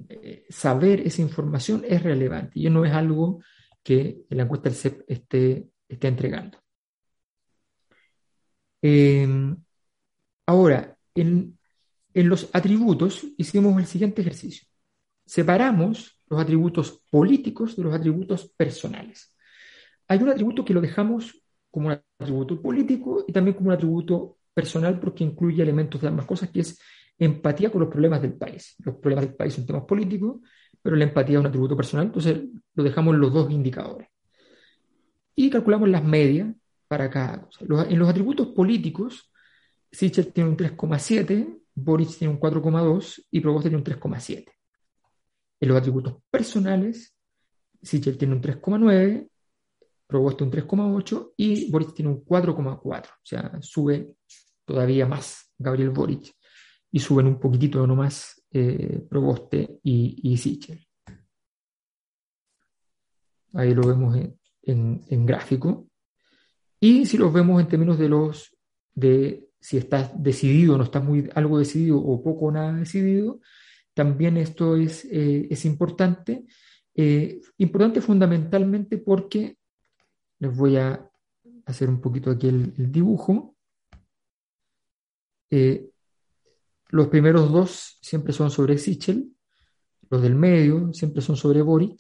Eh, 0.10 0.46
saber 0.50 1.02
esa 1.02 1.22
información 1.22 1.84
es 1.88 2.02
relevante 2.02 2.60
y 2.60 2.70
no 2.70 2.86
es 2.86 2.94
algo 2.94 3.44
que 3.84 4.24
la 4.30 4.44
encuesta 4.44 4.70
del 4.70 4.78
CEP 4.78 5.04
esté, 5.08 5.70
esté 5.88 6.08
entregando. 6.08 6.58
Eh, 8.82 9.28
ahora, 10.46 10.98
en, 11.16 11.60
en 12.14 12.30
los 12.30 12.50
atributos 12.54 13.26
hicimos 13.38 13.78
el 13.78 13.86
siguiente 13.86 14.22
ejercicio. 14.22 14.68
Separamos 15.26 16.13
los 16.30 16.40
atributos 16.40 17.02
políticos 17.10 17.76
de 17.76 17.84
los 17.84 17.94
atributos 17.94 18.52
personales. 18.56 19.36
Hay 20.08 20.22
un 20.22 20.30
atributo 20.30 20.66
que 20.66 20.74
lo 20.74 20.82
dejamos 20.82 21.42
como 21.72 21.88
un 21.88 22.00
atributo 22.20 22.62
político 22.62 23.26
y 23.28 23.32
también 23.32 23.56
como 23.56 23.70
un 23.70 23.76
atributo 23.76 24.38
personal 24.54 25.00
porque 25.00 25.24
incluye 25.24 25.62
elementos 25.64 26.02
de 26.02 26.08
ambas 26.08 26.26
cosas, 26.26 26.50
que 26.50 26.60
es 26.62 26.80
empatía 27.18 27.72
con 27.72 27.82
los 27.82 27.90
problemas 27.90 28.22
del 28.22 28.34
país. 28.34 28.76
Los 28.80 28.96
problemas 28.96 29.26
del 29.26 29.36
país 29.36 29.54
son 29.54 29.66
temas 29.66 29.84
políticos 29.86 30.42
pero 30.84 30.98
la 30.98 31.06
empatía 31.06 31.36
es 31.36 31.40
un 31.40 31.48
atributo 31.48 31.78
personal, 31.78 32.08
entonces 32.08 32.42
lo 32.76 32.84
dejamos 32.84 33.16
en 33.16 33.22
los 33.22 33.34
dos 33.34 33.50
indicadores. 33.50 34.10
Y 35.34 35.50
calculamos 35.50 35.90
las 35.90 36.04
medias 36.04 36.54
para 36.88 37.10
cada 37.10 37.42
cosa. 37.42 37.66
en 37.90 37.98
los 37.98 38.10
atributos 38.10 38.48
políticos, 38.50 39.32
Sichel 39.92 40.32
tiene 40.34 40.50
un 40.50 40.58
3,7, 40.58 41.58
Boric 41.74 42.18
tiene 42.18 42.34
un 42.34 42.40
4,2 42.40 43.26
y 43.32 43.40
Provost 43.40 43.64
tiene 43.64 43.78
un 43.78 43.84
3,7. 43.84 44.46
En 45.64 45.70
los 45.70 45.78
atributos 45.78 46.16
personales, 46.30 47.16
Sichel 47.82 48.18
tiene 48.18 48.34
un 48.34 48.42
3,9, 48.42 49.30
Provost 50.06 50.42
un 50.42 50.52
3,8 50.52 51.36
y 51.38 51.72
Boric 51.72 51.94
tiene 51.94 52.12
un 52.12 52.26
4,4. 52.26 52.82
O 52.84 53.12
sea, 53.24 53.62
sube 53.62 54.16
todavía 54.66 55.06
más 55.06 55.54
Gabriel 55.58 55.92
Boric 55.92 56.36
y 56.92 57.00
suben 57.00 57.28
un 57.28 57.40
poquitito 57.40 57.88
nomás 57.88 58.44
eh, 58.52 59.06
Proboste 59.10 59.80
y, 59.84 60.20
y, 60.34 60.36
Sichel. 60.36 60.86
Ahí 63.54 63.74
lo 63.74 63.88
vemos 63.88 64.18
en, 64.64 65.26
gráfico. 65.26 65.88
Y 66.78 67.06
si 67.06 67.18
los 67.18 67.32
vemos 67.32 67.62
en 67.62 67.70
términos 67.70 67.98
de 67.98 68.10
los 68.10 68.54
de 68.94 69.48
si 69.62 69.78
estás 69.78 70.12
decidido, 70.22 70.78
no 70.78 70.84
estás 70.84 71.06
muy 71.06 71.30
algo 71.34 71.58
decidido 71.58 72.00
o 72.00 72.22
poco 72.22 72.48
o 72.48 72.52
nada 72.52 72.74
decidido, 72.74 73.40
también 73.94 74.38
esto 74.38 74.76
es, 74.76 75.06
eh, 75.06 75.48
es 75.50 75.66
importante. 75.66 76.46
Eh, 76.96 77.42
importante 77.58 78.02
fundamentalmente 78.02 78.98
porque 78.98 79.58
les 80.40 80.56
voy 80.56 80.78
a 80.78 81.10
hacer 81.66 81.90
un 81.90 82.02
poquito 82.02 82.32
aquí 82.32 82.48
el, 82.48 82.92
dibujo. 82.92 83.56
Los 86.90 87.08
primeros 87.08 87.52
dos 87.52 87.98
siempre 88.02 88.34
son 88.34 88.52
sobre 88.52 88.78
Sichel, 88.78 89.34
los 90.12 90.22
del 90.22 90.36
medio 90.36 90.94
siempre 90.94 91.24
son 91.24 91.36
sobre 91.36 91.64
Boric, 91.64 92.00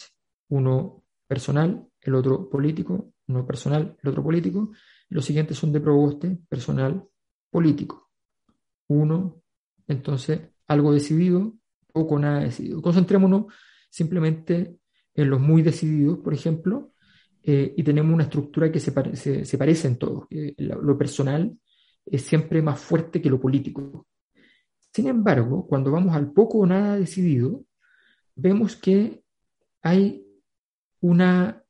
uno 0.49 1.03
personal, 1.27 1.83
el 1.99 2.13
otro 2.13 2.47
político, 2.47 3.11
uno 3.27 3.43
personal, 3.43 3.97
el 4.03 4.09
otro 4.09 4.21
político. 4.21 4.71
Los 5.09 5.25
siguientes 5.25 5.57
son 5.57 5.71
de 5.71 5.81
Proboste, 5.81 6.37
personal, 6.47 7.03
político. 7.49 8.11
Uno, 8.87 9.41
entonces, 9.87 10.41
algo 10.67 10.93
decidido, 10.93 11.55
poco 11.93 12.19
nada 12.19 12.41
decidido. 12.41 12.81
Concentrémonos 12.81 13.45
simplemente 13.89 14.75
en 15.15 15.29
los 15.29 15.39
muy 15.39 15.61
decididos, 15.61 16.19
por 16.19 16.33
ejemplo, 16.33 16.91
eh, 17.43 17.73
y 17.77 17.83
tenemos 17.83 18.13
una 18.13 18.23
estructura 18.23 18.71
que 18.71 18.79
se, 18.79 18.91
parece 18.91 19.87
en 19.87 19.97
todos. 19.97 20.25
lo 20.57 20.97
personal 20.97 21.57
es 22.05 22.21
siempre 22.23 22.61
más 22.61 22.79
fuerte 22.79 23.21
que 23.21 23.29
lo 23.29 23.39
político. 23.39 24.07
Sin 24.93 25.07
embargo, 25.07 25.67
cuando 25.67 25.91
vamos 25.91 26.15
al 26.15 26.31
poco 26.31 26.59
o 26.59 26.65
nada 26.65 26.97
decidido, 26.97 27.63
vemos 28.35 28.75
que 28.75 29.23
hay 29.81 30.25
una, 31.01 31.63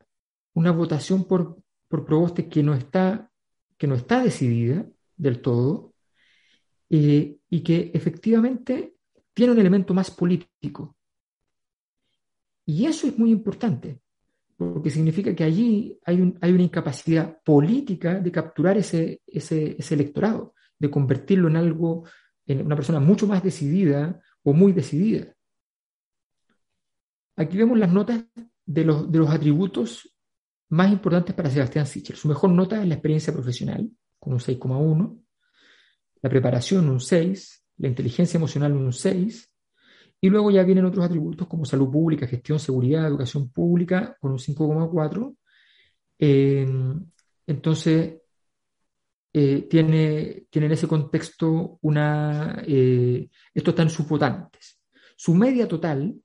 una 0.53 0.71
votación 0.71 1.25
por, 1.25 1.57
por 1.87 2.05
Proboste 2.05 2.47
que 2.47 2.63
no, 2.63 2.73
está, 2.73 3.31
que 3.77 3.87
no 3.87 3.95
está 3.95 4.23
decidida 4.23 4.85
del 5.15 5.41
todo 5.41 5.93
eh, 6.89 7.37
y 7.49 7.61
que 7.61 7.91
efectivamente 7.93 8.95
tiene 9.33 9.53
un 9.53 9.59
elemento 9.59 9.93
más 9.93 10.11
político. 10.11 10.95
Y 12.65 12.85
eso 12.85 13.07
es 13.07 13.17
muy 13.17 13.31
importante, 13.31 14.01
porque 14.55 14.89
significa 14.89 15.35
que 15.35 15.43
allí 15.43 15.99
hay, 16.05 16.21
una 16.21 16.63
incapacidad 16.63 17.41
política 17.43 18.19
de 18.19 18.31
capturar 18.31 18.77
ese, 18.77 19.21
electorado, 19.27 20.53
de 20.79 20.89
convertirlo 20.89 21.49
en 21.49 21.57
algo 21.57 22.05
en 22.45 22.65
una 22.65 22.75
persona 22.75 22.99
mucho 22.99 23.25
más 23.25 23.43
decidida 23.43 24.21
o 24.43 24.53
muy 24.53 24.73
decidida. 24.73 25.33
Aquí 27.35 27.57
vemos 27.57 27.77
las 27.77 27.91
notas 27.91 28.25
de 28.65 28.85
los, 28.85 29.11
de 29.11 29.17
los 29.17 29.29
atributos 29.29 30.13
más 30.69 30.91
importantes 30.91 31.35
para 31.35 31.49
Sebastián 31.49 31.85
Sichel. 31.85 32.15
Su 32.15 32.27
mejor 32.27 32.51
nota 32.51 32.81
es 32.81 32.87
la 32.87 32.95
experiencia 32.95 33.33
profesional, 33.33 33.89
con 34.19 34.33
un 34.33 34.39
6,1, 34.39 35.23
la 36.21 36.29
preparación 36.29 36.89
un 36.89 36.99
6, 36.99 37.62
la 37.77 37.87
inteligencia 37.87 38.37
emocional 38.37 38.73
un 38.73 38.93
6, 38.93 39.49
y 40.21 40.29
luego 40.29 40.51
ya 40.51 40.63
vienen 40.63 40.85
otros 40.85 41.05
atributos 41.05 41.47
como 41.47 41.65
salud 41.65 41.91
pública, 41.91 42.27
gestión, 42.27 42.59
seguridad, 42.59 43.05
educación 43.05 43.49
pública, 43.49 44.15
con 44.21 44.31
un 44.31 44.39
5,4. 44.39 45.35
Eh, 46.19 46.65
entonces, 47.45 48.21
eh, 49.33 49.67
tiene, 49.69 50.45
tiene, 50.49 50.67
en 50.67 50.71
ese 50.71 50.87
contexto 50.87 51.79
una... 51.81 52.63
Eh, 52.65 53.29
esto 53.53 53.71
está 53.71 53.81
en 53.81 53.89
sus 53.89 54.07
votantes. 54.07 54.79
Su 55.17 55.35
media 55.35 55.67
total 55.67 56.15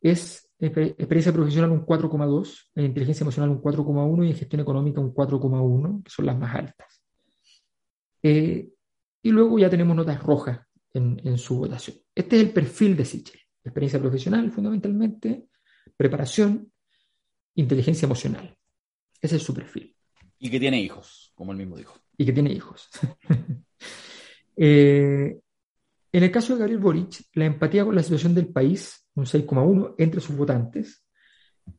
es 0.00 0.48
experiencia 0.58 1.32
profesional 1.32 1.72
un 1.72 1.84
4,2, 1.84 2.70
en 2.76 2.84
inteligencia 2.84 3.24
emocional 3.24 3.50
un 3.50 3.60
4,1 3.60 4.24
y 4.24 4.30
en 4.30 4.36
gestión 4.36 4.60
económica 4.60 5.00
un 5.00 5.12
4,1, 5.12 6.04
que 6.04 6.10
son 6.10 6.26
las 6.26 6.38
más 6.38 6.54
altas. 6.54 7.02
Eh, 8.22 8.68
y 9.22 9.30
luego 9.30 9.58
ya 9.58 9.70
tenemos 9.70 9.96
notas 9.96 10.22
rojas 10.22 10.60
en, 10.92 11.20
en, 11.24 11.38
su 11.38 11.56
votación. 11.58 11.96
Este 12.14 12.36
es 12.36 12.42
el 12.42 12.52
perfil 12.52 12.96
de 12.96 13.04
Sichel. 13.04 13.40
Experiencia 13.64 14.00
profesional, 14.00 14.50
fundamentalmente, 14.50 15.46
preparación, 15.96 16.72
inteligencia 17.54 18.06
emocional. 18.06 18.56
Ese 19.20 19.36
es 19.36 19.42
su 19.42 19.54
perfil. 19.54 19.96
Y 20.38 20.50
que 20.50 20.58
tiene 20.58 20.80
hijos, 20.80 21.32
como 21.34 21.52
él 21.52 21.58
mismo 21.58 21.76
dijo 21.76 22.02
y 22.16 22.24
que 22.24 22.32
tiene 22.32 22.52
hijos. 22.52 22.88
Eh, 24.54 25.40
en 26.12 26.22
el 26.22 26.30
caso 26.30 26.52
de 26.52 26.58
Gabriel 26.58 26.78
Boric, 26.78 27.22
la 27.32 27.46
empatía 27.46 27.86
con 27.86 27.94
la 27.94 28.02
situación 28.02 28.34
del 28.34 28.48
país, 28.48 29.08
un 29.14 29.24
6,1 29.24 29.94
entre 29.96 30.20
sus 30.20 30.36
votantes, 30.36 31.06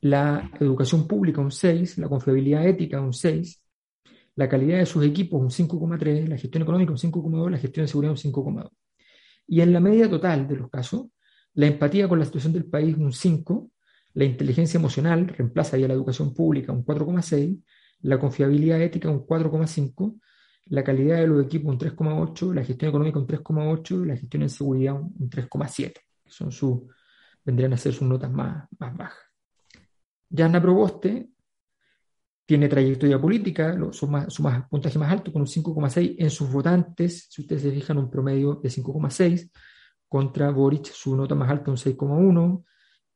la 0.01 0.49
educación 0.59 1.07
pública 1.07 1.39
un 1.39 1.51
6, 1.51 1.99
la 1.99 2.09
confiabilidad 2.09 2.67
ética 2.67 2.99
un 2.99 3.13
6, 3.13 3.62
la 4.35 4.49
calidad 4.49 4.79
de 4.79 4.85
sus 4.85 5.05
equipos 5.05 5.41
un 5.41 5.49
5,3, 5.49 6.27
la 6.27 6.37
gestión 6.37 6.63
económica 6.63 6.91
un 6.91 6.97
5,2, 6.97 7.51
la 7.51 7.57
gestión 7.57 7.83
de 7.83 7.87
seguridad 7.87 8.11
un 8.11 8.17
5,2. 8.17 8.69
Y 9.47 9.61
en 9.61 9.73
la 9.73 9.79
media 9.79 10.09
total 10.09 10.47
de 10.47 10.55
los 10.55 10.69
casos, 10.69 11.07
la 11.53 11.67
empatía 11.67 12.07
con 12.07 12.19
la 12.19 12.25
situación 12.25 12.53
del 12.53 12.65
país 12.65 12.97
un 12.97 13.13
5, 13.13 13.69
la 14.15 14.25
inteligencia 14.25 14.77
emocional 14.77 15.27
reemplaza 15.27 15.77
ya 15.77 15.87
la 15.87 15.93
educación 15.93 16.33
pública 16.33 16.71
un 16.71 16.85
4,6, 16.85 17.61
la 18.01 18.19
confiabilidad 18.19 18.81
ética 18.81 19.09
un 19.09 19.25
4,5, 19.25 20.19
la 20.67 20.83
calidad 20.83 21.17
de 21.17 21.27
los 21.27 21.43
equipos 21.43 21.71
un 21.71 21.79
3,8, 21.79 22.53
la 22.53 22.63
gestión 22.63 22.89
económica 22.89 23.19
un 23.19 23.27
3,8, 23.27 24.05
la 24.05 24.15
gestión 24.15 24.43
en 24.43 24.49
seguridad 24.49 24.95
un 24.95 25.29
3,7. 25.29 25.93
Son 26.25 26.51
sus, 26.51 26.81
vendrían 27.43 27.73
a 27.73 27.77
ser 27.77 27.93
sus 27.93 28.07
notas 28.07 28.31
más, 28.31 28.67
más 28.79 28.97
bajas. 28.97 29.19
Yana 30.29 30.61
Proboste 30.61 31.29
tiene 32.45 32.67
trayectoria 32.67 33.19
política, 33.19 33.77
su, 33.91 34.07
más, 34.07 34.33
su 34.33 34.43
más, 34.43 34.67
puntaje 34.67 34.99
más 34.99 35.11
alto, 35.11 35.31
con 35.31 35.41
un 35.41 35.47
5,6 35.47 36.15
en 36.17 36.29
sus 36.29 36.51
votantes, 36.51 37.27
si 37.29 37.41
ustedes 37.41 37.61
se 37.61 37.71
fijan, 37.71 37.97
un 37.97 38.09
promedio 38.09 38.55
de 38.55 38.69
5,6, 38.69 39.49
contra 40.07 40.51
Boric 40.51 40.85
su 40.87 41.15
nota 41.15 41.35
más 41.35 41.49
alta, 41.49 41.71
un 41.71 41.77
6,1, 41.77 42.63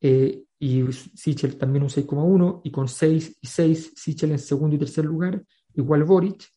eh, 0.00 0.44
y 0.58 0.84
Sichel 0.92 1.56
también 1.56 1.82
un 1.82 1.90
6,1, 1.90 2.62
y 2.64 2.70
con 2.70 2.88
6 2.88 3.38
y 3.40 3.46
6, 3.46 3.92
Sichel 3.94 4.32
en 4.32 4.38
segundo 4.38 4.76
y 4.76 4.78
tercer 4.78 5.04
lugar, 5.04 5.44
igual 5.74 6.04
Boric, 6.04 6.48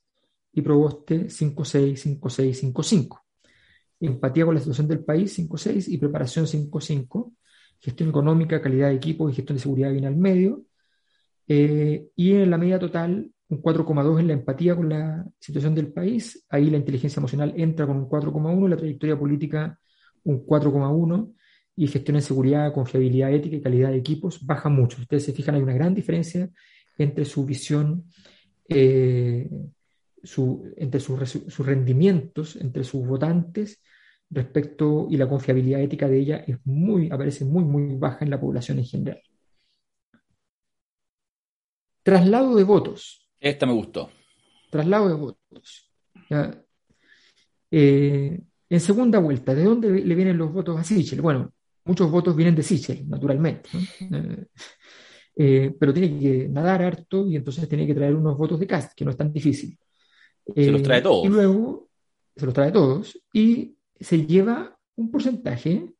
y 0.53 0.61
Proboste 0.61 1.29
5,6, 1.29 2.19
5,6, 2.19 2.73
5,5. 2.73 3.21
Empatía 3.99 4.45
con 4.45 4.55
la 4.55 4.61
situación 4.61 4.87
del 4.87 5.03
país 5.03 5.37
5,6 5.37 5.87
y 5.89 5.97
preparación 5.97 6.45
5,5. 6.45 7.33
Gestión 7.79 8.09
económica, 8.09 8.61
calidad 8.61 8.89
de 8.89 8.95
equipo 8.95 9.29
y 9.29 9.33
gestión 9.33 9.57
de 9.57 9.61
seguridad 9.61 9.91
viene 9.91 10.07
al 10.07 10.15
medio. 10.15 10.63
Eh, 11.47 12.07
y 12.15 12.33
en 12.33 12.49
la 12.49 12.57
media 12.57 12.79
total, 12.79 13.31
un 13.49 13.61
4,2 13.61 14.19
en 14.19 14.27
la 14.27 14.33
empatía 14.33 14.75
con 14.75 14.89
la 14.89 15.25
situación 15.39 15.75
del 15.75 15.91
país. 15.91 16.45
Ahí 16.49 16.69
la 16.69 16.77
inteligencia 16.77 17.19
emocional 17.19 17.53
entra 17.57 17.85
con 17.85 17.97
un 17.97 18.09
4,1, 18.09 18.69
la 18.69 18.77
trayectoria 18.77 19.19
política 19.19 19.77
un 20.23 20.45
4,1 20.45 21.33
y 21.75 21.87
gestión 21.87 22.17
en 22.17 22.21
seguridad, 22.21 22.73
confiabilidad 22.73 23.33
ética 23.33 23.55
y 23.55 23.61
calidad 23.61 23.89
de 23.89 23.97
equipos 23.97 24.45
baja 24.45 24.69
mucho. 24.69 25.01
Ustedes 25.01 25.25
se 25.25 25.33
fijan, 25.33 25.55
hay 25.55 25.61
una 25.61 25.73
gran 25.73 25.95
diferencia 25.95 26.49
entre 26.97 27.25
su 27.25 27.45
visión, 27.45 28.05
eh, 28.67 29.49
entre 30.77 30.99
sus 30.99 31.65
rendimientos, 31.65 32.55
entre 32.55 32.83
sus 32.83 33.05
votantes 33.05 33.81
respecto 34.29 35.07
y 35.09 35.17
la 35.17 35.27
confiabilidad 35.27 35.81
ética 35.81 36.07
de 36.07 36.19
ella 36.19 36.37
es 36.47 36.57
muy, 36.63 37.09
aparece 37.11 37.43
muy, 37.43 37.63
muy 37.63 37.95
baja 37.97 38.23
en 38.23 38.31
la 38.31 38.39
población 38.39 38.79
en 38.79 38.85
general. 38.85 39.21
Traslado 42.03 42.55
de 42.55 42.63
votos. 42.63 43.29
Esta 43.39 43.65
me 43.65 43.73
gustó. 43.73 44.09
Traslado 44.69 45.07
de 45.07 45.13
votos. 45.13 45.91
Eh, 47.69 48.41
en 48.69 48.79
segunda 48.79 49.19
vuelta, 49.19 49.53
¿de 49.53 49.63
dónde 49.63 49.89
le 49.89 50.15
vienen 50.15 50.37
los 50.37 50.51
votos 50.51 50.79
a 50.79 50.83
Sichel? 50.83 51.21
Bueno, 51.21 51.53
muchos 51.85 52.09
votos 52.09 52.35
vienen 52.35 52.55
de 52.55 52.63
Sichel, 52.63 53.07
naturalmente. 53.07 53.69
Eh, 54.11 54.45
eh, 55.35 55.75
pero 55.79 55.93
tiene 55.93 56.19
que 56.19 56.49
nadar 56.49 56.81
harto 56.81 57.25
y 57.25 57.35
entonces 57.35 57.67
tiene 57.69 57.87
que 57.87 57.95
traer 57.95 58.15
unos 58.15 58.37
votos 58.37 58.59
de 58.59 58.67
Cast, 58.67 58.93
que 58.93 59.05
no 59.05 59.11
es 59.11 59.17
tan 59.17 59.31
difícil. 59.31 59.77
se 60.53 60.71
los 60.71 60.83
trae 60.83 61.01
todos. 61.01 61.25
Y 61.25 61.29
luego 61.29 61.89
se 62.35 62.45
los 62.45 62.53
trae 62.53 62.71
todos 62.71 63.17
y 63.33 63.75
se 63.99 64.25
lleva 64.25 64.77
un 64.95 65.11
porcentaje 65.11 65.93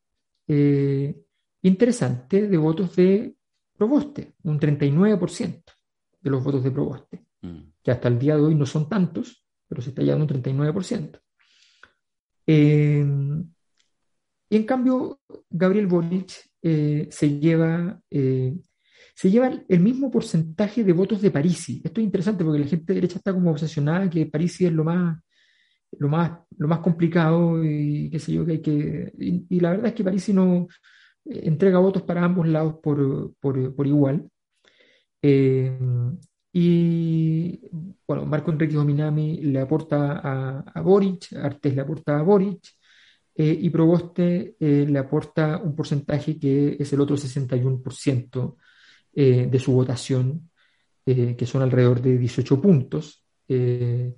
interesante 1.61 2.47
de 2.47 2.57
votos 2.57 2.95
de 2.95 3.35
Proboste, 3.77 4.33
un 4.43 4.59
39% 4.59 5.63
de 6.21 6.29
los 6.29 6.43
votos 6.43 6.63
de 6.63 6.71
Proboste, 6.71 7.25
mm. 7.41 7.59
que 7.83 7.91
hasta 7.91 8.07
el 8.07 8.19
día 8.19 8.35
de 8.35 8.43
hoy 8.43 8.55
no 8.55 8.65
son 8.65 8.87
tantos, 8.87 9.45
pero 9.67 9.81
se 9.81 9.89
está 9.89 10.01
llevando 10.03 10.25
un 10.25 10.41
39%. 10.43 11.19
Eh, 12.45 13.05
y 14.49 14.55
en 14.57 14.65
cambio, 14.65 15.21
Gabriel 15.49 15.87
Boric 15.87 16.33
eh, 16.61 17.07
se, 17.09 17.39
lleva, 17.39 17.99
eh, 18.09 18.53
se 19.15 19.31
lleva 19.31 19.49
el 19.67 19.79
mismo 19.79 20.11
porcentaje 20.11 20.83
de 20.83 20.91
votos 20.91 21.21
de 21.21 21.31
Parisi. 21.31 21.81
Esto 21.83 22.01
es 22.01 22.05
interesante 22.05 22.43
porque 22.43 22.59
la 22.59 22.67
gente 22.67 22.85
de 22.87 22.95
derecha 22.95 23.17
está 23.17 23.33
como 23.33 23.51
obsesionada 23.51 24.09
que 24.09 24.25
Parisi 24.25 24.65
es 24.65 24.73
lo 24.73 24.83
más, 24.83 25.17
lo 25.97 26.09
más, 26.09 26.31
lo 26.57 26.67
más 26.67 26.79
complicado 26.79 27.63
y 27.63 28.09
qué 28.09 28.19
sé 28.19 28.33
yo, 28.33 28.45
que 28.45 28.51
hay 28.51 28.61
que... 28.61 29.13
Y, 29.17 29.59
la 29.61 29.71
verdad 29.71 29.87
es 29.87 29.93
que 29.93 30.03
Parisi 30.03 30.33
no 30.33 30.67
entrega 31.23 31.79
votos 31.79 32.01
para 32.01 32.25
ambos 32.25 32.47
lados 32.47 32.75
por, 32.83 33.33
por, 33.39 33.73
por 33.73 33.87
igual. 33.87 34.29
Eh, 35.21 35.77
y 36.53 37.59
bueno, 38.07 38.25
Marco 38.25 38.51
Enrique 38.51 38.73
Dominami 38.75 39.37
le 39.41 39.59
aporta 39.61 40.61
a, 40.65 40.81
Boric, 40.81 41.33
Artes 41.33 41.75
le 41.75 41.81
aporta 41.81 42.19
a 42.19 42.23
Boric, 42.23 42.63
eh, 43.35 43.57
y 43.61 43.69
Proboste 43.69 44.55
eh, 44.59 44.85
le 44.87 44.99
aporta 44.99 45.57
un 45.63 45.75
porcentaje 45.75 46.37
que 46.37 46.75
es 46.79 46.91
el 46.93 47.01
otro 47.01 47.15
61% 47.15 48.57
de 49.13 49.59
su 49.59 49.73
votación, 49.73 50.49
que 51.05 51.45
son 51.45 51.61
alrededor 51.61 52.01
de 52.01 52.17
18 52.17 52.61
puntos 52.61 53.25
de 53.45 54.15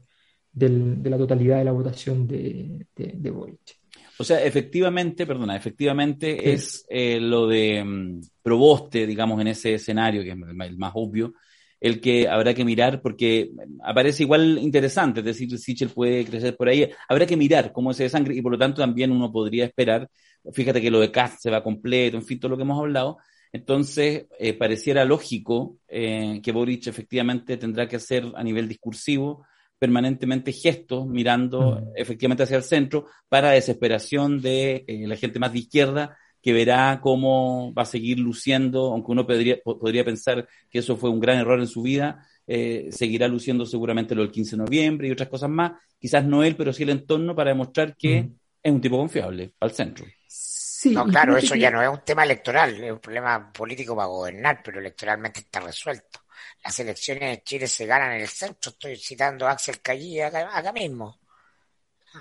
la 0.52 1.18
totalidad 1.18 1.58
de 1.58 1.66
la 1.66 1.72
votación 1.72 2.28
de 2.28 3.32
Boric. 3.32 3.82
O 4.18 4.23
sea, 4.23 4.44
efectivamente, 4.44 5.26
perdona, 5.26 5.56
efectivamente 5.56 6.53
es 6.53 6.85
eh, 6.90 7.19
lo 7.19 7.48
de 7.48 7.84
mm, 7.84 8.22
Proboste, 8.41 9.07
digamos, 9.07 9.40
en 9.41 9.48
ese 9.48 9.76
escenario, 9.76 10.23
que 10.23 10.30
es 10.31 10.38
el 10.38 10.77
más 10.77 10.91
obvio, 10.95 11.34
el 11.80 11.99
que 11.99 12.27
habrá 12.30 12.53
que 12.53 12.64
mirar, 12.64 13.02
porque 13.02 13.52
aparece 13.84 14.23
igual 14.23 14.57
interesante, 14.60 15.19
es 15.19 15.26
decir, 15.26 15.57
Sichel 15.57 15.90
puede 15.90 16.23
crecer 16.26 16.56
por 16.56 16.69
ahí, 16.69 16.90
habrá 17.10 17.26
que 17.26 17.35
mirar 17.35 17.73
cómo 17.73 17.91
es 17.91 17.98
de 17.98 18.07
sangre, 18.07 18.35
y 18.35 18.41
por 18.41 18.53
lo 18.53 18.57
tanto 18.57 18.81
también 18.81 19.11
uno 19.11 19.31
podría 19.31 19.65
esperar, 19.65 20.10
fíjate 20.53 20.81
que 20.81 20.91
lo 20.91 20.99
de 20.99 21.11
Cast 21.11 21.41
se 21.41 21.49
va 21.49 21.64
completo, 21.64 22.15
en 22.15 22.23
fin, 22.23 22.40
todo 22.40 22.52
lo 22.52 22.57
que 22.57 22.64
hemos 22.64 22.80
hablado, 22.80 23.18
entonces 23.52 24.27
eh, 24.40 24.53
pareciera 24.53 25.03
lógico 25.06 25.77
eh, 25.88 26.40
que 26.41 26.52
Boric 26.52 26.88
efectivamente 26.88 27.57
tendrá 27.57 27.88
que 27.88 27.98
hacer 27.98 28.31
a 28.35 28.44
nivel 28.44 28.68
discursivo 28.68 29.45
permanentemente 29.84 30.53
gestos 30.53 31.05
mirando 31.05 31.81
mm. 31.81 31.91
efectivamente 31.97 32.43
hacia 32.43 32.55
el 32.55 32.64
centro 32.64 33.07
para 33.27 33.51
desesperación 33.51 34.41
de 34.41 34.85
eh, 34.88 35.05
la 35.05 35.18
gente 35.18 35.39
más 35.39 35.51
de 35.51 35.60
izquierda 35.60 36.18
que 36.41 36.53
verá 36.53 37.01
cómo 37.01 37.73
va 37.73 37.81
a 37.81 37.85
seguir 37.85 38.18
luciendo, 38.18 38.93
aunque 38.93 39.11
uno 39.11 39.27
podría, 39.27 39.57
podría 39.61 40.05
pensar 40.05 40.47
que 40.69 40.80
eso 40.80 40.95
fue 40.95 41.10
un 41.10 41.19
gran 41.19 41.38
error 41.38 41.60
en 41.60 41.68
su 41.68 41.81
vida, 41.81 42.26
eh, 42.47 42.88
seguirá 42.91 43.27
luciendo 43.27 43.65
seguramente 43.65 44.15
lo 44.15 44.22
del 44.22 44.31
15 44.31 44.55
de 44.55 44.64
noviembre 44.64 45.10
y 45.10 45.11
otras 45.11 45.27
cosas 45.27 45.49
más, 45.49 45.73
quizás 45.99 46.23
no 46.23 46.45
él, 46.45 46.55
pero 46.55 46.72
sí 46.72 46.84
el 46.84 46.91
entorno 46.91 47.35
para 47.35 47.49
demostrar 47.49 47.97
que 47.97 48.23
mm. 48.23 48.35
es 48.64 48.72
un 48.72 48.80
tipo 48.80 48.97
confiable 48.97 49.51
al 49.60 49.72
centro. 49.72 50.05
Sí, 50.26 50.91
no, 50.91 51.03
claro, 51.07 51.35
eso 51.35 51.55
ya 51.55 51.69
no 51.69 51.81
es 51.81 51.89
un 51.89 52.05
tema 52.05 52.23
electoral, 52.23 52.81
es 52.81 52.91
un 52.93 52.99
problema 52.99 53.51
político 53.51 53.97
para 53.97 54.07
gobernar, 54.07 54.61
pero 54.64 54.80
electoralmente 54.80 55.41
está 55.41 55.60
resuelto 55.60 56.23
las 56.64 56.80
elecciones 56.80 57.38
en 57.38 57.44
Chile 57.44 57.68
se 57.68 57.85
ganan 57.85 58.14
en 58.14 58.22
el 58.22 58.27
centro. 58.27 58.72
Estoy 58.72 58.95
citando 58.95 59.48
a 59.48 59.52
Axel 59.52 59.81
Callí 59.81 60.19
acá, 60.22 60.72
mismo, 60.72 61.19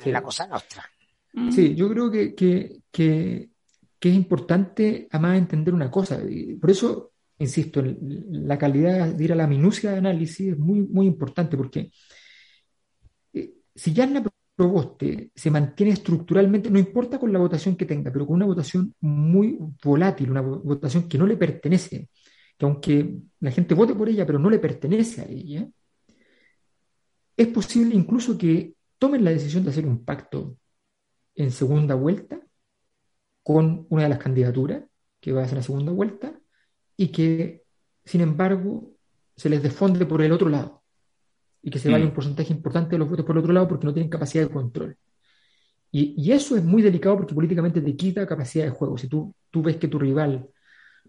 en 0.04 0.12
la 0.12 0.22
cosa 0.22 0.46
nuestra. 0.46 0.84
Sí, 1.50 1.74
yo 1.74 1.88
creo 1.88 2.10
que, 2.10 2.34
que, 2.34 3.48
es 4.00 4.14
importante 4.14 5.08
además 5.10 5.38
entender 5.38 5.72
una 5.72 5.90
cosa. 5.90 6.20
Por 6.60 6.70
eso, 6.70 7.12
insisto, 7.38 7.82
la 7.82 8.58
calidad 8.58 9.08
de 9.08 9.24
ir 9.24 9.32
a 9.32 9.36
la 9.36 9.46
minucia 9.46 9.92
de 9.92 9.98
análisis 9.98 10.52
es 10.52 10.58
muy, 10.58 10.80
muy 10.80 11.06
importante, 11.06 11.56
porque 11.56 11.90
eh, 13.32 13.54
si 13.74 13.92
ya 13.92 14.06
la 14.06 14.22
Proboste 14.54 15.30
se 15.34 15.50
mantiene 15.50 15.92
estructuralmente, 15.92 16.68
no 16.68 16.78
importa 16.78 17.18
con 17.18 17.32
la 17.32 17.38
votación 17.38 17.74
que 17.74 17.86
tenga, 17.86 18.12
pero 18.12 18.26
con 18.26 18.36
una 18.36 18.44
votación 18.44 18.94
muy 19.00 19.56
volátil, 19.82 20.30
una 20.30 20.42
votación 20.42 21.08
que 21.08 21.16
no 21.16 21.26
le 21.26 21.38
pertenece, 21.38 22.10
que 22.62 22.66
aunque 22.66 23.18
la 23.40 23.50
gente 23.50 23.74
vote 23.74 23.94
por 23.94 24.08
ella, 24.08 24.24
pero 24.24 24.38
no 24.38 24.48
le 24.48 24.60
pertenece 24.60 25.22
a 25.22 25.24
ella, 25.24 25.68
es 27.36 27.48
posible 27.48 27.94
incluso 27.94 28.38
que 28.38 28.74
tomen 28.98 29.24
la 29.24 29.32
decisión 29.32 29.64
de 29.64 29.70
hacer 29.70 29.84
un 29.84 30.04
pacto 30.04 30.56
en 31.34 31.50
segunda 31.50 31.94
vuelta 31.94 32.40
con 33.42 33.86
una 33.88 34.04
de 34.04 34.08
las 34.10 34.18
candidaturas 34.18 34.84
que 35.20 35.32
va 35.32 35.40
a 35.40 35.44
hacer 35.44 35.58
la 35.58 35.64
segunda 35.64 35.90
vuelta 35.90 36.38
y 36.96 37.08
que, 37.08 37.64
sin 38.04 38.20
embargo, 38.20 38.92
se 39.34 39.48
les 39.48 39.62
desfonde 39.62 40.06
por 40.06 40.22
el 40.22 40.30
otro 40.30 40.48
lado 40.48 40.84
y 41.62 41.70
que 41.70 41.80
se 41.80 41.90
vaya 41.90 42.04
mm. 42.04 42.08
un 42.08 42.14
porcentaje 42.14 42.52
importante 42.52 42.90
de 42.90 42.98
los 42.98 43.08
votos 43.08 43.24
por 43.24 43.34
el 43.36 43.40
otro 43.40 43.52
lado 43.52 43.66
porque 43.66 43.86
no 43.86 43.92
tienen 43.92 44.10
capacidad 44.10 44.44
de 44.44 44.52
control. 44.52 44.96
Y, 45.90 46.14
y, 46.16 46.32
eso 46.32 46.56
es 46.56 46.62
muy 46.62 46.80
delicado 46.80 47.16
porque 47.16 47.34
políticamente 47.34 47.80
te 47.80 47.96
quita 47.96 48.26
capacidad 48.26 48.64
de 48.64 48.70
juego. 48.70 48.96
Si 48.96 49.08
tú, 49.08 49.34
tú 49.50 49.62
ves 49.62 49.76
que 49.76 49.88
tu 49.88 49.98
rival 49.98 50.48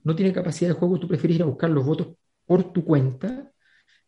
no 0.04 0.16
tiene 0.16 0.34
capacidad 0.34 0.72
de 0.72 0.76
juego, 0.76 1.00
tú 1.00 1.08
prefieres 1.08 1.38
ir 1.38 1.44
a 1.44 1.48
buscar 1.48 1.70
los 1.70 1.86
votos 1.86 2.08
por 2.46 2.74
tu 2.74 2.84
cuenta 2.84 3.54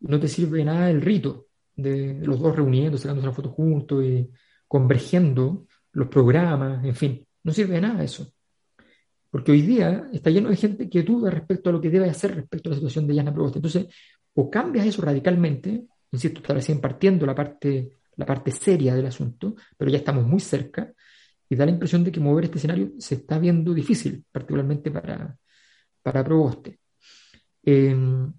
no 0.01 0.19
te 0.19 0.27
sirve 0.27 0.63
nada 0.63 0.89
el 0.89 1.01
rito 1.01 1.47
de, 1.75 2.19
los 2.21 2.39
dos 2.39 2.55
reuniendo, 2.55 2.97
sacándose 2.97 3.27
la 3.27 3.33
foto 3.33 3.49
juntos 3.49 4.03
y 4.03 4.29
convergiendo 4.67 5.65
los 5.93 6.07
programas, 6.07 6.83
en 6.83 6.95
fin, 6.95 7.27
no 7.43 7.51
sirve 7.51 7.75
de 7.75 7.81
nada 7.81 8.03
eso. 8.03 8.31
Porque 9.29 9.51
hoy 9.51 9.61
día 9.61 10.07
está 10.13 10.29
lleno 10.29 10.49
de 10.49 10.55
gente 10.55 10.89
que 10.89 11.03
duda 11.03 11.29
respecto 11.29 11.69
a 11.69 11.73
lo 11.73 11.81
que 11.81 11.89
debe 11.89 12.09
hacer 12.09 12.35
respecto 12.35 12.69
a 12.69 12.71
la 12.71 12.75
situación 12.75 13.07
de 13.07 13.15
Yana 13.15 13.33
Proboste. 13.33 13.59
Entonces, 13.59 13.87
o 14.33 14.49
cambias 14.49 14.85
eso 14.85 15.01
radicalmente, 15.01 15.85
insisto, 16.11 16.39
está 16.39 16.53
recién 16.53 16.79
partiendo 16.79 17.25
la 17.25 17.35
parte, 17.35 17.97
la 18.15 18.25
parte 18.25 18.51
seria 18.51 18.95
del 18.95 19.05
asunto, 19.05 19.55
pero 19.77 19.91
ya 19.91 19.97
estamos 19.97 20.25
muy 20.25 20.39
cerca, 20.39 20.91
y 21.47 21.55
da 21.55 21.65
la 21.65 21.71
impresión 21.71 22.03
de 22.03 22.11
que 22.11 22.19
mover 22.19 22.45
este 22.45 22.57
escenario 22.57 22.93
se 22.97 23.15
está 23.15 23.37
viendo 23.37 23.73
difícil, 23.73 24.23
particularmente 24.31 24.89
para, 24.89 25.37
para 26.05 26.23
Proboste. 26.23 26.79
Em, 27.63 28.31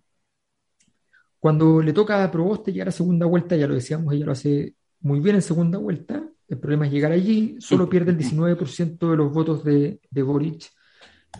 cuando 1.40 1.82
le 1.82 1.92
toca 1.92 2.22
a 2.22 2.30
Proboste 2.30 2.72
llegar 2.72 2.88
a 2.88 2.92
segunda 2.92 3.26
vuelta, 3.26 3.56
ya 3.56 3.66
lo 3.66 3.74
decíamos, 3.74 4.14
ella 4.14 4.26
lo 4.26 4.32
hace 4.32 4.76
muy 5.00 5.18
bien 5.18 5.34
en 5.34 5.42
segunda 5.42 5.76
vuelta, 5.78 6.30
el 6.46 6.58
problema 6.60 6.86
es 6.86 6.92
llegar 6.92 7.10
allí, 7.10 7.56
solo 7.58 7.88
pierde 7.88 8.12
el 8.12 8.18
19% 8.18 9.10
de 9.10 9.16
los 9.16 9.32
votos 9.32 9.64
de, 9.64 10.00
de 10.08 10.22
Boric 10.22 10.70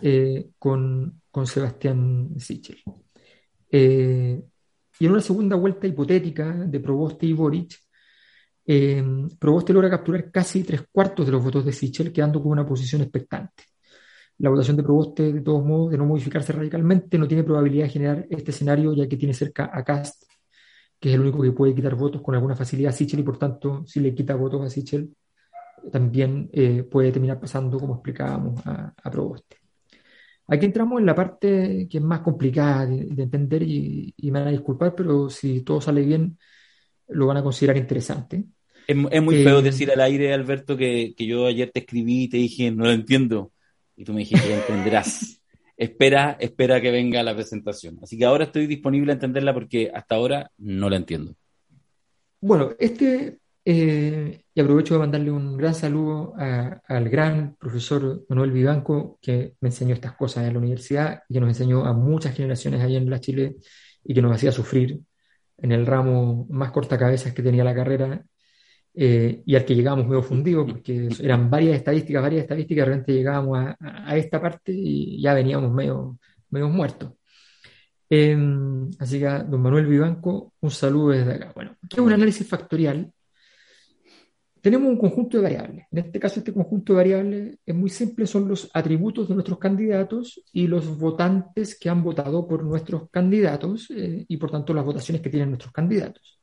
eh, 0.01 0.49
con, 0.59 1.21
con, 1.31 1.47
Sebastián 1.47 2.31
Sichel. 2.37 2.83
Eh, 3.71 4.43
y 4.99 5.05
en 5.05 5.11
una 5.11 5.21
segunda 5.21 5.55
vuelta 5.55 5.87
hipotética 5.87 6.51
de 6.51 6.79
Proboste 6.81 7.25
y 7.25 7.31
Boric, 7.31 7.73
eh, 8.65 9.01
Proboste 9.39 9.71
logra 9.71 9.91
capturar 9.91 10.29
casi 10.29 10.65
tres 10.65 10.83
cuartos 10.91 11.25
de 11.25 11.31
los 11.31 11.41
votos 11.41 11.63
de 11.63 11.71
Sichel, 11.71 12.11
quedando 12.11 12.43
con 12.43 12.51
una 12.51 12.67
posición 12.67 13.01
expectante. 13.01 13.63
La 14.39 14.49
votación 14.49 14.77
de 14.77 14.83
Proboste, 14.83 15.33
de 15.33 15.41
todos 15.41 15.65
modos, 15.65 15.91
de 15.91 15.97
no 15.97 16.05
modificarse 16.05 16.53
radicalmente, 16.53 17.17
no 17.17 17.27
tiene 17.27 17.43
probabilidad 17.43 17.85
de 17.85 17.89
generar 17.89 18.27
este 18.29 18.51
escenario, 18.51 18.93
ya 18.93 19.07
que 19.07 19.17
tiene 19.17 19.33
cerca 19.33 19.69
a 19.73 19.83
Cast, 19.83 20.23
que 20.99 21.09
es 21.09 21.15
el 21.15 21.21
único 21.21 21.41
que 21.41 21.51
puede 21.51 21.73
quitar 21.73 21.95
votos 21.95 22.21
con 22.21 22.35
alguna 22.35 22.55
facilidad 22.55 22.89
a 22.89 22.93
Sichel, 22.93 23.21
y 23.21 23.23
por 23.23 23.37
tanto, 23.37 23.83
si 23.85 23.99
le 23.99 24.13
quita 24.13 24.35
votos 24.35 24.63
a 24.63 24.69
Sichel, 24.69 25.09
también 25.91 26.49
puede 26.89 27.11
terminar 27.11 27.39
pasando, 27.39 27.79
como 27.79 27.95
explicábamos, 27.95 28.65
a, 28.65 28.93
a 29.01 29.11
Proboste. 29.11 29.57
Aquí 30.49 30.65
entramos 30.65 30.99
en 30.99 31.05
la 31.05 31.15
parte 31.15 31.87
que 31.89 31.97
es 31.97 32.03
más 32.03 32.21
complicada 32.21 32.85
de, 32.85 33.21
entender 33.21 33.63
y, 33.63 34.13
me 34.17 34.39
van 34.39 34.47
a 34.47 34.51
disculpar, 34.51 34.95
pero 34.95 35.29
si 35.29 35.61
todo 35.61 35.81
sale 35.81 36.01
bien, 36.01 36.37
lo 37.09 37.27
van 37.27 37.37
a 37.37 37.43
considerar 37.43 37.75
interesante. 37.75 38.45
Es, 38.87 38.95
muy 38.95 39.43
feo 39.43 39.59
eh, 39.59 39.63
decir 39.63 39.91
al 39.91 39.99
aire, 39.99 40.33
Alberto, 40.33 40.77
que, 40.77 41.13
yo 41.17 41.47
ayer 41.47 41.69
te 41.71 41.79
escribí 41.79 42.23
y 42.23 42.29
te 42.29 42.37
dije, 42.37 42.71
no 42.71 42.85
lo 42.85 42.91
entiendo. 42.91 43.51
Y 43.97 44.05
tú 44.05 44.13
me 44.13 44.19
dijiste, 44.19 44.53
entenderás. 44.53 45.41
espera, 45.75 46.37
espera 46.39 46.79
que 46.79 46.91
venga 46.91 47.21
la 47.23 47.35
presentación. 47.35 47.99
Así 48.01 48.17
que 48.17 48.23
ahora 48.23 48.45
estoy 48.45 48.67
disponible 48.67 49.11
a 49.11 49.15
entenderla 49.15 49.53
porque 49.53 49.91
hasta 49.93 50.15
ahora 50.15 50.49
no 50.57 50.89
la 50.89 50.95
entiendo. 50.95 51.35
Bueno, 52.39 52.71
este 52.79 53.39
eh, 53.69 54.43
y 54.53 54.61
aprovecho 54.61 54.93
de 54.93 55.01
mandarle 55.01 55.29
un 55.29 55.57
gran 55.57 55.75
saludo 55.75 56.33
al 56.37 57.09
gran 57.09 57.57
profesor 57.57 58.23
Manuel 58.29 58.51
Vivanco, 58.51 59.19
que 59.21 59.55
me 59.59 59.67
enseñó 59.67 59.93
estas 59.93 60.15
cosas 60.15 60.47
en 60.47 60.53
la 60.53 60.59
universidad 60.59 61.23
y 61.27 61.33
que 61.33 61.41
nos 61.41 61.49
enseñó 61.49 61.83
a 61.85 61.91
muchas 61.91 62.33
generaciones 62.33 62.81
allá 62.81 62.97
en 62.97 63.09
la 63.09 63.19
Chile 63.19 63.57
y 64.05 64.13
que 64.13 64.21
nos 64.21 64.33
hacía 64.33 64.53
sufrir 64.53 65.01
en 65.57 65.73
el 65.73 65.85
ramo 65.85 66.47
más 66.49 66.71
cortacabezas 66.71 67.33
que 67.33 67.43
tenía 67.43 67.65
la 67.65 67.75
carrera 67.75 68.23
eh, 68.99 69.43
y 69.45 69.55
al 69.55 69.63
que 69.63 69.75
llegábamos 69.75 70.07
medio 70.07 70.23
fundidos, 70.23 70.71
porque 70.71 71.09
eran 71.21 71.49
varias 71.49 71.77
estadísticas, 71.77 72.21
varias 72.21 72.41
estadísticas, 72.41 72.85
de 72.85 72.91
repente 72.91 73.13
llegábamos 73.13 73.75
a, 73.79 74.17
esta 74.17 74.41
parte 74.41 74.71
y 74.73 75.21
ya 75.21 75.33
veníamos 75.33 75.71
medio, 75.71 76.17
medio 76.49 76.69
muertos. 76.69 77.13
Em, 78.09 78.89
así 78.99 79.19
que, 79.19 79.25
don 79.25 79.61
Manuel 79.61 79.85
Vivanco, 79.85 80.53
un 80.61 80.71
saludo 80.71 81.09
desde 81.09 81.33
acá. 81.33 81.51
Bueno, 81.53 81.71
aquí 81.83 81.97
es 81.97 81.99
un 81.99 82.13
análisis 82.13 82.47
factorial 82.47 83.11
tenemos 84.67 84.89
un 84.89 84.97
conjunto 84.97 85.37
de 85.37 85.43
variables. 85.43 85.85
En 85.91 85.99
este 85.99 86.19
caso, 86.19 86.39
este 86.39 86.53
conjunto 86.53 86.91
de 86.91 86.97
variables 86.97 87.57
es 87.65 87.73
muy 87.73 87.89
simple, 87.89 88.27
son 88.27 88.49
los 88.49 88.69
atributos 88.73 89.29
de 89.29 89.33
nuestros 89.33 89.59
candidatos 89.59 90.43
y 90.51 90.67
los 90.67 90.97
votantes 90.97 91.79
que 91.79 91.89
han 91.89 92.03
votado 92.03 92.45
por 92.45 92.63
nuestros 92.63 93.09
candidatos 93.09 93.89
eh, 93.91 94.25
y 94.27 94.35
por 94.35 94.51
tanto 94.51 94.73
las 94.73 94.83
votaciones 94.83 95.21
que 95.21 95.29
tienen 95.29 95.51
nuestros 95.51 95.71
candidatos. 95.71 96.36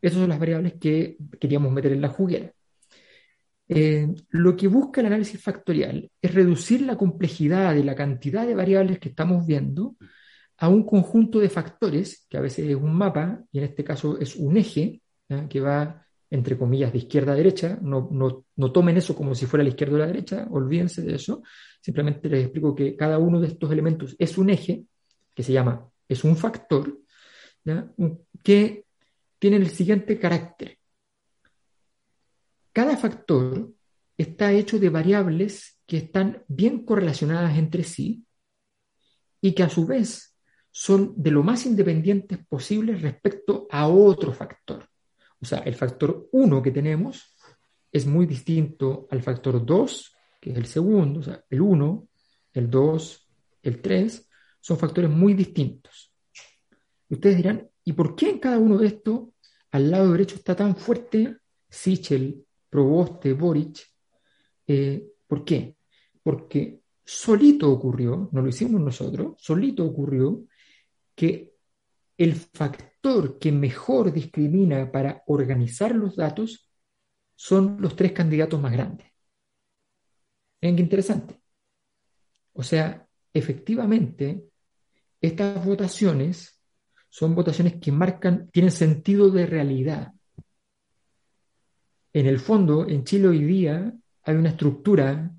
Esas 0.00 0.18
son 0.18 0.28
las 0.28 0.38
variables 0.38 0.74
que 0.80 1.16
queríamos 1.38 1.72
meter 1.72 1.92
en 1.92 2.00
la 2.00 2.08
juguera. 2.08 2.52
Eh, 3.68 4.08
lo 4.30 4.56
que 4.56 4.66
busca 4.66 5.00
el 5.00 5.06
análisis 5.08 5.40
factorial 5.40 6.10
es 6.20 6.34
reducir 6.34 6.82
la 6.82 6.96
complejidad 6.96 7.74
de 7.74 7.84
la 7.84 7.94
cantidad 7.94 8.46
de 8.46 8.54
variables 8.54 8.98
que 8.98 9.10
estamos 9.10 9.46
viendo 9.46 9.96
a 10.58 10.68
un 10.68 10.84
conjunto 10.84 11.38
de 11.38 11.48
factores, 11.48 12.26
que 12.28 12.36
a 12.36 12.40
veces 12.40 12.68
es 12.68 12.74
un 12.74 12.94
mapa, 12.94 13.42
y 13.52 13.58
en 13.58 13.64
este 13.64 13.84
caso 13.84 14.18
es 14.18 14.36
un 14.36 14.56
eje, 14.56 15.00
que 15.48 15.60
va 15.60 16.04
entre 16.30 16.56
comillas, 16.56 16.92
de 16.92 16.98
izquierda 16.98 17.32
a 17.32 17.36
derecha, 17.36 17.78
no, 17.82 18.08
no, 18.12 18.72
tomen 18.72 18.96
eso 18.96 19.16
como 19.16 19.34
si 19.34 19.46
fuera 19.46 19.64
la 19.64 19.70
izquierda 19.70 19.96
o 19.96 19.98
la 19.98 20.06
derecha, 20.06 20.46
olvídense 20.50 21.02
de 21.02 21.16
eso, 21.16 21.42
simplemente 21.80 22.28
les 22.28 22.44
explico 22.44 22.74
que 22.74 22.96
cada 22.96 23.18
uno 23.18 23.40
de 23.40 23.48
estos 23.48 23.70
elementos 23.72 24.14
es 24.16 24.38
un 24.38 24.50
eje, 24.50 24.84
que 25.34 25.42
se 25.42 25.52
llama, 25.52 25.88
es 26.08 26.22
un 26.22 26.36
factor, 26.36 27.00
que 28.44 28.84
tiene 29.40 29.56
el 29.56 29.70
siguiente 29.70 30.20
carácter. 30.20 30.78
Cada 32.72 32.96
factor 32.96 33.72
está 34.16 34.52
hecho 34.52 34.78
de 34.78 34.90
variables 34.90 35.80
que 35.86 35.96
están 35.96 36.44
bien 36.46 36.84
correlacionadas 36.84 37.58
entre 37.58 37.82
sí 37.82 38.24
y 39.40 39.52
que 39.52 39.62
a 39.64 39.70
su 39.70 39.86
vez 39.86 40.36
son 40.70 41.14
de 41.16 41.30
lo 41.30 41.42
más 41.42 41.66
independientes 41.66 42.38
posibles 42.46 43.02
respecto 43.02 43.66
a 43.70 43.88
otro 43.88 44.32
factor. 44.32 44.88
O 45.40 45.46
sea, 45.46 45.60
el 45.60 45.74
factor 45.74 46.28
1 46.32 46.62
que 46.62 46.70
tenemos 46.70 47.34
es 47.90 48.06
muy 48.06 48.26
distinto 48.26 49.08
al 49.10 49.22
factor 49.22 49.64
2, 49.64 50.16
que 50.38 50.50
es 50.50 50.56
el 50.56 50.66
segundo, 50.66 51.20
o 51.20 51.22
sea, 51.22 51.42
el 51.48 51.62
1, 51.62 52.08
el 52.52 52.70
2, 52.70 53.28
el 53.62 53.80
3, 53.80 54.28
son 54.60 54.78
factores 54.78 55.10
muy 55.10 55.32
distintos. 55.32 56.12
Y 57.08 57.14
ustedes 57.14 57.38
dirán, 57.38 57.69
¿y 57.90 57.92
por 57.92 58.14
qué 58.14 58.30
en 58.30 58.38
cada 58.38 58.56
uno 58.56 58.78
de 58.78 58.86
estos, 58.86 59.30
al 59.72 59.90
lado 59.90 60.12
derecho 60.12 60.36
está 60.36 60.54
tan 60.54 60.76
fuerte 60.76 61.38
Sichel, 61.68 62.46
Proboste, 62.68 63.32
Boric? 63.32 63.84
Eh, 64.68 65.08
¿Por 65.26 65.44
qué? 65.44 65.74
Porque 66.22 66.82
solito 67.04 67.68
ocurrió, 67.68 68.28
no 68.30 68.42
lo 68.42 68.48
hicimos 68.48 68.80
nosotros, 68.80 69.34
solito 69.38 69.84
ocurrió 69.84 70.44
que 71.16 71.56
el 72.16 72.34
factor 72.36 73.40
que 73.40 73.50
mejor 73.50 74.12
discrimina 74.12 74.92
para 74.92 75.24
organizar 75.26 75.92
los 75.92 76.14
datos 76.14 76.70
son 77.34 77.76
los 77.80 77.96
tres 77.96 78.12
candidatos 78.12 78.60
más 78.60 78.70
grandes. 78.70 79.08
Miren 80.60 80.76
qué 80.76 80.82
interesante. 80.82 81.40
O 82.52 82.62
sea, 82.62 83.04
efectivamente, 83.34 84.44
estas 85.20 85.64
votaciones 85.66 86.59
son 87.10 87.34
votaciones 87.34 87.74
que 87.80 87.90
marcan, 87.90 88.48
tienen 88.50 88.70
sentido 88.70 89.30
de 89.30 89.44
realidad. 89.44 90.12
En 92.12 92.26
el 92.26 92.38
fondo, 92.38 92.88
en 92.88 93.04
Chile 93.04 93.28
hoy 93.28 93.44
día 93.44 93.92
hay 94.22 94.34
una 94.36 94.50
estructura 94.50 95.30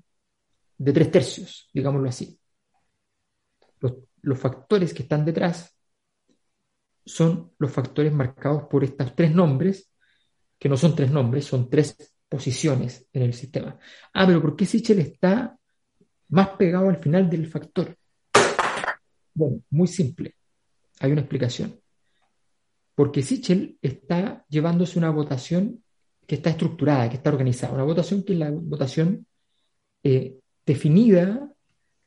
de 0.78 0.92
tres 0.92 1.10
tercios, 1.10 1.70
digámoslo 1.72 2.08
así. 2.08 2.38
Los, 3.80 4.38
factores 4.38 4.94
que 4.94 5.02
están 5.02 5.24
detrás 5.24 5.76
son 7.04 7.52
los 7.58 7.72
factores 7.72 8.12
marcados 8.12 8.64
por 8.70 8.84
estos 8.84 9.16
tres 9.16 9.34
nombres, 9.34 9.90
que 10.58 10.68
no 10.68 10.76
son 10.76 10.94
tres 10.94 11.10
nombres, 11.10 11.46
son 11.46 11.68
tres 11.68 11.96
posiciones 12.28 13.06
en 13.12 13.22
el 13.22 13.34
sistema. 13.34 13.78
Ah, 14.12 14.26
pero 14.26 14.40
¿por 14.40 14.54
qué 14.54 14.64
Sichel 14.64 15.00
está 15.00 15.58
más 16.28 16.50
pegado 16.50 16.88
al 16.88 16.98
final 16.98 17.28
del 17.28 17.46
factor? 17.46 17.96
Bueno, 19.34 19.62
muy 19.70 19.88
simple. 19.88 20.36
Hay 21.02 21.12
una 21.12 21.20
explicación. 21.20 21.78
Porque 22.94 23.22
Sichel 23.22 23.78
está 23.82 24.44
llevándose 24.48 24.98
una 24.98 25.10
votación 25.10 25.82
que 26.26 26.36
está 26.36 26.50
estructurada, 26.50 27.08
que 27.08 27.16
está 27.16 27.30
organizada. 27.30 27.74
Una 27.74 27.84
votación 27.84 28.22
que 28.22 28.32
es 28.32 28.38
la 28.38 28.50
votación 28.50 29.26
eh, 30.02 30.38
definida 30.64 31.52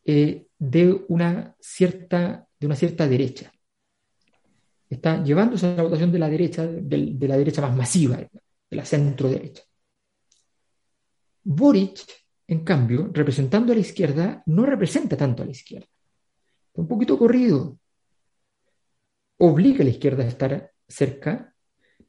eh, 0.04 0.48
de, 0.58 1.06
una 1.10 1.56
cierta, 1.60 2.48
de 2.60 2.66
una 2.68 2.76
cierta 2.76 3.08
derecha 3.08 3.52
está 4.90 5.24
llevándose 5.24 5.68
a 5.68 5.76
la 5.76 5.84
votación 5.84 6.12
de 6.12 6.20
la 6.20 6.30
derecha, 6.30 6.66
de, 6.66 7.28
la 7.28 7.38
derecha 7.38 7.62
más 7.62 7.76
masiva, 7.76 8.18
de 8.18 8.76
la 8.76 8.86
centro 8.86 9.30
derecha. 9.30 9.64
Boric, 11.44 12.00
en 12.48 12.64
cambio, 12.64 13.10
representando 13.14 13.72
a 13.72 13.76
la 13.76 13.82
izquierda, 13.82 14.44
no 14.48 14.66
representa 14.66 15.16
tanto 15.16 15.44
a 15.44 15.46
la 15.46 15.52
izquierda. 15.52 15.88
Está 16.68 16.82
un 16.82 16.88
poquito 16.88 17.18
corrido. 17.18 17.78
Obliga 19.38 19.82
a 19.82 19.84
la 19.84 19.90
izquierda 19.90 20.24
a 20.24 20.28
estar 20.28 20.72
cerca, 20.88 21.54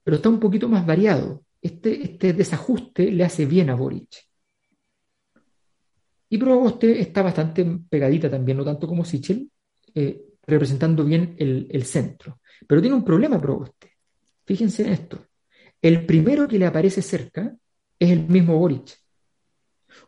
pero 0.03 0.17
está 0.17 0.29
un 0.29 0.41
poquito 0.41 0.69
más 0.69 0.87
variado. 0.87 1.45
Este, 1.61 2.03
este 2.03 2.33
desajuste 2.33 3.11
le 3.11 3.25
hace 3.25 3.47
bien 3.47 3.71
a 3.71 3.75
Boric. 3.75 4.27
Y 6.29 6.39
Proboste 6.39 7.01
está 7.01 7.23
bastante 7.23 7.65
pegadita 7.89 8.31
también, 8.31 8.59
no 8.59 8.65
tanto 8.65 8.87
como 8.87 9.05
Sichel, 9.05 9.51
eh, 9.95 10.23
representando 10.47 11.05
bien 11.05 11.37
el, 11.39 11.69
el 11.71 11.85
centro. 11.85 12.41
Pero 12.67 12.81
tiene 12.81 12.97
un 12.97 13.05
problema 13.05 13.41
Proboste. 13.41 13.93
Fíjense 14.45 14.85
en 14.85 14.93
esto. 14.93 15.27
El 15.81 16.05
primero 16.07 16.49
que 16.49 16.59
le 16.59 16.67
aparece 16.67 17.03
cerca 17.03 17.57
es 17.99 18.11
el 18.11 18.27
mismo 18.29 18.59
Boric. 18.59 18.99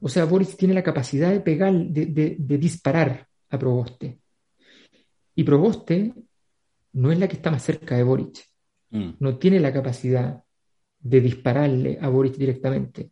O 0.01 0.09
sea, 0.09 0.25
Boris 0.25 0.57
tiene 0.57 0.75
la 0.75 0.83
capacidad 0.83 1.31
de 1.31 1.41
pegar, 1.41 1.73
de, 1.73 2.37
disparar 2.39 3.27
a 3.51 3.59
Proboste. 3.59 4.21
Y 5.35 5.45
Proboste 5.45 6.15
no 6.93 7.13
es 7.13 7.19
la 7.19 7.29
que 7.29 7.37
está 7.37 7.51
más 7.51 7.63
cerca 7.63 7.97
de 7.97 8.03
Boric. 8.03 8.45
Mm. 8.91 9.11
No 9.19 9.39
tiene 9.39 9.61
la 9.61 9.73
capacidad 9.73 10.43
de 11.01 11.21
dispararle 11.21 11.99
a 12.01 12.09
Boric 12.09 12.37
directamente. 12.37 13.11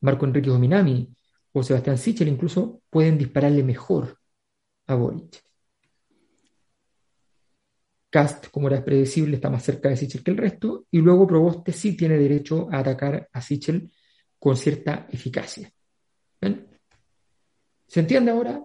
Marco 0.00 0.26
Enrique 0.26 0.50
Dominami 0.50 1.08
o 1.52 1.62
Sebastián 1.62 1.98
Sichel 1.98 2.28
incluso 2.28 2.82
pueden 2.90 3.18
dispararle 3.18 3.62
mejor 3.62 4.18
a 4.86 4.94
Boric. 4.94 5.42
Cast, 8.10 8.48
como 8.48 8.68
era 8.68 8.84
predecible, 8.84 9.36
está 9.36 9.50
más 9.50 9.62
cerca 9.62 9.88
de 9.88 9.96
Sichel 9.96 10.22
que 10.22 10.30
el 10.30 10.36
resto, 10.36 10.86
y 10.90 10.98
luego 10.98 11.26
Proboste 11.26 11.72
sí 11.72 11.96
tiene 11.96 12.16
derecho 12.16 12.68
a 12.70 12.78
atacar 12.78 13.28
a 13.32 13.40
Sichel 13.40 13.92
con 14.38 14.56
cierta 14.56 15.06
eficacia. 15.10 15.70
¿Se 17.88 18.00
entiende 18.00 18.30
ahora? 18.30 18.62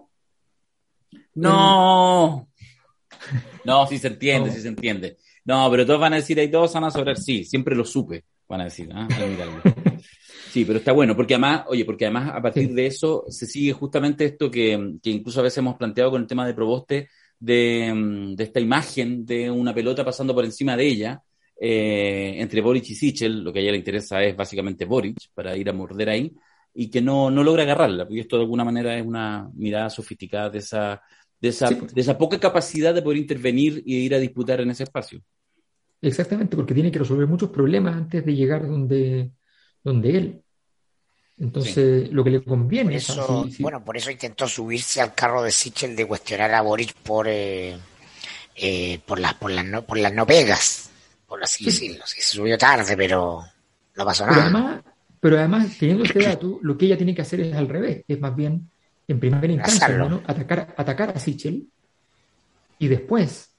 No. 1.34 2.48
No, 3.64 3.86
sí 3.86 3.98
se 3.98 4.08
entiende, 4.08 4.50
sí 4.50 4.60
se 4.60 4.68
entiende. 4.68 5.18
No, 5.44 5.70
pero 5.70 5.86
todos 5.86 6.00
van 6.00 6.12
a 6.12 6.16
decir, 6.16 6.38
ahí 6.38 6.50
todos 6.50 6.72
van 6.72 6.84
a 6.84 6.90
sobrar, 6.90 7.16
sí, 7.16 7.44
siempre 7.44 7.74
lo 7.74 7.84
supe, 7.84 8.24
van 8.48 8.62
a 8.62 8.64
decir. 8.64 8.88
¿ah? 8.92 9.08
Sí, 10.50 10.64
pero 10.64 10.78
está 10.78 10.92
bueno, 10.92 11.16
porque 11.16 11.34
además, 11.34 11.64
oye, 11.68 11.84
porque 11.84 12.04
además 12.04 12.32
a 12.34 12.42
partir 12.42 12.74
de 12.74 12.86
eso 12.86 13.24
se 13.28 13.46
sigue 13.46 13.72
justamente 13.72 14.26
esto 14.26 14.50
que, 14.50 14.98
que, 15.02 15.10
incluso 15.10 15.40
a 15.40 15.44
veces 15.44 15.58
hemos 15.58 15.76
planteado 15.76 16.10
con 16.10 16.20
el 16.20 16.28
tema 16.28 16.46
de 16.46 16.52
Proboste, 16.52 17.08
de, 17.38 18.32
de 18.36 18.44
esta 18.44 18.60
imagen 18.60 19.24
de 19.24 19.50
una 19.50 19.74
pelota 19.74 20.04
pasando 20.04 20.34
por 20.34 20.44
encima 20.44 20.76
de 20.76 20.86
ella, 20.86 21.22
eh, 21.58 22.34
entre 22.38 22.60
Boric 22.60 22.90
y 22.90 22.94
Sichel, 22.94 23.42
lo 23.42 23.52
que 23.52 23.60
a 23.60 23.62
ella 23.62 23.72
le 23.72 23.78
interesa 23.78 24.22
es 24.22 24.36
básicamente 24.36 24.84
Boric, 24.84 25.16
para 25.32 25.56
ir 25.56 25.68
a 25.68 25.72
morder 25.72 26.10
ahí, 26.10 26.32
y 26.74 26.90
que 26.90 27.00
no, 27.00 27.30
no 27.30 27.42
logra 27.42 27.62
agarrarla, 27.62 28.04
porque 28.04 28.20
esto 28.20 28.36
de 28.36 28.42
alguna 28.42 28.64
manera 28.64 28.96
es 28.98 29.06
una 29.06 29.48
mirada 29.54 29.88
sofisticada 29.88 30.50
de 30.50 30.58
esa, 30.58 31.00
de 31.42 31.48
esa, 31.48 31.68
de 31.68 32.00
esa 32.00 32.16
poca 32.16 32.40
capacidad 32.40 32.94
de 32.94 33.02
poder 33.02 33.18
intervenir 33.18 33.82
y 33.84 33.96
ir 33.96 34.14
a 34.14 34.18
disputar 34.18 34.62
en 34.62 34.70
ese 34.70 34.84
espacio. 34.84 35.20
Exactamente, 36.00 36.56
porque 36.56 36.72
tiene 36.72 36.90
que 36.90 36.98
resolver 36.98 37.26
muchos 37.26 37.50
problemas 37.50 37.94
antes 37.94 38.24
de 38.24 38.34
llegar 38.34 38.66
donde, 38.66 39.30
donde 39.84 40.16
él. 40.16 40.42
Entonces, 41.38 42.10
lo 42.10 42.24
que 42.24 42.30
le 42.30 42.42
conviene 42.42 42.96
es. 42.96 43.14
Bueno, 43.58 43.84
por 43.84 43.96
eso 43.96 44.10
intentó 44.10 44.48
subirse 44.48 45.00
al 45.00 45.14
carro 45.14 45.42
de 45.42 45.50
Sichel 45.50 45.94
de 45.94 46.06
cuestionar 46.06 46.54
a 46.54 46.62
Boric 46.62 46.94
por, 46.94 47.26
eh, 47.28 47.76
eh, 48.54 49.00
por, 49.04 49.18
las, 49.18 49.34
por, 49.34 49.50
las 49.50 49.64
no, 49.64 49.82
por 49.84 49.98
las 49.98 50.14
no 50.14 50.24
pegas 50.24 50.88
por 51.32 51.42
así 51.42 51.64
decirlo. 51.64 52.04
se 52.04 52.20
subió 52.20 52.58
tarde, 52.58 52.94
pero 52.94 53.42
no 53.96 54.04
pasó 54.04 54.26
nada. 54.26 54.84
Pero 55.18 55.38
además, 55.38 55.78
teniendo 55.78 56.04
este 56.04 56.22
dato, 56.22 56.58
lo 56.60 56.76
que 56.76 56.84
ella 56.84 56.98
tiene 56.98 57.14
que 57.14 57.22
hacer 57.22 57.40
es 57.40 57.54
al 57.54 57.70
revés, 57.70 58.04
es 58.06 58.20
más 58.20 58.36
bien, 58.36 58.70
en 59.12 59.20
primera 59.20 59.52
instancia, 59.52 60.22
atacar, 60.26 60.74
atacar 60.76 61.10
a 61.10 61.18
Sichel 61.18 61.66
y 62.78 62.88
después. 62.88 63.50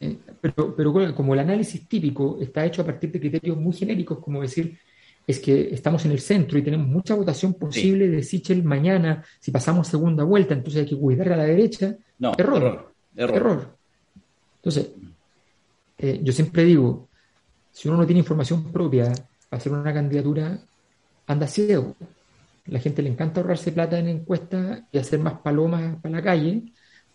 Eh, 0.00 0.16
pero, 0.40 0.74
pero 0.76 1.14
como 1.14 1.34
el 1.34 1.40
análisis 1.40 1.88
típico 1.88 2.38
está 2.40 2.64
hecho 2.64 2.82
a 2.82 2.84
partir 2.86 3.10
de 3.10 3.20
criterios 3.20 3.56
muy 3.56 3.72
genéricos, 3.72 4.18
como 4.20 4.42
decir, 4.42 4.78
es 5.26 5.40
que 5.40 5.74
estamos 5.74 6.04
en 6.04 6.12
el 6.12 6.20
centro 6.20 6.58
y 6.58 6.62
tenemos 6.62 6.86
mucha 6.86 7.14
votación 7.14 7.54
posible 7.54 8.08
de 8.08 8.22
Sichel 8.22 8.62
mañana, 8.64 9.24
si 9.40 9.50
pasamos 9.50 9.88
segunda 9.88 10.24
vuelta, 10.24 10.54
entonces 10.54 10.82
hay 10.82 10.88
que 10.88 10.96
cuidar 10.96 11.32
a 11.32 11.36
la 11.36 11.44
derecha. 11.44 11.96
No, 12.18 12.32
error. 12.38 12.62
Error. 12.62 12.92
error. 13.16 13.36
error. 13.36 13.76
Entonces, 14.56 14.90
eh, 15.98 16.20
yo 16.22 16.32
siempre 16.32 16.64
digo, 16.64 17.08
si 17.72 17.88
uno 17.88 17.98
no 17.98 18.06
tiene 18.06 18.20
información 18.20 18.72
propia 18.72 19.12
para 19.48 19.60
hacer 19.60 19.72
una 19.72 19.92
candidatura, 19.92 20.58
anda 21.26 21.46
ciego. 21.46 21.94
La 22.68 22.80
gente 22.80 23.02
le 23.02 23.10
encanta 23.10 23.40
ahorrarse 23.40 23.72
plata 23.72 23.98
en 23.98 24.08
encuestas 24.08 24.82
y 24.92 24.98
hacer 24.98 25.20
más 25.20 25.40
palomas 25.40 25.96
para 26.00 26.16
la 26.16 26.22
calle, 26.22 26.62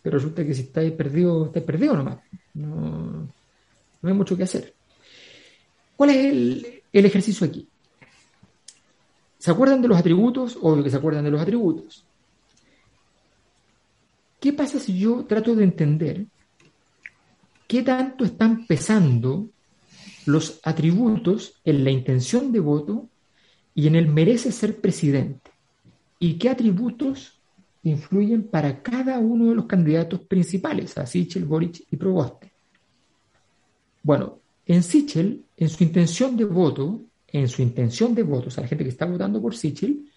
pero 0.01 0.17
resulta 0.17 0.45
que 0.45 0.53
si 0.53 0.63
estáis 0.63 0.91
perdido, 0.93 1.45
estáis 1.45 1.65
perdido 1.65 1.95
nomás. 1.95 2.17
No, 2.53 3.29
no 4.01 4.09
hay 4.09 4.13
mucho 4.13 4.35
que 4.35 4.43
hacer. 4.43 4.73
¿Cuál 5.95 6.09
es 6.09 6.25
el, 6.25 6.81
el 6.91 7.05
ejercicio 7.05 7.47
aquí? 7.47 7.67
¿Se 9.37 9.51
acuerdan 9.51 9.81
de 9.81 9.87
los 9.87 9.97
atributos? 9.97 10.57
Obvio 10.61 10.83
que 10.83 10.89
se 10.89 10.97
acuerdan 10.97 11.23
de 11.23 11.31
los 11.31 11.41
atributos. 11.41 12.05
¿Qué 14.39 14.53
pasa 14.53 14.79
si 14.79 14.97
yo 14.97 15.25
trato 15.25 15.55
de 15.55 15.63
entender 15.63 16.25
¿qué 17.73 17.81
tanto 17.81 18.23
están 18.23 18.67
pesando 18.67 19.49
los 20.27 20.59
atributos 20.63 21.55
en 21.65 21.83
la 21.83 21.89
intención 21.89 22.51
de 22.51 22.59
voto 22.59 23.09
y 23.75 23.87
en 23.87 23.95
el 23.95 24.07
merece 24.07 24.51
ser 24.51 24.79
presidente? 24.79 25.51
¿Y 26.19 26.37
qué 26.37 26.49
atributos 26.49 27.39
influyen 27.83 28.43
para 28.43 28.81
cada 28.81 29.19
uno 29.19 29.49
de 29.49 29.55
los 29.55 29.65
candidatos 29.65 30.21
principales, 30.21 30.97
a 30.97 31.05
Sichel, 31.05 31.45
Boric 31.45 31.85
y 31.91 31.97
Proboste? 31.97 32.51
Bueno, 34.01 34.39
en 34.65 34.83
Sichel, 34.83 35.43
en 35.57 35.69
su 35.69 35.83
intención 35.83 36.37
de 36.37 36.45
voto, 36.45 37.01
en 37.27 37.47
su 37.47 37.61
intención 37.61 38.13
de 38.15 38.23
voto, 38.23 38.47
o 38.47 38.51
sea, 38.51 38.63
la 38.63 38.67
gente 38.67 38.83
que 38.83 38.89
está 38.89 39.05
votando 39.05 39.41
por 39.41 39.55
Sichel, 39.55 40.09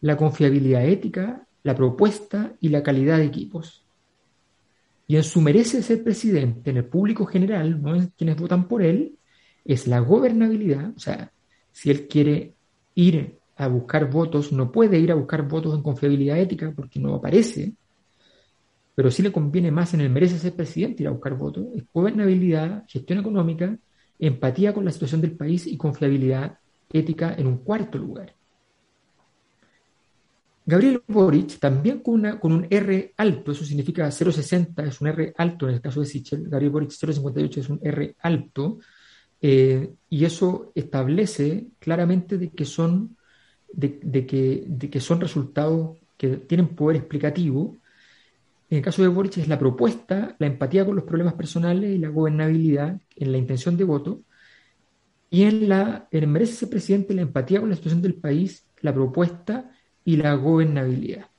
la 0.00 0.16
confiabilidad 0.16 0.84
ética, 0.86 1.46
la 1.62 1.74
propuesta 1.74 2.54
y 2.60 2.68
la 2.68 2.82
calidad 2.82 3.18
de 3.18 3.24
equipos 3.24 3.84
y 5.10 5.16
en 5.16 5.24
su 5.24 5.40
merece 5.40 5.82
ser 5.82 6.04
presidente, 6.04 6.70
en 6.70 6.76
el 6.76 6.84
público 6.84 7.26
general, 7.26 7.82
no 7.82 7.96
en 7.96 8.12
quienes 8.16 8.36
votan 8.36 8.68
por 8.68 8.80
él, 8.80 9.18
es 9.64 9.88
la 9.88 9.98
gobernabilidad. 9.98 10.92
O 10.94 11.00
sea, 11.00 11.32
si 11.72 11.90
él 11.90 12.06
quiere 12.06 12.54
ir 12.94 13.38
a 13.56 13.68
buscar 13.68 14.10
votos, 14.10 14.52
no 14.52 14.72
puede 14.72 14.98
ir 14.98 15.12
a 15.12 15.14
buscar 15.14 15.46
votos 15.46 15.74
en 15.74 15.82
confiabilidad 15.82 16.38
ética 16.38 16.72
porque 16.74 16.98
no 16.98 17.14
aparece, 17.14 17.74
pero 18.94 19.10
sí 19.10 19.22
le 19.22 19.32
conviene 19.32 19.70
más 19.70 19.94
en 19.94 20.00
el 20.00 20.10
merece 20.10 20.38
ser 20.38 20.54
presidente 20.54 21.02
ir 21.02 21.08
a 21.08 21.12
buscar 21.12 21.36
votos, 21.36 21.66
es 21.74 21.84
gobernabilidad, 21.92 22.84
gestión 22.88 23.18
económica, 23.18 23.76
empatía 24.18 24.72
con 24.72 24.84
la 24.84 24.90
situación 24.90 25.20
del 25.20 25.32
país 25.32 25.66
y 25.66 25.76
confiabilidad 25.76 26.58
ética 26.92 27.34
en 27.36 27.46
un 27.46 27.58
cuarto 27.58 27.98
lugar. 27.98 28.34
Gabriel 30.66 31.02
Boric, 31.06 31.58
también 31.58 32.00
con, 32.00 32.14
una, 32.14 32.38
con 32.38 32.52
un 32.52 32.66
R 32.70 33.14
alto, 33.16 33.52
eso 33.52 33.64
significa 33.64 34.06
0,60, 34.06 34.86
es 34.86 35.00
un 35.00 35.08
R 35.08 35.34
alto 35.36 35.68
en 35.68 35.74
el 35.74 35.80
caso 35.80 36.00
de 36.00 36.06
Sichel, 36.06 36.48
Gabriel 36.48 36.70
Boric 36.70 36.90
0,58 36.90 37.56
es 37.58 37.68
un 37.68 37.80
R 37.82 38.14
alto, 38.20 38.78
eh, 39.42 39.94
y 40.08 40.24
eso 40.24 40.72
establece 40.74 41.68
claramente 41.78 42.36
de 42.38 42.50
que 42.50 42.64
son, 42.64 43.16
de, 43.72 44.26
que, 44.26 44.64
de 44.66 44.90
que 44.90 45.00
son 45.00 45.20
resultados 45.20 45.98
que 46.16 46.36
tienen 46.36 46.74
poder 46.74 46.96
explicativo. 46.96 47.78
En 48.68 48.78
el 48.78 48.84
caso 48.84 49.02
de 49.02 49.08
Boric 49.08 49.38
es 49.38 49.48
la 49.48 49.58
propuesta, 49.58 50.36
la 50.38 50.46
empatía 50.46 50.84
con 50.84 50.94
los 50.94 51.04
problemas 51.04 51.34
personales 51.34 51.90
y 51.90 51.98
la 51.98 52.08
gobernabilidad 52.08 53.00
en 53.16 53.32
la 53.32 53.38
intención 53.38 53.76
de 53.76 53.84
voto. 53.84 54.22
Y 55.30 55.44
en 55.44 55.68
la 55.68 56.08
en 56.10 56.30
merece 56.30 56.54
ser 56.54 56.70
presidente 56.70 57.14
la 57.14 57.22
empatía 57.22 57.60
con 57.60 57.70
la 57.70 57.76
situación 57.76 58.02
del 58.02 58.14
país, 58.14 58.66
la 58.80 58.92
propuesta 58.92 59.70
y 60.04 60.16
la 60.16 60.34
gobernabilidad. 60.34 61.29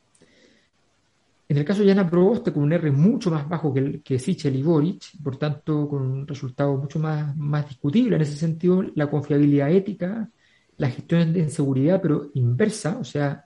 En 1.51 1.57
el 1.57 1.65
caso 1.65 1.81
de 1.81 1.87
Yana 1.87 2.09
Proboste, 2.09 2.53
con 2.53 2.63
un 2.63 2.71
R 2.71 2.89
mucho 2.91 3.29
más 3.29 3.45
bajo 3.49 3.73
que, 3.73 4.17
Sichel 4.17 4.55
y 4.55 4.63
Boric, 4.63 5.21
por 5.21 5.35
tanto, 5.35 5.85
con 5.89 6.01
un 6.01 6.25
resultado 6.25 6.77
mucho 6.77 6.97
más, 6.97 7.67
discutible 7.67 8.15
en 8.15 8.21
ese 8.21 8.37
sentido, 8.37 8.81
la 8.95 9.09
confiabilidad 9.09 9.69
ética, 9.69 10.29
la 10.77 10.89
gestión 10.89 11.33
de 11.33 11.49
seguridad, 11.49 11.99
pero 12.01 12.31
inversa, 12.35 12.97
o 12.97 13.03
sea, 13.03 13.43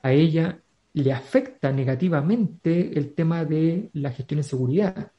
a 0.00 0.12
ella 0.12 0.60
le 0.92 1.12
afecta 1.12 1.72
negativamente 1.72 2.96
el 2.96 3.14
tema 3.14 3.44
de 3.44 3.90
la 3.94 4.12
gestión 4.12 4.38
de 4.38 4.44
seguridad, 4.44 5.10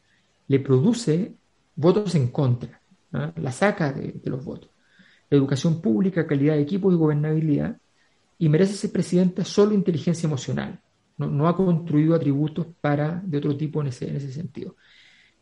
le 0.48 0.60
produce 0.62 1.34
votos 1.76 2.16
en 2.16 2.30
contra, 2.30 2.80
la 3.12 3.52
saca 3.52 3.92
de, 3.92 4.14
de 4.24 4.30
los 4.30 4.42
votos. 4.46 4.70
Educación 5.30 5.82
pública, 5.82 6.26
calidad 6.26 6.54
de 6.54 6.62
equipos 6.62 6.94
y 6.94 6.98
gobernabilidad, 6.98 7.78
y 8.40 8.48
merece 8.48 8.76
ser 8.76 8.94
presidenta 8.94 9.44
solo 9.44 9.74
inteligencia 9.74 10.28
emocional. 10.28 10.80
No, 11.18 11.48
ha 11.48 11.56
construido 11.56 12.14
atributos 12.14 12.68
para 12.82 13.22
de 13.26 13.38
otro 13.38 13.56
tipo 13.56 13.82
en 13.82 13.88
ese, 13.88 14.10
en 14.10 14.18
ese 14.18 14.34
sentido. 14.34 14.76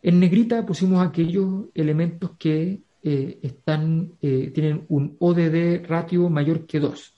En 0.02 0.20
negrita 0.20 0.64
pusimos 0.64 1.04
aquellos 1.04 1.66
elementos 1.74 2.32
que 2.38 2.82
eh, 3.02 3.38
están, 3.42 4.12
eh, 4.22 4.50
tienen 4.54 4.84
un 4.88 5.16
ODD 5.18 5.84
ratio 5.86 6.30
mayor 6.30 6.66
que 6.66 6.78
2. 6.78 7.14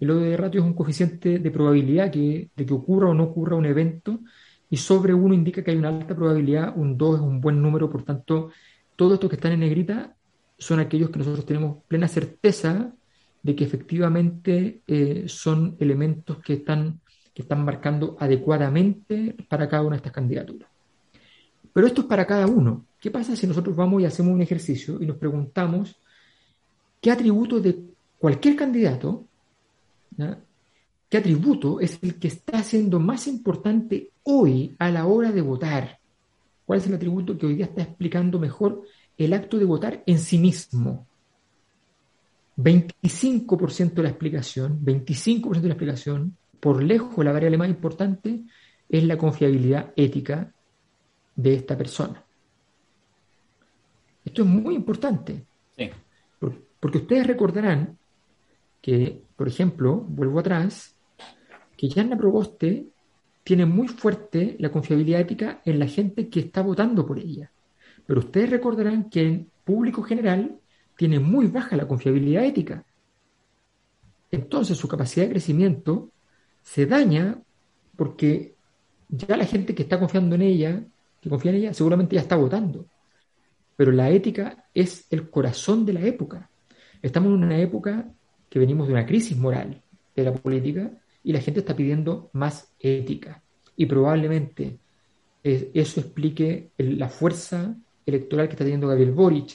El 0.00 0.10
ODD 0.10 0.36
ratio 0.36 0.60
es 0.60 0.66
un 0.66 0.74
coeficiente 0.74 1.38
de 1.38 1.50
probabilidad 1.50 2.10
que, 2.10 2.50
de 2.54 2.66
que 2.66 2.74
ocurra 2.74 3.10
o 3.10 3.14
no 3.14 3.24
ocurra 3.24 3.56
un 3.56 3.66
evento 3.66 4.20
y 4.68 4.76
sobre 4.76 5.14
1 5.14 5.34
indica 5.34 5.62
que 5.62 5.70
hay 5.70 5.76
una 5.76 5.88
alta 5.90 6.14
probabilidad, 6.16 6.76
un 6.76 6.98
2 6.98 7.16
es 7.16 7.20
un 7.20 7.40
buen 7.40 7.62
número, 7.62 7.88
por 7.88 8.02
tanto, 8.02 8.50
todos 8.96 9.14
estos 9.14 9.30
que 9.30 9.36
están 9.36 9.52
en 9.52 9.60
negrita 9.60 10.16
son 10.58 10.80
aquellos 10.80 11.10
que 11.10 11.18
nosotros 11.18 11.46
tenemos 11.46 11.84
plena 11.88 12.08
certeza 12.08 12.92
de 13.42 13.54
que 13.54 13.64
efectivamente 13.64 14.82
eh, 14.86 15.24
son 15.28 15.76
elementos 15.78 16.38
que 16.38 16.54
están, 16.54 17.00
que 17.34 17.42
están 17.42 17.64
marcando 17.64 18.16
adecuadamente 18.20 19.34
para 19.48 19.68
cada 19.68 19.82
una 19.82 19.92
de 19.92 19.96
estas 19.96 20.12
candidaturas. 20.12 20.68
Pero 21.72 21.86
esto 21.86 22.02
es 22.02 22.06
para 22.06 22.26
cada 22.26 22.46
uno. 22.46 22.86
¿Qué 23.00 23.10
pasa 23.10 23.34
si 23.34 23.46
nosotros 23.46 23.74
vamos 23.74 24.00
y 24.00 24.06
hacemos 24.06 24.32
un 24.32 24.40
ejercicio 24.40 25.02
y 25.02 25.06
nos 25.06 25.16
preguntamos 25.16 25.96
qué 27.00 27.10
atributos 27.10 27.62
de 27.62 27.82
cualquier 28.18 28.56
candidato 28.56 29.26
qué 31.08 31.18
atributo 31.18 31.80
es 31.80 31.98
el 32.02 32.18
que 32.18 32.28
está 32.28 32.62
siendo 32.62 32.98
más 32.98 33.26
importante 33.26 34.10
hoy 34.22 34.74
a 34.78 34.90
la 34.90 35.06
hora 35.06 35.32
de 35.32 35.40
votar. 35.40 35.98
¿Cuál 36.64 36.78
es 36.78 36.86
el 36.86 36.94
atributo 36.94 37.36
que 37.36 37.46
hoy 37.46 37.56
día 37.56 37.66
está 37.66 37.82
explicando 37.82 38.38
mejor 38.38 38.82
el 39.18 39.32
acto 39.32 39.58
de 39.58 39.64
votar 39.64 40.02
en 40.06 40.18
sí 40.18 40.38
mismo? 40.38 41.06
25% 42.56 43.94
de 43.94 44.02
la 44.02 44.08
explicación, 44.08 44.80
25% 44.84 45.60
de 45.60 45.68
la 45.68 45.74
explicación, 45.74 46.36
por 46.64 46.82
lejos 46.82 47.22
la 47.22 47.30
variable 47.30 47.58
más 47.58 47.68
importante 47.68 48.40
es 48.88 49.04
la 49.04 49.18
confiabilidad 49.18 49.92
ética 49.96 50.50
de 51.36 51.52
esta 51.56 51.76
persona. 51.76 52.24
Esto 54.24 54.42
es 54.44 54.48
muy 54.48 54.74
importante. 54.74 55.44
Porque 56.80 56.98
ustedes 56.98 57.26
recordarán 57.26 57.98
que, 58.80 59.20
por 59.36 59.46
ejemplo, 59.46 60.06
vuelvo 60.08 60.40
atrás, 60.40 60.96
que 61.76 61.90
Yanna 61.90 62.16
Proboste 62.16 62.86
tiene 63.42 63.66
muy 63.66 63.88
fuerte 63.88 64.56
la 64.58 64.70
confiabilidad 64.70 65.20
ética 65.20 65.60
en 65.66 65.78
la 65.78 65.86
gente 65.86 66.30
que 66.30 66.40
está 66.40 66.62
votando 66.62 67.06
por 67.06 67.18
ella. 67.18 67.52
Pero 68.06 68.20
ustedes 68.20 68.48
recordarán 68.48 69.10
que 69.10 69.20
en 69.20 69.50
público 69.66 70.02
general 70.02 70.58
tiene 70.96 71.20
muy 71.20 71.46
baja 71.46 71.76
la 71.76 71.86
confiabilidad 71.86 72.46
ética. 72.46 72.86
Entonces 74.30 74.78
su 74.78 74.88
capacidad 74.88 75.26
de 75.26 75.32
crecimiento 75.32 76.08
se 76.64 76.86
daña 76.86 77.38
porque 77.96 78.56
ya 79.08 79.36
la 79.36 79.44
gente 79.44 79.74
que 79.74 79.84
está 79.84 80.00
confiando 80.00 80.34
en 80.34 80.42
ella, 80.42 80.82
que 81.20 81.30
confía 81.30 81.52
en 81.52 81.58
ella, 81.58 81.74
seguramente 81.74 82.16
ya 82.16 82.22
está 82.22 82.34
votando. 82.34 82.86
Pero 83.76 83.92
la 83.92 84.10
ética 84.10 84.64
es 84.74 85.06
el 85.10 85.30
corazón 85.30 85.84
de 85.86 85.92
la 85.92 86.00
época. 86.00 86.50
Estamos 87.02 87.28
en 87.28 87.44
una 87.44 87.58
época 87.58 88.08
que 88.48 88.58
venimos 88.58 88.88
de 88.88 88.94
una 88.94 89.06
crisis 89.06 89.36
moral 89.36 89.82
de 90.16 90.24
la 90.24 90.32
política 90.32 90.90
y 91.22 91.32
la 91.32 91.40
gente 91.40 91.60
está 91.60 91.76
pidiendo 91.76 92.30
más 92.32 92.72
ética. 92.80 93.42
Y 93.76 93.86
probablemente 93.86 94.78
eso 95.42 96.00
explique 96.00 96.70
la 96.78 97.08
fuerza 97.08 97.76
electoral 98.06 98.46
que 98.46 98.52
está 98.52 98.64
teniendo 98.64 98.88
Gabriel 98.88 99.12
Boric, 99.12 99.48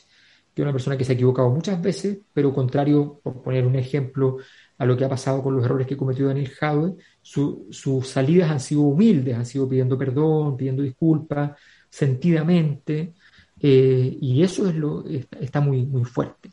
que 0.53 0.61
es 0.61 0.64
una 0.64 0.72
persona 0.72 0.98
que 0.98 1.03
se 1.03 1.14
ha 1.14 1.15
equivocado 1.15 1.49
muchas 1.49 1.81
veces, 1.81 2.19
pero 2.34 2.53
contrario, 2.53 3.19
por 3.23 3.41
poner 3.41 3.65
un 3.65 3.76
ejemplo, 3.76 4.38
a 4.80 4.85
lo 4.85 4.95
que 4.97 5.06
ha 5.06 5.10
pasado 5.10 5.43
con 5.43 5.56
los 5.56 5.65
errores 5.65 5.85
que 5.85 5.97
cometió 5.97 6.27
Daniel 6.27 6.49
Jadwe, 6.49 6.95
sus 7.22 8.07
salidas 8.07 8.49
han 8.49 8.61
sido 8.61 8.81
humildes, 8.81 9.35
han 9.35 9.45
sido 9.45 9.68
pidiendo 9.68 9.97
perdón, 9.97 10.56
pidiendo 10.56 10.81
disculpas, 10.81 11.51
sentidamente, 11.89 13.14
eh, 13.60 14.18
y 14.22 14.41
eso 14.41 14.69
es 14.69 14.76
lo, 14.76 15.06
está, 15.06 15.60
muy, 15.60 15.85
muy 15.85 16.06
fuerte. 16.06 16.49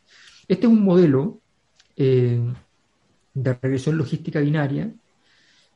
Este 0.48 0.66
es 0.66 0.72
un 0.72 0.82
modelo 0.82 1.40
eh, 1.96 2.40
de 3.32 3.54
regresión 3.54 3.96
logística 3.96 4.40
binaria, 4.40 4.92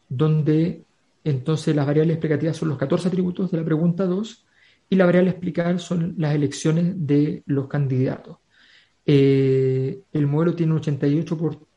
donde 0.09 0.83
entonces 1.23 1.77
las 1.77 1.87
variables 1.87 2.15
explicativas 2.15 2.57
son 2.57 2.71
los 2.71 2.79
14 2.79 3.09
atributos 3.09 3.53
de 3.53 3.59
la 3.59 3.65
pregunta 3.65 4.07
2 4.07 4.47
y 4.89 4.97
la 4.97 5.07
variable 5.07 5.31
explicar 5.31 5.79
son 5.79 6.15
las 6.19 6.35
elecciones 6.35 6.95
de 6.97 7.45
los 7.47 7.69
candidatos. 7.69 8.39
Eh, 9.07 10.01
el 10.13 10.27
modelo 10.27 10.57
tiene 10.57 10.73
un 10.73 10.81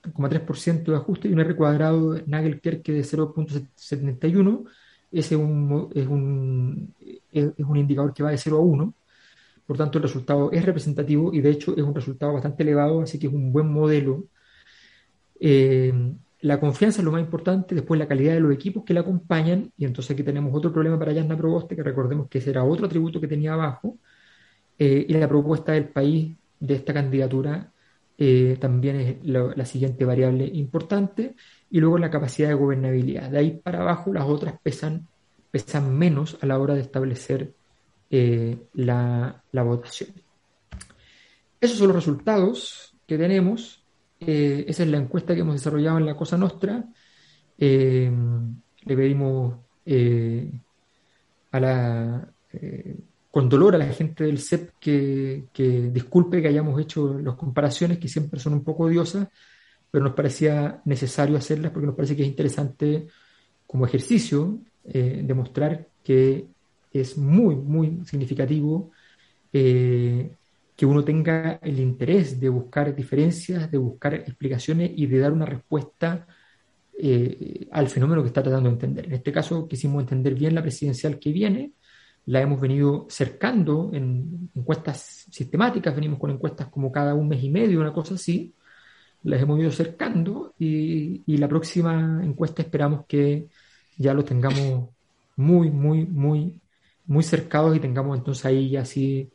88,3% 0.04 0.84
de 0.92 0.96
ajuste 0.96 1.28
y 1.28 1.34
un 1.34 1.40
R 1.40 1.56
cuadrado 1.56 2.18
Nagelkerke 2.26 2.92
de 2.92 3.02
0.71. 3.02 4.66
Ese 5.12 5.36
es 5.36 5.42
un, 5.42 5.90
es, 7.32 7.46
es 7.58 7.66
un 7.66 7.78
indicador 7.78 8.14
que 8.14 8.24
va 8.24 8.32
de 8.32 8.38
0 8.38 8.58
a 8.58 8.62
1. 8.62 8.94
Por 9.66 9.78
tanto, 9.78 9.98
el 9.98 10.04
resultado 10.04 10.52
es 10.52 10.66
representativo 10.66 11.34
y 11.34 11.42
de 11.42 11.52
hecho 11.52 11.76
es 11.76 11.84
un 11.84 11.96
resultado 11.96 12.34
bastante 12.34 12.64
elevado, 12.64 13.02
así 13.02 13.18
que 13.18 13.28
es 13.28 13.34
un 13.34 13.52
buen 13.52 13.72
modelo. 13.72 14.26
Eh, 15.40 15.94
la 16.42 16.60
confianza 16.60 17.00
es 17.00 17.06
lo 17.06 17.12
más 17.12 17.22
importante, 17.22 17.74
después 17.74 17.98
la 17.98 18.08
calidad 18.08 18.34
de 18.34 18.42
los 18.42 18.54
equipos 18.54 18.84
que 18.84 18.94
la 18.94 19.00
acompañan, 19.00 19.72
y 19.78 19.86
entonces 19.86 20.12
aquí 20.12 20.24
tenemos 20.24 20.54
otro 20.54 20.74
problema 20.74 21.00
para 21.00 21.14
Yasna 21.14 21.38
Proboste, 21.38 21.76
que 21.76 21.84
recordemos 21.84 22.28
que 22.28 22.40
ese 22.40 22.50
era 22.50 22.66
otro 22.66 22.86
atributo 22.86 23.22
que 23.22 23.28
tenía 23.28 23.54
abajo, 23.54 23.98
eh, 24.78 25.06
y 25.08 25.14
la 25.14 25.28
propuesta 25.30 25.72
del 25.72 25.88
país 25.88 26.36
de 26.60 26.76
esta 26.76 26.94
candidatura 26.94 27.72
eh, 28.18 28.58
también 28.60 28.96
es 28.96 29.26
la, 29.26 29.66
siguiente 29.66 30.06
variable 30.06 30.46
importante, 30.46 31.36
y 31.70 31.80
luego 31.80 31.98
la 31.98 32.12
capacidad 32.12 32.50
de 32.50 32.54
gobernabilidad. 32.54 33.30
De 33.30 33.40
ahí 33.40 33.52
para 33.52 33.82
abajo 33.82 34.14
las 34.14 34.26
otras 34.26 34.56
pesan, 34.62 35.08
pesan 35.52 35.98
menos 35.98 36.38
a 36.42 36.46
la 36.46 36.60
hora 36.60 36.76
de 36.76 36.82
establecer 36.82 37.54
eh, 38.10 38.58
la, 38.74 39.44
la 39.52 39.64
votación. 39.64 40.12
Esos 41.60 41.78
son 41.78 41.88
los 41.88 41.96
resultados 41.96 42.96
que 43.08 43.18
tenemos. 43.18 43.84
Eh, 44.20 44.66
esa 44.68 44.84
es 44.84 44.90
la 44.90 44.98
encuesta 44.98 45.34
que 45.34 45.42
hemos 45.42 45.56
desarrollado 45.56 45.98
en 45.98 46.06
la 46.06 46.16
Cosa 46.16 46.38
Nostra. 46.38 46.84
Le 47.58 48.12
pedimos 48.86 49.56
a 51.52 51.60
la, 51.60 52.28
con 53.34 53.50
dolor 53.50 53.74
a 53.74 53.80
la 53.80 53.88
gente 53.88 54.26
del 54.26 54.38
CEP 54.38 54.74
que, 54.80 55.90
disculpe 55.92 56.40
que 56.40 56.50
hayamos 56.50 56.80
hecho 56.80 57.18
las 57.20 57.34
comparaciones, 57.34 57.98
que 57.98 58.08
siempre 58.08 58.40
son 58.40 58.54
un 58.54 58.64
poco 58.64 58.84
odiosas, 58.84 59.28
pero 59.90 60.04
nos 60.04 60.14
parecía 60.14 60.82
necesario 60.86 61.36
hacerlas 61.36 61.72
porque 61.72 61.88
nos 61.88 61.96
parece 61.96 62.16
que 62.16 62.22
es 62.22 62.28
interesante 62.28 63.08
como 63.66 63.88
ejercicio 63.88 64.60
demostrar 64.84 65.88
que 66.04 66.46
es 66.92 67.18
muy, 67.18 67.56
muy 67.56 68.06
significativo 68.06 68.92
que 70.76 70.86
uno 70.86 71.04
tenga 71.04 71.60
el 71.62 71.80
interés 71.80 72.40
de 72.40 72.50
buscar 72.50 72.96
diferencias, 72.96 73.70
de 73.70 73.78
buscar 73.78 74.14
explicaciones 74.14 74.92
y 74.96 75.06
de 75.06 75.20
dar 75.20 75.32
una 75.32 75.46
respuesta 75.46 76.28
eh, 76.98 77.68
al 77.72 77.88
fenómeno 77.90 78.22
que 78.22 78.28
está 78.28 78.44
tratando 78.44 78.70
de 78.70 78.74
entender. 78.74 79.06
En 79.06 79.14
este 79.14 79.32
caso 79.32 79.68
quisimos 79.68 80.02
entender 80.02 80.36
bien 80.36 80.56
la 80.56 80.62
presidencial 80.62 81.20
que 81.20 81.32
viene, 81.32 81.74
la 82.26 82.42
hemos 82.42 82.60
venido 82.60 83.06
cercando 83.10 83.92
en 83.94 84.50
encuestas 84.56 85.26
sistemáticas, 85.30 85.96
venimos 85.96 86.20
con 86.20 86.32
encuestas 86.32 86.68
como 86.68 86.92
cada 86.92 87.14
un 87.14 87.28
mes 87.28 87.44
y 87.44 87.50
medio, 87.50 87.82
una 87.82 87.94
cosa 87.94 88.16
así, 88.16 88.54
las 89.24 89.42
hemos 89.42 89.60
ido 89.60 89.72
cercando 89.72 90.54
y, 90.60 91.22
y 91.26 91.38
la 91.38 91.48
próxima 91.48 92.22
encuesta 92.24 92.62
esperamos 92.62 93.06
que 93.08 93.48
ya 93.98 94.14
lo 94.14 94.24
tengamos 94.24 94.90
muy, 95.36 95.70
muy, 95.70 96.06
muy, 96.06 96.62
muy 97.06 97.24
cercados 97.24 97.76
y 97.76 97.80
tengamos 97.80 98.18
entonces 98.18 98.46
ahí 98.46 98.70
ya 98.70 98.82
así 98.82 99.30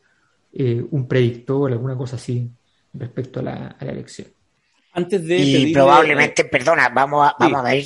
eh, 0.53 0.83
un 0.91 1.07
predictor, 1.07 1.71
alguna 1.71 1.95
cosa 1.95 2.15
así 2.15 2.49
respecto 2.93 3.39
a 3.39 3.43
la, 3.43 3.75
elección. 3.79 4.27
Antes 4.93 5.25
de 5.25 5.37
y 5.37 5.73
probablemente, 5.73 6.45
perdona, 6.45 6.89
vamos 6.89 7.27
a, 7.27 7.35
vamos 7.39 7.59
a 7.59 7.63
ver 7.63 7.85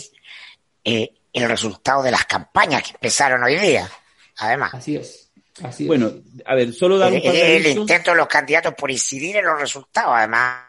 eh, 0.83 1.13
el 1.33 1.49
resultado 1.49 2.01
de 2.01 2.11
las 2.11 2.25
campañas 2.25 2.83
que 2.83 2.91
empezaron 2.91 3.43
hoy 3.43 3.57
día, 3.57 3.89
además. 4.37 4.73
Así 4.73 4.95
es. 4.95 5.29
Así 5.61 5.85
bueno, 5.85 6.11
a 6.45 6.55
ver, 6.55 6.73
solo 6.73 6.97
dar 6.97 7.11
un 7.11 7.21
el, 7.23 7.67
intento 7.67 8.09
de 8.09 8.17
los 8.17 8.27
candidatos 8.27 8.73
por 8.73 8.89
incidir 8.89 9.35
en 9.35 9.45
los 9.45 9.59
resultados, 9.59 10.11
además, 10.15 10.63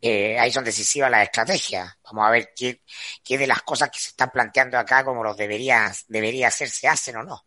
eh, 0.00 0.38
ahí 0.38 0.50
son 0.50 0.64
decisivas 0.64 1.10
las 1.10 1.24
estrategias. 1.24 1.92
Vamos 2.04 2.26
a 2.26 2.30
ver 2.30 2.48
qué, 2.56 2.80
qué 3.22 3.36
de 3.36 3.46
las 3.46 3.60
cosas 3.62 3.90
que 3.90 3.98
se 3.98 4.08
están 4.08 4.30
planteando 4.30 4.78
acá, 4.78 5.04
como 5.04 5.22
los 5.22 5.36
debería, 5.36 5.92
debería 6.08 6.48
hacer, 6.48 6.70
se 6.70 6.88
hacen 6.88 7.16
o 7.16 7.22
no. 7.22 7.44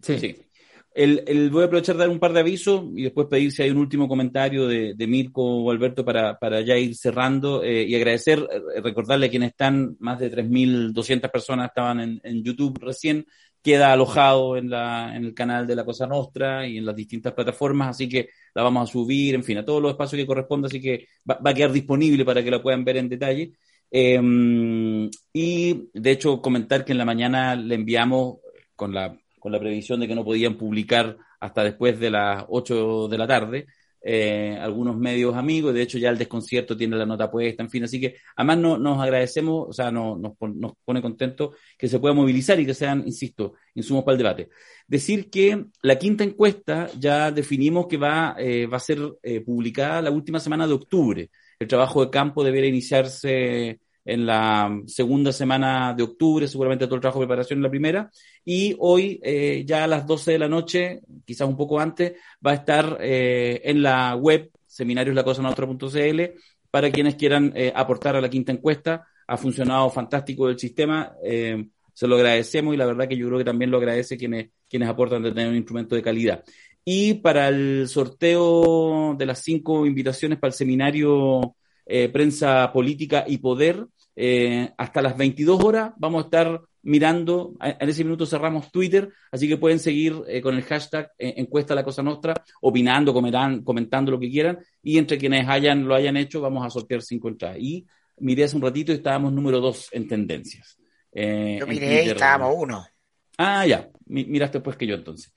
Sí. 0.00 0.18
sí. 0.18 0.50
El, 0.92 1.50
voy 1.50 1.62
a 1.62 1.66
aprovechar 1.66 1.94
de 1.94 2.00
dar 2.00 2.08
un 2.08 2.18
par 2.18 2.32
de 2.32 2.40
avisos 2.40 2.82
y 2.96 3.04
después 3.04 3.28
pedir 3.28 3.52
si 3.52 3.62
hay 3.62 3.70
un 3.70 3.78
último 3.78 4.08
comentario 4.08 4.66
de, 4.66 5.06
Mirko 5.06 5.62
o 5.62 5.70
Alberto 5.70 6.04
para, 6.04 6.36
para 6.36 6.62
ya 6.62 6.76
ir 6.76 6.96
cerrando 6.96 7.62
eh, 7.62 7.84
y 7.84 7.94
agradecer, 7.94 8.40
eh, 8.50 8.80
recordarle 8.80 9.26
a 9.26 9.30
quienes 9.30 9.50
están, 9.50 9.96
más 10.00 10.18
de 10.18 10.32
3.200 10.32 11.30
personas 11.30 11.68
estaban 11.68 12.00
en, 12.00 12.20
en, 12.24 12.42
YouTube 12.42 12.80
recién, 12.82 13.24
queda 13.62 13.92
alojado 13.92 14.56
en, 14.56 14.70
la, 14.70 15.14
en 15.14 15.24
el 15.24 15.34
canal 15.34 15.66
de 15.66 15.76
La 15.76 15.84
Cosa 15.84 16.06
Nostra 16.06 16.66
y 16.66 16.78
en 16.78 16.86
las 16.86 16.96
distintas 16.96 17.32
plataformas, 17.32 17.90
así 17.90 18.08
que 18.08 18.30
la 18.54 18.62
vamos 18.62 18.88
a 18.88 18.92
subir, 18.92 19.34
en 19.34 19.44
fin, 19.44 19.58
a 19.58 19.64
todos 19.64 19.82
los 19.82 19.92
espacios 19.92 20.20
que 20.20 20.26
corresponda, 20.26 20.66
así 20.68 20.80
que 20.80 21.06
va, 21.28 21.38
a 21.44 21.54
quedar 21.54 21.72
disponible 21.72 22.24
para 22.24 22.42
que 22.42 22.50
la 22.50 22.62
puedan 22.62 22.84
ver 22.84 22.96
en 22.96 23.08
detalle. 23.08 23.52
Em, 23.90 25.10
y 25.32 25.88
de 25.92 26.10
hecho, 26.10 26.40
comentar 26.40 26.84
que 26.84 26.92
en 26.92 26.98
la 26.98 27.04
mañana 27.04 27.56
le 27.56 27.74
enviamos 27.74 28.38
con 28.76 28.94
la 28.94 29.16
con 29.40 29.50
la 29.50 29.58
previsión 29.58 29.98
de 29.98 30.06
que 30.06 30.14
no 30.14 30.24
podían 30.24 30.56
publicar 30.56 31.16
hasta 31.40 31.64
después 31.64 31.98
de 31.98 32.10
las 32.10 32.44
8 32.48 33.08
de 33.08 33.18
la 33.18 33.26
tarde. 33.26 33.66
Eh, 34.02 34.56
algunos 34.58 34.96
medios 34.96 35.36
amigos, 35.36 35.74
de 35.74 35.82
hecho 35.82 35.98
ya 35.98 36.08
el 36.08 36.16
desconcierto 36.16 36.74
tiene 36.76 36.96
la 36.96 37.04
nota 37.04 37.30
puesta, 37.30 37.62
en 37.62 37.68
fin, 37.68 37.84
así 37.84 38.00
que 38.00 38.16
además 38.34 38.58
no, 38.58 38.78
nos 38.78 38.98
agradecemos, 39.00 39.66
o 39.68 39.72
sea, 39.74 39.90
no, 39.90 40.16
nos, 40.16 40.32
nos 40.54 40.72
pone 40.84 41.02
contento 41.02 41.52
que 41.76 41.86
se 41.86 41.98
pueda 41.98 42.14
movilizar 42.14 42.58
y 42.58 42.64
que 42.64 42.72
sean, 42.72 43.02
insisto, 43.06 43.54
insumos 43.74 44.04
para 44.04 44.14
el 44.14 44.18
debate. 44.18 44.48
Decir 44.86 45.28
que 45.30 45.66
la 45.82 45.98
quinta 45.98 46.24
encuesta 46.24 46.88
ya 46.98 47.30
definimos 47.30 47.86
que 47.86 47.98
va, 47.98 48.34
eh, 48.38 48.66
va 48.66 48.78
a 48.78 48.80
ser 48.80 48.98
eh, 49.22 49.40
publicada 49.40 50.02
la 50.02 50.10
última 50.10 50.40
semana 50.40 50.66
de 50.66 50.74
octubre. 50.74 51.30
El 51.58 51.68
trabajo 51.68 52.04
de 52.04 52.10
campo 52.10 52.42
deberá 52.42 52.66
iniciarse 52.66 53.80
en 54.04 54.26
la 54.26 54.80
segunda 54.86 55.32
semana 55.32 55.94
de 55.94 56.02
octubre, 56.02 56.48
seguramente 56.48 56.86
todo 56.86 56.96
el 56.96 57.00
trabajo 57.00 57.20
de 57.20 57.26
preparación 57.26 57.58
en 57.58 57.62
la 57.64 57.70
primera, 57.70 58.10
y 58.44 58.74
hoy 58.78 59.20
eh, 59.22 59.64
ya 59.66 59.84
a 59.84 59.86
las 59.86 60.06
12 60.06 60.32
de 60.32 60.38
la 60.38 60.48
noche, 60.48 61.00
quizás 61.24 61.48
un 61.48 61.56
poco 61.56 61.78
antes, 61.78 62.14
va 62.44 62.52
a 62.52 62.54
estar 62.54 62.98
eh, 63.00 63.60
en 63.64 63.82
la 63.82 64.16
web 64.16 64.50
seminarioslacosanostra.cl 64.66 66.20
para 66.70 66.90
quienes 66.90 67.16
quieran 67.16 67.52
eh, 67.54 67.72
aportar 67.74 68.16
a 68.16 68.20
la 68.20 68.30
quinta 68.30 68.52
encuesta. 68.52 69.06
ha 69.26 69.36
funcionado 69.36 69.90
fantástico 69.90 70.48
el 70.48 70.58
sistema. 70.58 71.12
Eh, 71.24 71.66
se 71.92 72.06
lo 72.06 72.16
agradecemos 72.16 72.74
y 72.74 72.76
la 72.76 72.86
verdad 72.86 73.08
que 73.08 73.16
yo 73.16 73.26
creo 73.26 73.38
que 73.38 73.44
también 73.44 73.70
lo 73.70 73.78
agradece 73.78 74.16
quienes, 74.16 74.50
quienes 74.68 74.88
aportan 74.88 75.22
de 75.22 75.30
tener 75.30 75.48
un 75.48 75.56
instrumento 75.56 75.94
de 75.94 76.02
calidad. 76.02 76.44
Y 76.84 77.14
para 77.14 77.48
el 77.48 77.86
sorteo 77.88 79.14
de 79.18 79.26
las 79.26 79.40
cinco 79.40 79.84
invitaciones 79.84 80.38
para 80.38 80.48
el 80.48 80.54
seminario 80.54 81.56
eh, 81.92 82.08
Prensa 82.08 82.72
Política 82.72 83.24
y 83.26 83.38
Poder, 83.38 83.84
eh, 84.14 84.70
hasta 84.78 85.02
las 85.02 85.16
22 85.16 85.64
horas 85.64 85.92
vamos 85.96 86.22
a 86.22 86.24
estar 86.26 86.60
mirando, 86.82 87.54
en 87.60 87.88
ese 87.88 88.04
minuto 88.04 88.26
cerramos 88.26 88.70
Twitter, 88.70 89.10
así 89.32 89.48
que 89.48 89.56
pueden 89.56 89.80
seguir 89.80 90.22
eh, 90.28 90.40
con 90.40 90.54
el 90.54 90.62
hashtag 90.62 91.10
encuesta 91.18 91.74
la 91.74 91.82
cosa 91.82 92.04
nuestra, 92.04 92.34
opinando, 92.62 93.12
comentando 93.12 94.12
lo 94.12 94.20
que 94.20 94.30
quieran, 94.30 94.60
y 94.84 94.98
entre 94.98 95.18
quienes 95.18 95.48
hayan, 95.48 95.88
lo 95.88 95.96
hayan 95.96 96.16
hecho, 96.16 96.40
vamos 96.40 96.64
a 96.64 96.70
sortear 96.70 97.02
cinco 97.02 97.28
entradas. 97.28 97.58
Y 97.58 97.84
miré 98.18 98.44
hace 98.44 98.54
un 98.54 98.62
ratito 98.62 98.92
y 98.92 98.94
estábamos 98.94 99.32
número 99.32 99.58
dos 99.58 99.88
en 99.90 100.06
tendencias. 100.06 100.78
yo 101.12 101.66
miré 101.66 102.04
y 102.04 102.08
estábamos 102.10 102.54
uno. 102.56 102.86
Ah, 103.36 103.66
ya, 103.66 103.90
miraste 104.06 104.60
pues 104.60 104.76
que 104.76 104.86
yo 104.86 104.94
entonces. 104.94 105.32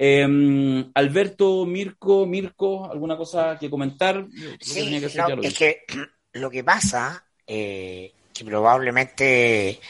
Em, 0.00 0.90
Alberto, 0.94 1.66
Mirko, 1.66 2.24
Mirko, 2.24 2.88
¿alguna 2.88 3.16
cosa 3.16 3.58
que 3.58 3.68
comentar? 3.68 4.26
Sí, 4.60 4.94
es 5.42 5.54
que 5.54 5.84
lo 6.34 6.48
que 6.48 6.62
pasa, 6.62 7.24
eh, 7.44 8.12
que 8.32 8.44
probablemente 8.44 9.80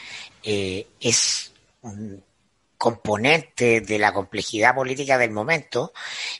eh, 0.43 0.87
es 0.99 1.53
un 1.83 2.23
componente 2.79 3.81
de 3.81 3.99
la 3.99 4.13
complejidad 4.13 4.73
política 4.73 5.17
del 5.17 5.31
momento 5.31 5.91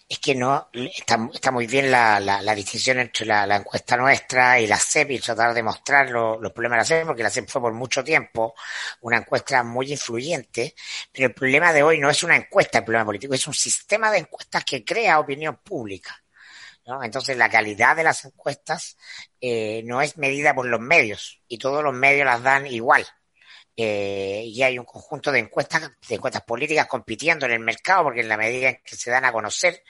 es 0.08 0.20
que 0.20 0.34
no 0.34 0.70
está, 0.72 1.30
está 1.34 1.52
muy 1.52 1.68
bien 1.68 1.92
la, 1.92 2.22
la, 2.22 2.56
distinción 2.56 2.98
entre 2.98 3.26
la, 3.26 3.58
encuesta 3.58 3.98
nuestra 3.98 4.58
y 4.58 4.66
la 4.66 4.78
CEP 4.78 5.12
y 5.12 5.20
tratar 5.20 5.54
de 5.54 5.64
mostrar 5.64 6.10
los 6.10 6.52
problemas 6.54 6.78
de 6.78 6.96
la 6.96 7.00
CEP, 7.00 7.08
porque 7.08 7.24
la 7.24 7.30
CEP 7.30 7.50
fue 7.50 7.60
por 7.60 7.74
mucho 7.74 8.06
tiempo 8.06 8.56
una 9.02 9.18
encuesta 9.18 9.64
muy 9.64 9.92
influyente, 9.92 10.76
pero 11.12 11.28
el 11.28 11.34
problema 11.34 11.74
de 11.74 11.84
hoy 11.84 12.00
no 12.00 12.10
es 12.10 12.24
una 12.24 12.38
encuesta, 12.38 12.78
el 12.80 12.86
problema 12.86 13.06
político, 13.06 13.34
es 13.34 13.46
un 13.46 13.54
sistema 13.54 14.10
de 14.10 14.20
encuestas 14.20 14.64
que 14.64 14.86
crea 14.86 15.20
opinión 15.20 15.58
pública. 15.58 16.24
Entonces 17.04 17.38
la 17.38 17.50
calidad 17.50 17.98
de 17.98 18.04
las 18.04 18.24
encuestas 18.24 18.98
eh, 19.42 19.84
no 19.86 20.02
es 20.02 20.18
medida 20.18 20.56
por 20.56 20.66
los 20.66 20.80
medios 20.80 21.42
y 21.50 21.58
todos 21.58 21.84
los 21.84 21.94
medios 21.94 22.26
las 22.26 22.42
dan 22.42 22.66
igual. 22.66 23.06
Eh, 23.82 24.44
y 24.46 24.62
hay 24.62 24.78
un 24.78 24.84
conjunto 24.84 25.32
de 25.32 25.40
encuestas, 25.40 25.90
de 26.06 26.16
encuestas 26.16 26.44
políticas 26.44 26.86
compitiendo 26.88 27.46
en 27.46 27.54
el 27.54 27.60
mercado, 27.62 28.04
porque 28.04 28.20
en 28.20 28.28
la 28.28 28.36
medida 28.36 28.68
en 28.68 28.82
que 28.84 28.98
se 28.98 29.10
dan 29.10 29.24
a 29.24 29.32
conocer 29.32 29.86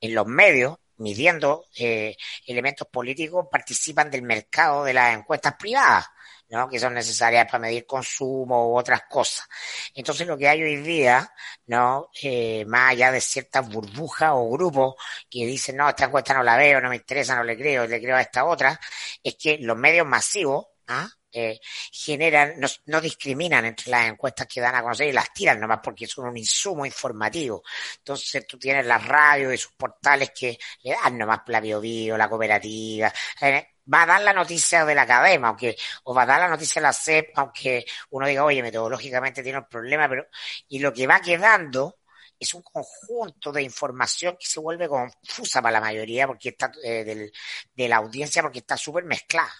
en 0.00 0.14
los 0.14 0.28
medios, 0.28 0.78
midiendo 0.98 1.64
eh, 1.76 2.16
elementos 2.46 2.86
políticos, 2.86 3.48
participan 3.50 4.12
del 4.12 4.22
mercado 4.22 4.84
de 4.84 4.94
las 4.94 5.18
encuestas 5.18 5.54
privadas, 5.58 6.06
¿no? 6.50 6.68
que 6.68 6.78
son 6.78 6.94
necesarias 6.94 7.46
para 7.46 7.58
medir 7.58 7.84
consumo 7.84 8.70
u 8.70 8.78
otras 8.78 9.02
cosas. 9.10 9.48
Entonces 9.92 10.24
lo 10.28 10.38
que 10.38 10.48
hay 10.48 10.62
hoy 10.62 10.76
día, 10.76 11.28
¿no? 11.66 12.10
Eh, 12.22 12.64
más 12.66 12.92
allá 12.92 13.10
de 13.10 13.20
ciertas 13.20 13.68
burbujas 13.68 14.30
o 14.34 14.50
grupos 14.50 14.94
que 15.28 15.44
dicen, 15.46 15.78
no, 15.78 15.88
esta 15.88 16.04
encuesta 16.04 16.34
no 16.34 16.44
la 16.44 16.56
veo, 16.56 16.80
no 16.80 16.90
me 16.90 16.96
interesa, 16.96 17.34
no 17.34 17.42
le 17.42 17.56
creo, 17.56 17.88
le 17.88 18.00
creo 18.00 18.14
a 18.14 18.20
esta 18.20 18.44
otra, 18.44 18.78
es 19.20 19.34
que 19.34 19.58
los 19.58 19.76
medios 19.76 20.06
masivos, 20.06 20.66
¿ah? 20.86 21.08
Eh, 21.32 21.58
generan, 21.90 22.54
no, 22.58 22.68
no, 22.86 23.00
discriminan 23.00 23.64
entre 23.64 23.90
las 23.90 24.08
encuestas 24.08 24.46
que 24.46 24.60
dan 24.60 24.74
a 24.74 24.82
conocer 24.82 25.08
y 25.08 25.12
las 25.12 25.32
tiran 25.32 25.58
nomás 25.60 25.80
porque 25.82 26.06
son 26.06 26.28
un 26.28 26.36
insumo 26.36 26.84
informativo. 26.86 27.62
Entonces 27.98 28.46
tú 28.46 28.58
tienes 28.58 28.86
las 28.86 29.06
radios 29.06 29.54
y 29.54 29.58
sus 29.58 29.72
portales 29.72 30.30
que 30.30 30.58
le 30.82 30.92
dan 30.92 31.18
nomás 31.18 31.40
la 31.46 31.60
bio, 31.60 32.16
la 32.16 32.28
cooperativa. 32.28 33.12
Eh, 33.40 33.66
va 33.92 34.02
a 34.02 34.06
dar 34.06 34.22
la 34.22 34.32
noticia 34.32 34.84
de 34.84 34.94
la 34.94 35.02
academia, 35.02 35.48
aunque, 35.48 35.76
o 36.04 36.14
va 36.14 36.22
a 36.22 36.26
dar 36.26 36.40
la 36.40 36.48
noticia 36.48 36.80
de 36.80 36.86
la 36.86 36.92
CEP, 36.92 37.30
aunque 37.36 37.84
uno 38.10 38.26
diga, 38.26 38.44
oye, 38.44 38.62
metodológicamente 38.62 39.42
tiene 39.42 39.58
un 39.58 39.68
problema, 39.68 40.08
pero, 40.08 40.26
y 40.68 40.78
lo 40.78 40.92
que 40.92 41.06
va 41.06 41.20
quedando 41.20 41.98
es 42.38 42.54
un 42.54 42.62
conjunto 42.62 43.52
de 43.52 43.62
información 43.62 44.36
que 44.38 44.46
se 44.46 44.60
vuelve 44.60 44.88
confusa 44.88 45.62
para 45.62 45.74
la 45.74 45.80
mayoría 45.80 46.26
porque 46.26 46.50
está, 46.50 46.72
eh, 46.82 47.04
del, 47.04 47.32
de 47.74 47.88
la 47.88 47.96
audiencia 47.96 48.42
porque 48.42 48.58
está 48.60 48.76
súper 48.76 49.04
mezclada. 49.04 49.52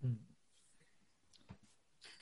Mm. 0.00 0.27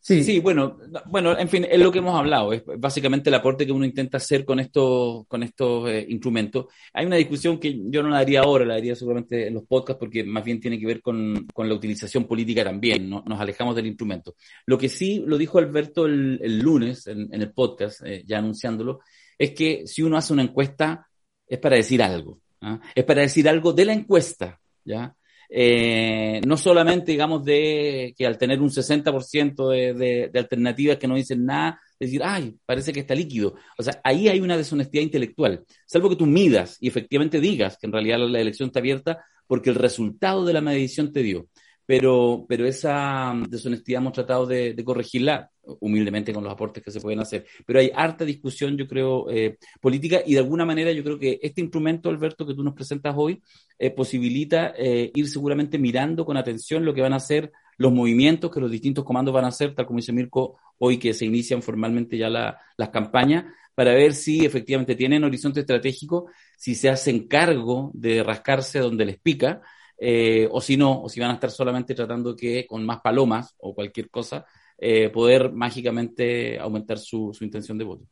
Sí. 0.06 0.22
sí, 0.22 0.38
bueno, 0.38 0.78
bueno, 1.06 1.36
en 1.36 1.48
fin, 1.48 1.66
es 1.68 1.80
lo 1.80 1.90
que 1.90 1.98
hemos 1.98 2.16
hablado, 2.16 2.52
es 2.52 2.62
básicamente 2.78 3.28
el 3.28 3.34
aporte 3.34 3.66
que 3.66 3.72
uno 3.72 3.84
intenta 3.84 4.18
hacer 4.18 4.44
con 4.44 4.60
estos, 4.60 5.26
con 5.26 5.42
estos 5.42 5.90
eh, 5.90 6.06
instrumentos. 6.08 6.66
Hay 6.92 7.06
una 7.06 7.16
discusión 7.16 7.58
que 7.58 7.76
yo 7.86 8.04
no 8.04 8.10
la 8.10 8.18
haría 8.18 8.42
ahora, 8.42 8.64
la 8.64 8.74
haría 8.74 8.94
seguramente 8.94 9.48
en 9.48 9.54
los 9.54 9.64
podcasts, 9.64 9.98
porque 9.98 10.22
más 10.22 10.44
bien 10.44 10.60
tiene 10.60 10.78
que 10.78 10.86
ver 10.86 11.02
con, 11.02 11.48
con 11.52 11.68
la 11.68 11.74
utilización 11.74 12.24
política 12.24 12.62
también, 12.62 13.10
¿no? 13.10 13.24
nos 13.26 13.40
alejamos 13.40 13.74
del 13.74 13.88
instrumento. 13.88 14.36
Lo 14.66 14.78
que 14.78 14.88
sí 14.88 15.24
lo 15.26 15.36
dijo 15.36 15.58
Alberto 15.58 16.06
el, 16.06 16.56
lunes 16.60 17.08
en, 17.08 17.28
en, 17.34 17.42
el 17.42 17.50
podcast, 17.50 18.02
eh, 18.06 18.22
ya 18.24 18.38
anunciándolo, 18.38 19.00
es 19.36 19.50
que 19.54 19.88
si 19.88 20.04
uno 20.04 20.16
hace 20.16 20.32
una 20.32 20.42
encuesta 20.42 21.08
es 21.48 21.58
para 21.58 21.74
decir 21.74 22.00
algo, 22.00 22.38
¿ah? 22.60 22.80
es 22.94 23.04
para 23.04 23.22
decir 23.22 23.48
algo 23.48 23.72
de 23.72 23.84
la 23.84 23.92
encuesta, 23.92 24.60
¿ya? 24.84 25.16
Eh, 25.48 26.40
no 26.46 26.56
solamente, 26.56 27.12
digamos, 27.12 27.44
de 27.44 28.14
que 28.16 28.26
al 28.26 28.38
tener 28.38 28.60
un 28.60 28.70
60% 28.70 29.68
de, 29.70 29.94
de, 29.94 30.30
de 30.32 30.38
alternativas 30.38 30.96
que 30.96 31.08
no 31.08 31.14
dicen 31.14 31.44
nada, 31.44 31.80
decir, 31.98 32.22
ay, 32.24 32.56
parece 32.66 32.92
que 32.92 33.00
está 33.00 33.14
líquido. 33.14 33.54
O 33.78 33.82
sea, 33.82 34.00
ahí 34.04 34.28
hay 34.28 34.40
una 34.40 34.56
deshonestidad 34.56 35.02
intelectual. 35.02 35.64
Salvo 35.86 36.10
que 36.10 36.16
tú 36.16 36.26
midas 36.26 36.76
y 36.80 36.88
efectivamente 36.88 37.40
digas 37.40 37.78
que 37.78 37.86
en 37.86 37.92
realidad 37.92 38.18
la 38.18 38.40
elección 38.40 38.68
está 38.68 38.80
abierta 38.80 39.24
porque 39.46 39.70
el 39.70 39.76
resultado 39.76 40.44
de 40.44 40.52
la 40.52 40.60
medición 40.60 41.12
te 41.12 41.22
dio 41.22 41.48
pero, 41.86 42.44
pero 42.48 42.66
esa 42.66 43.32
mm, 43.32 43.44
deshonestidad 43.44 44.00
hemos 44.00 44.12
tratado 44.12 44.44
de, 44.44 44.74
corregirla 44.84 45.50
humildemente 45.80 46.32
con 46.32 46.44
los 46.44 46.52
aportes 46.52 46.82
que 46.82 46.90
se 46.90 47.00
pueden 47.00 47.20
hacer. 47.20 47.46
Pero 47.64 47.80
hay 47.80 47.90
harta 47.94 48.24
discusión, 48.24 48.76
yo 48.76 48.86
creo, 48.86 49.30
eh, 49.30 49.58
política 49.80 50.20
y 50.24 50.34
de 50.34 50.40
alguna 50.40 50.64
manera 50.64 50.92
yo 50.92 51.02
creo 51.02 51.18
que 51.18 51.38
este 51.42 51.60
instrumento, 51.60 52.08
Alberto, 52.08 52.46
que 52.46 52.54
tú 52.54 52.62
nos 52.62 52.74
presentas 52.74 53.14
hoy, 53.16 53.40
eh, 53.78 53.90
posibilita 53.90 54.74
eh, 54.76 55.10
ir 55.14 55.28
seguramente 55.28 55.78
mirando 55.78 56.24
con 56.24 56.36
atención 56.36 56.84
lo 56.84 56.94
que 56.94 57.02
van 57.02 57.12
a 57.12 57.20
ser 57.20 57.52
los 57.78 57.92
movimientos 57.92 58.50
que 58.50 58.60
los 58.60 58.70
distintos 58.70 59.04
comandos 59.04 59.34
van 59.34 59.44
a 59.44 59.48
hacer, 59.48 59.74
tal 59.74 59.86
como 59.86 59.98
dice 59.98 60.12
Mirko, 60.12 60.58
hoy 60.78 60.98
que 60.98 61.12
se 61.12 61.26
inician 61.26 61.62
formalmente 61.62 62.16
ya 62.16 62.30
las 62.30 62.88
campañas, 62.90 63.44
para 63.74 63.92
ver 63.92 64.14
si 64.14 64.46
efectivamente 64.46 64.94
tienen 64.94 65.24
horizonte 65.24 65.60
estratégico, 65.60 66.30
si 66.56 66.74
se 66.74 66.88
hacen 66.88 67.28
cargo 67.28 67.90
de 67.92 68.22
rascarse 68.22 68.78
donde 68.78 69.04
les 69.04 69.18
pica, 69.18 69.60
eh, 69.98 70.48
o 70.50 70.60
si 70.60 70.76
no, 70.76 71.02
o 71.02 71.08
si 71.08 71.20
van 71.20 71.30
a 71.30 71.34
estar 71.34 71.50
solamente 71.50 71.94
tratando 71.94 72.36
que 72.36 72.66
con 72.66 72.84
más 72.84 73.00
palomas 73.00 73.54
o 73.58 73.74
cualquier 73.74 74.10
cosa, 74.10 74.44
eh, 74.78 75.08
poder 75.08 75.52
mágicamente 75.52 76.58
aumentar 76.58 76.98
su, 76.98 77.34
intención 77.40 77.78
de 77.78 77.84
voto. 77.84 78.04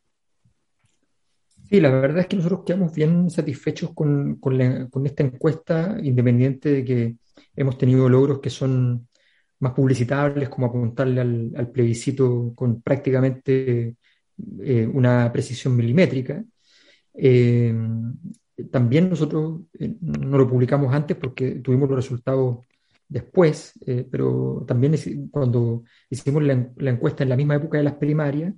Sí, 1.69 1.81
la 1.81 1.91
verdad 1.91 2.21
es 2.21 2.27
que 2.27 2.37
nosotros 2.37 2.63
quedamos 2.65 2.95
bien 2.95 3.31
satisfechos 3.31 3.93
con, 3.95 4.39
esta 5.05 5.23
encuesta, 5.23 5.99
independiente 6.03 6.71
de 6.71 6.85
que 6.85 7.17
hemos 7.57 7.77
tenido 7.79 8.09
logros 8.09 8.41
que 8.41 8.51
son 8.51 9.09
más 9.61 9.73
publicitables, 9.73 10.49
como 10.49 10.67
apuntarle 10.67 11.21
al, 11.21 11.71
plebiscito 11.71 12.53
con 12.55 12.83
prácticamente 12.83 13.97
eh, 14.61 14.87
una 14.87 15.31
precisión 15.33 15.77
milimétrica. 15.77 16.45
También 18.71 19.11
nosotros 19.11 19.63
eh, 19.79 19.95
no 20.01 20.39
lo 20.39 20.49
publicamos 20.49 20.95
antes 20.95 21.17
porque 21.17 21.57
tuvimos 21.57 21.89
los 21.89 21.97
resultados 21.97 22.59
después, 23.09 23.73
eh, 23.87 24.07
pero 24.11 24.65
también 24.67 24.95
cuando 25.31 25.85
hicimos 26.11 26.43
la, 26.43 26.53
encuesta 26.91 27.23
en 27.23 27.29
la 27.31 27.37
misma 27.37 27.57
época 27.57 27.79
de 27.79 27.85
las 27.85 27.95
primarias, 27.95 28.55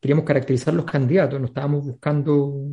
queríamos 0.00 0.24
caracterizar 0.24 0.74
los 0.74 0.84
candidatos, 0.84 1.40
no 1.40 1.46
estábamos 1.46 1.84
buscando, 1.86 2.70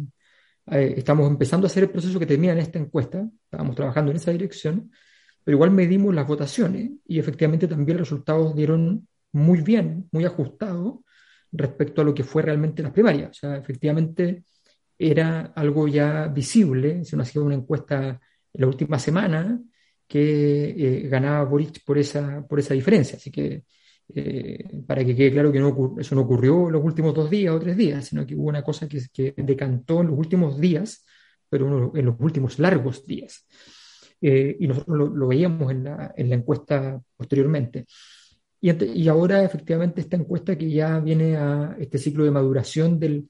eh, 0.68 0.96
estamos 0.98 1.28
empezando 1.30 1.66
a 1.66 1.70
hacer 1.70 1.84
el 1.84 1.90
proceso 1.90 2.20
que 2.20 2.26
termina 2.26 2.54
en 2.54 2.60
esta 2.60 2.80
encuesta, 2.80 3.28
estábamos 3.44 3.76
trabajando 3.76 4.12
en 4.12 4.18
esa 4.18 4.32
dirección, 4.32 4.92
pero 5.44 5.58
igual 5.58 5.72
medimos 5.72 6.14
las 6.14 6.28
votaciones 6.28 6.92
y 7.08 7.20
efectivamente 7.20 7.68
también 7.68 7.98
los 8.00 8.10
resultados 8.10 8.56
dieron 8.56 9.08
muy 9.32 9.62
bien, 9.62 10.08
muy 10.12 10.26
ajustados 10.26 10.96
respecto 11.52 12.02
a 12.02 12.06
lo 12.06 12.14
que 12.14 12.24
fue 12.24 12.42
realmente 12.42 12.84
las 12.84 12.92
primarias. 12.92 13.32
O 13.32 13.34
sea, 13.34 13.58
efectivamente 13.58 14.44
era 14.98 15.54
algo 15.56 15.88
ya 15.88 16.28
visible, 16.28 17.04
se 17.04 17.18
nos 17.18 17.28
hacía 17.28 17.42
una 17.42 17.56
encuesta 17.56 18.20
en 18.54 18.62
la 18.62 18.68
última 18.68 19.00
semana 19.00 19.62
que 20.08 20.70
eh, 20.70 21.08
ganaba 21.10 21.44
Boric 21.46 21.84
por 21.84 21.98
esa, 21.98 22.46
por 22.48 22.60
esa 22.60 22.74
diferencia. 22.74 23.18
Así 23.18 23.32
que 23.32 23.64
eh, 24.14 24.64
para 24.86 25.04
que 25.04 25.16
quede 25.16 25.32
claro 25.32 25.52
que 25.52 25.60
no 25.60 25.96
eso 26.00 26.16
no 26.16 26.22
ocurrió 26.22 26.68
en 26.68 26.74
los 26.74 26.84
últimos 26.84 27.14
dos 27.14 27.30
días 27.30 27.54
o 27.54 27.60
tres 27.60 27.76
días, 27.76 28.06
sino 28.06 28.26
que 28.26 28.36
hubo 28.36 28.50
una 28.50 28.64
cosa 28.64 28.88
que, 28.88 29.02
que 29.12 29.34
decantó 29.38 30.02
en 30.02 30.08
los 30.08 30.18
últimos 30.18 30.60
días, 30.60 31.06
pero 31.50 31.92
en 31.96 32.06
los 32.06 32.16
últimos 32.20 32.60
largos 32.60 33.06
días. 33.06 33.46
Eh, 34.22 34.56
y 34.60 34.68
nosotros 34.68 35.12
lo, 35.14 35.28
veíamos 35.28 35.72
en 35.72 35.84
la, 35.84 36.14
en 36.16 36.30
la, 36.30 36.36
encuesta 36.36 37.02
posteriormente. 37.18 37.86
Y, 38.62 38.72
y, 39.02 39.08
ahora 39.08 39.44
efectivamente 39.44 40.02
esta 40.02 40.16
encuesta 40.16 40.58
que 40.58 40.70
ya 40.72 41.00
viene 41.00 41.36
a 41.36 41.76
este 41.80 41.98
ciclo 41.98 42.24
de 42.24 42.32
maduración 42.32 43.00
del, 43.00 43.30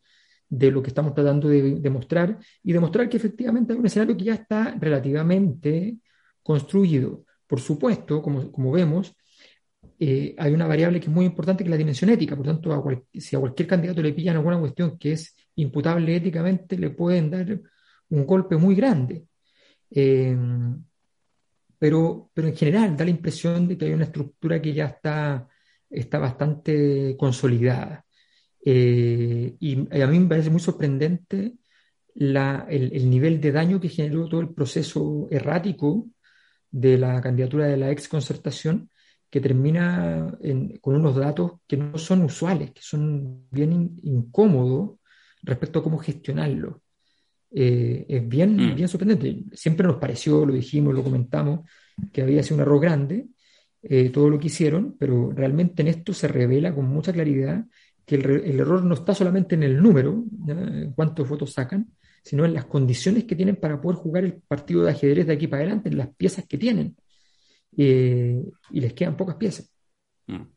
de 0.50 0.72
lo 0.72 0.82
que 0.82 0.90
estamos 0.90 1.14
tratando 1.14 1.50
de 1.50 1.80
demostrar 1.80 2.38
y 2.64 2.74
demostrar 2.74 3.10
que 3.10 3.18
efectivamente 3.18 3.74
hay 3.74 3.80
un 3.80 3.86
escenario 3.86 4.16
que 4.18 4.26
ya 4.26 4.36
está 4.36 4.76
relativamente 4.80 5.98
construido. 6.44 7.26
Por 7.48 7.60
supuesto, 7.60 8.22
como, 8.22 8.52
como 8.52 8.72
vemos, 8.72 9.16
eh, 10.00 10.36
hay 10.38 10.54
una 10.54 10.68
variable 10.68 11.00
que 11.00 11.08
es 11.08 11.12
muy 11.12 11.26
importante 11.26 11.64
que 11.64 11.70
es 11.70 11.72
la 11.72 11.78
dimensión 11.78 12.10
ética. 12.10 12.36
Por 12.36 12.46
tanto, 12.46 12.84
si 13.14 13.36
a 13.36 13.40
cualquier 13.40 13.68
candidato 13.68 14.02
le 14.02 14.14
pillan 14.14 14.36
alguna 14.38 14.60
cuestión 14.60 14.98
que 14.98 15.14
es 15.14 15.36
imputable 15.56 16.16
éticamente, 16.16 16.78
le 16.78 16.90
pueden 16.92 17.30
dar 17.32 17.60
un 18.10 18.26
golpe 18.26 18.58
muy 18.58 18.76
grande. 18.76 19.26
Eh, 19.92 20.38
pero, 21.78 22.32
pero 22.34 22.48
en 22.48 22.56
general 22.56 22.96
da 22.98 23.06
la 23.06 23.12
impresión 23.12 23.68
de 23.68 23.78
que 23.78 23.86
hay 23.86 23.94
una 23.94 24.06
estructura 24.06 24.62
que 24.62 24.74
ya 24.74 24.86
está, 24.86 25.48
está 25.90 26.20
bastante 26.20 27.16
consolidada. 27.18 28.05
Eh, 28.68 29.56
y 29.60 30.02
a 30.02 30.08
mí 30.08 30.20
me 30.20 30.28
parece 30.28 30.50
muy 30.50 30.60
sorprendente 30.60 31.54
el, 32.16 33.10
nivel 33.10 33.40
de 33.40 33.52
daño 33.52 33.80
que 33.80 33.90
generó 33.90 34.28
todo 34.28 34.42
el 34.42 34.54
proceso 34.54 35.28
errático 35.30 36.08
de 36.72 36.98
la 36.98 37.22
candidatura 37.22 37.68
de 37.68 37.78
la 37.78 37.92
ex 37.92 38.08
concertación, 38.08 38.90
que 39.30 39.40
termina 39.40 40.38
con 40.82 40.96
unos 40.96 41.16
datos 41.16 41.54
que 41.68 41.78
no 41.78 41.98
son 41.98 42.24
usuales, 42.24 42.72
que 42.72 42.82
son 42.82 43.48
bien 43.52 43.98
incómodos 44.04 44.98
respecto 45.44 45.80
a 45.80 45.84
cómo 45.84 45.98
gestionarlo. 46.00 46.82
Eh, 47.52 48.06
es 48.10 48.28
bien, 48.28 48.56
mm. 48.56 48.76
bien 48.76 48.88
sorprendente. 48.88 49.44
Siempre 49.54 49.86
nos 49.86 49.98
pareció, 49.98 50.46
lo 50.46 50.54
dijimos, 50.54 50.94
lo 50.94 51.04
comentamos, 51.04 51.70
que 52.12 52.22
había 52.22 52.44
sido 52.44 52.56
un 52.56 52.62
error 52.62 52.82
grande 52.82 53.28
eh, 53.88 54.10
todo 54.10 54.30
lo 54.32 54.40
que 54.40 54.48
hicieron, 54.48 54.96
pero 54.98 55.32
realmente 55.32 55.84
en 55.84 55.90
esto 55.90 56.12
se 56.12 56.28
revela 56.28 56.74
con 56.74 56.88
mucha 56.88 57.14
claridad 57.14 57.66
que 58.06 58.16
el, 58.16 58.60
error 58.60 58.84
no 58.84 58.94
está 58.94 59.16
solamente 59.16 59.56
en 59.56 59.64
el 59.64 59.82
número, 59.82 60.24
cuántos 60.96 61.28
votos 61.28 61.54
sacan, 61.54 61.92
sino 62.24 62.46
en 62.46 62.54
las 62.54 62.66
condiciones 62.66 63.26
que 63.26 63.36
tienen 63.36 63.56
para 63.56 63.82
poder 63.82 63.98
jugar 63.98 64.24
el 64.24 64.42
partido 64.48 64.84
de 64.84 64.92
ajedrez 64.92 65.28
de 65.28 65.34
aquí 65.34 65.48
para 65.48 65.64
adelante, 65.64 65.90
en 65.90 65.98
las 65.98 66.10
piezas 66.16 66.46
que 66.48 66.58
tienen. 66.58 66.96
Eh, 67.78 68.44
y 68.72 68.80
les 68.80 68.94
quedan 68.94 69.18
pocas 69.18 69.36
piezas. 69.36 69.72
Mm. 70.28 70.55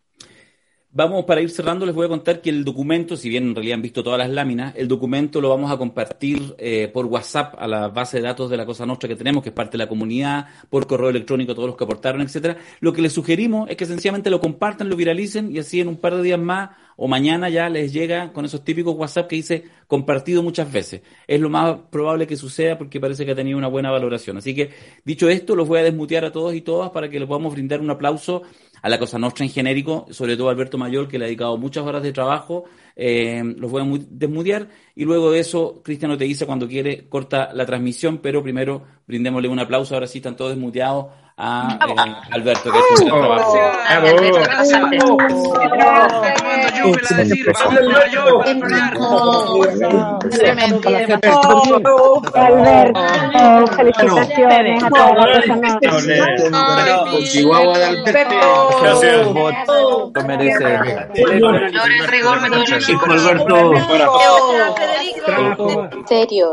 Vamos, 0.90 1.26
para 1.26 1.42
ir 1.42 1.50
cerrando, 1.50 1.84
les 1.84 1.94
voy 1.94 2.06
a 2.06 2.08
contar 2.08 2.40
que 2.40 2.48
el 2.48 2.64
documento, 2.64 3.14
si 3.14 3.28
bien 3.28 3.48
en 3.48 3.54
realidad 3.54 3.74
han 3.74 3.82
visto 3.82 4.02
todas 4.02 4.18
las 4.18 4.30
láminas, 4.30 4.74
el 4.74 4.88
documento 4.88 5.38
lo 5.42 5.50
vamos 5.50 5.70
a 5.70 5.76
compartir 5.76 6.54
eh, 6.56 6.88
por 6.88 7.04
WhatsApp 7.04 7.56
a 7.58 7.68
la 7.68 7.88
base 7.88 8.16
de 8.16 8.22
datos 8.22 8.48
de 8.48 8.56
la 8.56 8.64
Cosa 8.64 8.86
Nostra 8.86 9.06
que 9.06 9.14
tenemos, 9.14 9.42
que 9.42 9.50
es 9.50 9.54
parte 9.54 9.72
de 9.72 9.84
la 9.84 9.88
comunidad, 9.88 10.46
por 10.70 10.86
correo 10.86 11.10
electrónico, 11.10 11.54
todos 11.54 11.68
los 11.68 11.76
que 11.76 11.84
aportaron, 11.84 12.22
etcétera. 12.22 12.56
Lo 12.80 12.94
que 12.94 13.02
les 13.02 13.12
sugerimos 13.12 13.68
es 13.68 13.76
que 13.76 13.84
sencillamente 13.84 14.30
lo 14.30 14.40
compartan, 14.40 14.88
lo 14.88 14.96
viralicen 14.96 15.54
y 15.54 15.58
así 15.58 15.78
en 15.78 15.88
un 15.88 15.98
par 15.98 16.16
de 16.16 16.22
días 16.22 16.40
más 16.40 16.70
o 17.00 17.06
mañana 17.06 17.48
ya 17.48 17.68
les 17.68 17.92
llega 17.92 18.32
con 18.32 18.44
esos 18.44 18.64
típicos 18.64 18.96
WhatsApp 18.96 19.28
que 19.28 19.36
dice 19.36 19.64
compartido 19.86 20.42
muchas 20.42 20.72
veces. 20.72 21.02
Es 21.28 21.40
lo 21.40 21.48
más 21.48 21.78
probable 21.90 22.26
que 22.26 22.36
suceda 22.36 22.76
porque 22.76 22.98
parece 22.98 23.24
que 23.24 23.30
ha 23.30 23.36
tenido 23.36 23.56
una 23.56 23.68
buena 23.68 23.92
valoración. 23.92 24.38
Así 24.38 24.52
que, 24.52 24.70
dicho 25.04 25.28
esto, 25.28 25.54
los 25.54 25.68
voy 25.68 25.78
a 25.78 25.84
desmutear 25.84 26.24
a 26.24 26.32
todos 26.32 26.54
y 26.54 26.60
todas 26.60 26.90
para 26.90 27.08
que 27.08 27.20
les 27.20 27.28
podamos 27.28 27.52
brindar 27.52 27.80
un 27.80 27.90
aplauso 27.90 28.42
a 28.82 28.88
la 28.88 28.98
Cosa 28.98 29.18
Nostra 29.18 29.44
en 29.44 29.50
genérico, 29.50 30.06
sobre 30.10 30.36
todo 30.36 30.48
Alberto 30.48 30.78
Mayor, 30.78 31.08
que 31.08 31.18
le 31.18 31.24
ha 31.24 31.28
dedicado 31.28 31.56
muchas 31.56 31.84
horas 31.84 32.02
de 32.02 32.12
trabajo. 32.12 32.64
Eh, 33.00 33.54
los 33.58 33.70
voy 33.70 33.82
a 33.82 34.06
desmutear 34.10 34.66
y 34.96 35.04
luego 35.04 35.30
de 35.30 35.38
eso, 35.38 35.80
Cristiano 35.84 36.18
te 36.18 36.24
dice 36.24 36.46
cuando 36.46 36.66
quiere, 36.66 37.08
corta 37.08 37.50
la 37.54 37.64
transmisión, 37.64 38.18
pero 38.18 38.42
primero 38.42 38.82
brindémosle 39.06 39.48
un 39.48 39.60
aplauso. 39.60 39.94
Ahora 39.94 40.08
sí 40.08 40.18
están 40.18 40.34
todos 40.34 40.50
desmuteados 40.50 41.06
a 41.36 41.78
eh, 41.88 41.94
Alberto, 42.32 42.72
que 42.72 42.78
es 42.78 43.00
un 43.02 43.08
trabajo. 43.08 43.56
Alberto, 43.86 44.32
felicitaciones 53.76 54.82
a 54.82 54.90
todos 54.90 55.28
Chihuahua 57.30 57.78
de 57.78 57.84
Alberto. 57.84 58.34
Lo 60.12 60.24
merece. 60.24 60.78
rigor 62.08 62.40
metodológico. 62.96 64.24
Alberto. 65.26 65.88
Serio. 66.06 66.50